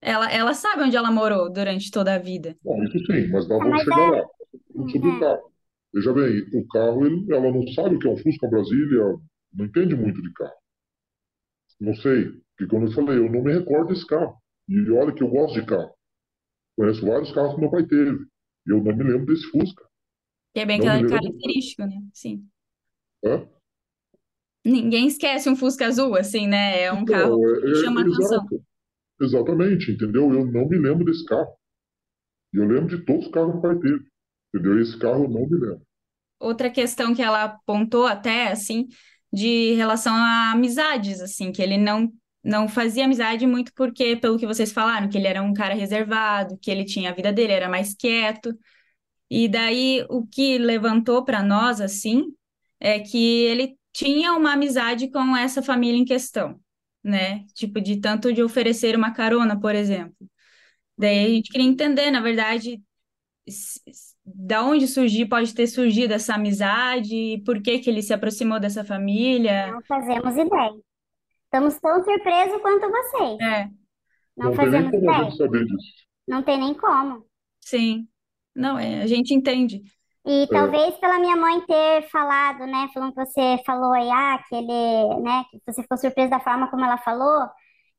[0.01, 2.57] Ela, ela sabe onde ela morou durante toda a vida.
[2.63, 4.25] Bom, isso sim, mas nós vamos chegar lá.
[4.93, 5.53] Sobre o carro.
[5.95, 9.17] Veja bem, o carro, ele, ela não sabe o que é um Fusca Brasília,
[9.53, 10.55] não entende muito de carro.
[11.81, 14.37] Não sei, porque como eu falei, eu não me recordo desse carro.
[14.69, 15.93] E olha que eu gosto de carro.
[16.77, 18.27] Conheço vários carros que meu pai teve.
[18.67, 19.85] E eu não me lembro desse Fusca.
[20.55, 22.03] Que é bem não característico, né?
[22.13, 22.47] Sim.
[23.25, 23.47] Hã?
[24.65, 26.83] Ninguém esquece um Fusca azul, assim, né?
[26.83, 28.47] É um então, carro que é, chama é, atenção.
[29.21, 30.33] Exatamente, entendeu?
[30.33, 31.55] Eu não me lembro desse carro.
[32.53, 34.07] E eu lembro de todos os carros que o pai teve.
[34.55, 34.81] Entendeu?
[34.81, 35.83] Esse carro eu não me lembro.
[36.41, 38.87] Outra questão que ela apontou até, assim,
[39.33, 42.13] de relação a amizades, assim, que ele não
[42.45, 46.59] não fazia amizade muito porque, pelo que vocês falaram, que ele era um cara reservado,
[46.59, 48.57] que ele tinha a vida dele, era mais quieto.
[49.31, 52.25] E daí o que levantou para nós, assim,
[52.79, 56.61] é que ele tinha uma amizade com essa família em questão,
[57.03, 57.45] né?
[57.55, 60.15] Tipo, de tanto de oferecer uma carona, por exemplo.
[60.99, 62.81] Daí a gente queria entender, na verdade,
[64.25, 68.85] da onde surgiu, pode ter surgido essa amizade, por que que ele se aproximou dessa
[68.85, 69.73] família.
[69.73, 70.94] Não fazemos ideia.
[71.55, 73.39] Estamos tão surpresos quanto vocês.
[73.41, 73.69] É.
[74.37, 75.31] Não, não fazemos ideia.
[75.31, 76.05] Saber disso.
[76.27, 77.25] Não tem nem como.
[77.61, 78.09] Sim.
[78.57, 79.81] Não, é, a gente entende.
[80.27, 84.57] E talvez pela minha mãe ter falado, né, falando que você falou aí, ah, que
[84.57, 87.49] ele, né, que você ficou surpresa da forma como ela falou,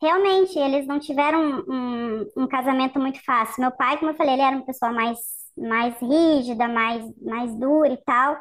[0.01, 3.61] realmente, eles não tiveram um, um casamento muito fácil.
[3.61, 5.17] Meu pai, como eu falei, ele era uma pessoa mais,
[5.57, 8.37] mais rígida, mais, mais dura e tal,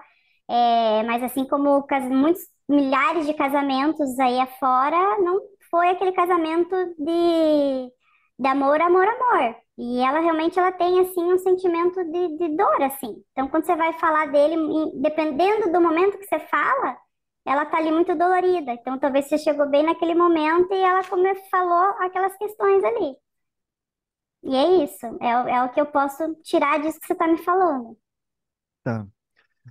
[0.51, 7.93] é, mas assim como muitos milhares de casamentos aí afora, não foi aquele casamento de,
[8.39, 9.57] de amor, amor, amor.
[9.77, 13.23] E ela realmente ela tem assim um sentimento de, de dor assim.
[13.33, 14.57] Então quando você vai falar dele,
[15.01, 16.97] dependendo do momento que você fala,
[17.45, 18.73] ela tá ali muito dolorida.
[18.73, 23.17] Então talvez você chegou bem naquele momento e ela como falou aquelas questões ali.
[24.45, 27.39] E é isso, é, é o que eu posso tirar disso que você tá me
[27.39, 27.97] falando.
[28.83, 29.07] Tá.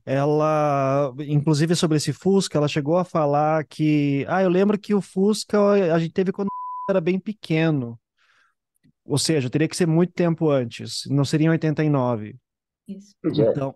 [0.06, 5.02] Ela, inclusive sobre esse Fusca, ela chegou a falar que, ah, eu lembro que o
[5.02, 5.60] Fusca
[5.94, 6.50] a gente teve quando
[6.90, 8.00] era bem pequeno.
[9.06, 12.36] Ou seja, teria que ser muito tempo antes, não seria em 89.
[12.88, 13.16] Isso.
[13.26, 13.76] Então,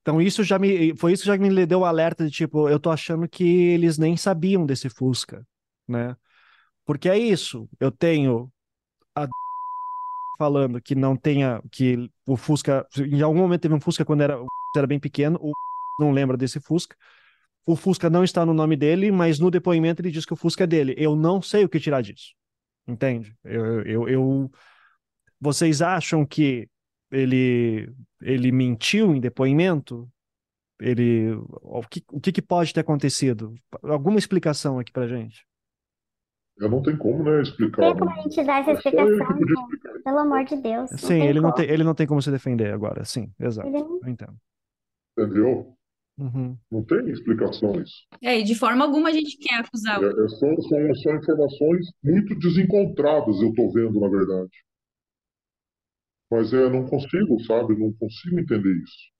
[0.00, 2.78] então isso já me foi isso que já me deu o alerta de tipo, eu
[2.78, 5.44] tô achando que eles nem sabiam desse Fusca,
[5.88, 6.16] né?
[6.84, 8.52] Porque é isso, eu tenho
[9.14, 9.26] a
[10.38, 14.38] falando que não tenha que o Fusca, em algum momento teve um Fusca quando era,
[14.78, 15.52] era bem pequeno, o
[16.00, 16.96] não lembra desse Fusca.
[17.66, 20.64] O Fusca não está no nome dele, mas no depoimento ele diz que o Fusca
[20.64, 20.94] é dele.
[20.98, 22.34] Eu não sei o que tirar disso.
[22.86, 23.34] Entende?
[23.42, 24.50] Eu, eu, eu,
[25.40, 26.68] Vocês acham que
[27.10, 30.08] ele, ele mentiu em depoimento?
[30.78, 33.54] Ele, o que, o que pode ter acontecido?
[33.82, 35.46] Alguma explicação aqui pra gente?
[36.58, 37.82] Eu não tenho como, né, explicar.
[37.82, 40.00] Não tem como a gente dar essa explicação, né?
[40.04, 40.90] pelo amor de Deus.
[40.90, 43.68] Sim, ele, não tem, ele não tem como se defender agora, sim, exato.
[43.68, 43.78] Ele...
[43.78, 44.36] Eu entendo.
[45.16, 45.74] Entendeu?
[46.18, 46.56] Uhum.
[46.70, 48.06] Não tem explicação isso.
[48.22, 50.02] É, e de forma alguma a gente quer acusar.
[50.02, 54.52] É, é, são, são, são informações muito desencontradas, eu estou vendo, na verdade.
[56.30, 57.78] Mas é, não consigo, sabe?
[57.78, 59.14] Não consigo entender isso.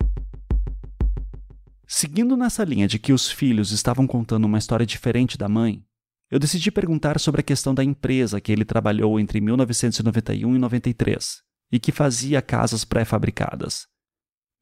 [1.86, 5.84] Seguindo nessa linha de que os filhos estavam contando uma história diferente da mãe,
[6.30, 11.42] eu decidi perguntar sobre a questão da empresa que ele trabalhou entre 1991 e 93
[11.70, 13.86] e que fazia casas pré-fabricadas.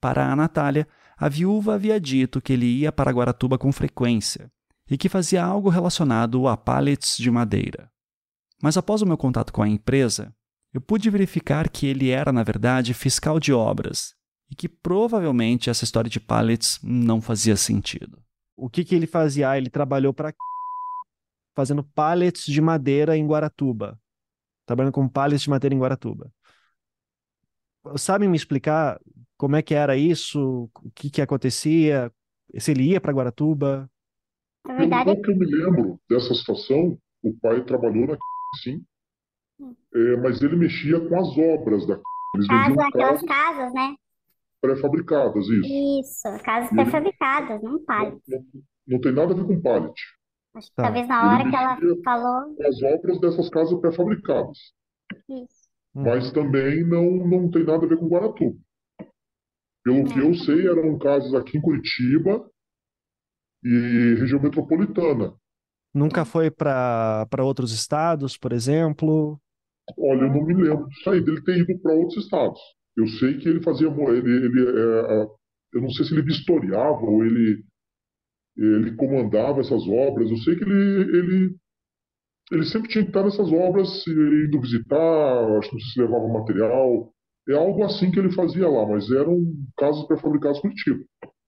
[0.00, 0.88] Para a Natália,
[1.22, 4.50] a viúva havia dito que ele ia para Guaratuba com frequência
[4.90, 7.88] e que fazia algo relacionado a pallets de madeira.
[8.60, 10.34] Mas após o meu contato com a empresa,
[10.74, 14.16] eu pude verificar que ele era, na verdade, fiscal de obras
[14.50, 18.20] e que provavelmente essa história de pallets não fazia sentido.
[18.56, 19.50] O que, que ele fazia?
[19.50, 20.34] Ah, ele trabalhou para
[21.54, 23.96] fazendo pallets de madeira em Guaratuba.
[24.66, 26.32] Trabalhando com pallets de madeira em Guaratuba.
[27.96, 29.00] Sabe me explicar
[29.36, 30.70] como é que era isso?
[30.74, 32.12] O que, que acontecia?
[32.58, 33.90] Se ele ia para Guaratuba?
[34.66, 35.04] Na verdade...
[35.04, 38.16] Pelo que eu me lembro dessa situação, o pai trabalhou na
[38.62, 38.84] sim,
[39.94, 42.00] é, mas ele mexia com as obras da
[42.34, 43.94] Eles Casa, aquelas casas, né?
[44.60, 46.00] Pré-fabricadas, isso.
[46.00, 48.20] Isso, casas pré-fabricadas, não pallet.
[48.28, 49.94] Não, não, não, tem nada a ver com pallet.
[50.54, 50.84] Acho que tá.
[50.84, 52.56] talvez na hora que ela falou.
[52.60, 54.58] As obras dessas casas pré-fabricadas.
[55.28, 55.61] Isso.
[55.94, 58.58] Mas também não, não tem nada a ver com Guaratuba.
[59.84, 62.48] Pelo que eu sei, eram casas aqui em Curitiba
[63.64, 65.34] e região metropolitana.
[65.94, 69.38] Nunca foi para outros estados, por exemplo?
[69.98, 72.60] Olha, eu não me lembro disso aí, dele ter ido para outros estados.
[72.96, 73.88] Eu sei que ele fazia.
[73.88, 75.26] Ele, ele, é,
[75.74, 77.64] eu não sei se ele vistoriava ou ele,
[78.56, 80.30] ele comandava essas obras.
[80.30, 81.56] Eu sei que ele, ele,
[82.50, 86.28] ele sempre tinha que estar nessas obras, indo visitar, acho que não sei se levava
[86.28, 87.12] material.
[87.48, 89.38] É algo assim que ele fazia lá, mas eram
[89.76, 91.04] casos pré-fabricados Curitiba.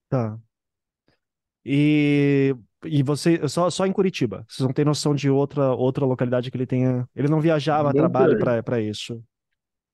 [0.08, 0.39] Tá.
[1.64, 2.55] E
[2.86, 4.44] e você, só, só em Curitiba.
[4.48, 7.08] Vocês não têm noção de outra, outra localidade que ele tenha.
[7.14, 9.23] Ele não viajava a trabalho para isso.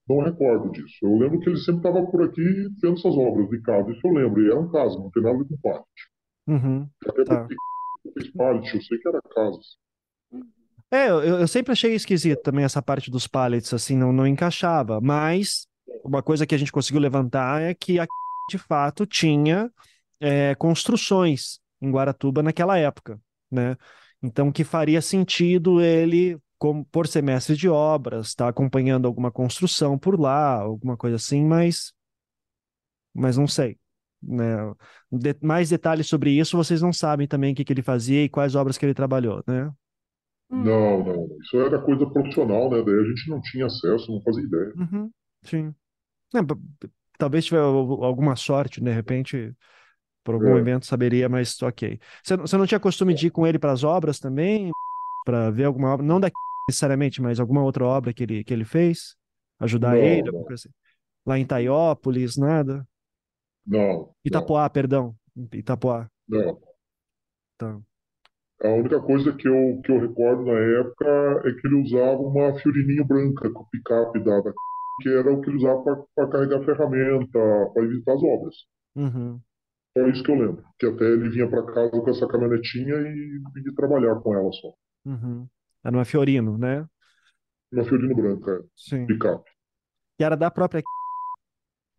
[0.08, 0.96] Não recordo disso.
[1.02, 2.42] Eu lembro que ele sempre estava por aqui
[2.82, 3.90] vendo essas obras de casa.
[3.92, 4.42] Isso eu lembro.
[4.42, 5.86] E eram casas, não tem nada a ver com pallet.
[6.48, 7.46] Uhum, Até tá.
[7.46, 9.66] porque eu sei que era casas.
[10.90, 15.00] É, eu, eu sempre achei esquisito também essa parte dos pallets, assim, não, não encaixava.
[15.00, 15.66] Mas
[16.04, 18.06] uma coisa que a gente conseguiu levantar é que a
[18.50, 19.70] de fato tinha
[20.18, 23.20] é, construções em Guaratuba naquela época,
[23.50, 23.76] né?
[24.22, 29.98] Então, que faria sentido ele, como, por semestre de obras, estar tá acompanhando alguma construção
[29.98, 31.92] por lá, alguma coisa assim, mas,
[33.14, 33.78] mas não sei.
[34.22, 34.56] Né?
[35.10, 38.28] De, mais detalhes sobre isso vocês não sabem também o que, que ele fazia e
[38.28, 39.72] quais obras que ele trabalhou, né?
[40.50, 41.38] Não, não.
[41.40, 42.82] Isso era coisa profissional, né?
[42.82, 44.72] Daí a gente não tinha acesso, não fazia ideia.
[44.76, 45.10] Uhum,
[45.44, 45.74] sim.
[46.34, 46.38] É,
[47.16, 49.54] talvez tiver alguma sorte, de repente
[50.22, 50.60] por algum é.
[50.60, 51.98] evento saberia, mas ok.
[52.22, 54.70] Você, você não tinha costume de ir com ele para as obras também?
[55.24, 56.04] Para ver alguma obra?
[56.04, 56.34] Não daqui
[56.68, 59.16] necessariamente, mas alguma outra obra que ele, que ele fez?
[59.58, 60.30] Ajudar não, ele?
[60.30, 60.46] Não.
[60.50, 60.68] Assim.
[61.26, 62.86] Lá em Taiópolis, nada?
[63.66, 64.14] Não.
[64.24, 64.70] Itapoá, não.
[64.70, 65.14] perdão.
[65.52, 66.10] Itapoá.
[66.28, 66.60] Não.
[67.56, 67.78] Tá.
[68.62, 71.06] A única coisa que eu, que eu recordo na época
[71.47, 74.52] é que ele usava uma Fiorininho branca com o picape da, da
[75.00, 77.39] que era o que ele usava para carregar ferramenta,
[77.72, 78.55] para visitar as obras.
[78.97, 79.40] Uhum.
[79.97, 80.64] É isso que eu lembro.
[80.78, 84.68] Que até ele vinha para casa com essa caminhonetinha e vinha trabalhar com ela só.
[85.06, 85.48] Uhum.
[85.82, 86.86] Era uma Fiorino, né?
[87.72, 88.60] Uma Fiorino branca, é.
[88.76, 89.06] Sim.
[89.06, 89.50] Picape.
[90.18, 90.82] E era da própria.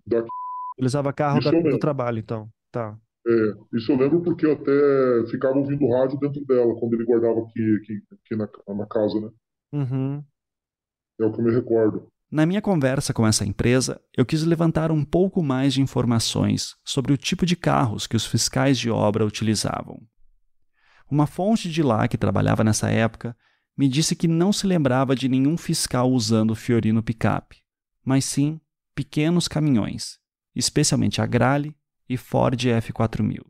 [0.06, 0.20] Da...
[0.78, 2.50] Ele usava carro da, do trabalho, então.
[2.72, 2.98] Tá.
[3.28, 7.40] É, isso eu lembro porque eu até ficava ouvindo rádio dentro dela, quando ele guardava
[7.42, 9.30] aqui, aqui, aqui na, na casa, né?
[9.74, 10.24] Uhum.
[11.20, 12.12] É o que eu me recordo.
[12.32, 17.14] Na minha conversa com essa empresa, eu quis levantar um pouco mais de informações sobre
[17.14, 20.02] o tipo de carros que os fiscais de obra utilizavam.
[21.10, 23.36] Uma fonte de lá que trabalhava nessa época
[23.78, 27.58] me disse que não se lembrava de nenhum fiscal usando Fiorino picape,
[28.04, 28.62] mas sim
[28.96, 30.18] pequenos caminhões,
[30.56, 31.76] especialmente a Grale
[32.12, 33.46] e Ford F4000.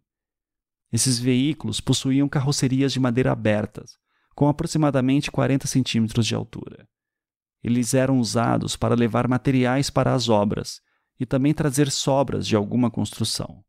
[0.92, 3.98] Esses veículos possuíam carrocerias de madeira abertas,
[4.36, 6.88] com aproximadamente 40 centímetros de altura
[7.64, 10.82] eles eram usados para levar materiais para as obras
[11.20, 13.64] e também trazer sobras de alguma construção.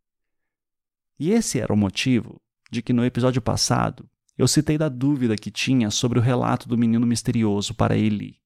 [1.18, 2.40] E esse era o motivo
[2.70, 6.78] de que no episódio passado eu citei da dúvida que tinha sobre o relato do
[6.78, 8.40] menino misterioso para Eli.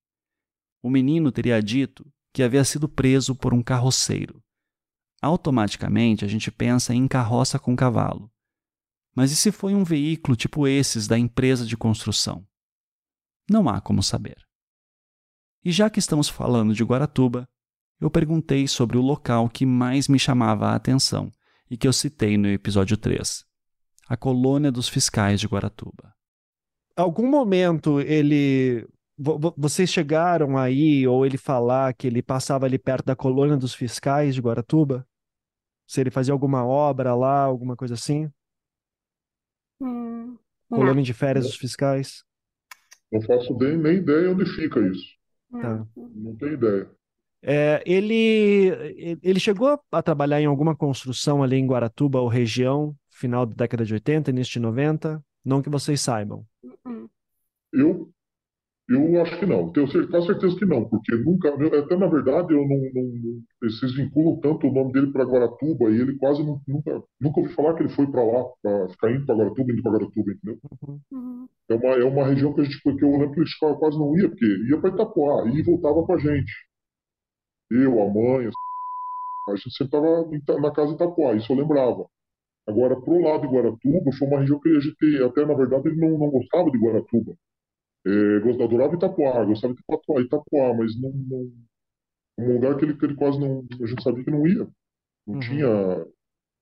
[0.82, 4.42] O menino teria dito que havia sido preso por um carroceiro.
[5.22, 8.30] Automaticamente a gente pensa em carroça com cavalo.
[9.14, 12.46] Mas e se foi um veículo tipo esses da empresa de construção?
[13.48, 14.36] Não há como saber.
[15.64, 17.48] E já que estamos falando de Guaratuba,
[18.00, 21.32] eu perguntei sobre o local que mais me chamava a atenção
[21.70, 23.44] e que eu citei no episódio 3.
[24.08, 26.14] A colônia dos fiscais de Guaratuba.
[26.94, 28.86] Algum momento ele
[29.18, 34.34] vocês chegaram aí, ou ele falar que ele passava ali perto da colônia dos fiscais
[34.34, 35.06] de Guaratuba?
[35.86, 38.30] Se ele fazia alguma obra lá, alguma coisa assim?
[39.80, 40.36] Hum,
[40.68, 42.24] colônia de férias dos fiscais?
[43.10, 45.16] Não faço nem, nem ideia onde fica isso.
[45.50, 45.86] Tá.
[45.96, 46.90] Não tenho ideia.
[47.42, 53.46] É, ele, ele chegou a trabalhar em alguma construção ali em Guaratuba ou região, final
[53.46, 55.24] da década de 80, início de 90?
[55.44, 56.44] Não que vocês saibam.
[56.84, 57.08] hum.
[57.72, 58.10] Eu
[58.88, 62.60] eu acho que não, tenho quase certeza que não, porque nunca, até na verdade, eu
[62.68, 67.40] não, não vocês vinculam tanto o nome dele para Guaratuba e ele quase nunca, nunca
[67.40, 70.32] ouvi falar que ele foi para lá, para ficar indo para Guaratuba, indo para Guaratuba,
[70.32, 70.58] entendeu?
[71.10, 71.48] Uhum.
[71.68, 74.16] É, uma, é uma região que a gente, porque eu lembro que ele quase não
[74.16, 76.52] ia, porque ia para Itapuá e voltava com a gente.
[77.68, 78.48] Eu, a mãe,
[79.48, 79.98] a gente sempre
[80.36, 82.06] estava na casa de Itapuá, isso eu lembrava.
[82.68, 86.00] Agora, pro lado de Guaratuba, foi uma região que a gente, até na verdade, ele
[86.00, 87.36] não, não gostava de Guaratuba.
[88.06, 91.52] É, adorava Itapuá, gostava de Itapuá, Itapuá mas não, não,
[92.38, 93.66] um lugar que ele, que ele quase não.
[93.82, 94.68] A gente sabia que não ia.
[95.26, 95.40] Não Uhum.
[95.40, 96.06] tinha.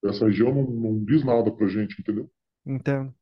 [0.05, 2.31] Essa região não, não diz nada pra gente, entendeu?
[2.67, 3.15] Entendo.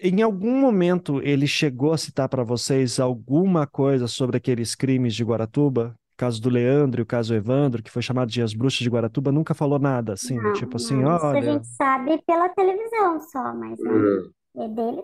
[0.00, 5.24] Em algum momento ele chegou a citar para vocês alguma coisa sobre aqueles crimes de
[5.24, 5.94] Guaratuba?
[6.14, 8.88] O caso do Leandro e o caso Evandro, que foi chamado de As Bruxas de
[8.90, 12.48] Guaratuba, nunca falou nada, assim, Não, tipo assim, não, isso a olha, gente sabe pela
[12.50, 14.30] televisão só, mas né?
[14.56, 15.02] É dele,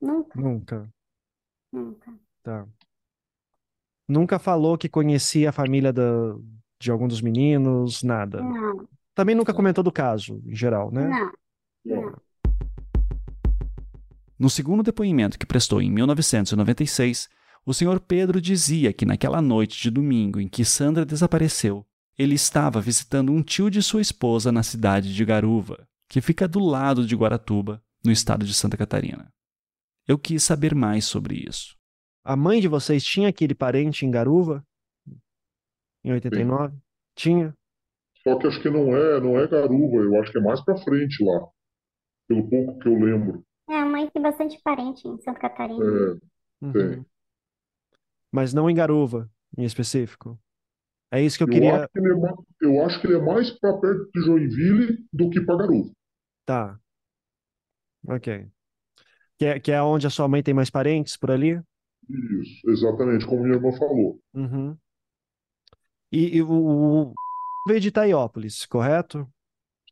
[0.00, 0.88] nunca, nunca,
[1.72, 2.12] nunca.
[2.42, 2.66] tá.
[4.08, 6.02] Nunca falou que conhecia a família da,
[6.80, 8.42] de algum dos meninos, nada.
[8.42, 11.08] Não, Também nunca comentou do caso, em geral, né?
[11.08, 11.32] não,
[11.84, 12.16] não.
[14.38, 17.28] No segundo depoimento que prestou em 1996,
[17.64, 18.00] o Sr.
[18.00, 21.84] Pedro dizia que naquela noite de domingo em que Sandra desapareceu,
[22.18, 26.58] ele estava visitando um tio de sua esposa na cidade de Garuva, que fica do
[26.58, 29.30] lado de Guaratuba, no estado de Santa Catarina.
[30.10, 31.76] Eu quis saber mais sobre isso.
[32.24, 34.66] A mãe de vocês tinha aquele parente em Garuva?
[36.02, 36.76] Em 89?
[37.14, 37.54] Tinha?
[38.24, 40.76] Só que acho que não é, não é Garuva, eu acho que é mais pra
[40.78, 41.46] frente lá.
[42.26, 43.44] Pelo pouco que eu lembro.
[43.68, 45.84] É, a mãe tem bastante parente em Santa Catarina.
[45.84, 46.30] É,
[46.66, 46.72] Uhum.
[46.72, 47.06] tem.
[48.32, 50.36] Mas não em Garuva, em específico.
[51.12, 51.76] É isso que eu Eu queria.
[51.84, 55.06] acho que ele é mais, eu acho que ele é mais pra perto de Joinville
[55.12, 55.92] do que pra Garuva.
[56.44, 56.80] Tá.
[58.08, 58.50] Ok.
[59.40, 61.58] Que é, que é onde a sua mãe tem mais parentes por ali?
[62.10, 64.20] Isso, exatamente, como minha irmã falou.
[64.34, 64.76] Uhum.
[66.12, 67.14] E, e o, o
[67.66, 69.26] veio de Itaiópolis, correto?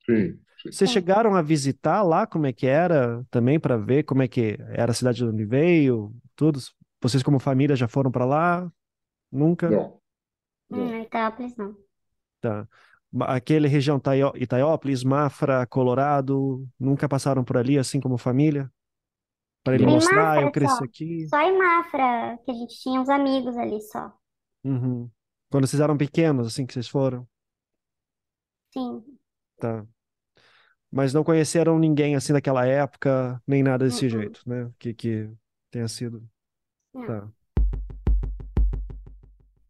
[0.05, 0.71] Sim, sim.
[0.71, 4.59] Vocês chegaram a visitar lá como é que era também para ver como é que
[4.69, 6.61] era a cidade de onde veio, tudo?
[7.01, 8.71] Vocês como família já foram para lá?
[9.33, 9.71] Nunca?
[9.71, 9.99] Não.
[10.71, 11.75] Hum, Itápolis não.
[12.43, 12.69] Tá.
[13.21, 13.99] Aquele região
[14.35, 18.71] Itaiópolis, Mafra, Colorado, nunca passaram por ali assim como família?
[19.69, 20.85] Para ele Em mostrar, Mafra eu cresci só.
[20.85, 21.29] aqui.
[21.29, 24.11] Só em Mafra, que a gente tinha uns amigos ali só.
[24.65, 25.11] Uhum.
[25.51, 27.29] Quando vocês eram pequenos, assim que vocês foram?
[28.73, 29.03] Sim.
[29.59, 29.87] Tá.
[30.91, 34.11] Mas não conheceram ninguém assim daquela época, nem nada desse Uh-uh.
[34.11, 34.71] jeito, né?
[34.79, 35.31] Que, que
[35.71, 36.27] tenha sido.
[36.95, 37.07] Não.
[37.07, 37.29] Tá.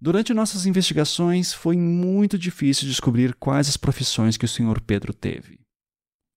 [0.00, 4.80] Durante nossas investigações, foi muito difícil descobrir quais as profissões que o Sr.
[4.80, 5.60] Pedro teve.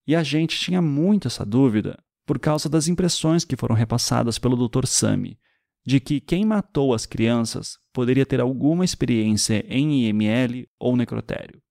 [0.08, 4.56] E a gente tinha muito essa dúvida por causa das impressões que foram repassadas pelo
[4.56, 4.86] Dr.
[4.86, 5.38] Sami
[5.86, 11.62] de que quem matou as crianças poderia ter alguma experiência em IML ou necrotério.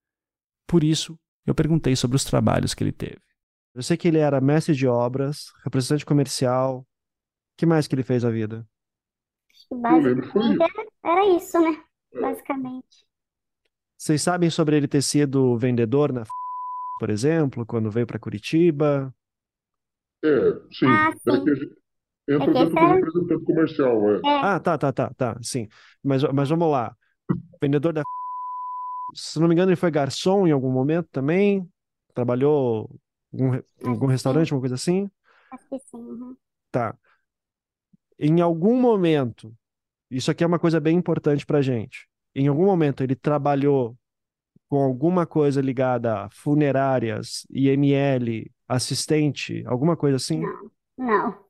[0.66, 3.22] Por isso, eu perguntei sobre os trabalhos que ele teve.
[3.74, 6.80] Eu sei que ele era mestre de obras, representante comercial.
[6.80, 6.86] O
[7.56, 8.68] que mais que ele fez na vida?
[9.72, 11.82] Basicamente era, era isso, né?
[12.20, 13.06] Basicamente.
[13.96, 16.24] Vocês sabem sobre ele ter sido vendedor na
[16.98, 19.10] por exemplo, quando veio para Curitiba?
[20.24, 20.28] É,
[20.72, 20.86] sim.
[20.86, 21.44] Ah, É sim.
[21.44, 21.76] que a gente
[22.28, 24.22] entra É que dentro do representante comercial, é.
[24.24, 25.68] É, Ah, tá, tá, tá, tá, sim.
[26.02, 26.96] Mas, mas vamos lá.
[27.62, 28.02] Vendedor da
[29.14, 31.68] se não me engano, ele foi garçom em algum momento também?
[32.14, 32.90] Trabalhou
[33.32, 35.10] em algum, re- em algum restaurante, alguma coisa assim?
[35.52, 35.96] acho que sim.
[35.98, 36.36] uhum.
[36.70, 36.96] Tá.
[38.18, 39.54] Em algum momento,
[40.10, 42.08] isso aqui é uma coisa bem importante pra gente.
[42.34, 43.96] Em algum momento ele trabalhou
[44.68, 50.40] com alguma coisa ligada a funerárias, IML, assistente, alguma coisa assim?
[50.96, 51.44] Não,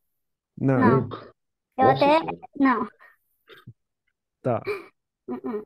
[0.58, 0.78] Não.
[1.08, 1.08] não.
[1.78, 2.38] Eu Nossa até.
[2.58, 2.88] Não.
[4.42, 4.62] Tá.
[5.28, 5.62] Uh-uh.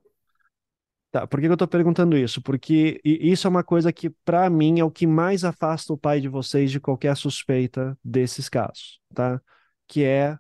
[1.11, 2.43] Tá, por que que eu tô perguntando isso?
[2.43, 5.99] Porque i- isso é uma coisa que, pra mim, é o que mais afasta o
[5.99, 9.41] pai de vocês de qualquer suspeita desses casos, tá?
[9.87, 10.37] Que é,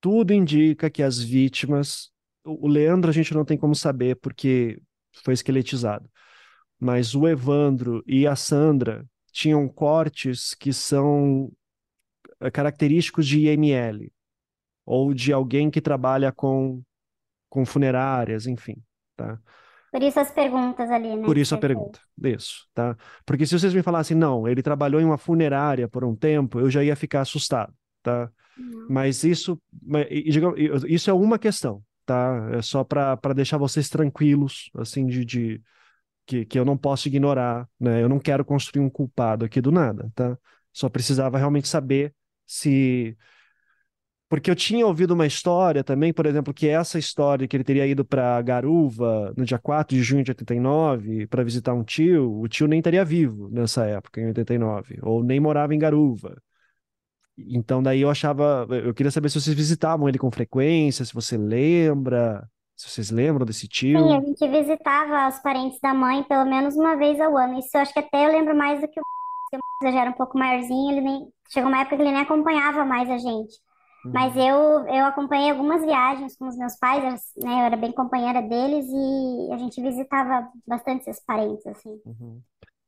[0.00, 2.10] tudo indica que as vítimas,
[2.44, 4.80] o o Leandro a gente não tem como saber porque
[5.22, 6.10] foi esqueletizado,
[6.80, 9.04] mas o Evandro e a Sandra
[9.34, 11.50] tinham cortes que são
[12.40, 14.12] eh, característicos de IML
[14.86, 16.80] ou de alguém que trabalha com,
[17.48, 18.76] com funerárias, enfim,
[19.16, 19.40] tá?
[19.90, 21.24] Por isso as perguntas ali, né?
[21.24, 22.96] Por isso a pergunta, isso, tá?
[23.26, 26.70] Porque se vocês me falassem, não, ele trabalhou em uma funerária por um tempo, eu
[26.70, 28.30] já ia ficar assustado, tá?
[28.56, 28.86] Não.
[28.88, 29.60] Mas isso,
[30.86, 32.50] isso é uma questão, tá?
[32.52, 35.62] É só para deixar vocês tranquilos, assim, de, de
[36.26, 38.02] que, que eu não posso ignorar, né?
[38.02, 40.38] Eu não quero construir um culpado aqui do nada, tá?
[40.72, 42.14] Só precisava realmente saber
[42.46, 43.16] se
[44.28, 47.86] porque eu tinha ouvido uma história também, por exemplo, que essa história que ele teria
[47.86, 52.48] ido para Garuva no dia 4 de junho de 89 para visitar um tio, o
[52.48, 56.36] tio nem estaria vivo nessa época, em 89, ou nem morava em Garuva.
[57.36, 61.36] Então daí eu achava, eu queria saber se vocês visitavam ele com frequência, se você
[61.36, 63.98] lembra, se vocês lembram desse tio.
[63.98, 67.58] Sim, a gente visitava os parentes da mãe pelo menos uma vez ao ano.
[67.58, 69.02] Isso eu acho que até eu lembro mais do que o
[69.80, 72.84] que já era um pouco maiorzinho, ele nem chegou uma época que ele nem acompanhava
[72.84, 73.54] mais a gente.
[74.04, 74.42] Mas uhum.
[74.42, 77.02] eu, eu acompanhei algumas viagens com os meus pais,
[77.42, 77.52] né?
[77.52, 81.98] Eu era bem companheira deles e a gente visitava bastante esses parentes, assim.
[82.04, 82.40] Uhum.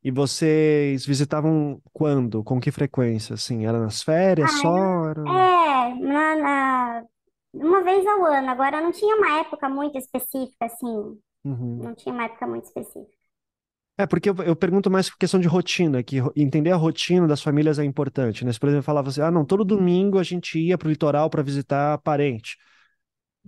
[0.05, 2.45] E vocês visitavam quando?
[2.45, 3.67] Com que frequência, assim?
[3.67, 5.09] Era nas férias ah, só?
[5.09, 5.23] Era...
[5.23, 7.05] É, na, na,
[7.57, 8.51] uma vez ao ano.
[8.51, 11.19] Agora não tinha uma época muito específica, assim.
[11.45, 11.81] Uhum.
[11.83, 13.17] Não tinha uma época muito específica.
[13.99, 17.41] É, porque eu, eu, pergunto mais por questão de rotina, que entender a rotina das
[17.41, 18.53] famílias é importante, né?
[18.53, 21.31] Se, por exemplo, falava assim, ah, não, todo domingo a gente ia para o litoral
[21.31, 22.59] para visitar parente.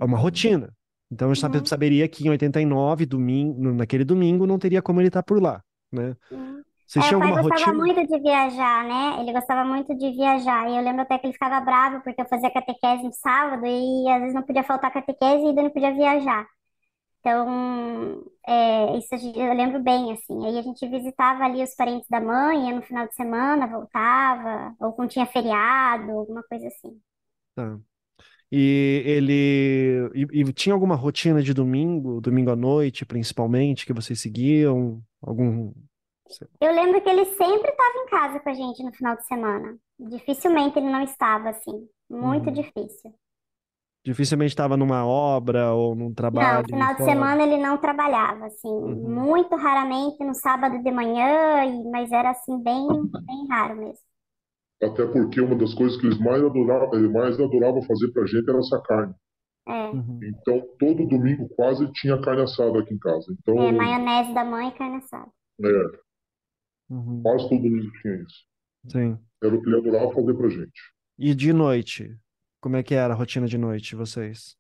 [0.00, 0.72] É uma rotina.
[1.10, 1.64] Então eu uhum.
[1.66, 5.62] saberia que em 89, domingo, naquele domingo, não teria como ele estar por lá,
[5.92, 6.16] né?
[6.30, 6.62] Uhum.
[6.88, 7.26] Você é, rotina?
[7.26, 9.20] Ele gostava muito de viajar, né?
[9.20, 10.70] Ele gostava muito de viajar.
[10.70, 14.08] E eu lembro até que ele ficava bravo porque eu fazia catequese no sábado e
[14.08, 16.46] às vezes não podia faltar catequese e ainda não podia viajar.
[17.20, 20.46] Então, é, isso eu lembro bem, assim.
[20.46, 24.74] Aí a gente visitava ali os parentes da mãe, ia no final de semana, voltava,
[24.80, 26.98] ou quando tinha feriado, alguma coisa assim.
[27.54, 27.78] Tá.
[28.50, 30.10] E ele.
[30.14, 35.02] E, e tinha alguma rotina de domingo, domingo à noite, principalmente, que vocês seguiam?
[35.20, 35.72] Algum.
[36.60, 39.76] Eu lembro que ele sempre estava em casa com a gente no final de semana.
[39.98, 41.88] Dificilmente ele não estava, assim.
[42.08, 42.52] Muito uhum.
[42.52, 43.14] difícil.
[44.04, 46.58] Dificilmente estava numa obra ou num trabalho.
[46.58, 49.10] Não, final de semana ele não trabalhava, assim, uhum.
[49.10, 52.86] muito raramente no sábado de manhã, mas era assim, bem,
[53.26, 54.08] bem raro mesmo.
[54.82, 58.48] Até porque uma das coisas que eles mais adoravam, eles mais adoravam fazer pra gente
[58.48, 59.14] era essa carne.
[59.66, 59.90] É.
[59.90, 60.20] Uhum.
[60.22, 63.26] Então, todo domingo quase tinha carne assada aqui em casa.
[63.38, 65.28] Então, é, maionese da mãe e carne assada.
[65.62, 66.07] É.
[66.90, 67.22] Uhum.
[67.22, 68.44] Quase todo domingo tinha isso.
[68.88, 69.18] Sim.
[69.42, 70.80] Era o que ele adorava fazer pra gente.
[71.18, 72.16] E de noite?
[72.60, 74.56] Como é que era a rotina de noite de vocês?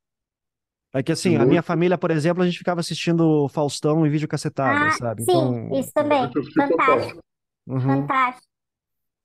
[0.92, 4.28] É que assim, a minha família, por exemplo, a gente ficava assistindo Faustão em vídeo
[4.28, 5.22] cacetada, Ah, sabe?
[5.22, 6.22] sim, Então, isso também.
[6.56, 7.22] Fantástico,
[7.66, 8.48] uhum, fantástico.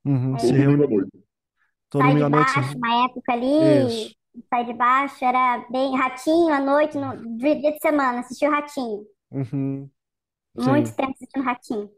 [0.05, 0.39] uhum, É.
[0.39, 1.11] se Todo reúne domingo à noite.
[1.89, 2.59] todo Sai domingo à noite.
[2.59, 4.15] baixo, uma época ali, Isso.
[4.49, 9.05] sai de baixo, era bem ratinho à noite, no dia de semana, assistiu Ratinho.
[9.31, 9.89] Uhum,
[10.55, 11.89] Muito sim, tempo assistindo Ratinho.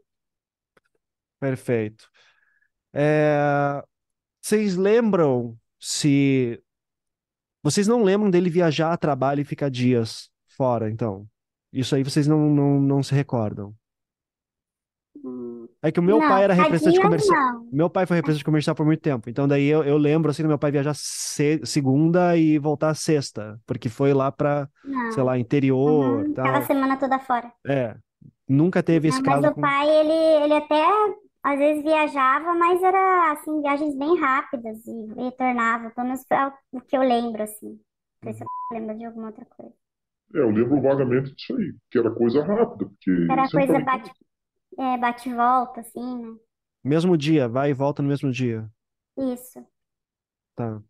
[1.38, 2.08] Perfeito.
[2.94, 3.82] É,
[4.42, 6.62] vocês lembram se
[7.62, 11.26] Vocês não lembram dele viajar a trabalho e ficar dias fora, então?
[11.72, 13.74] Isso aí vocês não, não, não se recordam.
[15.82, 17.36] É que o meu Não, pai era representante comercial.
[17.36, 17.66] não.
[17.70, 19.28] Meu pai foi representante comercial por muito tempo.
[19.28, 23.60] Então daí eu, eu lembro assim do meu pai viajar se- segunda e voltar sexta,
[23.66, 24.68] porque foi lá pra,
[25.08, 26.66] sei lá, interior, Uhum, ficava a tal.
[26.66, 27.52] semana toda fora.
[27.66, 27.96] É,
[28.48, 30.82] nunca teve esse Não, mas caso o com pai, ele, ele até
[31.46, 36.80] às vezes viajava, mas era assim, viagens bem rápidas e retornava, pelo menos é o
[36.80, 37.80] que eu lembro, assim.
[38.24, 39.74] Não sei se eu lembro de alguma outra coisa.
[40.34, 44.10] É, eu lembro vagamente disso aí, que era coisa rápida, porque Era coisa bate,
[44.78, 46.36] é, bate e volta, assim, né?
[46.82, 48.66] mesmo dia, vai e volta no mesmo dia.
[49.16, 49.66] Isso.
[50.54, 50.82] Tá.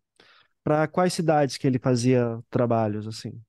[0.63, 3.41] Pra quais cidades que ele fazia trabalhos assim?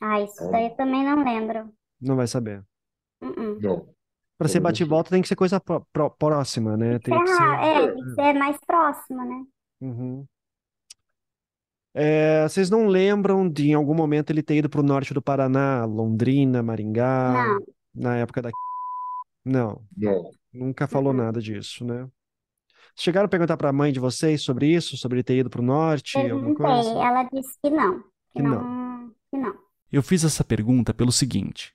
[0.00, 1.70] Ah, isso daí eu também não lembro.
[2.00, 2.64] Não vai saber.
[3.20, 3.60] Uh-uh.
[3.60, 3.94] Não.
[4.38, 6.98] Pra ser bate e volta tem que ser coisa pró- pró- próxima, né?
[6.98, 7.42] Tem que ser.
[7.42, 9.44] Ah, é, tem que ser mais próxima, né?
[9.80, 10.26] Uhum.
[11.94, 15.84] É, vocês não lembram de em algum momento ele ter ido pro norte do Paraná,
[15.86, 18.02] Londrina, Maringá, Não.
[18.02, 18.50] na época da.
[19.44, 20.30] Não, Não.
[20.52, 22.08] nunca falou nada disso, né?
[22.96, 26.18] Chegaram a perguntar pra mãe de vocês sobre isso, sobre ele ter ido pro norte,
[26.18, 26.90] alguma Perguntei, coisa?
[26.90, 29.54] ela disse que não, que Que não, que não.
[29.92, 31.72] Eu fiz essa pergunta pelo seguinte: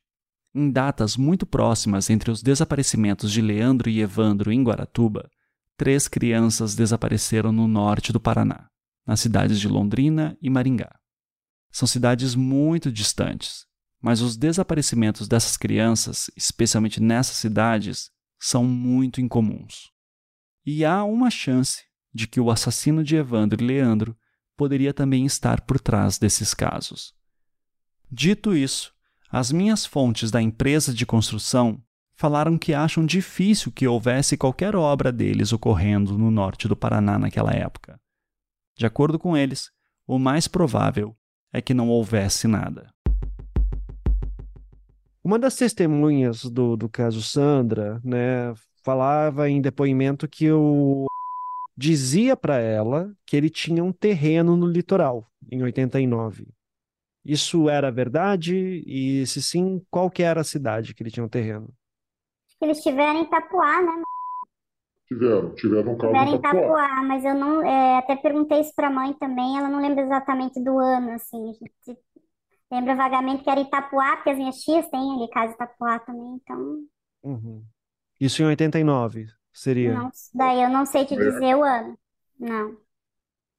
[0.54, 5.30] em datas muito próximas entre os desaparecimentos de Leandro e Evandro em Guaratuba,
[5.78, 8.70] três crianças desapareceram no norte do Paraná,
[9.06, 10.94] nas cidades de Londrina e Maringá.
[11.72, 13.66] São cidades muito distantes,
[14.02, 19.92] mas os desaparecimentos dessas crianças, especialmente nessas cidades, são muito incomuns.
[20.66, 24.18] E há uma chance de que o assassino de Evandro e Leandro
[24.58, 27.14] poderia também estar por trás desses casos.
[28.12, 28.94] Dito isso,
[29.32, 31.82] as minhas fontes da empresa de construção
[32.14, 37.54] falaram que acham difícil que houvesse qualquer obra deles ocorrendo no norte do Paraná naquela
[37.54, 37.98] época.
[38.78, 39.72] De acordo com eles,
[40.06, 41.16] o mais provável
[41.54, 42.90] é que não houvesse nada.
[45.24, 48.54] Uma das testemunhas do, do caso Sandra, né,
[48.84, 51.06] falava em depoimento que o
[51.78, 56.48] dizia para ela que ele tinha um terreno no litoral em 89.
[57.26, 58.56] Isso era verdade?
[58.86, 61.74] E se sim, qual que era a cidade que ele tinha um terreno?
[62.62, 64.04] Eles estiveram em Itapuá, né?
[65.08, 66.74] Tiveram, tiveram um carro Tiveram em Itapuá.
[66.74, 70.62] Itapuá, mas eu não, é, até perguntei isso pra mãe também, ela não lembra exatamente
[70.64, 71.54] do ano, assim.
[72.72, 76.00] A lembra vagamente que era Itapuá, porque as minhas tias têm ali casa em Itapuá
[76.00, 76.88] também, então
[77.24, 77.66] Uhum.
[78.20, 79.94] Isso em 89 seria.
[79.94, 81.98] não, daí eu não sei te dizer o ano.
[82.40, 82.78] Não.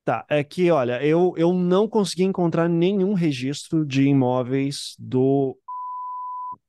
[0.05, 5.57] Tá, é que, olha, eu, eu não consegui encontrar nenhum registro de imóveis do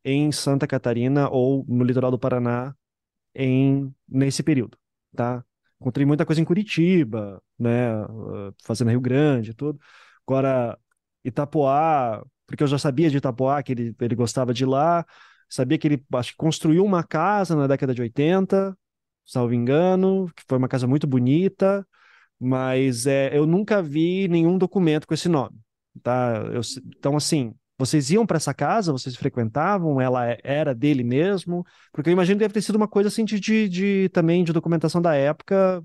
[0.04, 2.76] em Santa Catarina ou no litoral do Paraná
[3.36, 4.78] em nesse período,
[5.16, 5.44] tá?
[5.82, 9.80] Encontrei muita coisa em Curitiba, né, uh, Fazenda Rio Grande e tudo.
[10.28, 10.78] Agora,
[11.26, 15.06] Itapoá, porque eu já sabia de Itapoá que ele, ele gostava de lá,
[15.50, 18.78] sabia que ele acho que construiu uma casa na década de 80,
[19.26, 21.88] salvo engano, que foi uma casa muito bonita,
[22.44, 25.58] mas é, eu nunca vi nenhum documento com esse nome,
[26.04, 26.44] tá?
[26.54, 26.62] Eu,
[26.98, 31.66] então, assim, vocês iam para essa casa, vocês frequentavam, ela é, era dele mesmo?
[31.92, 34.54] Porque eu imagino que deve ter sido uma coisa assim de, de, de também de
[34.54, 35.84] documentação da época,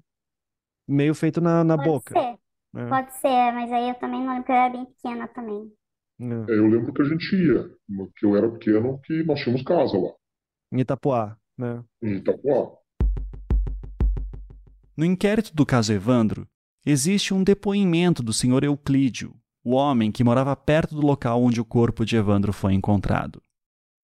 [0.88, 2.14] meio feito na, na Pode boca.
[2.14, 2.38] ser,
[2.72, 2.84] né?
[2.88, 5.72] pode ser, mas aí eu também não lembro, porque eu era bem pequena também.
[6.20, 6.50] É.
[6.50, 7.70] É, eu lembro que a gente ia,
[8.16, 10.12] que eu era pequeno, que nós tínhamos casa lá,
[10.72, 11.84] Em Itapoá, né?
[12.02, 12.76] em Itapuá.
[14.98, 16.44] No inquérito do caso Evandro,
[16.84, 18.64] existe um depoimento do Sr.
[18.64, 23.40] Euclídio, o homem que morava perto do local onde o corpo de Evandro foi encontrado.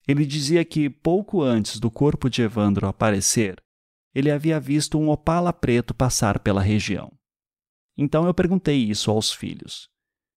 [0.06, 3.60] Ele dizia que, pouco antes do corpo de Evandro aparecer,
[4.14, 7.12] ele havia visto um opala preto passar pela região.
[7.98, 9.88] Então eu perguntei isso aos filhos.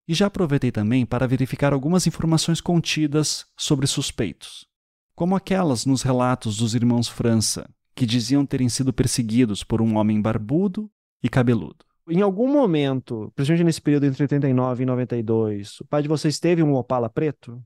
[0.08, 4.66] E já aproveitei também para verificar algumas informações contidas sobre suspeitos,
[5.14, 10.22] como aquelas nos relatos dos irmãos França, que diziam terem sido perseguidos por um homem
[10.22, 10.90] barbudo
[11.24, 11.86] e cabeludo.
[12.10, 16.64] Em algum momento, principalmente nesse período entre 89 e 92, o pai de vocês teve
[16.64, 17.62] um Opala preto?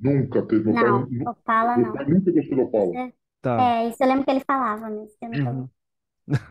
[0.00, 0.64] Nunca teve.
[0.64, 1.92] Meu Não, pai, Opala meu não.
[1.94, 2.92] pai nunca gostou do Opala.
[2.98, 5.08] É, Tá, é, isso eu lembro que ele falava mesmo.
[5.18, 5.68] que eu nunca Uhum.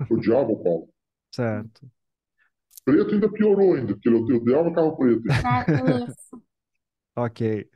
[0.09, 0.87] Odiava o Opala.
[1.31, 1.91] certo.
[2.85, 5.23] Preto ainda piorou ainda, porque eu odiava carro preto.
[5.29, 6.41] É, isso.
[7.15, 7.69] Ok.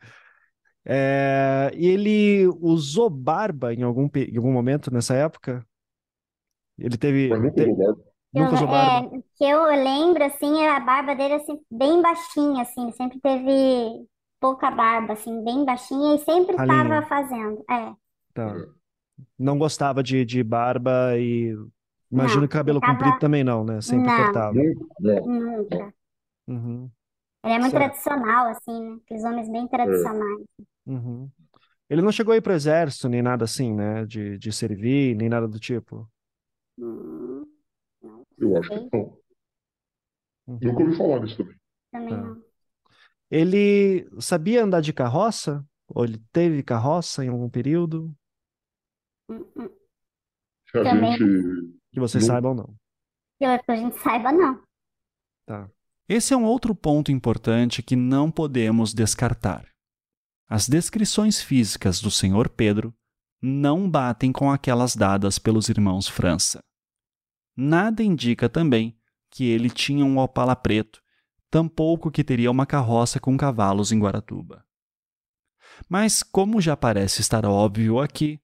[0.86, 5.66] É, e ele usou barba em algum, em algum momento nessa época?
[6.78, 7.32] Ele teve.
[7.34, 8.02] Usou barba.
[8.34, 9.10] nunca Eu, usou barba?
[9.18, 14.06] é, que eu lembro, assim, a barba dele, assim, bem baixinha, assim, sempre teve
[14.40, 17.64] pouca barba, assim, bem baixinha e sempre estava fazendo.
[17.70, 17.94] É,
[18.34, 18.54] Tá.
[19.40, 21.56] Não gostava de, de barba e.
[22.12, 23.82] Imagino Não, que cabelo ficava- comprido também não, né?
[23.82, 24.18] Sempre Não.
[24.18, 24.54] cortava.
[24.54, 25.26] Nunca, não.
[25.26, 25.94] nunca.
[26.48, 26.90] Uhum,
[27.46, 27.94] Ele é muito Certo.
[27.94, 28.98] tradicional, assim, né?
[29.06, 30.46] Aqueles homens bem tradicionais.
[30.86, 31.30] uhum.
[31.90, 34.06] Ele não chegou a ir pro exército, nem nada assim, né?
[34.06, 36.10] De, de servir, nem nada do tipo.
[36.78, 37.46] Hum,
[38.02, 39.18] não Eu acho sei, que não.
[40.48, 40.60] Uhum.
[40.62, 41.56] Nunca ouvi falar nisso também.
[41.92, 42.18] também Tá.
[42.18, 42.44] não.
[43.30, 45.66] Ele sabia andar de carroça?
[45.88, 48.16] Ou ele teve carroça em algum período?
[49.30, 49.70] Hum, hum.
[50.72, 51.18] Que a Também.
[51.18, 51.80] gente.
[51.92, 52.36] Que vocês Não.
[52.36, 52.76] saibam, não.
[53.38, 54.62] Que a gente saiba, não.
[55.46, 55.70] Tá.
[56.08, 59.68] Esse é um outro ponto importante que não podemos descartar.
[60.48, 62.48] As descrições físicas do Sr.
[62.56, 62.94] Pedro
[63.42, 66.64] não batem com aquelas dadas pelos irmãos França.
[67.58, 68.96] Nada indica também
[69.32, 71.02] que ele tinha um opala preto,
[71.50, 74.64] tampouco que teria uma carroça com cavalos em Guaratuba.
[75.90, 78.40] Mas, como já parece estar óbvio aqui,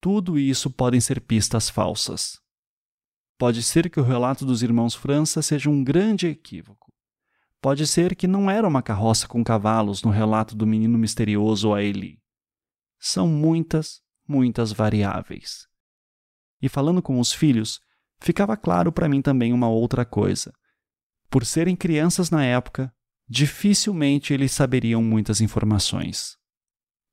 [0.00, 2.38] tudo isso podem ser pistas falsas.
[3.38, 6.83] Pode ser que o relato dos irmãos França seja um grande equívoco.
[7.64, 11.82] Pode ser que não era uma carroça com cavalos no relato do menino misterioso a
[11.82, 12.18] Eli.
[13.00, 15.66] São muitas, muitas variáveis.
[16.60, 17.80] E falando com os filhos,
[18.20, 20.52] ficava claro para mim também uma outra coisa.
[21.30, 22.92] Por serem crianças na época,
[23.26, 26.36] dificilmente eles saberiam muitas informações.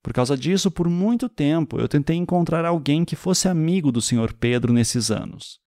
[0.03, 4.33] Por causa disso, por muito tempo eu tentei encontrar alguém que fosse amigo do Sr.
[4.37, 5.61] Pedro nesses anos.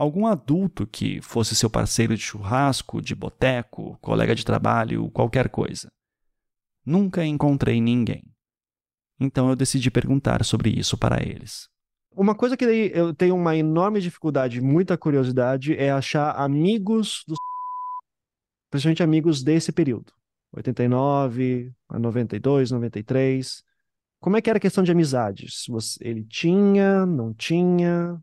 [0.00, 5.92] Algum adulto que fosse seu parceiro de churrasco, de boteco, colega de trabalho, qualquer coisa.
[6.86, 8.24] Nunca encontrei ninguém.
[9.20, 11.68] Então eu decidi perguntar sobre isso para eles.
[12.16, 17.36] Uma coisa que eu tenho uma enorme dificuldade, muita curiosidade, é achar amigos dos.
[18.70, 20.14] Principalmente amigos desse período.
[20.54, 23.62] 89, 92, 93.
[24.18, 25.66] Como é que era a questão de amizades?
[26.00, 28.18] Ele tinha, não tinha?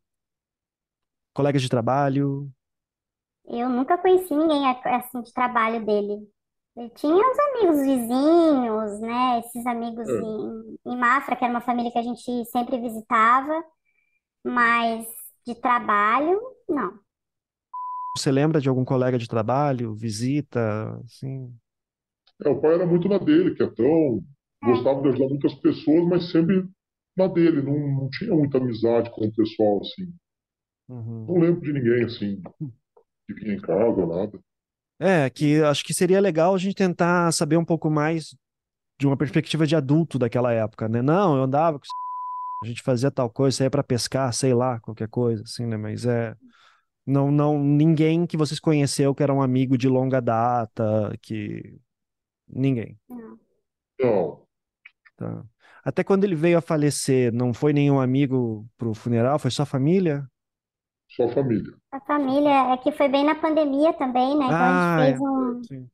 [1.37, 2.51] Colegas de trabalho?
[3.45, 6.27] Eu nunca conheci ninguém assim de trabalho dele.
[6.75, 9.39] Ele tinha os amigos vizinhos, né?
[9.39, 10.11] Esses amigos É.
[10.21, 13.63] em, em Mafra, que era uma família que a gente sempre visitava,
[14.43, 15.07] mas
[15.45, 16.99] de trabalho, não.
[18.15, 21.53] Você lembra de algum colega de trabalho, visita, assim?
[22.43, 24.23] É, o pai era muito na dele, quietão,
[24.63, 26.67] gostava de ajudar muitas pessoas, mas sempre
[27.15, 30.11] na dele, não, não tinha muita amizade com o pessoal, assim.
[30.89, 31.25] Uhum.
[31.27, 32.41] Não lembro de ninguém, assim,
[33.27, 34.39] que vinha em casa, nada.
[34.99, 38.35] É, que acho que seria legal a gente tentar saber um pouco mais
[38.99, 41.01] de uma perspectiva de adulto daquela época, né?
[41.01, 41.85] Não, eu andava com
[42.63, 45.77] a gente fazia tal coisa, saía para pescar, sei lá, qualquer coisa, assim, né?
[45.77, 46.35] Mas é
[47.07, 51.79] não, não, ninguém que vocês conheceu que era um amigo de longa data, que
[52.45, 52.99] ninguém.
[53.97, 54.45] Não,
[55.15, 55.43] Tá.
[55.83, 60.29] Até quando ele veio a falecer, não foi nenhum amigo pro funeral, foi só família?
[61.17, 61.73] Só família.
[61.91, 64.45] A família é que foi bem na pandemia também, né?
[64.45, 65.17] Então a Ah, gente é.
[65.17, 65.89] fez um, Sim.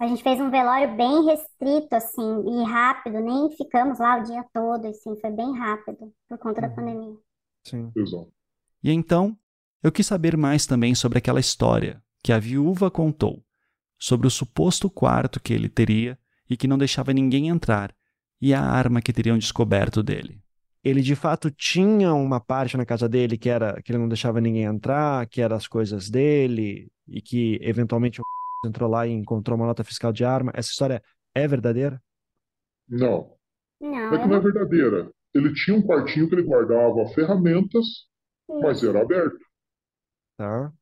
[0.00, 4.44] a gente fez um velório bem restrito, assim, e rápido, nem ficamos lá o dia
[4.54, 7.16] todo, assim, foi bem rápido por conta da pandemia.
[7.64, 7.92] Sim.
[7.96, 8.32] Exato.
[8.82, 9.36] E então,
[9.82, 13.44] eu quis saber mais também sobre aquela história que a viúva contou,
[13.98, 17.94] sobre o suposto quarto que ele teria e que não deixava ninguém entrar,
[18.40, 20.40] e a arma que teriam descoberto dele.
[20.84, 24.40] Ele de fato tinha uma parte na casa dele que era que ele não deixava
[24.40, 28.24] ninguém entrar, que eram as coisas dele, e que eventualmente o
[28.66, 30.52] entrou lá e encontrou uma nota fiscal de arma.
[30.54, 31.02] Essa história
[31.34, 32.00] é verdadeira?
[32.88, 33.36] Não,
[33.80, 35.10] Não, é que não é verdadeira.
[35.34, 37.86] Ele tinha um quartinho que ele guardava ferramentas,
[38.60, 39.38] mas era aberto.
[40.36, 40.72] Tá.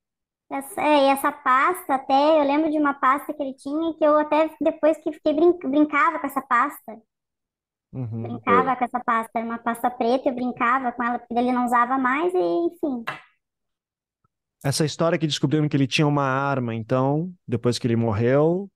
[0.50, 4.04] Essa, é, e essa pasta, até eu lembro de uma pasta que ele tinha que
[4.04, 7.00] eu até depois que fiquei brin- brincava com essa pasta.
[7.92, 8.22] Uhum.
[8.22, 11.64] Brincava com essa pasta, era uma pasta preta, eu brincava com ela, porque ele não
[11.64, 13.04] usava mais, e enfim.
[14.64, 18.68] Essa história que descobriram que ele tinha uma arma, então, depois que ele morreu,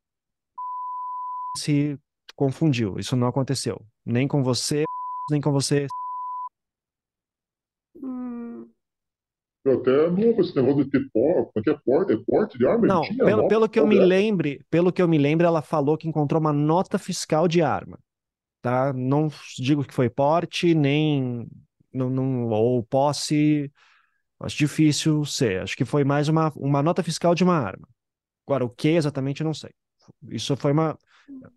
[1.57, 1.99] se
[2.37, 2.99] confundiu.
[2.99, 3.85] Isso não aconteceu.
[4.05, 4.85] Nem com você,
[5.31, 5.87] nem com você.
[8.03, 8.69] Hum,
[9.65, 12.13] Eu até novo esse negócio de ter porte, como é que é porte?
[12.13, 12.87] É porte de arma?
[12.87, 15.47] Ele Não, tinha pelo, nota pelo que eu me lembre, pelo que eu me lembro,
[15.47, 17.99] ela falou que encontrou uma nota fiscal de arma,
[18.61, 18.93] tá?
[18.93, 21.49] Não digo que foi porte, nem
[21.93, 23.73] não, não, ou posse,
[24.41, 25.63] acho difícil ser.
[25.63, 27.89] Acho que foi mais uma, uma nota fiscal de uma arma.
[28.47, 29.71] Agora, o que exatamente, eu não sei.
[30.31, 30.99] Isso foi uma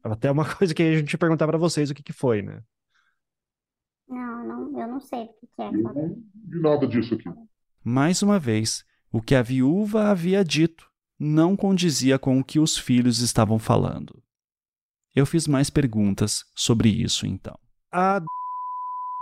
[0.04, 2.62] até uma coisa que a gente ia perguntar para vocês o que que foi, né?
[4.08, 5.68] não, não, eu não sei o que que é.
[5.68, 7.30] Eu não vi nada disso aqui.
[7.84, 12.78] Mais uma vez, o que a viúva havia dito não condizia com o que os
[12.78, 14.22] filhos estavam falando.
[15.16, 17.58] Eu fiz mais perguntas sobre isso então.
[17.92, 18.22] A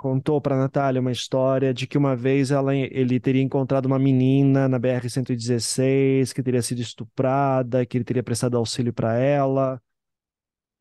[0.01, 4.67] contou para Natália uma história de que uma vez ela, ele teria encontrado uma menina
[4.67, 9.79] na BR-116 que teria sido estuprada, que ele teria prestado auxílio para ela.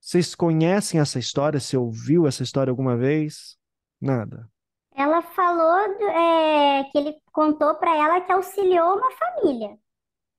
[0.01, 1.61] Vocês conhecem essa história?
[1.61, 3.59] Você ouviu essa história alguma vez?
[4.01, 4.49] Nada.
[4.95, 9.77] Ela falou do- é, que ele contou para ela que auxiliou uma família.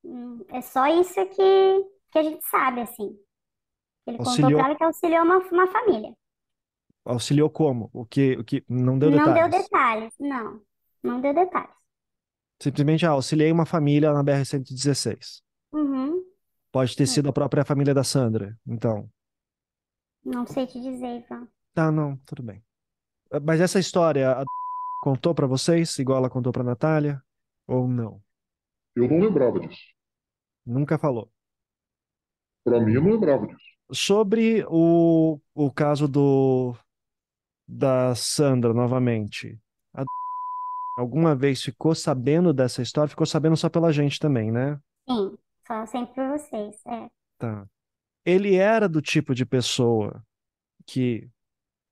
[0.03, 3.15] Hum, É só isso que, que a gente sabe, assim.
[4.11, 6.13] Ele contou Auxiliou- para ela que auxiliou uma, uma família.
[7.05, 7.89] Auxiliou como?
[7.93, 9.63] O que, o que não deu Não deu detalhes.
[9.63, 10.61] detalhes, não.
[11.03, 11.73] Não deu detalhes.
[12.61, 15.41] Simplesmente ah, auxiliei uma família na BR-116.
[15.73, 16.23] Uhum.
[16.71, 19.09] Pode ter sido a própria família da Sandra, então.
[20.23, 21.47] Não sei te dizer, Ivan.
[21.73, 22.63] Tá, não, tudo bem.
[23.43, 24.43] Mas essa história a
[25.01, 27.19] contou para vocês, igual ela contou para Natália,
[27.65, 28.21] ou não?
[28.95, 29.81] Eu não lembrava disso.
[30.63, 31.31] Nunca falou.
[32.63, 33.70] Para mim, eu não lembrava disso.
[33.91, 36.75] Sobre o, o caso do
[37.67, 39.57] da Sandra, novamente.
[39.93, 40.03] A
[40.97, 43.09] alguma vez ficou sabendo dessa história?
[43.09, 44.79] Ficou sabendo só pela gente também, né?
[45.09, 46.75] Sim, só sempre por vocês.
[46.85, 47.09] É.
[47.37, 47.65] Tá.
[48.25, 50.23] Ele era do tipo de pessoa
[50.85, 51.27] que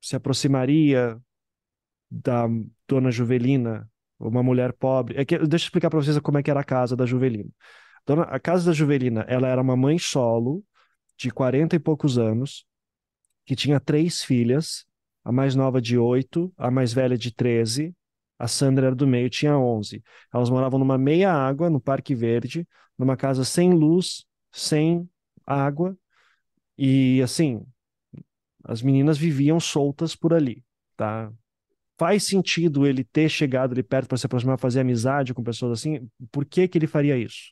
[0.02, 1.20] se aproximaria
[2.10, 2.48] da
[2.88, 5.18] dona Juvelina, uma mulher pobre.
[5.18, 7.50] É que, deixa eu explicar para vocês como é que era a casa da Juvelina.
[8.06, 10.64] Dona, a casa da Juvelina, ela era uma mãe solo,
[11.20, 12.66] de 40 e poucos anos,
[13.46, 14.86] que tinha três filhas,
[15.24, 17.94] a mais nova de 8, a mais velha de 13,
[18.38, 20.02] a Sandra era do meio, tinha 11.
[20.34, 22.68] Elas moravam numa meia água, no Parque Verde,
[22.98, 25.08] numa casa sem luz, sem
[25.46, 25.98] água,
[26.78, 27.66] e assim,
[28.64, 30.64] as meninas viviam soltas por ali,
[30.96, 31.32] tá?
[32.00, 36.10] faz sentido ele ter chegado ali perto para se aproximar, fazer amizade com pessoas assim?
[36.32, 37.52] Por que que ele faria isso?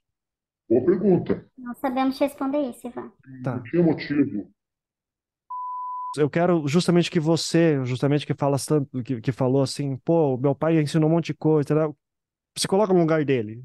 [0.69, 1.45] Boa pergunta.
[1.57, 3.11] Não sabemos responder isso, Ivan.
[3.43, 3.55] Tá.
[3.55, 4.51] Não tinha motivo.
[6.17, 10.55] Eu quero justamente que você, justamente que fala tanto, que, que falou assim, pô, meu
[10.55, 11.93] pai ensinou um monte de coisa, tá?
[12.57, 13.63] se coloca no lugar dele.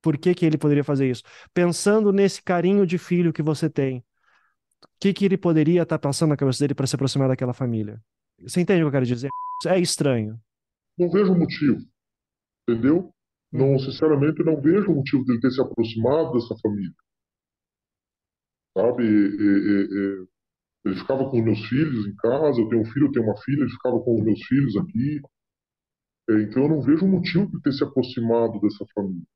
[0.00, 1.22] Por que que ele poderia fazer isso?
[1.52, 6.30] Pensando nesse carinho de filho que você tem, o que que ele poderia estar passando
[6.30, 8.00] na cabeça dele para se aproximar daquela família?
[8.40, 9.28] Você entende o que eu quero dizer?
[9.66, 10.38] É estranho.
[10.96, 11.80] Não vejo motivo.
[12.68, 13.12] Entendeu?
[13.52, 16.94] Não, sinceramente, não vejo motivo dele ter se aproximado dessa família.
[18.76, 19.04] Sabe?
[19.04, 20.28] E, e, e,
[20.84, 23.36] ele ficava com os meus filhos em casa, eu tenho um filho, eu tenho uma
[23.42, 25.20] filha, ele ficava com os meus filhos aqui.
[26.30, 29.26] É, então eu não vejo motivo de ter se aproximado dessa família.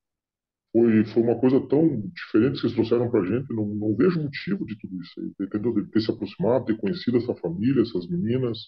[0.73, 4.65] Foi, foi uma coisa tão diferente que eles trouxeram pra gente, não, não vejo motivo
[4.65, 5.75] de tudo isso aí, entendeu?
[5.75, 8.59] De ter se aproximado, ter conhecido essa família, essas meninas,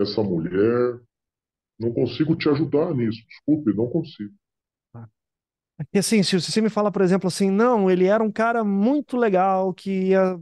[0.00, 1.00] essa mulher.
[1.80, 4.32] Não consigo te ajudar nisso, desculpe, não consigo.
[5.92, 9.16] E assim, se você me fala, por exemplo, assim, não, ele era um cara muito
[9.16, 10.38] legal, que ia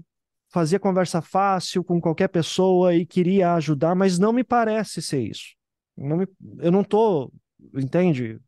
[0.52, 5.55] fazia conversa fácil com qualquer pessoa e queria ajudar, mas não me parece ser isso.
[5.97, 6.27] Não me,
[6.59, 7.33] eu não tô,
[7.75, 8.41] entende?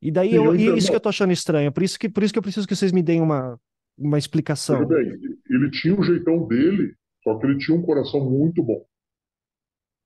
[0.00, 2.32] E daí eu, e isso que eu tô achando estranho, por isso que por isso
[2.32, 3.58] que eu preciso que vocês me deem uma
[3.98, 4.86] uma explicação.
[4.86, 5.12] Bem,
[5.50, 8.82] ele tinha o jeitão dele, só que ele tinha um coração muito bom.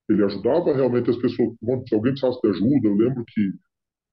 [0.08, 1.54] Ele ajudava realmente as pessoas.
[1.88, 3.52] Se alguém precisasse de ajuda, eu lembro que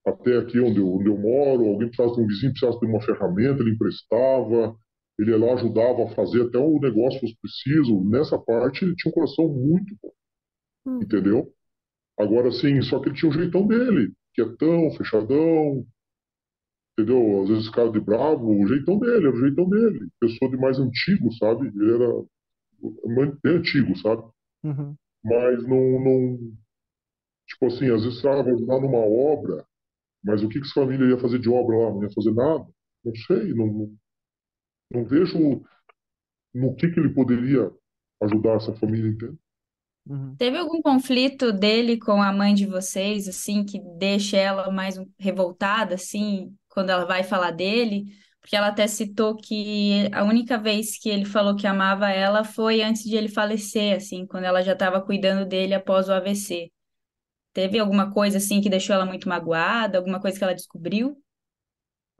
[0.05, 3.01] até aqui onde eu, onde eu moro, alguém precisasse de um vizinho, precisasse de uma
[3.01, 4.75] ferramenta, ele emprestava,
[5.19, 8.03] ele lá ajudava a fazer até o negócio fosse preciso.
[8.09, 10.11] Nessa parte, ele tinha um coração muito bom.
[10.87, 10.99] Hum.
[11.03, 11.53] Entendeu?
[12.19, 15.85] Agora, sim, só que ele tinha o jeitão dele, quietão, fechadão,
[16.93, 17.43] entendeu?
[17.43, 20.07] Às vezes cara de bravo, o jeitão dele, era o jeitão dele.
[20.19, 21.67] Pessoa de mais antigo, sabe?
[21.67, 22.23] Ele era
[23.43, 24.23] bem antigo, sabe?
[24.63, 24.95] Uhum.
[25.23, 26.53] Mas não, não.
[27.47, 29.65] Tipo assim, às vezes estava ajudar numa obra,
[30.23, 31.91] mas o que, que essa família ia fazer de obra lá?
[31.91, 32.67] Não ia fazer nada?
[33.03, 33.91] Não sei, não,
[34.91, 35.63] não vejo
[36.53, 37.71] no que, que ele poderia
[38.21, 39.37] ajudar essa família, entende?
[40.05, 40.35] Uhum.
[40.35, 45.95] Teve algum conflito dele com a mãe de vocês, assim, que deixa ela mais revoltada,
[45.95, 48.05] assim, quando ela vai falar dele?
[48.39, 52.81] Porque ela até citou que a única vez que ele falou que amava ela foi
[52.81, 56.71] antes de ele falecer, assim, quando ela já estava cuidando dele após o AVC.
[57.53, 59.97] Teve alguma coisa, assim, que deixou ela muito magoada?
[59.97, 61.21] Alguma coisa que ela descobriu?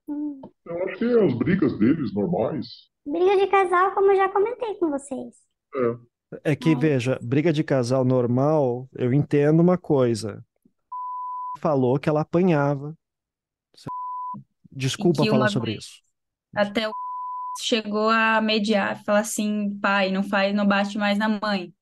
[0.08, 2.68] Eu acho que é as brigas deles normais.
[3.06, 5.36] Briga de casal, como eu já comentei com vocês.
[5.76, 6.12] É.
[6.44, 10.44] É que, veja, briga de casal normal, eu entendo uma coisa.
[11.60, 12.96] Falou que ela apanhava.
[14.72, 16.02] Desculpa falar sobre isso.
[16.56, 16.92] Até o
[17.62, 21.74] chegou a mediar, falar assim, pai, não faz, não bate mais na mãe.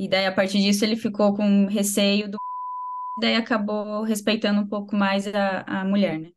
[0.00, 2.38] E daí, a partir disso, ele ficou com receio do
[3.20, 6.30] daí acabou respeitando um pouco mais a, a mulher, né?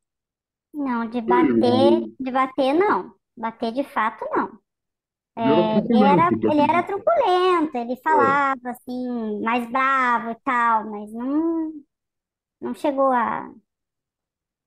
[0.73, 3.15] Não, de bater, de bater não.
[3.37, 4.59] Bater de fato não.
[5.37, 11.71] É, ele era, ele era truculento, ele falava assim, mais bravo e tal, mas não,
[12.59, 13.49] não chegou a.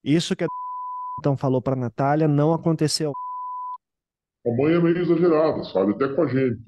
[0.03, 0.47] Isso que a
[1.21, 3.13] então falou para Natália não aconteceu.
[4.47, 5.93] A mãe é meio exagerada, sabe?
[5.93, 6.65] Até com a gente.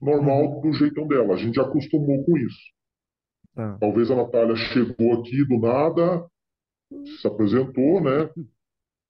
[0.00, 0.60] Normal uhum.
[0.62, 1.34] do jeitão dela.
[1.34, 2.72] A gente já acostumou com isso.
[3.54, 3.76] Tá.
[3.78, 6.26] Talvez a Natália chegou aqui do nada,
[7.20, 8.30] se apresentou, né?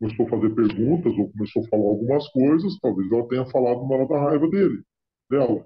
[0.00, 3.96] começou a fazer perguntas ou começou a falar algumas coisas, talvez ela tenha falado uma
[3.96, 4.82] hora da raiva dele,
[5.30, 5.64] dela.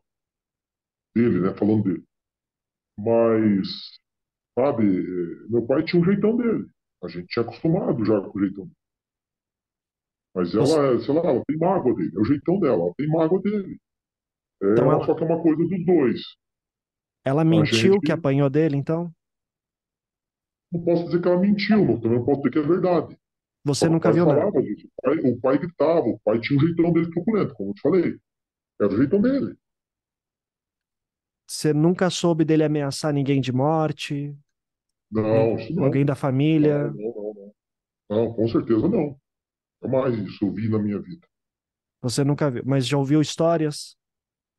[1.15, 1.55] Dele, né?
[1.55, 2.05] Falando dele.
[2.99, 3.69] Mas,
[4.59, 6.69] sabe, eh, meu pai tinha um jeitão dele.
[7.03, 8.77] A gente tinha acostumado já com o jeitão dele.
[10.35, 13.41] Mas ela, sei lá, ela tem mágoa dele, é o jeitão dela, ela tem mágoa
[13.41, 13.79] dele.
[14.63, 15.05] É, então ela...
[15.05, 16.21] Só que é uma coisa dos dois.
[17.25, 18.01] Ela mentiu gente...
[18.01, 19.13] que apanhou dele, então?
[20.73, 23.19] Não posso dizer que ela mentiu, mas também posso dizer que é verdade.
[23.65, 24.63] Você nunca viu falava, nada?
[24.63, 27.75] Gente, o, pai, o pai gritava, o pai tinha um jeitão dele truculento, como eu
[27.75, 28.19] te falei.
[28.81, 29.57] Era o jeitão dele.
[31.49, 34.37] Você nunca soube dele ameaçar ninguém de morte?
[35.11, 35.85] Não, isso não.
[35.85, 36.89] Alguém da família?
[36.89, 37.55] Não, não, não.
[38.11, 39.19] Não, com certeza não.
[39.83, 41.27] Jamais isso eu vi na minha vida.
[42.03, 43.97] Você nunca viu, mas já ouviu histórias?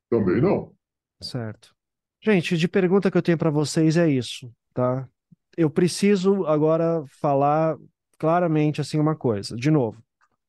[0.09, 0.73] Também não.
[1.21, 1.75] Certo.
[2.21, 5.07] Gente, de pergunta que eu tenho para vocês é isso, tá?
[5.55, 7.77] Eu preciso agora falar
[8.17, 9.55] claramente assim uma coisa.
[9.55, 10.03] De novo,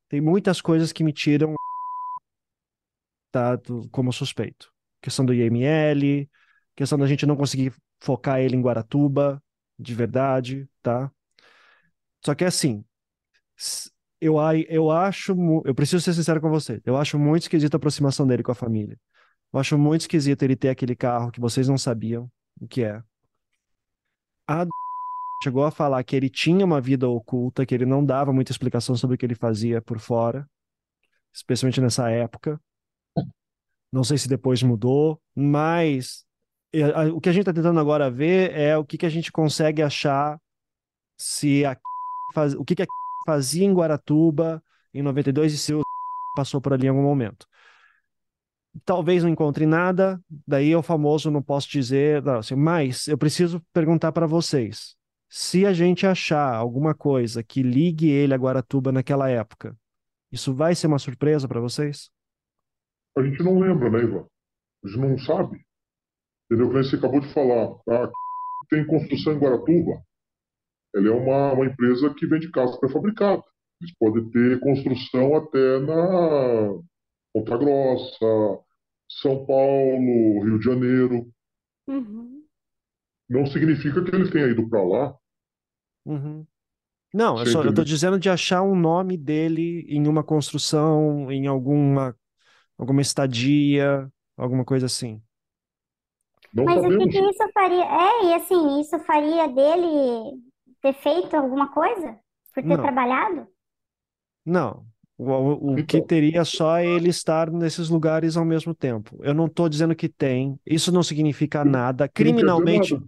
[0.09, 1.55] tem muitas coisas que me tiram
[3.31, 3.59] tá,
[3.91, 4.73] como suspeito.
[5.01, 6.29] Questão do IML,
[6.75, 9.43] questão da gente não conseguir focar ele em Guaratuba,
[9.79, 11.11] de verdade, tá?
[12.25, 12.85] Só que é assim,
[14.21, 14.37] eu,
[14.69, 15.33] eu acho,
[15.65, 18.55] eu preciso ser sincero com você, eu acho muito esquisito a aproximação dele com a
[18.55, 18.99] família.
[19.53, 23.03] Eu acho muito esquisito ele ter aquele carro que vocês não sabiam o que é.
[24.49, 24.67] A
[25.43, 28.97] chegou a falar que ele tinha uma vida oculta, que ele não dava muita explicação
[28.97, 30.49] sobre o que ele fazia por fora,
[31.33, 32.61] especialmente nessa época.
[33.93, 36.25] Não sei se depois mudou, mas
[37.15, 39.83] o que a gente está tentando agora ver é o que, que a gente consegue
[39.83, 40.41] achar
[41.19, 41.79] se a
[42.59, 42.87] o que, que a
[43.25, 45.83] fazia em Guaratuba em 92 e se o
[46.37, 47.47] passou por ali em algum momento.
[48.85, 53.17] Talvez não encontre nada, daí é o famoso não posso dizer, não, assim, mas eu
[53.17, 54.97] preciso perguntar para vocês.
[55.29, 59.77] Se a gente achar alguma coisa que ligue ele a Guaratuba naquela época,
[60.31, 62.11] isso vai ser uma surpresa para vocês?
[63.17, 64.27] A gente não lembra, né, Ivan?
[64.85, 65.65] A gente não sabe.
[66.45, 66.69] Entendeu?
[66.69, 68.11] Como você acabou de falar, ah,
[68.71, 70.03] tem construção em Guaratuba.
[70.95, 73.43] Ela é uma, uma empresa que vende casa pré-fabricada.
[73.81, 76.79] Eles podem ter construção até na
[77.33, 78.65] Ponta Grossa,
[79.21, 81.29] São Paulo, Rio de Janeiro.
[81.89, 82.47] Uhum.
[83.29, 85.17] Não significa que eles tenham ido para lá.
[86.05, 86.47] Uhum.
[87.15, 91.47] Não, eu, só, eu tô dizendo de achar um nome dele em uma construção, em
[91.47, 92.17] alguma,
[92.79, 95.23] alguma estadia, alguma coisa assim.
[96.53, 96.95] Não Mas sabemos.
[97.05, 97.85] o que, que isso faria?
[97.85, 100.43] É, e assim, isso faria dele
[100.83, 102.19] ter feito alguma coisa?
[102.55, 102.81] Por ter Não.
[102.81, 103.47] trabalhado?
[104.45, 104.87] Não.
[105.19, 106.07] O, o, o que então.
[106.07, 109.19] teria só é ele estar nesses lugares ao mesmo tempo.
[109.23, 110.59] Eu não estou dizendo que tem.
[110.65, 112.07] Isso não significa nada.
[112.09, 112.99] Criminalmente,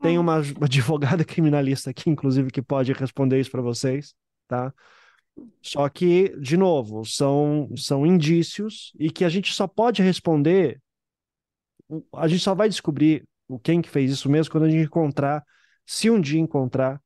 [0.00, 4.14] tem uma advogada criminalista aqui, inclusive, que pode responder isso para vocês,
[4.48, 4.72] tá?
[5.60, 10.80] Só que, de novo, são, são indícios e que a gente só pode responder
[12.14, 13.26] a gente só vai descobrir
[13.62, 15.44] quem que fez isso mesmo quando a gente encontrar,
[15.86, 17.00] se um dia encontrar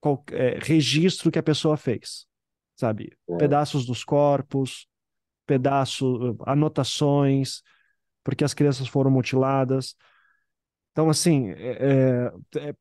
[0.00, 2.26] qualquer, é, registro que a pessoa fez,
[2.76, 3.16] sabe?
[3.28, 3.36] É.
[3.36, 4.86] Pedaços dos corpos,
[5.46, 7.62] pedaços, anotações,
[8.22, 9.96] porque as crianças foram mutiladas.
[10.92, 12.74] Então, assim, é, é, é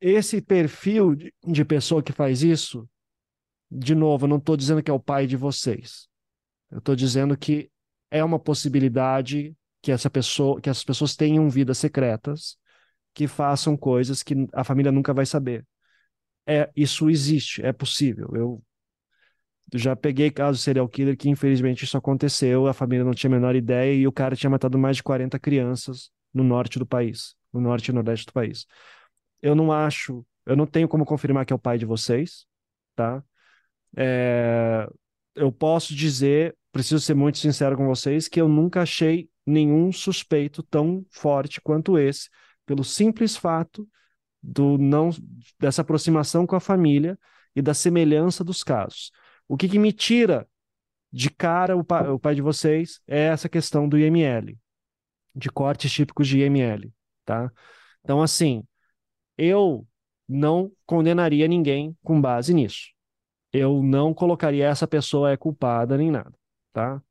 [0.00, 2.88] esse perfil de, de pessoa que faz isso,
[3.70, 6.08] de novo, eu não estou dizendo que é o pai de vocês.
[6.70, 7.70] Eu estou dizendo que
[8.10, 12.56] é uma possibilidade que essa pessoa, que essas pessoas tenham vidas secretas,
[13.14, 15.66] que façam coisas que a família nunca vai saber.
[16.46, 18.30] É, isso existe, é possível.
[18.34, 18.62] Eu
[19.74, 23.34] já peguei casos de serial killer que infelizmente isso aconteceu, a família não tinha a
[23.34, 27.34] menor ideia e o cara tinha matado mais de 40 crianças no norte do país,
[27.52, 28.66] no norte e nordeste do país.
[29.40, 32.46] Eu não acho, eu não tenho como confirmar que é o pai de vocês,
[32.94, 33.22] tá?
[33.96, 34.88] É,
[35.34, 40.62] eu posso dizer, preciso ser muito sincero com vocês, que eu nunca achei nenhum suspeito
[40.62, 42.28] tão forte quanto esse,
[42.66, 43.88] pelo simples fato
[44.42, 45.10] do não
[45.58, 47.18] dessa aproximação com a família
[47.54, 49.10] e da semelhança dos casos.
[49.52, 50.48] O que, que me tira
[51.12, 54.58] de cara o, pa, o pai de vocês é essa questão do IML,
[55.36, 56.90] de cortes típicos de IML,
[57.22, 57.52] tá?
[58.02, 58.64] Então, assim,
[59.36, 59.86] eu
[60.26, 62.94] não condenaria ninguém com base nisso.
[63.52, 66.32] Eu não colocaria essa pessoa é culpada nem nada,
[66.72, 67.02] tá?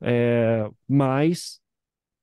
[0.00, 1.60] É, mas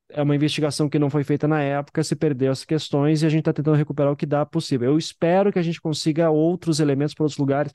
[0.09, 3.29] é uma investigação que não foi feita na época, se perdeu as questões e a
[3.29, 4.91] gente está tentando recuperar o que dá possível.
[4.91, 7.71] Eu espero que a gente consiga outros elementos para outros lugares,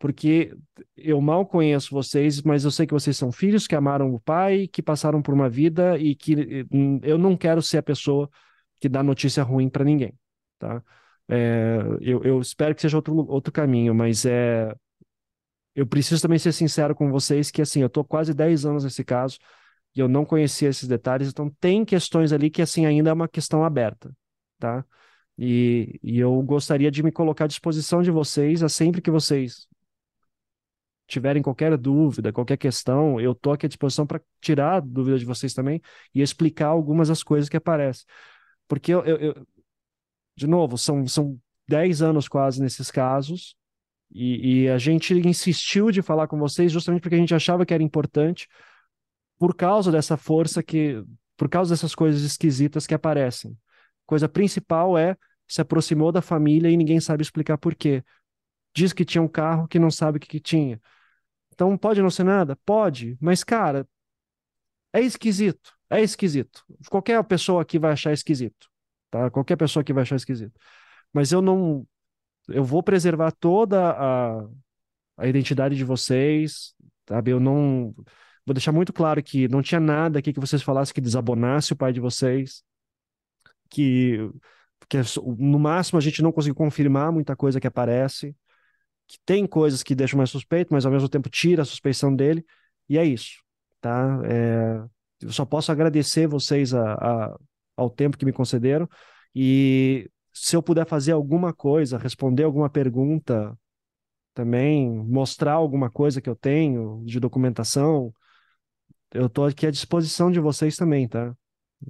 [0.00, 0.56] porque
[0.96, 4.66] eu mal conheço vocês, mas eu sei que vocês são filhos que amaram o pai,
[4.66, 8.28] que passaram por uma vida e que hum, eu não quero ser a pessoa
[8.80, 10.14] que dá notícia ruim para ninguém,
[10.58, 10.82] tá?
[11.28, 14.74] É, eu, eu espero que seja outro, outro caminho, mas é,
[15.74, 19.04] eu preciso também ser sincero com vocês que, assim, eu estou quase 10 anos nesse
[19.04, 19.38] caso,
[19.94, 23.28] e eu não conhecia esses detalhes, então tem questões ali que assim ainda é uma
[23.28, 24.10] questão aberta,
[24.58, 24.82] tá?
[25.36, 29.68] E, e eu gostaria de me colocar à disposição de vocês, a sempre que vocês
[31.10, 35.24] tiverem qualquer dúvida, qualquer questão, eu tô aqui à disposição para tirar a dúvida de
[35.24, 35.80] vocês também
[36.14, 38.06] e explicar algumas das coisas que aparecem.
[38.68, 39.46] Porque eu, eu, eu
[40.36, 43.54] de novo, são, são 10 anos quase nesses casos,
[44.12, 47.72] e, e, a gente insistiu de falar com vocês justamente porque a gente achava que
[47.72, 48.48] era importante,
[49.38, 51.02] por causa dessa força que,
[51.36, 53.56] por causa dessas coisas esquisitas que aparecem.
[54.04, 55.16] Coisa principal é
[55.46, 58.02] se aproximou da família e ninguém sabe explicar por quê.
[58.74, 60.80] Diz que tinha um carro que não sabe o que, que tinha.
[61.60, 62.56] Então pode não ser nada?
[62.64, 63.86] Pode, mas cara,
[64.94, 65.76] é esquisito.
[65.90, 66.64] É esquisito.
[66.88, 68.66] Qualquer pessoa aqui vai achar esquisito,
[69.10, 69.30] tá?
[69.30, 70.58] Qualquer pessoa aqui vai achar esquisito.
[71.12, 71.86] Mas eu não
[72.48, 74.48] eu vou preservar toda a,
[75.18, 76.74] a identidade de vocês,
[77.06, 77.30] sabe?
[77.30, 77.94] Eu não
[78.46, 81.76] Vou deixar muito claro que não tinha nada aqui que vocês falassem que desabonasse o
[81.76, 82.64] pai de vocês,
[83.68, 84.16] que,
[84.88, 85.02] que é
[85.38, 88.34] no máximo a gente não conseguiu confirmar muita coisa que aparece,
[89.10, 92.44] que tem coisas que deixam mais suspeito, mas ao mesmo tempo tira a suspeição dele,
[92.88, 93.42] e é isso,
[93.80, 94.20] tá?
[94.24, 94.80] É,
[95.20, 97.36] eu só posso agradecer vocês a, a,
[97.76, 98.88] ao tempo que me concederam
[99.34, 103.58] e se eu puder fazer alguma coisa, responder alguma pergunta,
[104.32, 108.14] também mostrar alguma coisa que eu tenho de documentação,
[109.12, 111.34] eu estou aqui à disposição de vocês também, tá?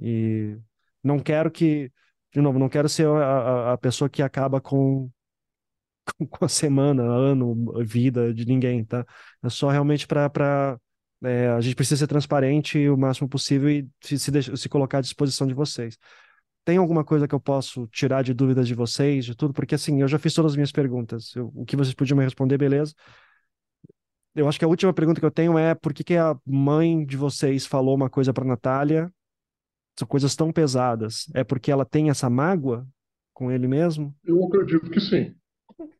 [0.01, 0.57] E
[1.03, 1.91] não quero que,
[2.33, 5.07] de novo, não quero ser a, a pessoa que acaba com,
[6.29, 9.05] com a semana, ano, vida de ninguém, tá?
[9.43, 10.79] É só realmente para
[11.23, 15.01] é, a gente precisa ser transparente o máximo possível e se, se, se colocar à
[15.01, 15.97] disposição de vocês.
[16.65, 19.53] Tem alguma coisa que eu posso tirar de dúvidas de vocês, de tudo?
[19.53, 21.35] Porque assim, eu já fiz todas as minhas perguntas.
[21.35, 22.93] Eu, o que vocês podiam me responder, beleza.
[24.33, 27.05] Eu acho que a última pergunta que eu tenho é por que, que a mãe
[27.05, 29.11] de vocês falou uma coisa para Natália?
[29.97, 31.25] São coisas tão pesadas.
[31.33, 32.87] É porque ela tem essa mágoa
[33.33, 34.15] com ele mesmo?
[34.23, 35.35] Eu acredito que sim.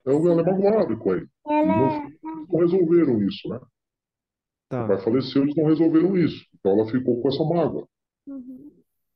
[0.05, 1.27] Ela é magoada com ele.
[1.47, 2.09] Ela...
[2.23, 3.59] Não, não resolveram isso, né?
[4.69, 4.85] Tá.
[4.85, 6.45] O pai faleceu, eles não resolveram isso.
[6.55, 7.87] Então ela ficou com essa mágoa.
[8.25, 8.71] Uhum.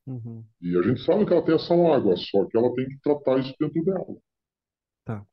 [0.06, 0.44] Uhum.
[0.60, 3.38] E a gente sabe que ela tem essa mágoa, só que ela tem que tratar
[3.38, 4.16] isso dentro dela.
[5.04, 5.26] Tá.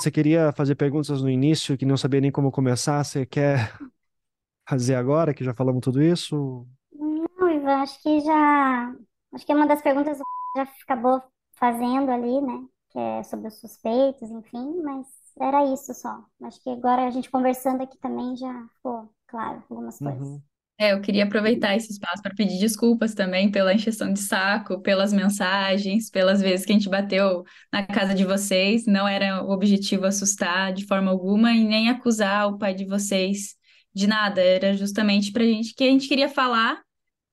[0.00, 3.04] Você queria fazer perguntas no início que não sabia nem como começar?
[3.04, 3.76] Você quer
[4.68, 6.66] fazer agora, que já falamos tudo isso?
[6.92, 8.94] Não, Ivan, acho que já.
[9.32, 10.18] Acho que é uma das perguntas
[10.56, 12.66] já acabou fazendo ali, né?
[12.94, 15.06] É sobre os suspeitos, enfim, mas
[15.40, 16.24] era isso só.
[16.42, 20.28] Acho que agora a gente conversando aqui também já ficou claro algumas coisas.
[20.28, 20.42] Uhum.
[20.78, 25.12] É, eu queria aproveitar esse espaço para pedir desculpas também pela encheção de saco, pelas
[25.12, 28.84] mensagens, pelas vezes que a gente bateu na casa de vocês.
[28.84, 33.54] Não era o objetivo assustar de forma alguma e nem acusar o pai de vocês
[33.94, 34.40] de nada.
[34.42, 36.82] Era justamente para a gente que a gente queria falar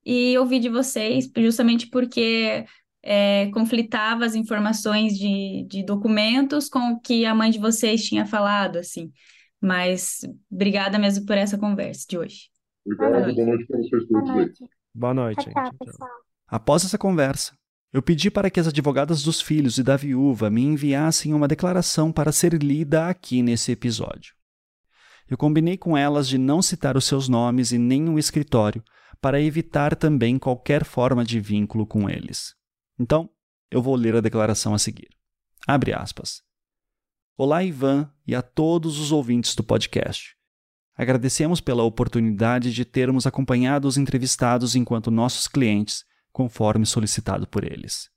[0.05, 2.65] e ouvir de vocês, justamente porque
[3.03, 8.25] é, conflitava as informações de, de documentos com o que a mãe de vocês tinha
[8.25, 9.11] falado, assim.
[9.61, 12.49] Mas obrigada mesmo por essa conversa de hoje.
[12.85, 14.51] Obrigado, boa noite para vocês todos aí.
[14.93, 16.09] Boa noite, tchau, pessoal.
[16.47, 17.53] Após essa conversa,
[17.91, 22.11] eu pedi para que as advogadas dos filhos e da viúva me enviassem uma declaração
[22.11, 24.33] para ser lida aqui nesse episódio.
[25.29, 28.83] Eu combinei com elas de não citar os seus nomes e nem o escritório,
[29.21, 32.58] para evitar também qualquer forma de vínculo com eles.
[32.99, 33.29] Então,
[33.71, 35.07] eu vou ler a declaração a seguir.
[35.65, 36.41] Abre aspas.
[37.37, 40.35] Olá, Ivan, e a todos os ouvintes do podcast.
[40.97, 46.03] Agradecemos pela oportunidade de termos acompanhado os entrevistados enquanto nossos clientes,
[46.33, 48.09] conforme solicitado por eles.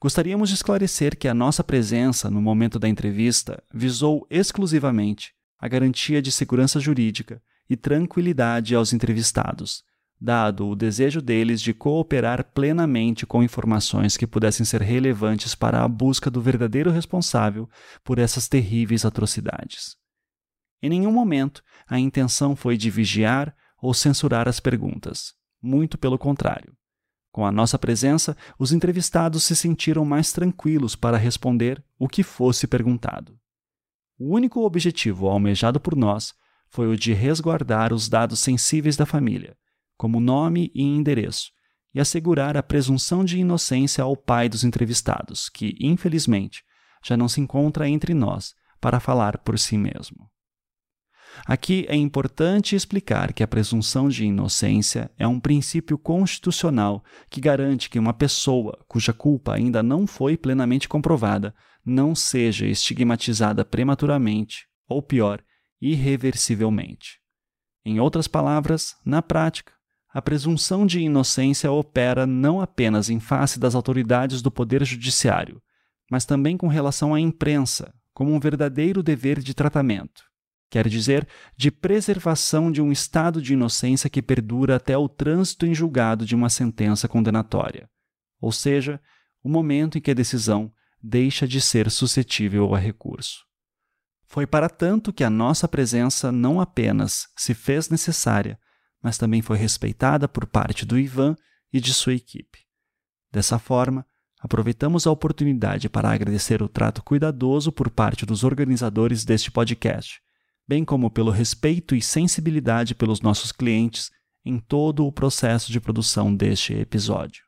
[0.00, 6.22] Gostaríamos de esclarecer que a nossa presença no momento da entrevista visou exclusivamente a garantia
[6.22, 9.82] de segurança jurídica e tranquilidade aos entrevistados,
[10.20, 15.88] dado o desejo deles de cooperar plenamente com informações que pudessem ser relevantes para a
[15.88, 17.68] busca do verdadeiro responsável
[18.04, 19.96] por essas terríveis atrocidades.
[20.82, 25.32] Em nenhum momento a intenção foi de vigiar ou censurar as perguntas,
[25.62, 26.76] muito pelo contrário.
[27.32, 32.66] Com a nossa presença, os entrevistados se sentiram mais tranquilos para responder o que fosse
[32.66, 33.38] perguntado.
[34.18, 36.34] O único objetivo almejado por nós
[36.68, 39.56] foi o de resguardar os dados sensíveis da família,
[40.00, 41.50] como nome e endereço,
[41.94, 46.62] e assegurar a presunção de inocência ao pai dos entrevistados, que, infelizmente,
[47.04, 50.30] já não se encontra entre nós para falar por si mesmo.
[51.44, 57.90] Aqui é importante explicar que a presunção de inocência é um princípio constitucional que garante
[57.90, 61.54] que uma pessoa cuja culpa ainda não foi plenamente comprovada
[61.84, 65.44] não seja estigmatizada prematuramente, ou pior,
[65.78, 67.20] irreversivelmente.
[67.84, 69.78] Em outras palavras, na prática,
[70.12, 75.62] a presunção de inocência opera não apenas em face das autoridades do Poder Judiciário,
[76.10, 80.24] mas também com relação à imprensa, como um verdadeiro dever de tratamento.
[80.68, 85.74] Quer dizer, de preservação de um estado de inocência que perdura até o trânsito em
[85.74, 87.88] julgado de uma sentença condenatória,
[88.40, 89.00] ou seja,
[89.42, 90.72] o momento em que a decisão
[91.02, 93.44] deixa de ser suscetível a recurso.
[94.26, 98.58] Foi para tanto que a nossa presença não apenas se fez necessária,
[99.02, 101.36] mas também foi respeitada por parte do Ivan
[101.72, 102.60] e de sua equipe.
[103.32, 104.04] Dessa forma,
[104.40, 110.20] aproveitamos a oportunidade para agradecer o trato cuidadoso por parte dos organizadores deste podcast,
[110.66, 114.10] bem como pelo respeito e sensibilidade pelos nossos clientes
[114.44, 117.44] em todo o processo de produção deste episódio.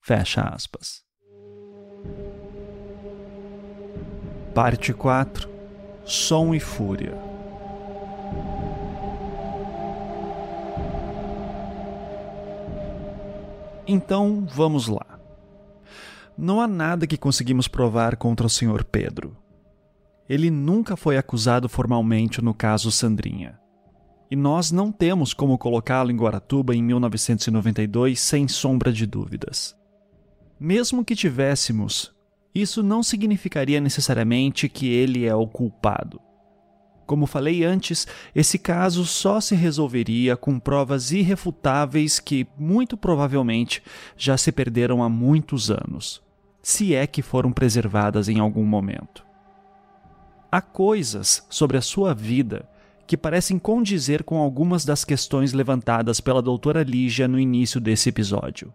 [0.00, 1.02] Fecha aspas.
[4.54, 5.48] Parte 4
[6.04, 7.31] Som e Fúria
[13.92, 15.20] Então vamos lá.
[16.36, 18.84] Não há nada que conseguimos provar contra o Sr.
[18.90, 19.36] Pedro.
[20.26, 23.60] Ele nunca foi acusado formalmente no caso Sandrinha.
[24.30, 29.76] E nós não temos como colocá-lo em Guaratuba em 1992 sem sombra de dúvidas.
[30.58, 32.10] Mesmo que tivéssemos,
[32.54, 36.20] Isso não significaria necessariamente que ele é o culpado.
[37.12, 43.82] Como falei antes, esse caso só se resolveria com provas irrefutáveis que, muito provavelmente,
[44.16, 46.22] já se perderam há muitos anos,
[46.62, 49.26] se é que foram preservadas em algum momento.
[50.50, 52.66] Há coisas sobre a sua vida
[53.06, 58.72] que parecem condizer com algumas das questões levantadas pela doutora Lígia no início desse episódio.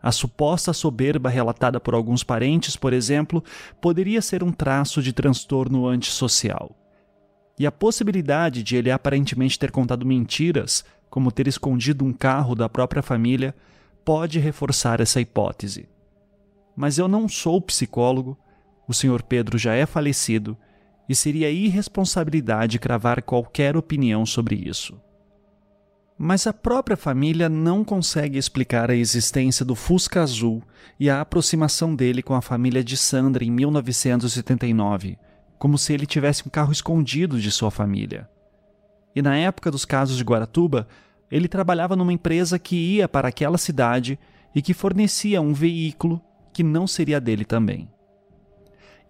[0.00, 3.42] A suposta soberba relatada por alguns parentes, por exemplo,
[3.80, 6.85] poderia ser um traço de transtorno antissocial.
[7.58, 12.68] E a possibilidade de ele aparentemente ter contado mentiras, como ter escondido um carro da
[12.68, 13.54] própria família,
[14.04, 15.88] pode reforçar essa hipótese.
[16.76, 18.38] Mas eu não sou psicólogo,
[18.86, 19.22] o Sr.
[19.22, 20.56] Pedro já é falecido
[21.08, 25.00] e seria irresponsabilidade cravar qualquer opinião sobre isso.
[26.18, 30.62] Mas a própria família não consegue explicar a existência do Fusca Azul
[30.98, 35.18] e a aproximação dele com a família de Sandra em 1979,
[35.58, 38.28] como se ele tivesse um carro escondido de sua família.
[39.14, 40.86] E na época dos casos de Guaratuba,
[41.30, 44.18] ele trabalhava numa empresa que ia para aquela cidade
[44.54, 46.20] e que fornecia um veículo
[46.52, 47.88] que não seria dele também.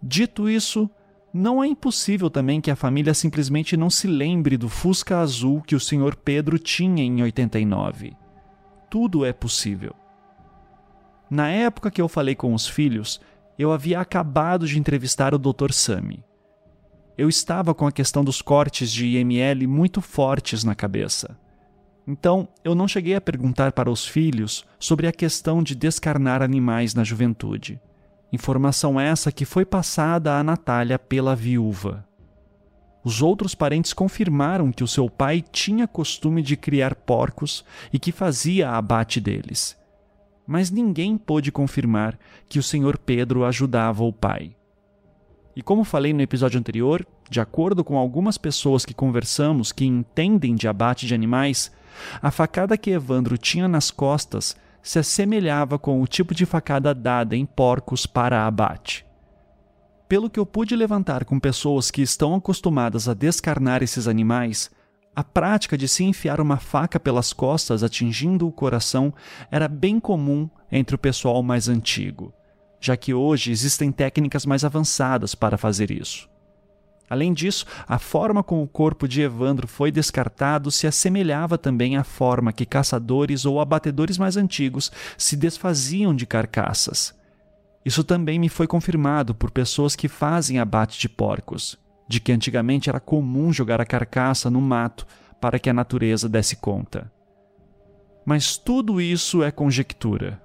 [0.02, 0.88] Dito isso,
[1.32, 5.74] não é impossível também que a família simplesmente não se lembre do Fusca azul que
[5.74, 6.16] o Sr.
[6.16, 8.16] Pedro tinha em 89.
[8.88, 9.94] Tudo é possível.
[11.28, 13.20] Na época que eu falei com os filhos,
[13.58, 15.72] eu havia acabado de entrevistar o Dr.
[15.72, 16.24] Sami.
[17.18, 21.38] Eu estava com a questão dos cortes de IML muito fortes na cabeça.
[22.06, 26.94] Então, eu não cheguei a perguntar para os filhos sobre a questão de descarnar animais
[26.94, 27.80] na juventude.
[28.30, 32.06] Informação essa que foi passada a Natália pela viúva.
[33.02, 38.10] Os outros parentes confirmaram que o seu pai tinha costume de criar porcos e que
[38.10, 39.76] fazia abate deles.
[40.46, 44.55] Mas ninguém pôde confirmar que o senhor Pedro ajudava o pai.
[45.56, 50.54] E como falei no episódio anterior, de acordo com algumas pessoas que conversamos que entendem
[50.54, 51.72] de abate de animais,
[52.20, 57.34] a facada que Evandro tinha nas costas se assemelhava com o tipo de facada dada
[57.34, 59.06] em porcos para abate.
[60.06, 64.70] Pelo que eu pude levantar com pessoas que estão acostumadas a descarnar esses animais,
[65.16, 69.12] a prática de se enfiar uma faca pelas costas atingindo o coração
[69.50, 72.34] era bem comum entre o pessoal mais antigo,
[72.80, 76.28] já que hoje existem técnicas mais avançadas para fazer isso.
[77.08, 82.02] Além disso, a forma como o corpo de Evandro foi descartado se assemelhava também à
[82.02, 87.14] forma que caçadores ou abatedores mais antigos se desfaziam de carcaças.
[87.84, 92.88] Isso também me foi confirmado por pessoas que fazem abate de porcos, de que antigamente
[92.88, 95.06] era comum jogar a carcaça no mato
[95.40, 97.10] para que a natureza desse conta.
[98.24, 100.42] Mas tudo isso é conjectura.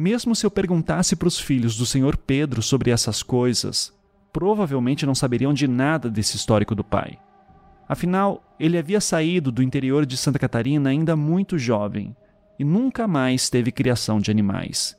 [0.00, 3.92] Mesmo se eu perguntasse para os filhos do Senhor Pedro sobre essas coisas,
[4.32, 7.18] provavelmente não saberiam de nada desse histórico do pai.
[7.88, 12.16] Afinal, ele havia saído do interior de Santa Catarina ainda muito jovem
[12.60, 14.96] e nunca mais teve criação de animais.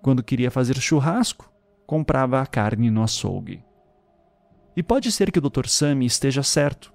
[0.00, 1.52] Quando queria fazer churrasco,
[1.86, 3.62] comprava a carne no açougue.
[4.74, 5.66] E pode ser que o Dr.
[5.66, 6.90] Sami esteja certo.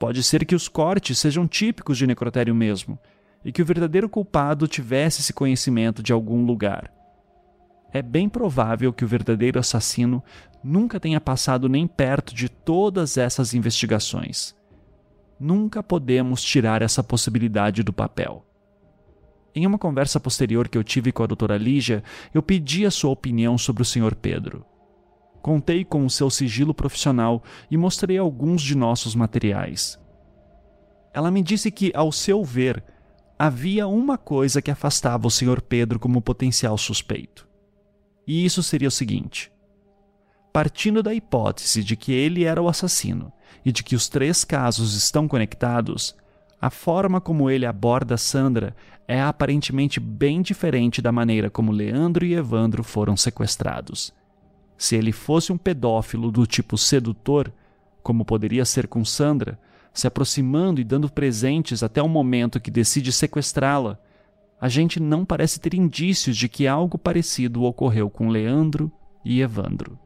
[0.00, 2.98] Pode ser que os cortes sejam típicos de necrotério mesmo,
[3.46, 6.92] e que o verdadeiro culpado tivesse esse conhecimento de algum lugar.
[7.92, 10.20] É bem provável que o verdadeiro assassino
[10.64, 14.56] nunca tenha passado nem perto de todas essas investigações.
[15.38, 18.44] Nunca podemos tirar essa possibilidade do papel.
[19.54, 22.02] Em uma conversa posterior que eu tive com a doutora Lígia,
[22.34, 24.16] eu pedi a sua opinião sobre o Sr.
[24.16, 24.66] Pedro.
[25.40, 30.00] Contei com o seu sigilo profissional e mostrei alguns de nossos materiais.
[31.14, 32.82] Ela me disse que, ao seu ver,
[33.38, 35.60] havia uma coisa que afastava o Sr.
[35.60, 37.46] Pedro como potencial suspeito.
[38.26, 39.52] E isso seria o seguinte:
[40.52, 43.32] partindo da hipótese de que ele era o assassino
[43.64, 46.16] e de que os três casos estão conectados,
[46.60, 48.74] a forma como ele aborda Sandra
[49.06, 54.12] é aparentemente bem diferente da maneira como Leandro e Evandro foram sequestrados.
[54.76, 57.52] Se ele fosse um pedófilo do tipo sedutor,
[58.02, 59.58] como poderia ser com Sandra,
[59.96, 63.98] se aproximando e dando presentes até o momento que decide sequestrá-la,
[64.60, 68.92] a gente não parece ter indícios de que algo parecido ocorreu com Leandro
[69.24, 69.98] e Evandro.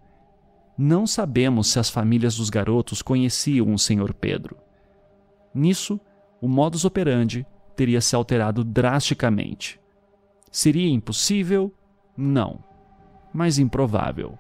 [0.79, 4.15] Não sabemos se as famílias dos garotos conheciam o Sr.
[4.15, 4.57] Pedro.
[5.53, 6.01] Nisso,
[6.41, 7.45] o modus operandi
[7.75, 9.81] teria se alterado drasticamente.
[10.53, 11.75] Seria impossível?
[12.17, 12.63] Não.
[13.33, 14.39] Mas improvável.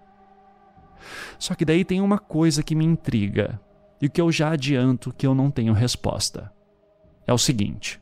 [1.39, 3.61] Só que daí tem uma coisa que me intriga,
[4.01, 6.51] e o que eu já adianto que eu não tenho resposta.
[7.27, 8.01] É o seguinte: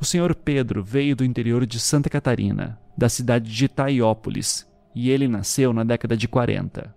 [0.00, 0.34] o Sr.
[0.34, 5.84] Pedro veio do interior de Santa Catarina, da cidade de Itaiópolis, e ele nasceu na
[5.84, 6.94] década de 40.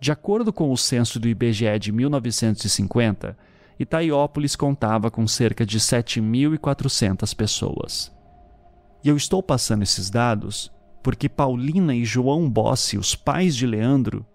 [0.00, 3.36] De acordo com o censo do IBGE de 1950,
[3.80, 8.12] Itaiópolis contava com cerca de 7.400 pessoas.
[9.02, 10.70] E eu estou passando esses dados
[11.02, 14.26] porque Paulina e João Bossi, os pais de Leandro,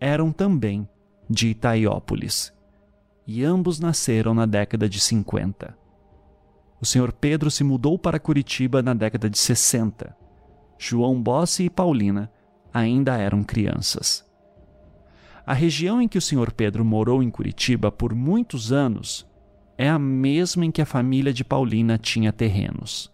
[0.00, 0.88] eram também
[1.28, 2.52] de Itaiópolis.
[3.26, 5.76] E ambos nasceram na década de 50.
[6.80, 10.16] O senhor Pedro se mudou para Curitiba na década de 60.
[10.78, 12.30] João Bossi e Paulina
[12.72, 14.24] ainda eram crianças.
[15.46, 19.26] A região em que o senhor Pedro morou em Curitiba por muitos anos
[19.78, 23.10] é a mesma em que a família de Paulina tinha terrenos.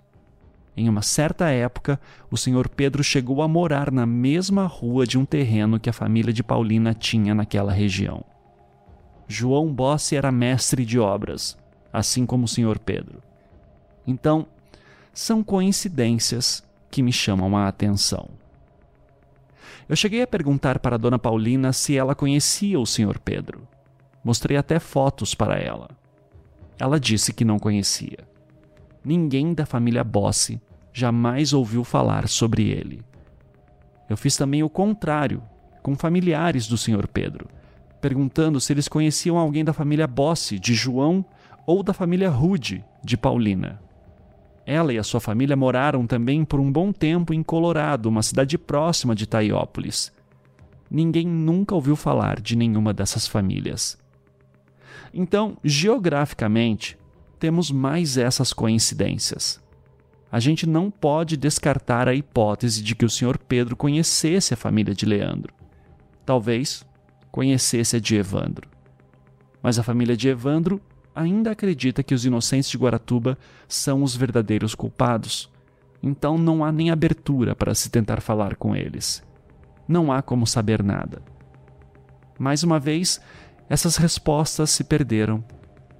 [0.74, 5.24] Em uma certa época, o senhor Pedro chegou a morar na mesma rua de um
[5.24, 8.24] terreno que a família de Paulina tinha naquela região.
[9.28, 11.58] João Bossi era mestre de obras,
[11.92, 13.22] assim como o senhor Pedro.
[14.06, 14.46] Então,
[15.12, 18.30] são coincidências que me chamam a atenção.
[19.86, 23.68] Eu cheguei a perguntar para a dona Paulina se ela conhecia o senhor Pedro.
[24.24, 25.90] Mostrei até fotos para ela.
[26.78, 28.31] Ela disse que não conhecia
[29.04, 30.60] ninguém da família Bossi
[30.92, 33.02] jamais ouviu falar sobre ele.
[34.08, 35.42] Eu fiz também o contrário,
[35.82, 37.08] com familiares do Sr.
[37.08, 37.48] Pedro,
[38.00, 41.24] perguntando se eles conheciam alguém da família Bossi, de João,
[41.66, 43.80] ou da família Rude, de Paulina.
[44.66, 48.56] Ela e a sua família moraram também por um bom tempo em Colorado, uma cidade
[48.56, 50.12] próxima de Taiópolis.
[50.90, 53.98] Ninguém nunca ouviu falar de nenhuma dessas famílias.
[55.12, 56.96] Então, geograficamente,
[57.42, 59.60] temos mais essas coincidências.
[60.30, 63.36] A gente não pode descartar a hipótese de que o Sr.
[63.36, 65.52] Pedro conhecesse a família de Leandro.
[66.24, 66.86] Talvez
[67.32, 68.68] conhecesse a de Evandro.
[69.60, 70.80] Mas a família de Evandro
[71.12, 75.50] ainda acredita que os inocentes de Guaratuba são os verdadeiros culpados.
[76.00, 79.20] Então não há nem abertura para se tentar falar com eles.
[79.88, 81.20] Não há como saber nada.
[82.38, 83.20] Mais uma vez,
[83.68, 85.42] essas respostas se perderam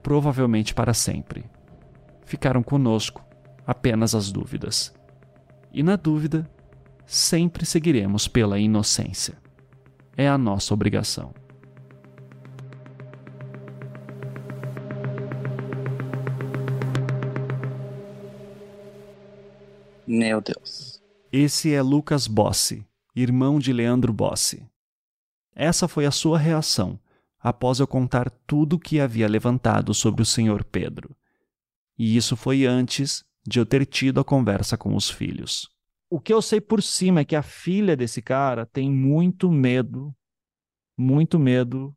[0.03, 1.45] provavelmente para sempre.
[2.25, 3.25] Ficaram conosco
[3.67, 4.93] apenas as dúvidas.
[5.73, 6.51] E na dúvida,
[7.07, 9.39] sempre seguiremos pela inocência.
[10.17, 11.33] É a nossa obrigação.
[20.07, 21.01] Meu Deus.
[21.33, 24.69] Esse é Lucas Bossi, irmão de Leandro Bossi.
[25.55, 26.99] Essa foi a sua reação
[27.43, 31.17] após eu contar tudo o que havia levantado sobre o senhor Pedro.
[31.99, 35.69] E isso foi antes de eu ter tido a conversa com os filhos.
[36.09, 40.15] O que eu sei por cima é que a filha desse cara tem muito medo,
[40.97, 41.97] muito medo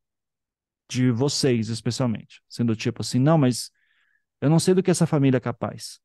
[0.90, 2.42] de vocês, especialmente.
[2.48, 3.70] Sendo tipo assim, não, mas
[4.42, 6.00] eu não sei do que essa família é capaz.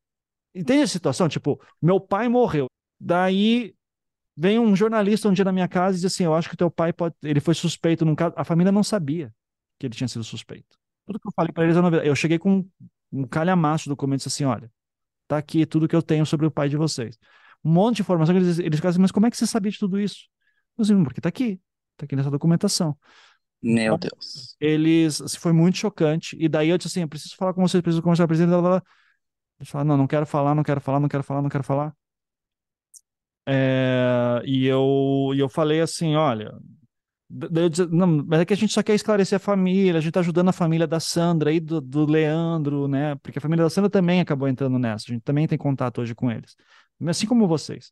[0.53, 1.27] Entende a situação?
[1.27, 2.67] Tipo, meu pai morreu.
[2.99, 3.73] Daí
[4.35, 6.71] Vem um jornalista um dia na minha casa e diz assim: Eu acho que teu
[6.71, 7.15] pai pode.
[7.21, 8.33] Ele foi suspeito num caso.
[8.37, 9.33] A família não sabia
[9.77, 10.77] que ele tinha sido suspeito.
[11.05, 12.07] Tudo que eu falei para eles é novidade.
[12.07, 12.65] Eu cheguei com
[13.11, 14.71] um calhamaço de documentos assim: olha,
[15.27, 17.17] tá aqui tudo que eu tenho sobre o pai de vocês.
[17.63, 18.35] Um monte de informação.
[18.35, 20.27] Eles, eles ficaram assim: mas como é que você sabia de tudo isso?
[20.77, 21.59] Eu disse, porque tá aqui.
[21.97, 22.97] Tá aqui nessa documentação.
[23.61, 24.55] Meu então, Deus.
[24.59, 25.21] Eles.
[25.21, 26.35] Assim, foi muito chocante.
[26.39, 28.53] E daí eu disse assim: eu preciso falar com vocês, preciso conversar com o presidente.
[29.59, 31.95] Eles falaram: não, não quero falar, não quero falar, não quero falar, não quero falar.
[33.45, 36.53] É, e eu, e eu falei assim: olha,
[37.69, 40.19] disse, não, mas é que a gente só quer esclarecer a família, a gente tá
[40.19, 43.15] ajudando a família da Sandra e do, do Leandro, né?
[43.15, 46.13] Porque a família da Sandra também acabou entrando nessa, a gente também tem contato hoje
[46.13, 46.55] com eles,
[47.07, 47.91] assim como vocês.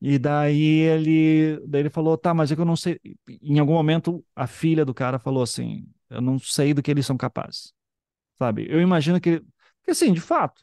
[0.00, 3.00] E daí ele, daí ele falou, tá, mas é que eu não sei.
[3.40, 7.06] Em algum momento a filha do cara falou assim: eu não sei do que eles
[7.06, 7.72] são capazes,
[8.38, 8.66] sabe?
[8.70, 9.40] Eu imagino que,
[9.84, 10.62] que assim, de fato,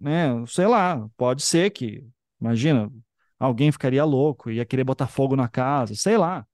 [0.00, 0.28] né?
[0.46, 2.04] Sei lá, pode ser que,
[2.40, 2.90] imagina,
[3.38, 6.46] alguém ficaria louco, ia querer botar fogo na casa, sei lá.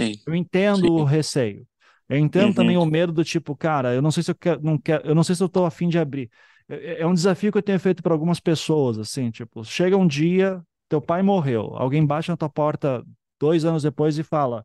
[0.00, 0.14] Sim.
[0.26, 0.90] Eu entendo Sim.
[0.90, 1.66] o receio.
[2.08, 2.54] Eu entendo uhum.
[2.54, 5.14] também o medo do tipo, cara, eu não sei se eu quero, não quero, eu
[5.14, 6.30] não sei se eu tô afim de abrir.
[6.68, 9.96] É, é, é um desafio que eu tenho feito para algumas pessoas, assim, tipo, chega
[9.96, 13.02] um dia, teu pai morreu, alguém bate na tua porta
[13.40, 14.64] dois anos depois e fala,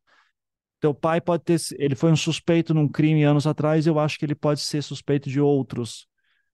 [0.80, 4.26] teu pai pode ter, ele foi um suspeito num crime anos atrás, eu acho que
[4.26, 6.08] ele pode ser suspeito de outros.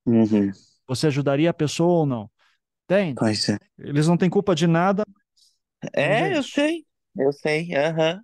[0.06, 0.52] Uhum.
[0.88, 2.30] Você ajudaria a pessoa ou não?
[2.94, 3.16] Tem.
[3.16, 3.58] Pois é.
[3.80, 5.04] Eles não têm culpa de nada.
[5.94, 6.86] É, eu sei.
[7.18, 7.76] Eu sei.
[7.76, 8.22] Aham.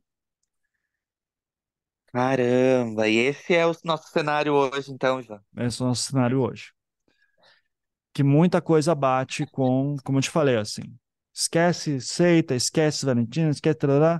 [2.11, 5.39] Caramba, e esse é o nosso cenário hoje, então, João.
[5.57, 6.72] Esse é o nosso cenário hoje.
[8.14, 10.83] Que muita coisa bate com, como eu te falei, assim.
[11.33, 13.77] Esquece seita, esquece Valentina, esquece.
[13.77, 14.19] Tarará.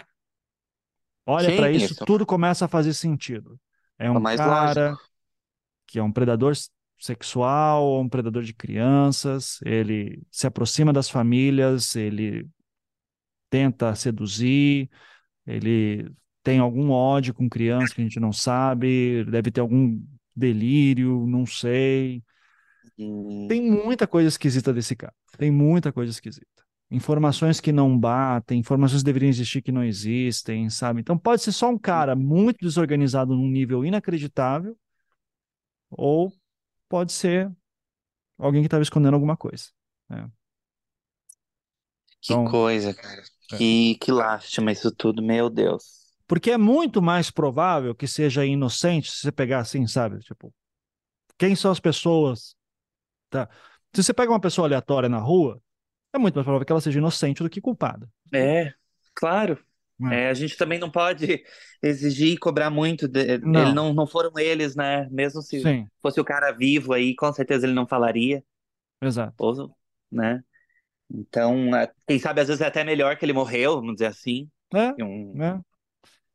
[1.26, 3.60] Olha para isso, isso, tudo começa a fazer sentido.
[3.98, 5.10] É um cara lógico.
[5.88, 6.54] que é um predador
[7.00, 12.48] sexual, um predador de crianças, ele se aproxima das famílias, ele
[13.50, 14.90] tenta seduzir,
[15.46, 16.12] ele
[16.44, 20.00] tem algum ódio com criança que a gente não sabe, deve ter algum
[20.36, 22.24] delírio, não sei.
[23.48, 25.14] Tem muita coisa esquisita desse cara.
[25.38, 26.48] Tem muita coisa esquisita.
[26.92, 31.00] Informações que não batem, informações que deveriam existir que não existem, sabe?
[31.00, 34.76] Então pode ser só um cara muito desorganizado num nível inacreditável,
[35.90, 36.34] ou
[36.90, 37.50] pode ser
[38.38, 39.66] alguém que estava escondendo alguma coisa.
[40.10, 40.30] Né?
[42.22, 43.24] Que então, coisa, cara.
[43.54, 43.58] É.
[43.58, 46.00] Que, que lástima isso tudo, meu Deus.
[46.28, 50.20] Porque é muito mais provável que seja inocente se você pegar assim, sabe?
[50.20, 50.54] Tipo,
[51.38, 52.56] quem são as pessoas?
[53.30, 53.50] Tá?
[53.96, 55.62] Se você pega uma pessoa aleatória na rua,
[56.14, 58.08] é muito mais provável que ela seja inocente do que culpada.
[58.34, 58.74] É,
[59.16, 59.58] claro.
[60.12, 60.26] É.
[60.26, 61.44] É, a gente também não pode
[61.82, 63.08] exigir e cobrar muito.
[63.08, 63.62] De, não.
[63.62, 65.08] Ele não, não foram eles, né?
[65.12, 65.88] Mesmo se Sim.
[66.02, 68.44] fosse o cara vivo aí, com certeza ele não falaria.
[69.02, 69.34] Exato.
[69.40, 69.76] Ou,
[70.12, 70.42] né?
[71.12, 74.48] Então, é, quem sabe às vezes é até melhor que ele morreu, vamos dizer assim.
[74.74, 75.04] É.
[75.04, 75.60] Um, é.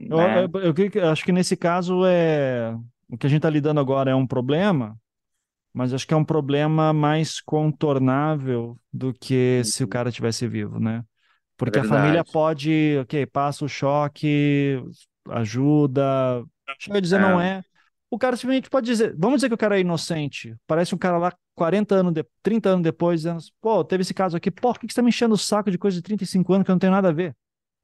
[0.00, 0.44] Eu, né?
[0.44, 2.76] eu, eu, eu, acho que nesse caso é
[3.08, 4.98] o que a gente está lidando agora é um problema,
[5.72, 9.64] mas acho que é um problema mais contornável do que uhum.
[9.64, 11.04] se o cara tivesse vivo, né?
[11.57, 14.83] Porque é a família pode, ok, passa o choque,
[15.31, 16.44] ajuda,
[16.78, 17.20] chega a dizer é.
[17.20, 17.62] não é.
[18.10, 21.18] O cara simplesmente pode dizer, vamos dizer que o cara é inocente, parece um cara
[21.18, 24.81] lá 40 anos, de, 30 anos depois, dizendo, pô, teve esse caso aqui, pô, por
[24.81, 26.91] que você tá me enchendo o saco de coisa de 35 anos que não tem
[26.91, 27.34] nada a ver?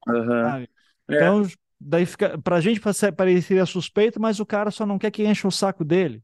[0.07, 0.67] Uhum.
[1.09, 1.47] Então, é
[1.81, 2.81] daí fica, pra gente
[3.17, 6.23] pareceria suspeito, mas o cara só não quer que encha o saco dele.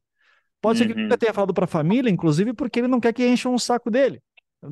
[0.61, 0.87] Pode uhum.
[0.87, 3.49] ser que ele nunca tenha falado pra família, inclusive, porque ele não quer que encha
[3.49, 4.21] um saco dele.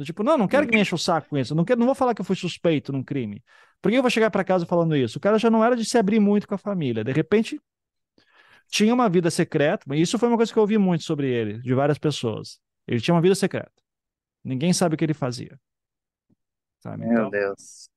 [0.02, 1.54] Tipo, não, não quero que me encha o saco com isso.
[1.54, 3.42] Não, quero, não vou falar que eu fui suspeito num crime.
[3.80, 5.18] Por que eu vou chegar para casa falando isso?
[5.18, 7.04] O cara já não era de se abrir muito com a família.
[7.04, 7.60] De repente,
[8.68, 9.94] tinha uma vida secreta.
[9.94, 12.58] Isso foi uma coisa que eu ouvi muito sobre ele, de várias pessoas.
[12.88, 13.72] Ele tinha uma vida secreta.
[14.42, 15.58] Ninguém sabe o que ele fazia.
[16.80, 17.06] Sabe?
[17.06, 17.88] Meu então, Deus.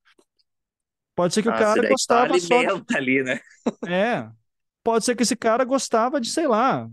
[1.16, 2.95] Pode ser que Nossa, o cara gostava só de...
[2.95, 3.40] ali, né?
[3.88, 4.30] É.
[4.83, 6.88] Pode ser que esse cara gostava de, sei lá,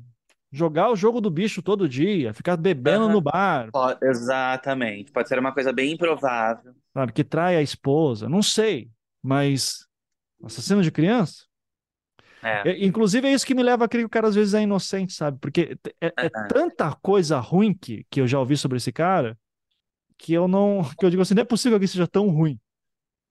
[0.55, 3.12] jogar o jogo do bicho todo dia, ficar bebendo uhum.
[3.12, 3.70] no bar.
[3.73, 5.10] Pode, exatamente.
[5.10, 6.73] Pode ser uma coisa bem improvável.
[6.92, 8.28] Sabe, que trai a esposa.
[8.28, 8.89] Não sei,
[9.23, 9.86] mas
[10.42, 11.44] assassino de criança?
[12.42, 12.70] É.
[12.70, 14.62] É, inclusive, é isso que me leva a crer que o cara às vezes é
[14.62, 15.39] inocente, sabe?
[15.41, 16.49] Porque é, é uhum.
[16.49, 19.36] tanta coisa ruim que, que eu já ouvi sobre esse cara
[20.16, 20.83] que eu não.
[20.99, 22.60] que eu digo assim, não é possível que seja tão ruim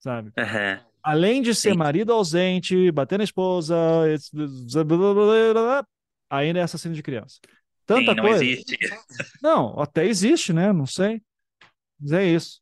[0.04, 0.34] sabe?
[0.38, 0.80] Uhum.
[1.02, 1.78] Além de ser Sim.
[1.78, 3.76] marido ausente, bater na esposa,
[6.38, 7.40] ainda é assassino de criança.
[7.86, 8.46] Tanta Sim, não coisa.
[8.46, 8.78] existe.
[9.44, 10.72] Não, até existe, né?
[10.72, 11.22] Não sei.
[12.00, 12.62] Mas é isso.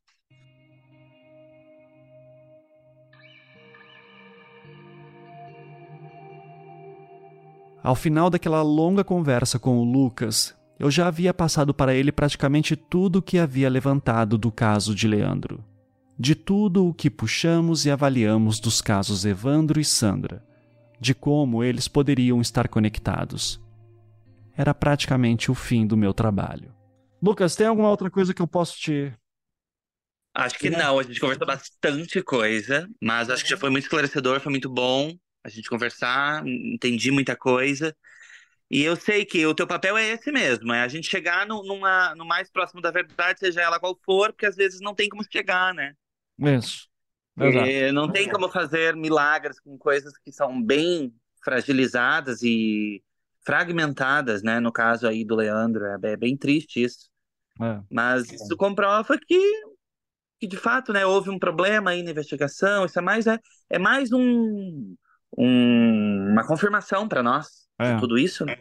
[7.83, 12.75] Ao final daquela longa conversa com o Lucas, eu já havia passado para ele praticamente
[12.75, 15.63] tudo o que havia levantado do caso de Leandro
[16.21, 20.43] de tudo o que puxamos e avaliamos dos casos Evandro e Sandra,
[21.01, 23.59] de como eles poderiam estar conectados.
[24.55, 26.71] Era praticamente o fim do meu trabalho.
[27.19, 29.11] Lucas, tem alguma outra coisa que eu posso te.
[30.35, 34.39] Acho que não, a gente conversou bastante coisa, mas acho que já foi muito esclarecedor,
[34.39, 37.95] foi muito bom a gente conversar, entendi muita coisa.
[38.69, 41.63] E eu sei que o teu papel é esse mesmo, é a gente chegar no,
[41.63, 45.09] numa, no mais próximo da verdade, seja ela qual for, porque às vezes não tem
[45.09, 45.95] como chegar, né?
[46.39, 46.90] Isso.
[47.37, 53.01] E não tem como fazer milagres com coisas que são bem fragilizadas e
[53.43, 54.59] fragmentadas, né?
[54.59, 57.09] No caso aí do Leandro, é, é bem triste isso.
[57.61, 57.79] É.
[57.89, 59.61] Mas isso comprova que,
[60.39, 62.85] que de fato, né, houve um problema aí na investigação.
[62.85, 64.95] Isso é mais é, é mais um,
[65.37, 67.93] um uma confirmação para nós é.
[67.93, 68.57] de tudo isso, né?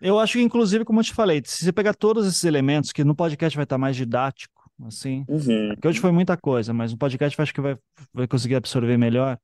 [0.00, 3.04] Eu acho que, inclusive, como eu te falei, se você pegar todos esses elementos, que
[3.04, 5.24] no podcast vai estar mais didático, assim.
[5.28, 5.74] Uhum.
[5.80, 7.76] Que hoje foi muita coisa, mas no podcast eu acho que vai,
[8.12, 9.38] vai conseguir absorver melhor.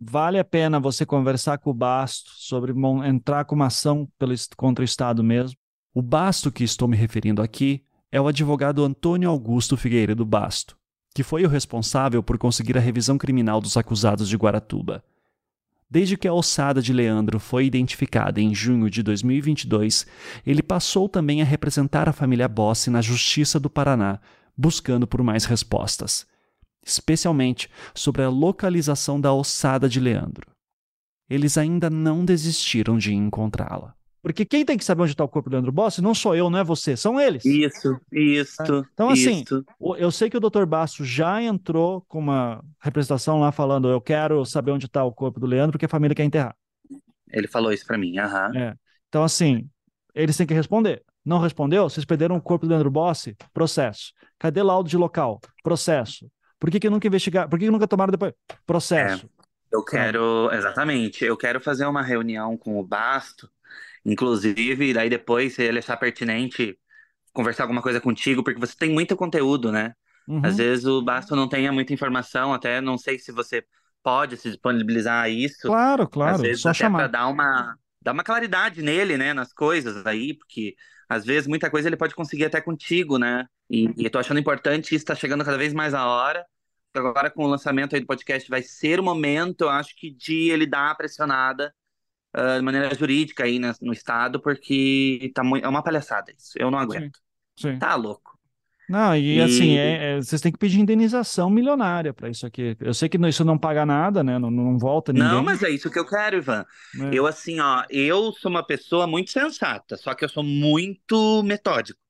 [0.00, 2.72] Vale a pena você conversar com o Basto sobre
[3.04, 5.56] entrar com uma ação pelo, contra o Estado mesmo.
[5.92, 7.82] O Basto que estou me referindo aqui
[8.12, 10.76] é o advogado Antônio Augusto Figueiredo Basto,
[11.14, 15.02] que foi o responsável por conseguir a revisão criminal dos acusados de Guaratuba.
[15.90, 20.06] Desde que a ossada de Leandro foi identificada em junho de 2022,
[20.44, 24.20] ele passou também a representar a família Bossi na Justiça do Paraná,
[24.54, 26.26] buscando por mais respostas,
[26.84, 30.46] especialmente sobre a localização da ossada de Leandro.
[31.28, 33.97] Eles ainda não desistiram de encontrá-la.
[34.28, 36.50] Porque quem tem que saber onde está o corpo do Leandro Bossi não sou eu,
[36.50, 37.46] não é você, são eles.
[37.46, 38.62] Isso, isso.
[38.62, 38.82] É.
[38.92, 39.64] Então, assim, isso.
[39.96, 40.66] eu sei que o Dr.
[40.66, 45.40] Basso já entrou com uma representação lá falando: eu quero saber onde está o corpo
[45.40, 46.54] do Leandro, porque a família quer enterrar.
[47.32, 48.52] Ele falou isso para mim, aham.
[48.54, 48.74] É.
[49.08, 49.66] Então, assim,
[50.14, 51.02] eles têm que responder.
[51.24, 51.88] Não respondeu?
[51.88, 53.34] Vocês perderam o corpo do Leandro Bossi?
[53.54, 54.12] Processo.
[54.38, 55.40] Cadê laudo de local?
[55.62, 56.30] Processo.
[56.60, 57.48] Por que, que nunca investigaram?
[57.48, 58.34] Por que, que nunca tomaram depois?
[58.66, 59.24] Processo.
[59.24, 63.50] É, eu quero, exatamente, eu quero fazer uma reunião com o Basto,
[64.04, 66.78] inclusive, daí depois, se ele achar pertinente,
[67.32, 69.94] conversar alguma coisa contigo, porque você tem muito conteúdo, né?
[70.26, 70.40] Uhum.
[70.42, 73.64] Às vezes o Basto não tenha muita informação, até não sei se você
[74.02, 75.68] pode se disponibilizar a isso.
[75.68, 76.98] Claro, claro, Às vezes só até chamar.
[76.98, 80.74] para dar uma, dar uma claridade nele, né, nas coisas aí, porque
[81.08, 83.46] às vezes muita coisa ele pode conseguir até contigo, né?
[83.70, 86.44] E, e tô achando importante, isso tá chegando cada vez mais a hora.
[86.94, 90.50] Agora com o lançamento aí do podcast vai ser o momento, eu acho que de
[90.50, 91.72] ele dar a pressionada
[92.36, 96.52] uh, de maneira jurídica aí no, no estado, porque tá muito, é uma palhaçada isso.
[96.56, 97.18] Eu não aguento.
[97.56, 97.78] Sim, sim.
[97.78, 98.38] Tá louco.
[98.88, 102.74] Não, e, E- assim, é- é- vocês têm que pedir indenização milionária para isso aqui.
[102.80, 104.38] Eu sei que isso não paga nada, né?
[104.38, 105.28] Não, não volta ninguém.
[105.28, 106.64] Não, mas é isso que eu quero, Ivan.
[106.98, 107.10] É.
[107.12, 112.00] Eu, assim, ó, eu sou uma pessoa muito sensata, só que eu sou muito metódico.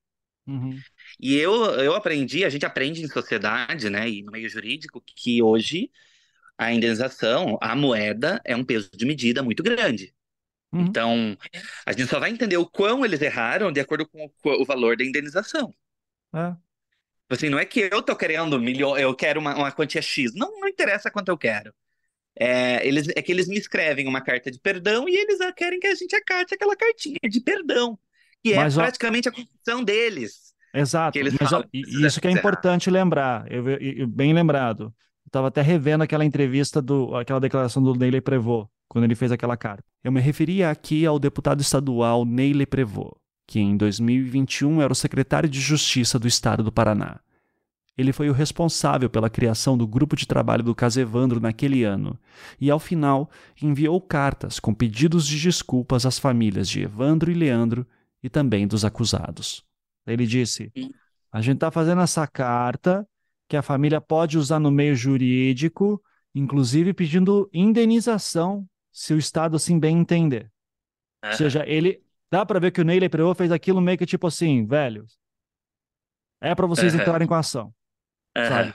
[0.46, 0.78] Uhum.
[1.20, 5.42] E eu, eu aprendi, a gente aprende em sociedade, né, e no meio jurídico, que
[5.42, 5.90] hoje
[6.58, 10.14] a indenização, a moeda, é um peso de medida muito grande.
[10.72, 10.82] Uhum.
[10.82, 11.38] Então,
[11.86, 14.96] a gente só vai entender o quão eles erraram de acordo com o, o valor
[14.96, 15.74] da indenização.
[16.34, 16.54] É.
[17.30, 20.34] Assim, não é que eu tô querendo milhão, eu quero uma, uma quantia X.
[20.34, 21.74] Não, não interessa quanto eu quero.
[22.40, 25.86] É, eles, é que eles me escrevem uma carta de perdão e eles querem que
[25.88, 27.98] a gente acate aquela cartinha de perdão,
[28.42, 30.54] que é Mas, ó- praticamente a confissão deles.
[30.72, 33.68] Exato, Que mas ó, falam, e- "Precisa e isso que é encerrar." importante lembrar, eu-
[33.70, 34.94] eu- bem lembrado.
[35.28, 39.58] Estava até revendo aquela entrevista, do, aquela declaração do Neile Prevot, quando ele fez aquela
[39.58, 39.84] carta.
[40.02, 43.14] Eu me referia aqui ao deputado estadual Neile Prevot,
[43.46, 47.20] que em 2021 era o secretário de Justiça do estado do Paraná.
[47.96, 52.18] Ele foi o responsável pela criação do grupo de trabalho do caso Evandro naquele ano
[52.58, 53.28] e, ao final,
[53.60, 57.86] enviou cartas com pedidos de desculpas às famílias de Evandro e Leandro
[58.22, 59.62] e também dos acusados.
[60.06, 60.72] Ele disse:
[61.30, 63.06] a gente está fazendo essa carta
[63.48, 66.02] que a família pode usar no meio jurídico,
[66.34, 70.44] inclusive pedindo indenização, se o Estado assim bem entender.
[71.30, 74.26] Ou seja, ele dá para ver que o Neile Prevot fez aquilo meio que tipo
[74.26, 75.06] assim, velho,
[76.40, 76.94] é para vocês Aham.
[76.94, 77.74] entrarem com a ação,
[78.36, 78.72] Aham.
[78.72, 78.74] sabe?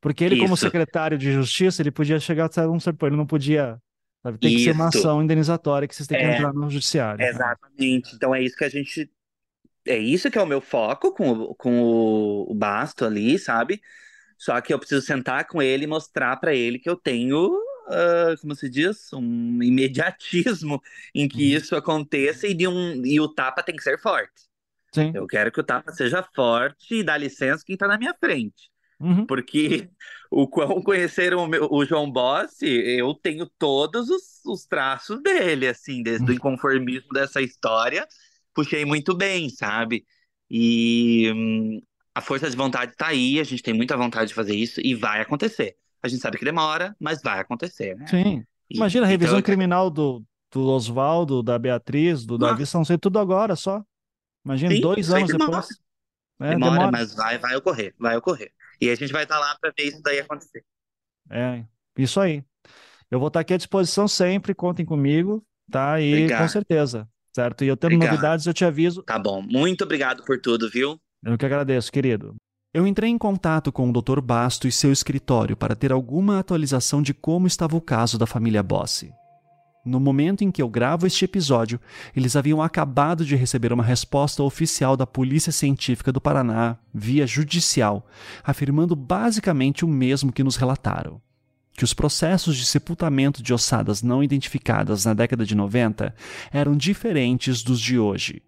[0.00, 0.58] Porque ele, como Isso.
[0.58, 3.78] secretário de Justiça, ele podia chegar a um certo ele não podia,
[4.22, 4.38] sabe?
[4.38, 6.26] Tem que ser uma ação indenizatória que vocês têm que É.
[6.26, 7.28] entrar no judiciário.
[7.28, 8.14] Exatamente.
[8.16, 9.10] Então é isso que a gente.
[9.86, 13.82] É isso que é o meu foco com, o- com o, o Basto ali, sabe?
[14.38, 17.50] Só que eu preciso sentar com ele e mostrar pra ele que eu tenho,
[17.88, 20.82] ah, como se diz, um imediatismo
[21.14, 24.42] em que isso aconteça e, de um, e o tapa tem que ser forte.
[24.92, 25.12] Sim.
[25.14, 28.70] Eu quero que o tapa seja forte e dá licença quem tá na minha frente.
[29.00, 29.26] Uhum.
[29.26, 29.88] Porque
[30.30, 35.66] o quão conheceram o, meu- o João Bossi, eu tenho todos os, os traços dele,
[35.68, 38.06] assim, desde o inconformismo dessa história,
[38.54, 40.04] puxei muito bem, sabe?
[40.50, 41.82] E hum,
[42.14, 44.94] a força de vontade tá aí, a gente tem muita vontade de fazer isso e
[44.94, 45.76] vai acontecer.
[46.02, 48.06] A gente sabe que demora, mas vai acontecer, né?
[48.08, 48.44] Sim.
[48.70, 52.84] E- Imagina a então revisão eu- criminal do, do Oswaldo, da Beatriz, do Davi, são
[52.84, 53.82] ser tudo agora só.
[54.44, 55.50] Imagina, Sim, dois anos demora.
[55.50, 55.68] depois.
[56.40, 56.92] É, demora, demora.
[56.92, 58.52] mas vai, vai ocorrer, vai ocorrer.
[58.80, 60.64] E a gente vai estar lá para ver isso daí acontecer.
[61.30, 61.64] É,
[61.96, 62.44] isso aí.
[63.10, 66.00] Eu vou estar aqui à disposição sempre, contem comigo, tá?
[66.00, 66.42] E Obrigado.
[66.42, 67.64] com certeza, certo?
[67.64, 68.12] E eu tendo Obrigado.
[68.12, 69.02] novidades, eu te aviso.
[69.02, 71.00] Tá bom, muito obrigado por tudo, viu?
[71.24, 72.34] Eu que agradeço, querido.
[72.74, 74.20] Eu entrei em contato com o Dr.
[74.20, 78.62] Basto e seu escritório para ter alguma atualização de como estava o caso da família
[78.62, 79.10] Bossi.
[79.86, 81.80] No momento em que eu gravo este episódio,
[82.14, 88.06] eles haviam acabado de receber uma resposta oficial da Polícia Científica do Paraná, via judicial,
[88.42, 91.22] afirmando basicamente o mesmo que nos relataram:
[91.72, 96.14] que os processos de sepultamento de ossadas não identificadas na década de 90
[96.52, 98.42] eram diferentes dos de hoje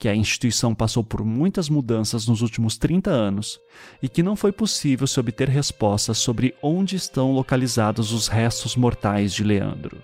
[0.00, 3.60] que a instituição passou por muitas mudanças nos últimos 30 anos
[4.02, 9.30] e que não foi possível se obter respostas sobre onde estão localizados os restos mortais
[9.34, 10.02] de Leandro.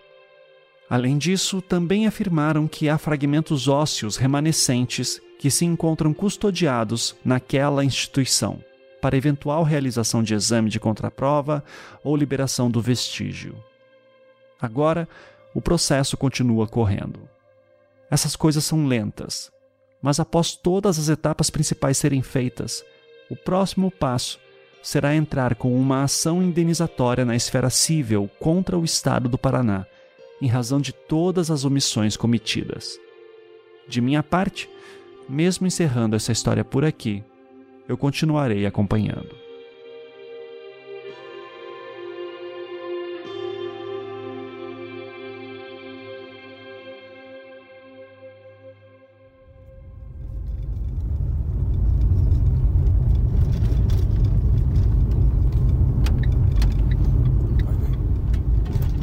[0.88, 8.62] Além disso, também afirmaram que há fragmentos ósseos remanescentes que se encontram custodiados naquela instituição,
[9.00, 11.64] para eventual realização de exame de contraprova
[12.04, 13.56] ou liberação do vestígio.
[14.60, 15.08] Agora,
[15.54, 17.20] o processo continua correndo.
[18.10, 19.50] Essas coisas são lentas,
[20.00, 22.84] mas após todas as etapas principais serem feitas,
[23.30, 24.38] o próximo passo
[24.82, 29.84] será entrar com uma ação indenizatória na esfera civil contra o Estado do Paraná,
[30.40, 32.98] em razão de todas as omissões cometidas.
[33.88, 34.70] De minha parte,
[35.28, 37.24] mesmo encerrando essa história por aqui,
[37.88, 39.45] eu continuarei acompanhando.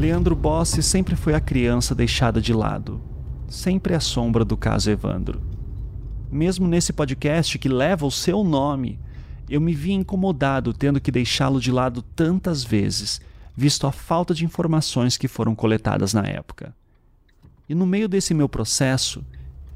[0.03, 2.99] Leandro Bossi sempre foi a criança deixada de lado,
[3.48, 5.41] sempre a sombra do caso Evandro.
[6.30, 8.99] Mesmo nesse podcast que leva o seu nome,
[9.49, 13.22] eu me vi incomodado tendo que deixá-lo de lado tantas vezes,
[13.56, 16.75] visto a falta de informações que foram coletadas na época.
[17.69, 19.23] E no meio desse meu processo,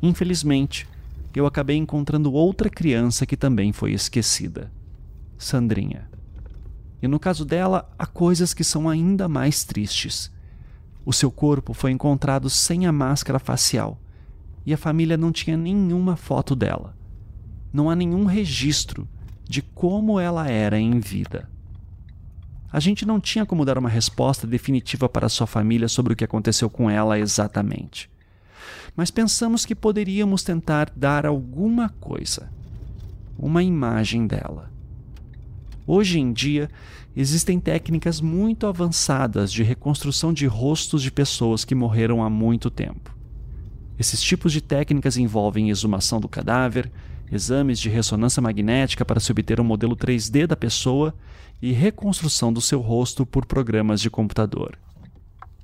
[0.02, 0.86] infelizmente,
[1.34, 4.70] eu acabei encontrando outra criança que também foi esquecida:
[5.38, 6.17] Sandrinha.
[7.02, 10.32] E no caso dela, há coisas que são ainda mais tristes.
[11.06, 14.00] O seu corpo foi encontrado sem a máscara facial
[14.66, 16.94] e a família não tinha nenhuma foto dela.
[17.72, 19.08] Não há nenhum registro
[19.48, 21.50] de como ela era em vida.
[22.70, 26.26] A gente não tinha como dar uma resposta definitiva para sua família sobre o que
[26.26, 28.10] aconteceu com ela exatamente.
[28.96, 32.50] Mas pensamos que poderíamos tentar dar alguma coisa.
[33.38, 34.70] Uma imagem dela.
[35.90, 36.70] Hoje em dia,
[37.16, 43.16] existem técnicas muito avançadas de reconstrução de rostos de pessoas que morreram há muito tempo.
[43.98, 46.92] Esses tipos de técnicas envolvem exumação do cadáver,
[47.32, 51.16] exames de ressonância magnética para se obter um modelo 3D da pessoa
[51.62, 54.78] e reconstrução do seu rosto por programas de computador.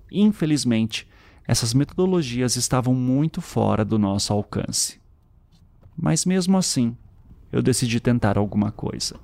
[0.10, 1.06] Infelizmente,
[1.46, 5.02] essas metodologias estavam muito fora do nosso alcance.
[5.98, 6.96] Mas mesmo assim,
[7.52, 9.20] eu decidi tentar alguma coisa.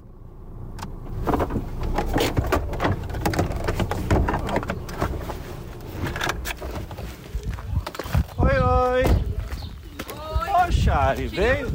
[8.37, 9.03] Oi, oi.
[9.03, 10.67] Oi.
[10.67, 11.67] Ô, Chari, veio?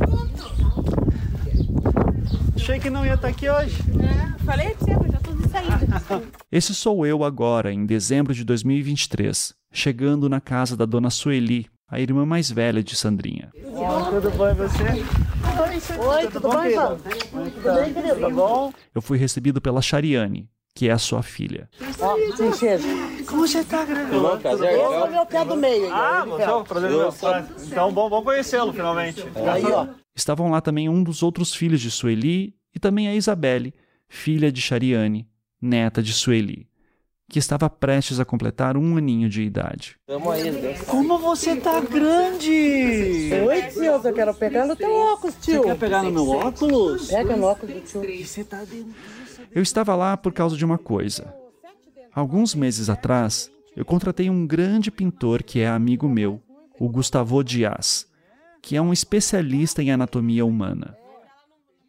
[2.57, 3.77] Achei que não ia estar aqui hoje.
[4.01, 6.23] É, falei pra você, já tô saída.
[6.51, 12.01] Esse sou eu agora, em dezembro de 2023, chegando na casa da dona Sueli, a
[12.01, 13.51] irmã mais velha de Sandrinha.
[13.75, 14.83] Oh, tudo bom e você?
[14.85, 16.97] Oi, tudo, tudo bom, irmão?
[16.99, 17.34] Tudo
[17.73, 18.21] bem, querido?
[18.21, 18.73] Tá bom?
[18.95, 21.69] Eu fui recebido pela Chariane, que é a sua filha.
[22.37, 22.87] Princesa.
[23.27, 24.11] Como você tá, grande?
[24.11, 24.73] Tudo bom, prazer.
[24.73, 25.93] Eu sou meu pé do meio.
[25.93, 27.15] Ah, você é o prazer meu.
[27.67, 29.25] Então, bom, bom conhecê-lo, finalmente.
[29.53, 29.87] Aí, ó.
[30.15, 33.75] Estavam lá também um dos outros filhos de Sueli e também a Isabelle,
[34.09, 35.29] filha de Chariane,
[35.61, 36.69] neta de Sueli,
[37.29, 39.97] que estava prestes a completar um aninho de idade.
[40.87, 43.31] Como você tá grande!
[43.47, 45.63] Oi, tio, eu quero pegar no teu óculos, tio.
[45.63, 47.09] Você quer pegar no meu óculos?
[47.09, 48.27] Pega no óculos do tio.
[48.27, 48.95] Você tá dentro.
[49.51, 51.35] Eu estava lá por causa de uma coisa.
[52.15, 56.41] Alguns meses atrás, eu contratei um grande pintor que é amigo meu,
[56.79, 58.07] o Gustavo Dias,
[58.63, 60.97] que é um especialista em anatomia humana.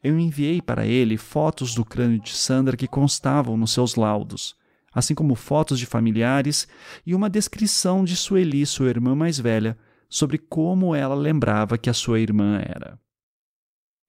[0.04, 4.56] Eu enviei para ele fotos do crânio de Sandra que constavam nos seus laudos,
[4.96, 6.66] assim como fotos de familiares
[7.06, 9.78] e uma descrição de Sueli, sua irmã mais velha,
[10.10, 12.98] sobre como ela lembrava que a sua irmã era.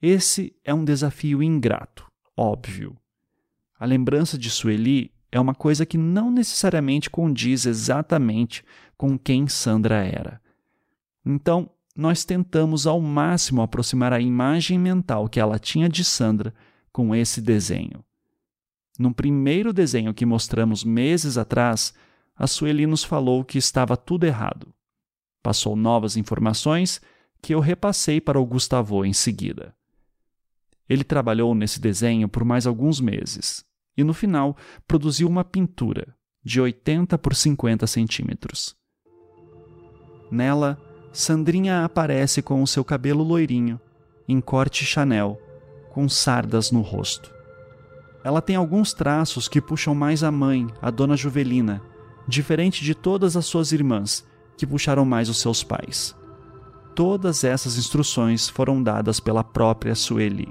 [0.00, 2.06] Esse é um desafio ingrato,
[2.36, 2.97] óbvio.
[3.78, 8.65] A lembrança de Sueli é uma coisa que não necessariamente condiz exatamente
[8.97, 10.40] com quem Sandra era.
[11.24, 16.55] Então, nós tentamos ao máximo aproximar a imagem mental que ela tinha de Sandra
[16.92, 18.05] com esse desenho.
[18.99, 21.92] No primeiro desenho que mostramos meses atrás,
[22.34, 24.73] a Sueli nos falou que estava tudo errado.
[25.42, 27.00] Passou novas informações
[27.42, 29.75] que eu repassei para o Gustavo em seguida.
[30.89, 33.65] Ele trabalhou nesse desenho por mais alguns meses
[33.97, 38.76] e, no final, produziu uma pintura de 80 por 50 centímetros.
[40.31, 40.78] Nela,
[41.12, 43.81] Sandrinha aparece com o seu cabelo loirinho,
[44.28, 45.41] em corte Chanel,
[45.91, 47.35] com sardas no rosto.
[48.26, 51.80] Ela tem alguns traços que puxam mais a mãe, a dona Juvelina,
[52.26, 56.12] diferente de todas as suas irmãs, que puxaram mais os seus pais.
[56.92, 60.48] Todas essas instruções foram dadas pela própria Sueli.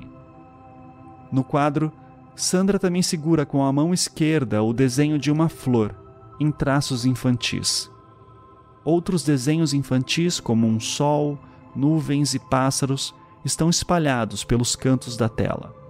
[1.29, 1.91] No quadro,
[2.33, 5.93] Sandra também segura com a mão esquerda o desenho de uma flor,
[6.39, 7.91] em traços infantis.
[8.85, 11.37] Outros desenhos infantis, como um sol,
[11.75, 13.13] nuvens e pássaros,
[13.43, 15.83] estão espalhados pelos cantos da tela.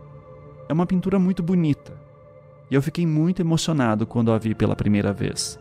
[0.67, 1.93] É uma pintura muito bonita,
[2.69, 5.59] e eu fiquei muito emocionado quando a vi pela primeira vez.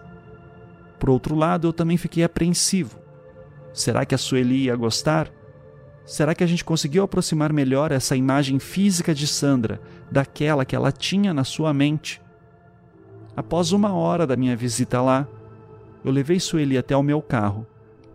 [0.98, 2.98] Por outro lado, eu também fiquei apreensivo.
[3.72, 5.30] Será que a Sueli ia gostar?
[6.06, 10.92] Será que a gente conseguiu aproximar melhor essa imagem física de Sandra daquela que ela
[10.92, 12.22] tinha na sua mente?
[13.36, 15.26] Após uma hora da minha visita lá,
[16.04, 17.66] eu levei Sueli até o meu carro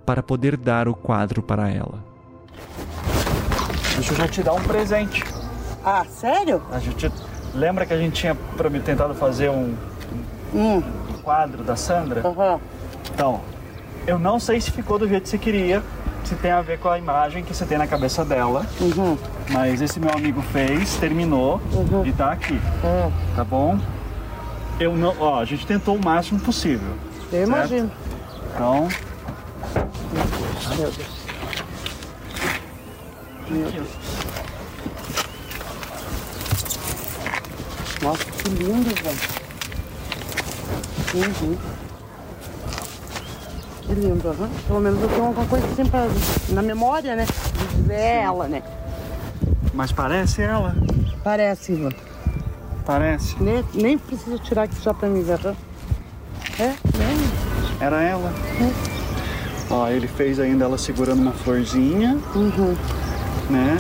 [0.06, 2.04] para poder dar o quadro para ela.
[3.96, 5.24] Deixa eu já te dar um presente.
[5.84, 6.62] Ah, sério?
[6.72, 7.12] A gente
[7.54, 8.36] lembra que a gente tinha
[8.84, 9.76] tentado fazer um,
[10.54, 10.82] hum.
[11.24, 12.28] quadro da Sandra?
[12.28, 12.60] Uhum.
[13.14, 13.42] Então,
[14.06, 15.84] eu não sei se ficou do jeito que você queria,
[16.24, 18.66] se tem a ver com a imagem que você tem na cabeça dela.
[18.80, 19.18] Uhum.
[19.50, 22.06] Mas esse meu amigo fez, terminou uhum.
[22.06, 22.54] e tá aqui.
[22.54, 23.12] Uhum.
[23.36, 23.80] Tá bom?
[24.80, 26.94] Eu não, ó, a gente tentou o máximo possível.
[27.32, 27.92] Eu imagino.
[28.54, 28.88] Então.
[30.76, 30.98] Meu Deus.
[33.50, 33.88] Meu Deus.
[38.02, 39.20] Nossa, que lindo, velho.
[41.16, 41.58] Uhum.
[43.82, 44.50] Que lindo, uhum.
[44.68, 46.08] Pelo menos eu tenho alguma coisa assim pra,
[46.50, 47.26] na memória, né?
[47.26, 48.64] De dizer é ela, né?
[49.74, 50.76] Mas parece ela.
[51.24, 51.92] Parece, Ivan.
[52.86, 53.36] Parece.
[53.42, 55.40] Nem, nem preciso tirar aqui só pra mim ver?
[56.60, 57.18] É, nem.
[57.80, 58.34] Era ela.
[58.62, 59.00] É.
[59.70, 62.18] Ó, ele fez ainda ela segurando uma florzinha.
[62.34, 62.76] Uhum.
[63.50, 63.78] Né?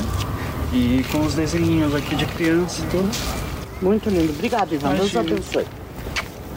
[0.71, 2.83] E com os desenhinhos aqui de criança.
[2.91, 3.38] Tudo.
[3.81, 4.31] Muito lindo.
[4.33, 4.95] Obrigado, Ivan.
[4.95, 5.65] Deus abençoe.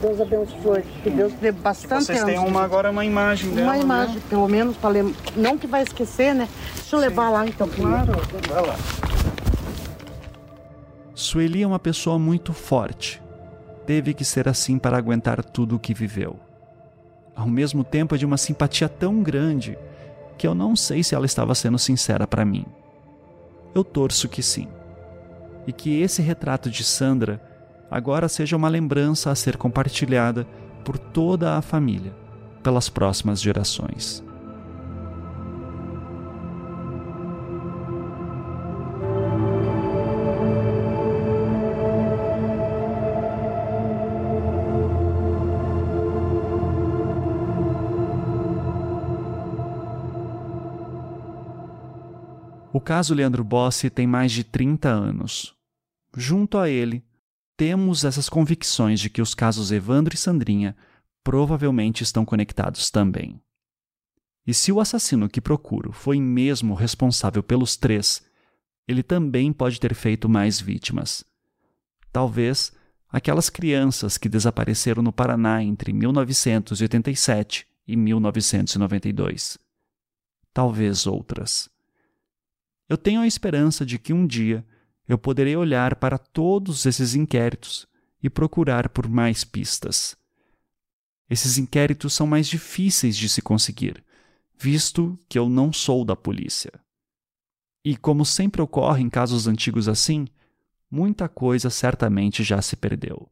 [0.00, 0.82] Deus abençoe.
[1.02, 3.68] Que Deus dê bastante Vocês têm uma, agora uma imagem dela.
[3.68, 4.22] Uma imagem, Né?
[4.28, 5.14] pelo menos, para lembrar.
[5.36, 6.48] Não que vai esquecer, né?
[6.74, 7.68] Deixa eu levar lá então.
[7.68, 8.12] Claro,
[8.48, 8.76] vai lá.
[11.14, 13.22] Sueli é uma pessoa muito forte.
[13.86, 16.36] Teve que ser assim para aguentar tudo o que viveu.
[17.34, 19.78] Ao mesmo tempo, é de uma simpatia tão grande
[20.36, 22.64] que eu não sei se ela estava sendo sincera para mim.
[23.74, 24.68] Eu torço que sim.
[25.66, 27.40] E que esse retrato de Sandra
[27.90, 30.46] agora seja uma lembrança a ser compartilhada
[30.84, 32.12] por toda a família,
[32.62, 34.24] pelas próximas gerações.
[52.82, 55.54] Caso Leandro Bossi tem mais de 30 anos.
[56.16, 57.02] Junto a ele,
[57.56, 60.76] temos essas convicções de que os casos Evandro e Sandrinha
[61.24, 63.40] provavelmente estão conectados também.
[64.46, 68.22] E se o assassino que procuro foi mesmo responsável pelos três,
[68.88, 71.24] ele também pode ter feito mais vítimas.
[72.12, 72.72] Talvez
[73.08, 79.58] aquelas crianças que desapareceram no Paraná entre 1987 e 1992.
[80.52, 81.71] Talvez outras.
[82.92, 84.62] Eu tenho a esperança de que um dia
[85.08, 87.88] eu poderei olhar para todos esses inquéritos
[88.22, 90.14] e procurar por mais pistas.
[91.30, 94.04] Esses inquéritos são mais difíceis de se conseguir,
[94.58, 96.70] visto que eu não sou da polícia.
[97.82, 100.26] E como sempre ocorre em casos antigos assim,
[100.90, 103.26] muita coisa certamente já se perdeu.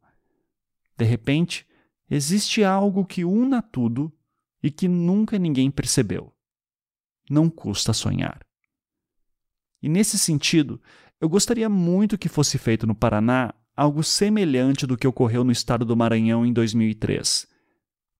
[0.97, 1.67] De repente,
[2.09, 4.11] existe algo que una tudo
[4.63, 6.33] e que nunca ninguém percebeu.
[7.29, 8.41] Não custa sonhar.
[9.83, 10.81] E nesse sentido,
[11.20, 15.84] eu gostaria muito que fosse feito no Paraná algo semelhante do que ocorreu no estado
[15.84, 17.47] do Maranhão em 2003.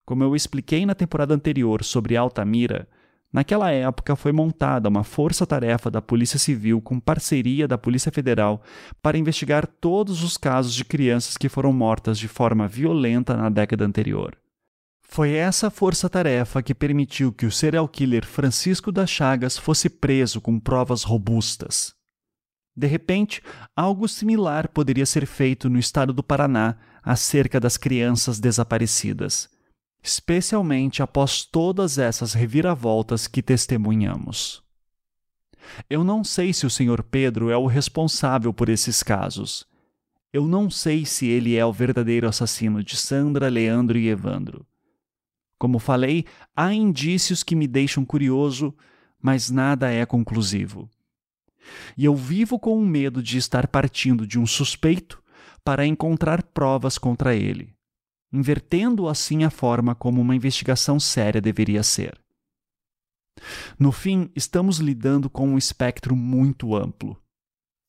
[0.05, 2.87] Como eu expliquei na temporada anterior sobre Altamira,
[3.31, 8.63] naquela época foi montada uma força-tarefa da Polícia Civil com parceria da Polícia Federal
[9.01, 13.85] para investigar todos os casos de crianças que foram mortas de forma violenta na década
[13.85, 14.35] anterior.
[15.13, 20.57] Foi essa força-tarefa que permitiu que o serial killer Francisco das Chagas fosse preso com
[20.57, 21.93] provas robustas.
[22.73, 23.43] De repente,
[23.75, 29.49] algo similar poderia ser feito no estado do Paraná acerca das crianças desaparecidas,
[30.01, 34.63] especialmente após todas essas reviravoltas que testemunhamos.
[35.89, 37.03] Eu não sei se o Sr.
[37.03, 39.67] Pedro é o responsável por esses casos.
[40.31, 44.65] Eu não sei se ele é o verdadeiro assassino de Sandra, Leandro e Evandro.
[45.61, 46.25] Como falei,
[46.55, 48.73] há indícios que me deixam curioso,
[49.21, 50.89] mas nada é conclusivo.
[51.95, 55.21] E eu vivo com o medo de estar partindo de um suspeito
[55.63, 57.75] para encontrar provas contra ele,
[58.33, 62.19] invertendo assim a forma como uma investigação séria deveria ser.
[63.77, 67.21] No fim, estamos lidando com um espectro muito amplo.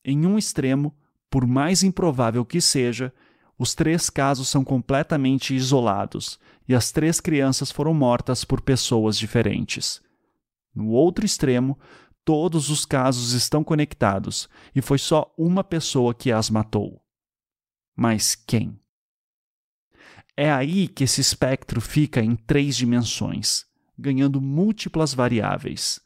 [0.04, 0.94] Em um extremo,
[1.30, 3.14] por mais improvável que seja,
[3.58, 10.00] os três casos são completamente isolados e as três crianças foram mortas por pessoas diferentes.
[10.74, 11.78] No outro extremo,
[12.24, 17.02] todos os casos estão conectados e foi só uma pessoa que as matou.
[17.94, 18.78] Mas quem?
[20.36, 23.66] É aí que esse espectro fica em três dimensões,
[23.98, 26.00] ganhando múltiplas variáveis.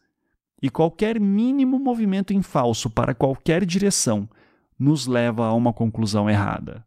[0.60, 4.28] E qualquer mínimo movimento em falso para qualquer direção
[4.78, 6.84] nos leva a uma conclusão errada.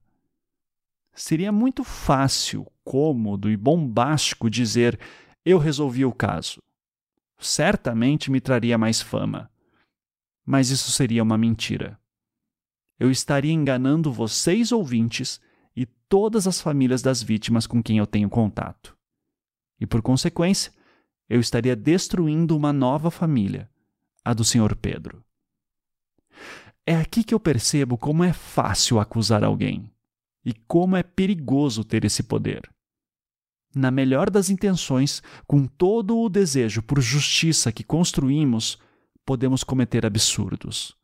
[1.14, 5.00] Seria muito fácil, cômodo e bombástico dizer
[5.46, 6.62] eu resolvi o caso.
[7.38, 9.50] Certamente me traria mais fama.
[10.46, 12.00] Mas isso seria uma mentira.
[13.00, 15.40] Eu estaria enganando vocês ouvintes
[15.76, 18.98] e todas as famílias das vítimas com quem eu tenho contato.
[19.80, 20.74] E por consequência,
[21.30, 23.70] eu estaria destruindo uma nova família,
[24.26, 24.76] a do Sr.
[24.76, 25.24] Pedro.
[26.86, 29.90] É aqui que eu percebo como é fácil acusar alguém
[30.50, 32.68] e como é perigoso ter esse poder.
[33.76, 38.80] na melhor das intenções, com todo o desejo por justiça que construímos,
[39.24, 40.98] podemos cometer absurdos.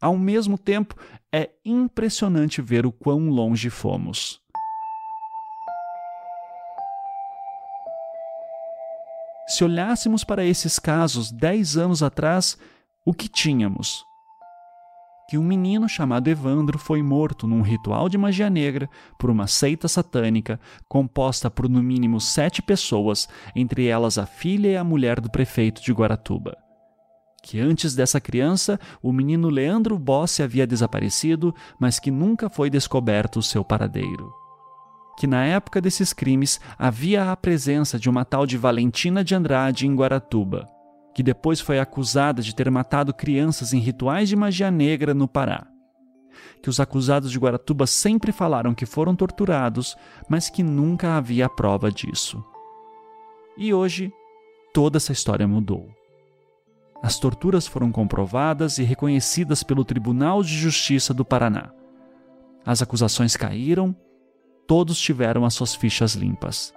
[0.00, 0.96] Ao mesmo tempo,
[1.30, 4.40] é impressionante ver o quão longe fomos.
[9.46, 12.56] Se olhássemos para esses casos dez anos atrás,
[13.04, 14.02] o que tínhamos?
[15.28, 18.88] Que um menino chamado Evandro foi morto num ritual de magia negra
[19.18, 24.76] por uma seita satânica composta por no mínimo sete pessoas, entre elas a filha e
[24.76, 26.56] a mulher do prefeito de Guaratuba.
[27.42, 33.38] Que antes dessa criança, o menino Leandro Bossi havia desaparecido, mas que nunca foi descoberto
[33.38, 34.32] o seu paradeiro
[35.16, 39.86] que na época desses crimes havia a presença de uma tal de Valentina de Andrade
[39.86, 40.68] em Guaratuba,
[41.16, 45.66] que depois foi acusada de ter matado crianças em rituais de magia negra no Pará.
[46.62, 49.96] Que os acusados de Guaratuba sempre falaram que foram torturados,
[50.28, 52.44] mas que nunca havia prova disso.
[53.56, 54.12] E hoje,
[54.74, 55.88] toda essa história mudou.
[57.02, 61.72] As torturas foram comprovadas e reconhecidas pelo Tribunal de Justiça do Paraná.
[62.62, 63.96] As acusações caíram
[64.66, 66.74] todos tiveram as suas fichas limpas.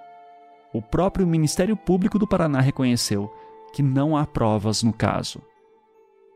[0.71, 3.29] O próprio Ministério Público do Paraná reconheceu
[3.73, 5.41] que não há provas no caso.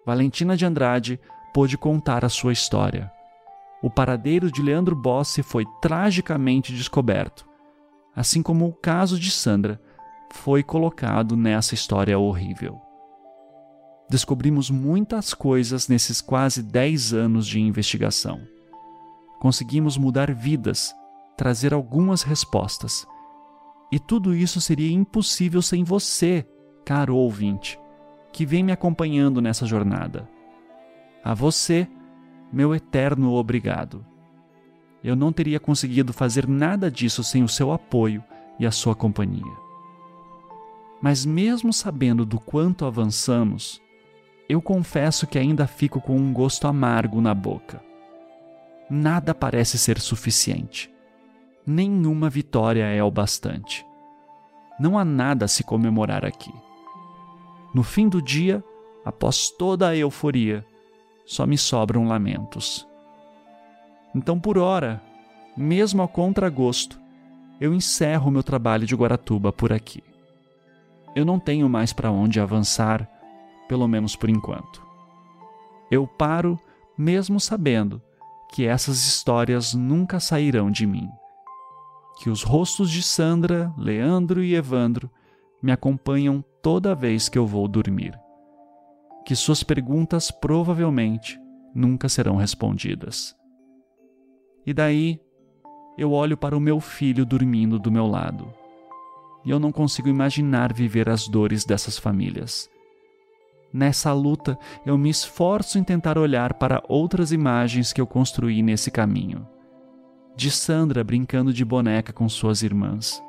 [0.06, 1.20] Valentina de Andrade
[1.54, 3.12] pôde contar a sua história.
[3.82, 7.46] O paradeiro de Leandro Bossi foi tragicamente descoberto,
[8.16, 9.80] assim como o caso de Sandra
[10.32, 12.82] foi colocado nessa história horrível.
[14.10, 18.42] Descobrimos muitas coisas nesses quase 10 anos de investigação.
[19.40, 20.94] Conseguimos mudar vidas
[21.38, 23.06] trazer algumas respostas.
[23.92, 26.48] E tudo isso seria impossível sem você,
[26.86, 27.80] caro ouvinte,
[28.32, 30.28] que vem me acompanhando nessa jornada.
[31.24, 31.88] A você,
[32.52, 34.06] meu eterno obrigado.
[35.04, 38.24] Eu não teria conseguido fazer nada disso sem o seu apoio
[38.60, 39.64] e a sua companhia.
[41.02, 43.82] Mas, mesmo sabendo do quanto avançamos,
[44.48, 47.84] eu confesso que ainda fico com um gosto amargo na boca.
[48.90, 50.94] Nada parece ser suficiente
[51.66, 53.86] nenhuma vitória é o bastante.
[54.80, 56.54] Não há nada a se comemorar aqui.
[57.74, 58.64] No fim do dia,
[59.04, 60.66] após toda a euforia,
[61.26, 62.88] só me sobram lamentos.
[64.16, 65.02] Então, por hora,
[65.58, 67.00] mesmo a contragosto,
[67.60, 70.04] eu encerro meu trabalho de Guaratuba por aqui.
[71.16, 73.10] Eu não tenho mais para onde avançar,
[73.68, 74.86] pelo menos por enquanto.
[75.90, 76.60] Eu paro
[76.98, 78.02] mesmo sabendo
[78.52, 81.10] que essas histórias nunca sairão de mim
[82.24, 85.10] que os rostos de Sandra, Leandro e Evandro
[85.62, 88.18] me acompanham toda vez que eu vou dormir.
[89.24, 91.40] Que suas perguntas provavelmente
[91.76, 93.36] nunca serão respondidas.
[94.66, 95.20] E daí
[95.98, 98.52] eu olho para o meu filho dormindo do meu lado.
[99.46, 102.68] E eu não consigo imaginar viver as dores dessas famílias.
[103.72, 108.90] Nessa luta, eu me esforço em tentar olhar para outras imagens que eu construí nesse
[108.90, 109.46] caminho
[110.36, 113.22] de Sandra brincando de boneca com suas irmãs,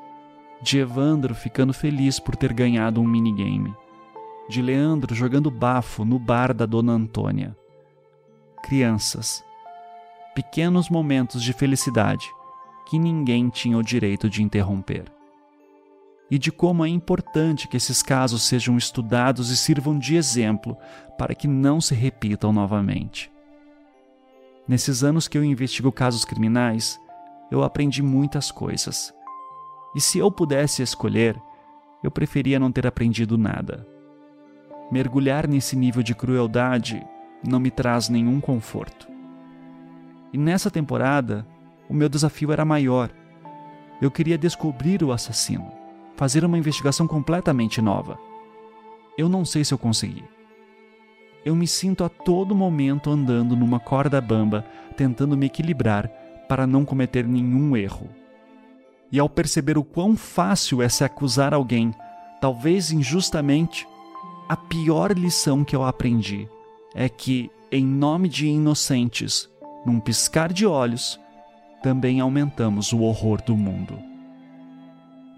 [0.64, 3.74] de Evandro ficando feliz por ter ganhado um minigame,
[4.48, 7.54] de Leandro jogando bafo no bar da Dona Antônia.
[8.62, 9.44] Crianças.
[10.34, 12.26] Pequenos momentos de felicidade
[12.86, 15.04] que ninguém tinha o direito de interromper.
[16.30, 20.78] E de como é importante que esses casos sejam estudados e sirvam de exemplo
[21.18, 23.30] para que não se repitam novamente.
[24.66, 26.98] Nesses anos que eu investigo casos criminais,
[27.50, 29.12] eu aprendi muitas coisas.
[29.94, 31.40] E se eu pudesse escolher,
[32.02, 33.86] eu preferia não ter aprendido nada.
[34.90, 37.04] Mergulhar nesse nível de crueldade
[37.46, 39.06] não me traz nenhum conforto.
[40.32, 41.46] E nessa temporada,
[41.88, 43.10] o meu desafio era maior.
[44.00, 45.70] Eu queria descobrir o assassino,
[46.16, 48.18] fazer uma investigação completamente nova.
[49.16, 50.24] Eu não sei se eu consegui
[51.44, 54.64] eu me sinto a todo momento andando numa corda bamba,
[54.96, 56.08] tentando me equilibrar
[56.48, 58.08] para não cometer nenhum erro.
[59.10, 61.94] E ao perceber o quão fácil é se acusar alguém,
[62.40, 63.86] talvez injustamente,
[64.48, 66.48] a pior lição que eu aprendi
[66.94, 69.48] é que, em nome de inocentes,
[69.84, 71.20] num piscar de olhos,
[71.82, 73.98] também aumentamos o horror do mundo.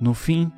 [0.01, 0.53] No fim,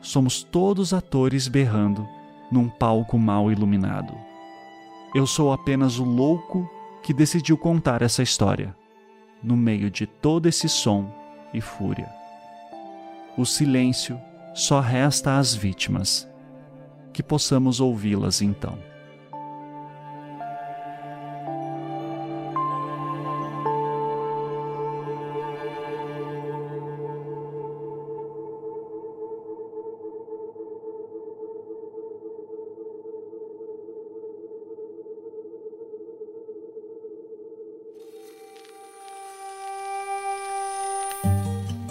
[0.00, 2.06] somos todos atores berrando
[2.52, 4.14] num palco mal iluminado.
[5.14, 6.70] Eu sou apenas o louco
[7.02, 8.76] que decidiu contar essa história,
[9.42, 11.10] no meio de todo esse som
[11.52, 12.13] e fúria.
[13.36, 14.20] O silêncio
[14.54, 16.28] só resta às vítimas.
[17.12, 18.78] Que possamos ouvi-las então.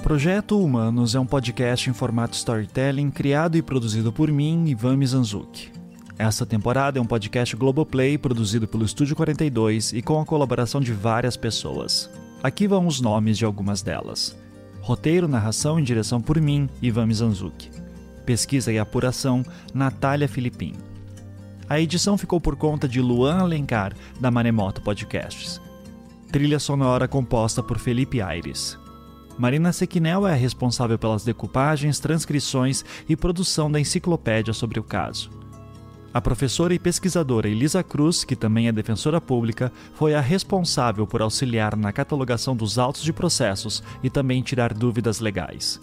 [0.03, 5.71] Projeto Humanos é um podcast em formato storytelling criado e produzido por mim, Ivan Mizanzuki.
[6.19, 10.91] Essa temporada é um podcast Globoplay produzido pelo Estúdio 42 e com a colaboração de
[10.91, 12.09] várias pessoas.
[12.43, 14.37] Aqui vão os nomes de algumas delas.
[14.81, 17.71] Roteiro, narração e direção por mim, Ivan Mizanzuki.
[18.25, 19.41] Pesquisa e apuração,
[19.73, 20.73] Natália Filipim.
[21.69, 25.61] A edição ficou por conta de Luan Alencar, da Maremoto Podcasts.
[26.29, 28.82] Trilha sonora composta por Felipe Aires.
[29.37, 35.29] Marina Sequinel é a responsável pelas decupagens, transcrições e produção da enciclopédia sobre o caso.
[36.13, 41.23] A professora e pesquisadora Elisa Cruz, que também é defensora pública, foi a responsável por
[41.23, 45.81] auxiliar na catalogação dos autos de processos e também tirar dúvidas legais.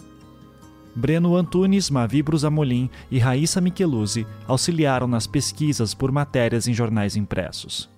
[0.95, 7.89] Breno Antunes, Mavi Brusamolim e Raíssa Micheluzzi auxiliaram nas pesquisas por matérias em jornais impressos.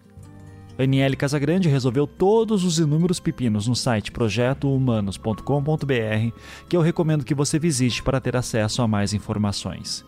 [0.77, 6.37] Aniele Casagrande resolveu todos os inúmeros pepinos no site projetohumanos.com.br,
[6.67, 10.03] que eu recomendo que você visite para ter acesso a mais informações.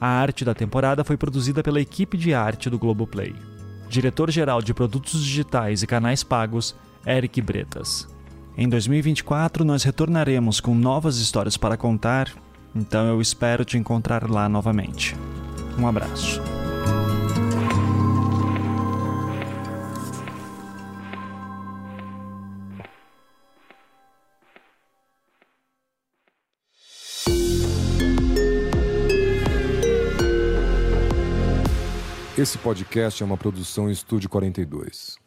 [0.00, 3.34] A arte da temporada foi produzida pela equipe de arte do Globoplay.
[3.88, 6.74] Diretor-geral de produtos digitais e canais pagos,
[7.06, 8.08] Eric Bretas.
[8.56, 12.32] Em 2024 nós retornaremos com novas histórias para contar,
[12.74, 15.14] então eu espero te encontrar lá novamente.
[15.78, 16.63] Um abraço.
[32.36, 35.23] Esse podcast é uma produção Estúdio 42.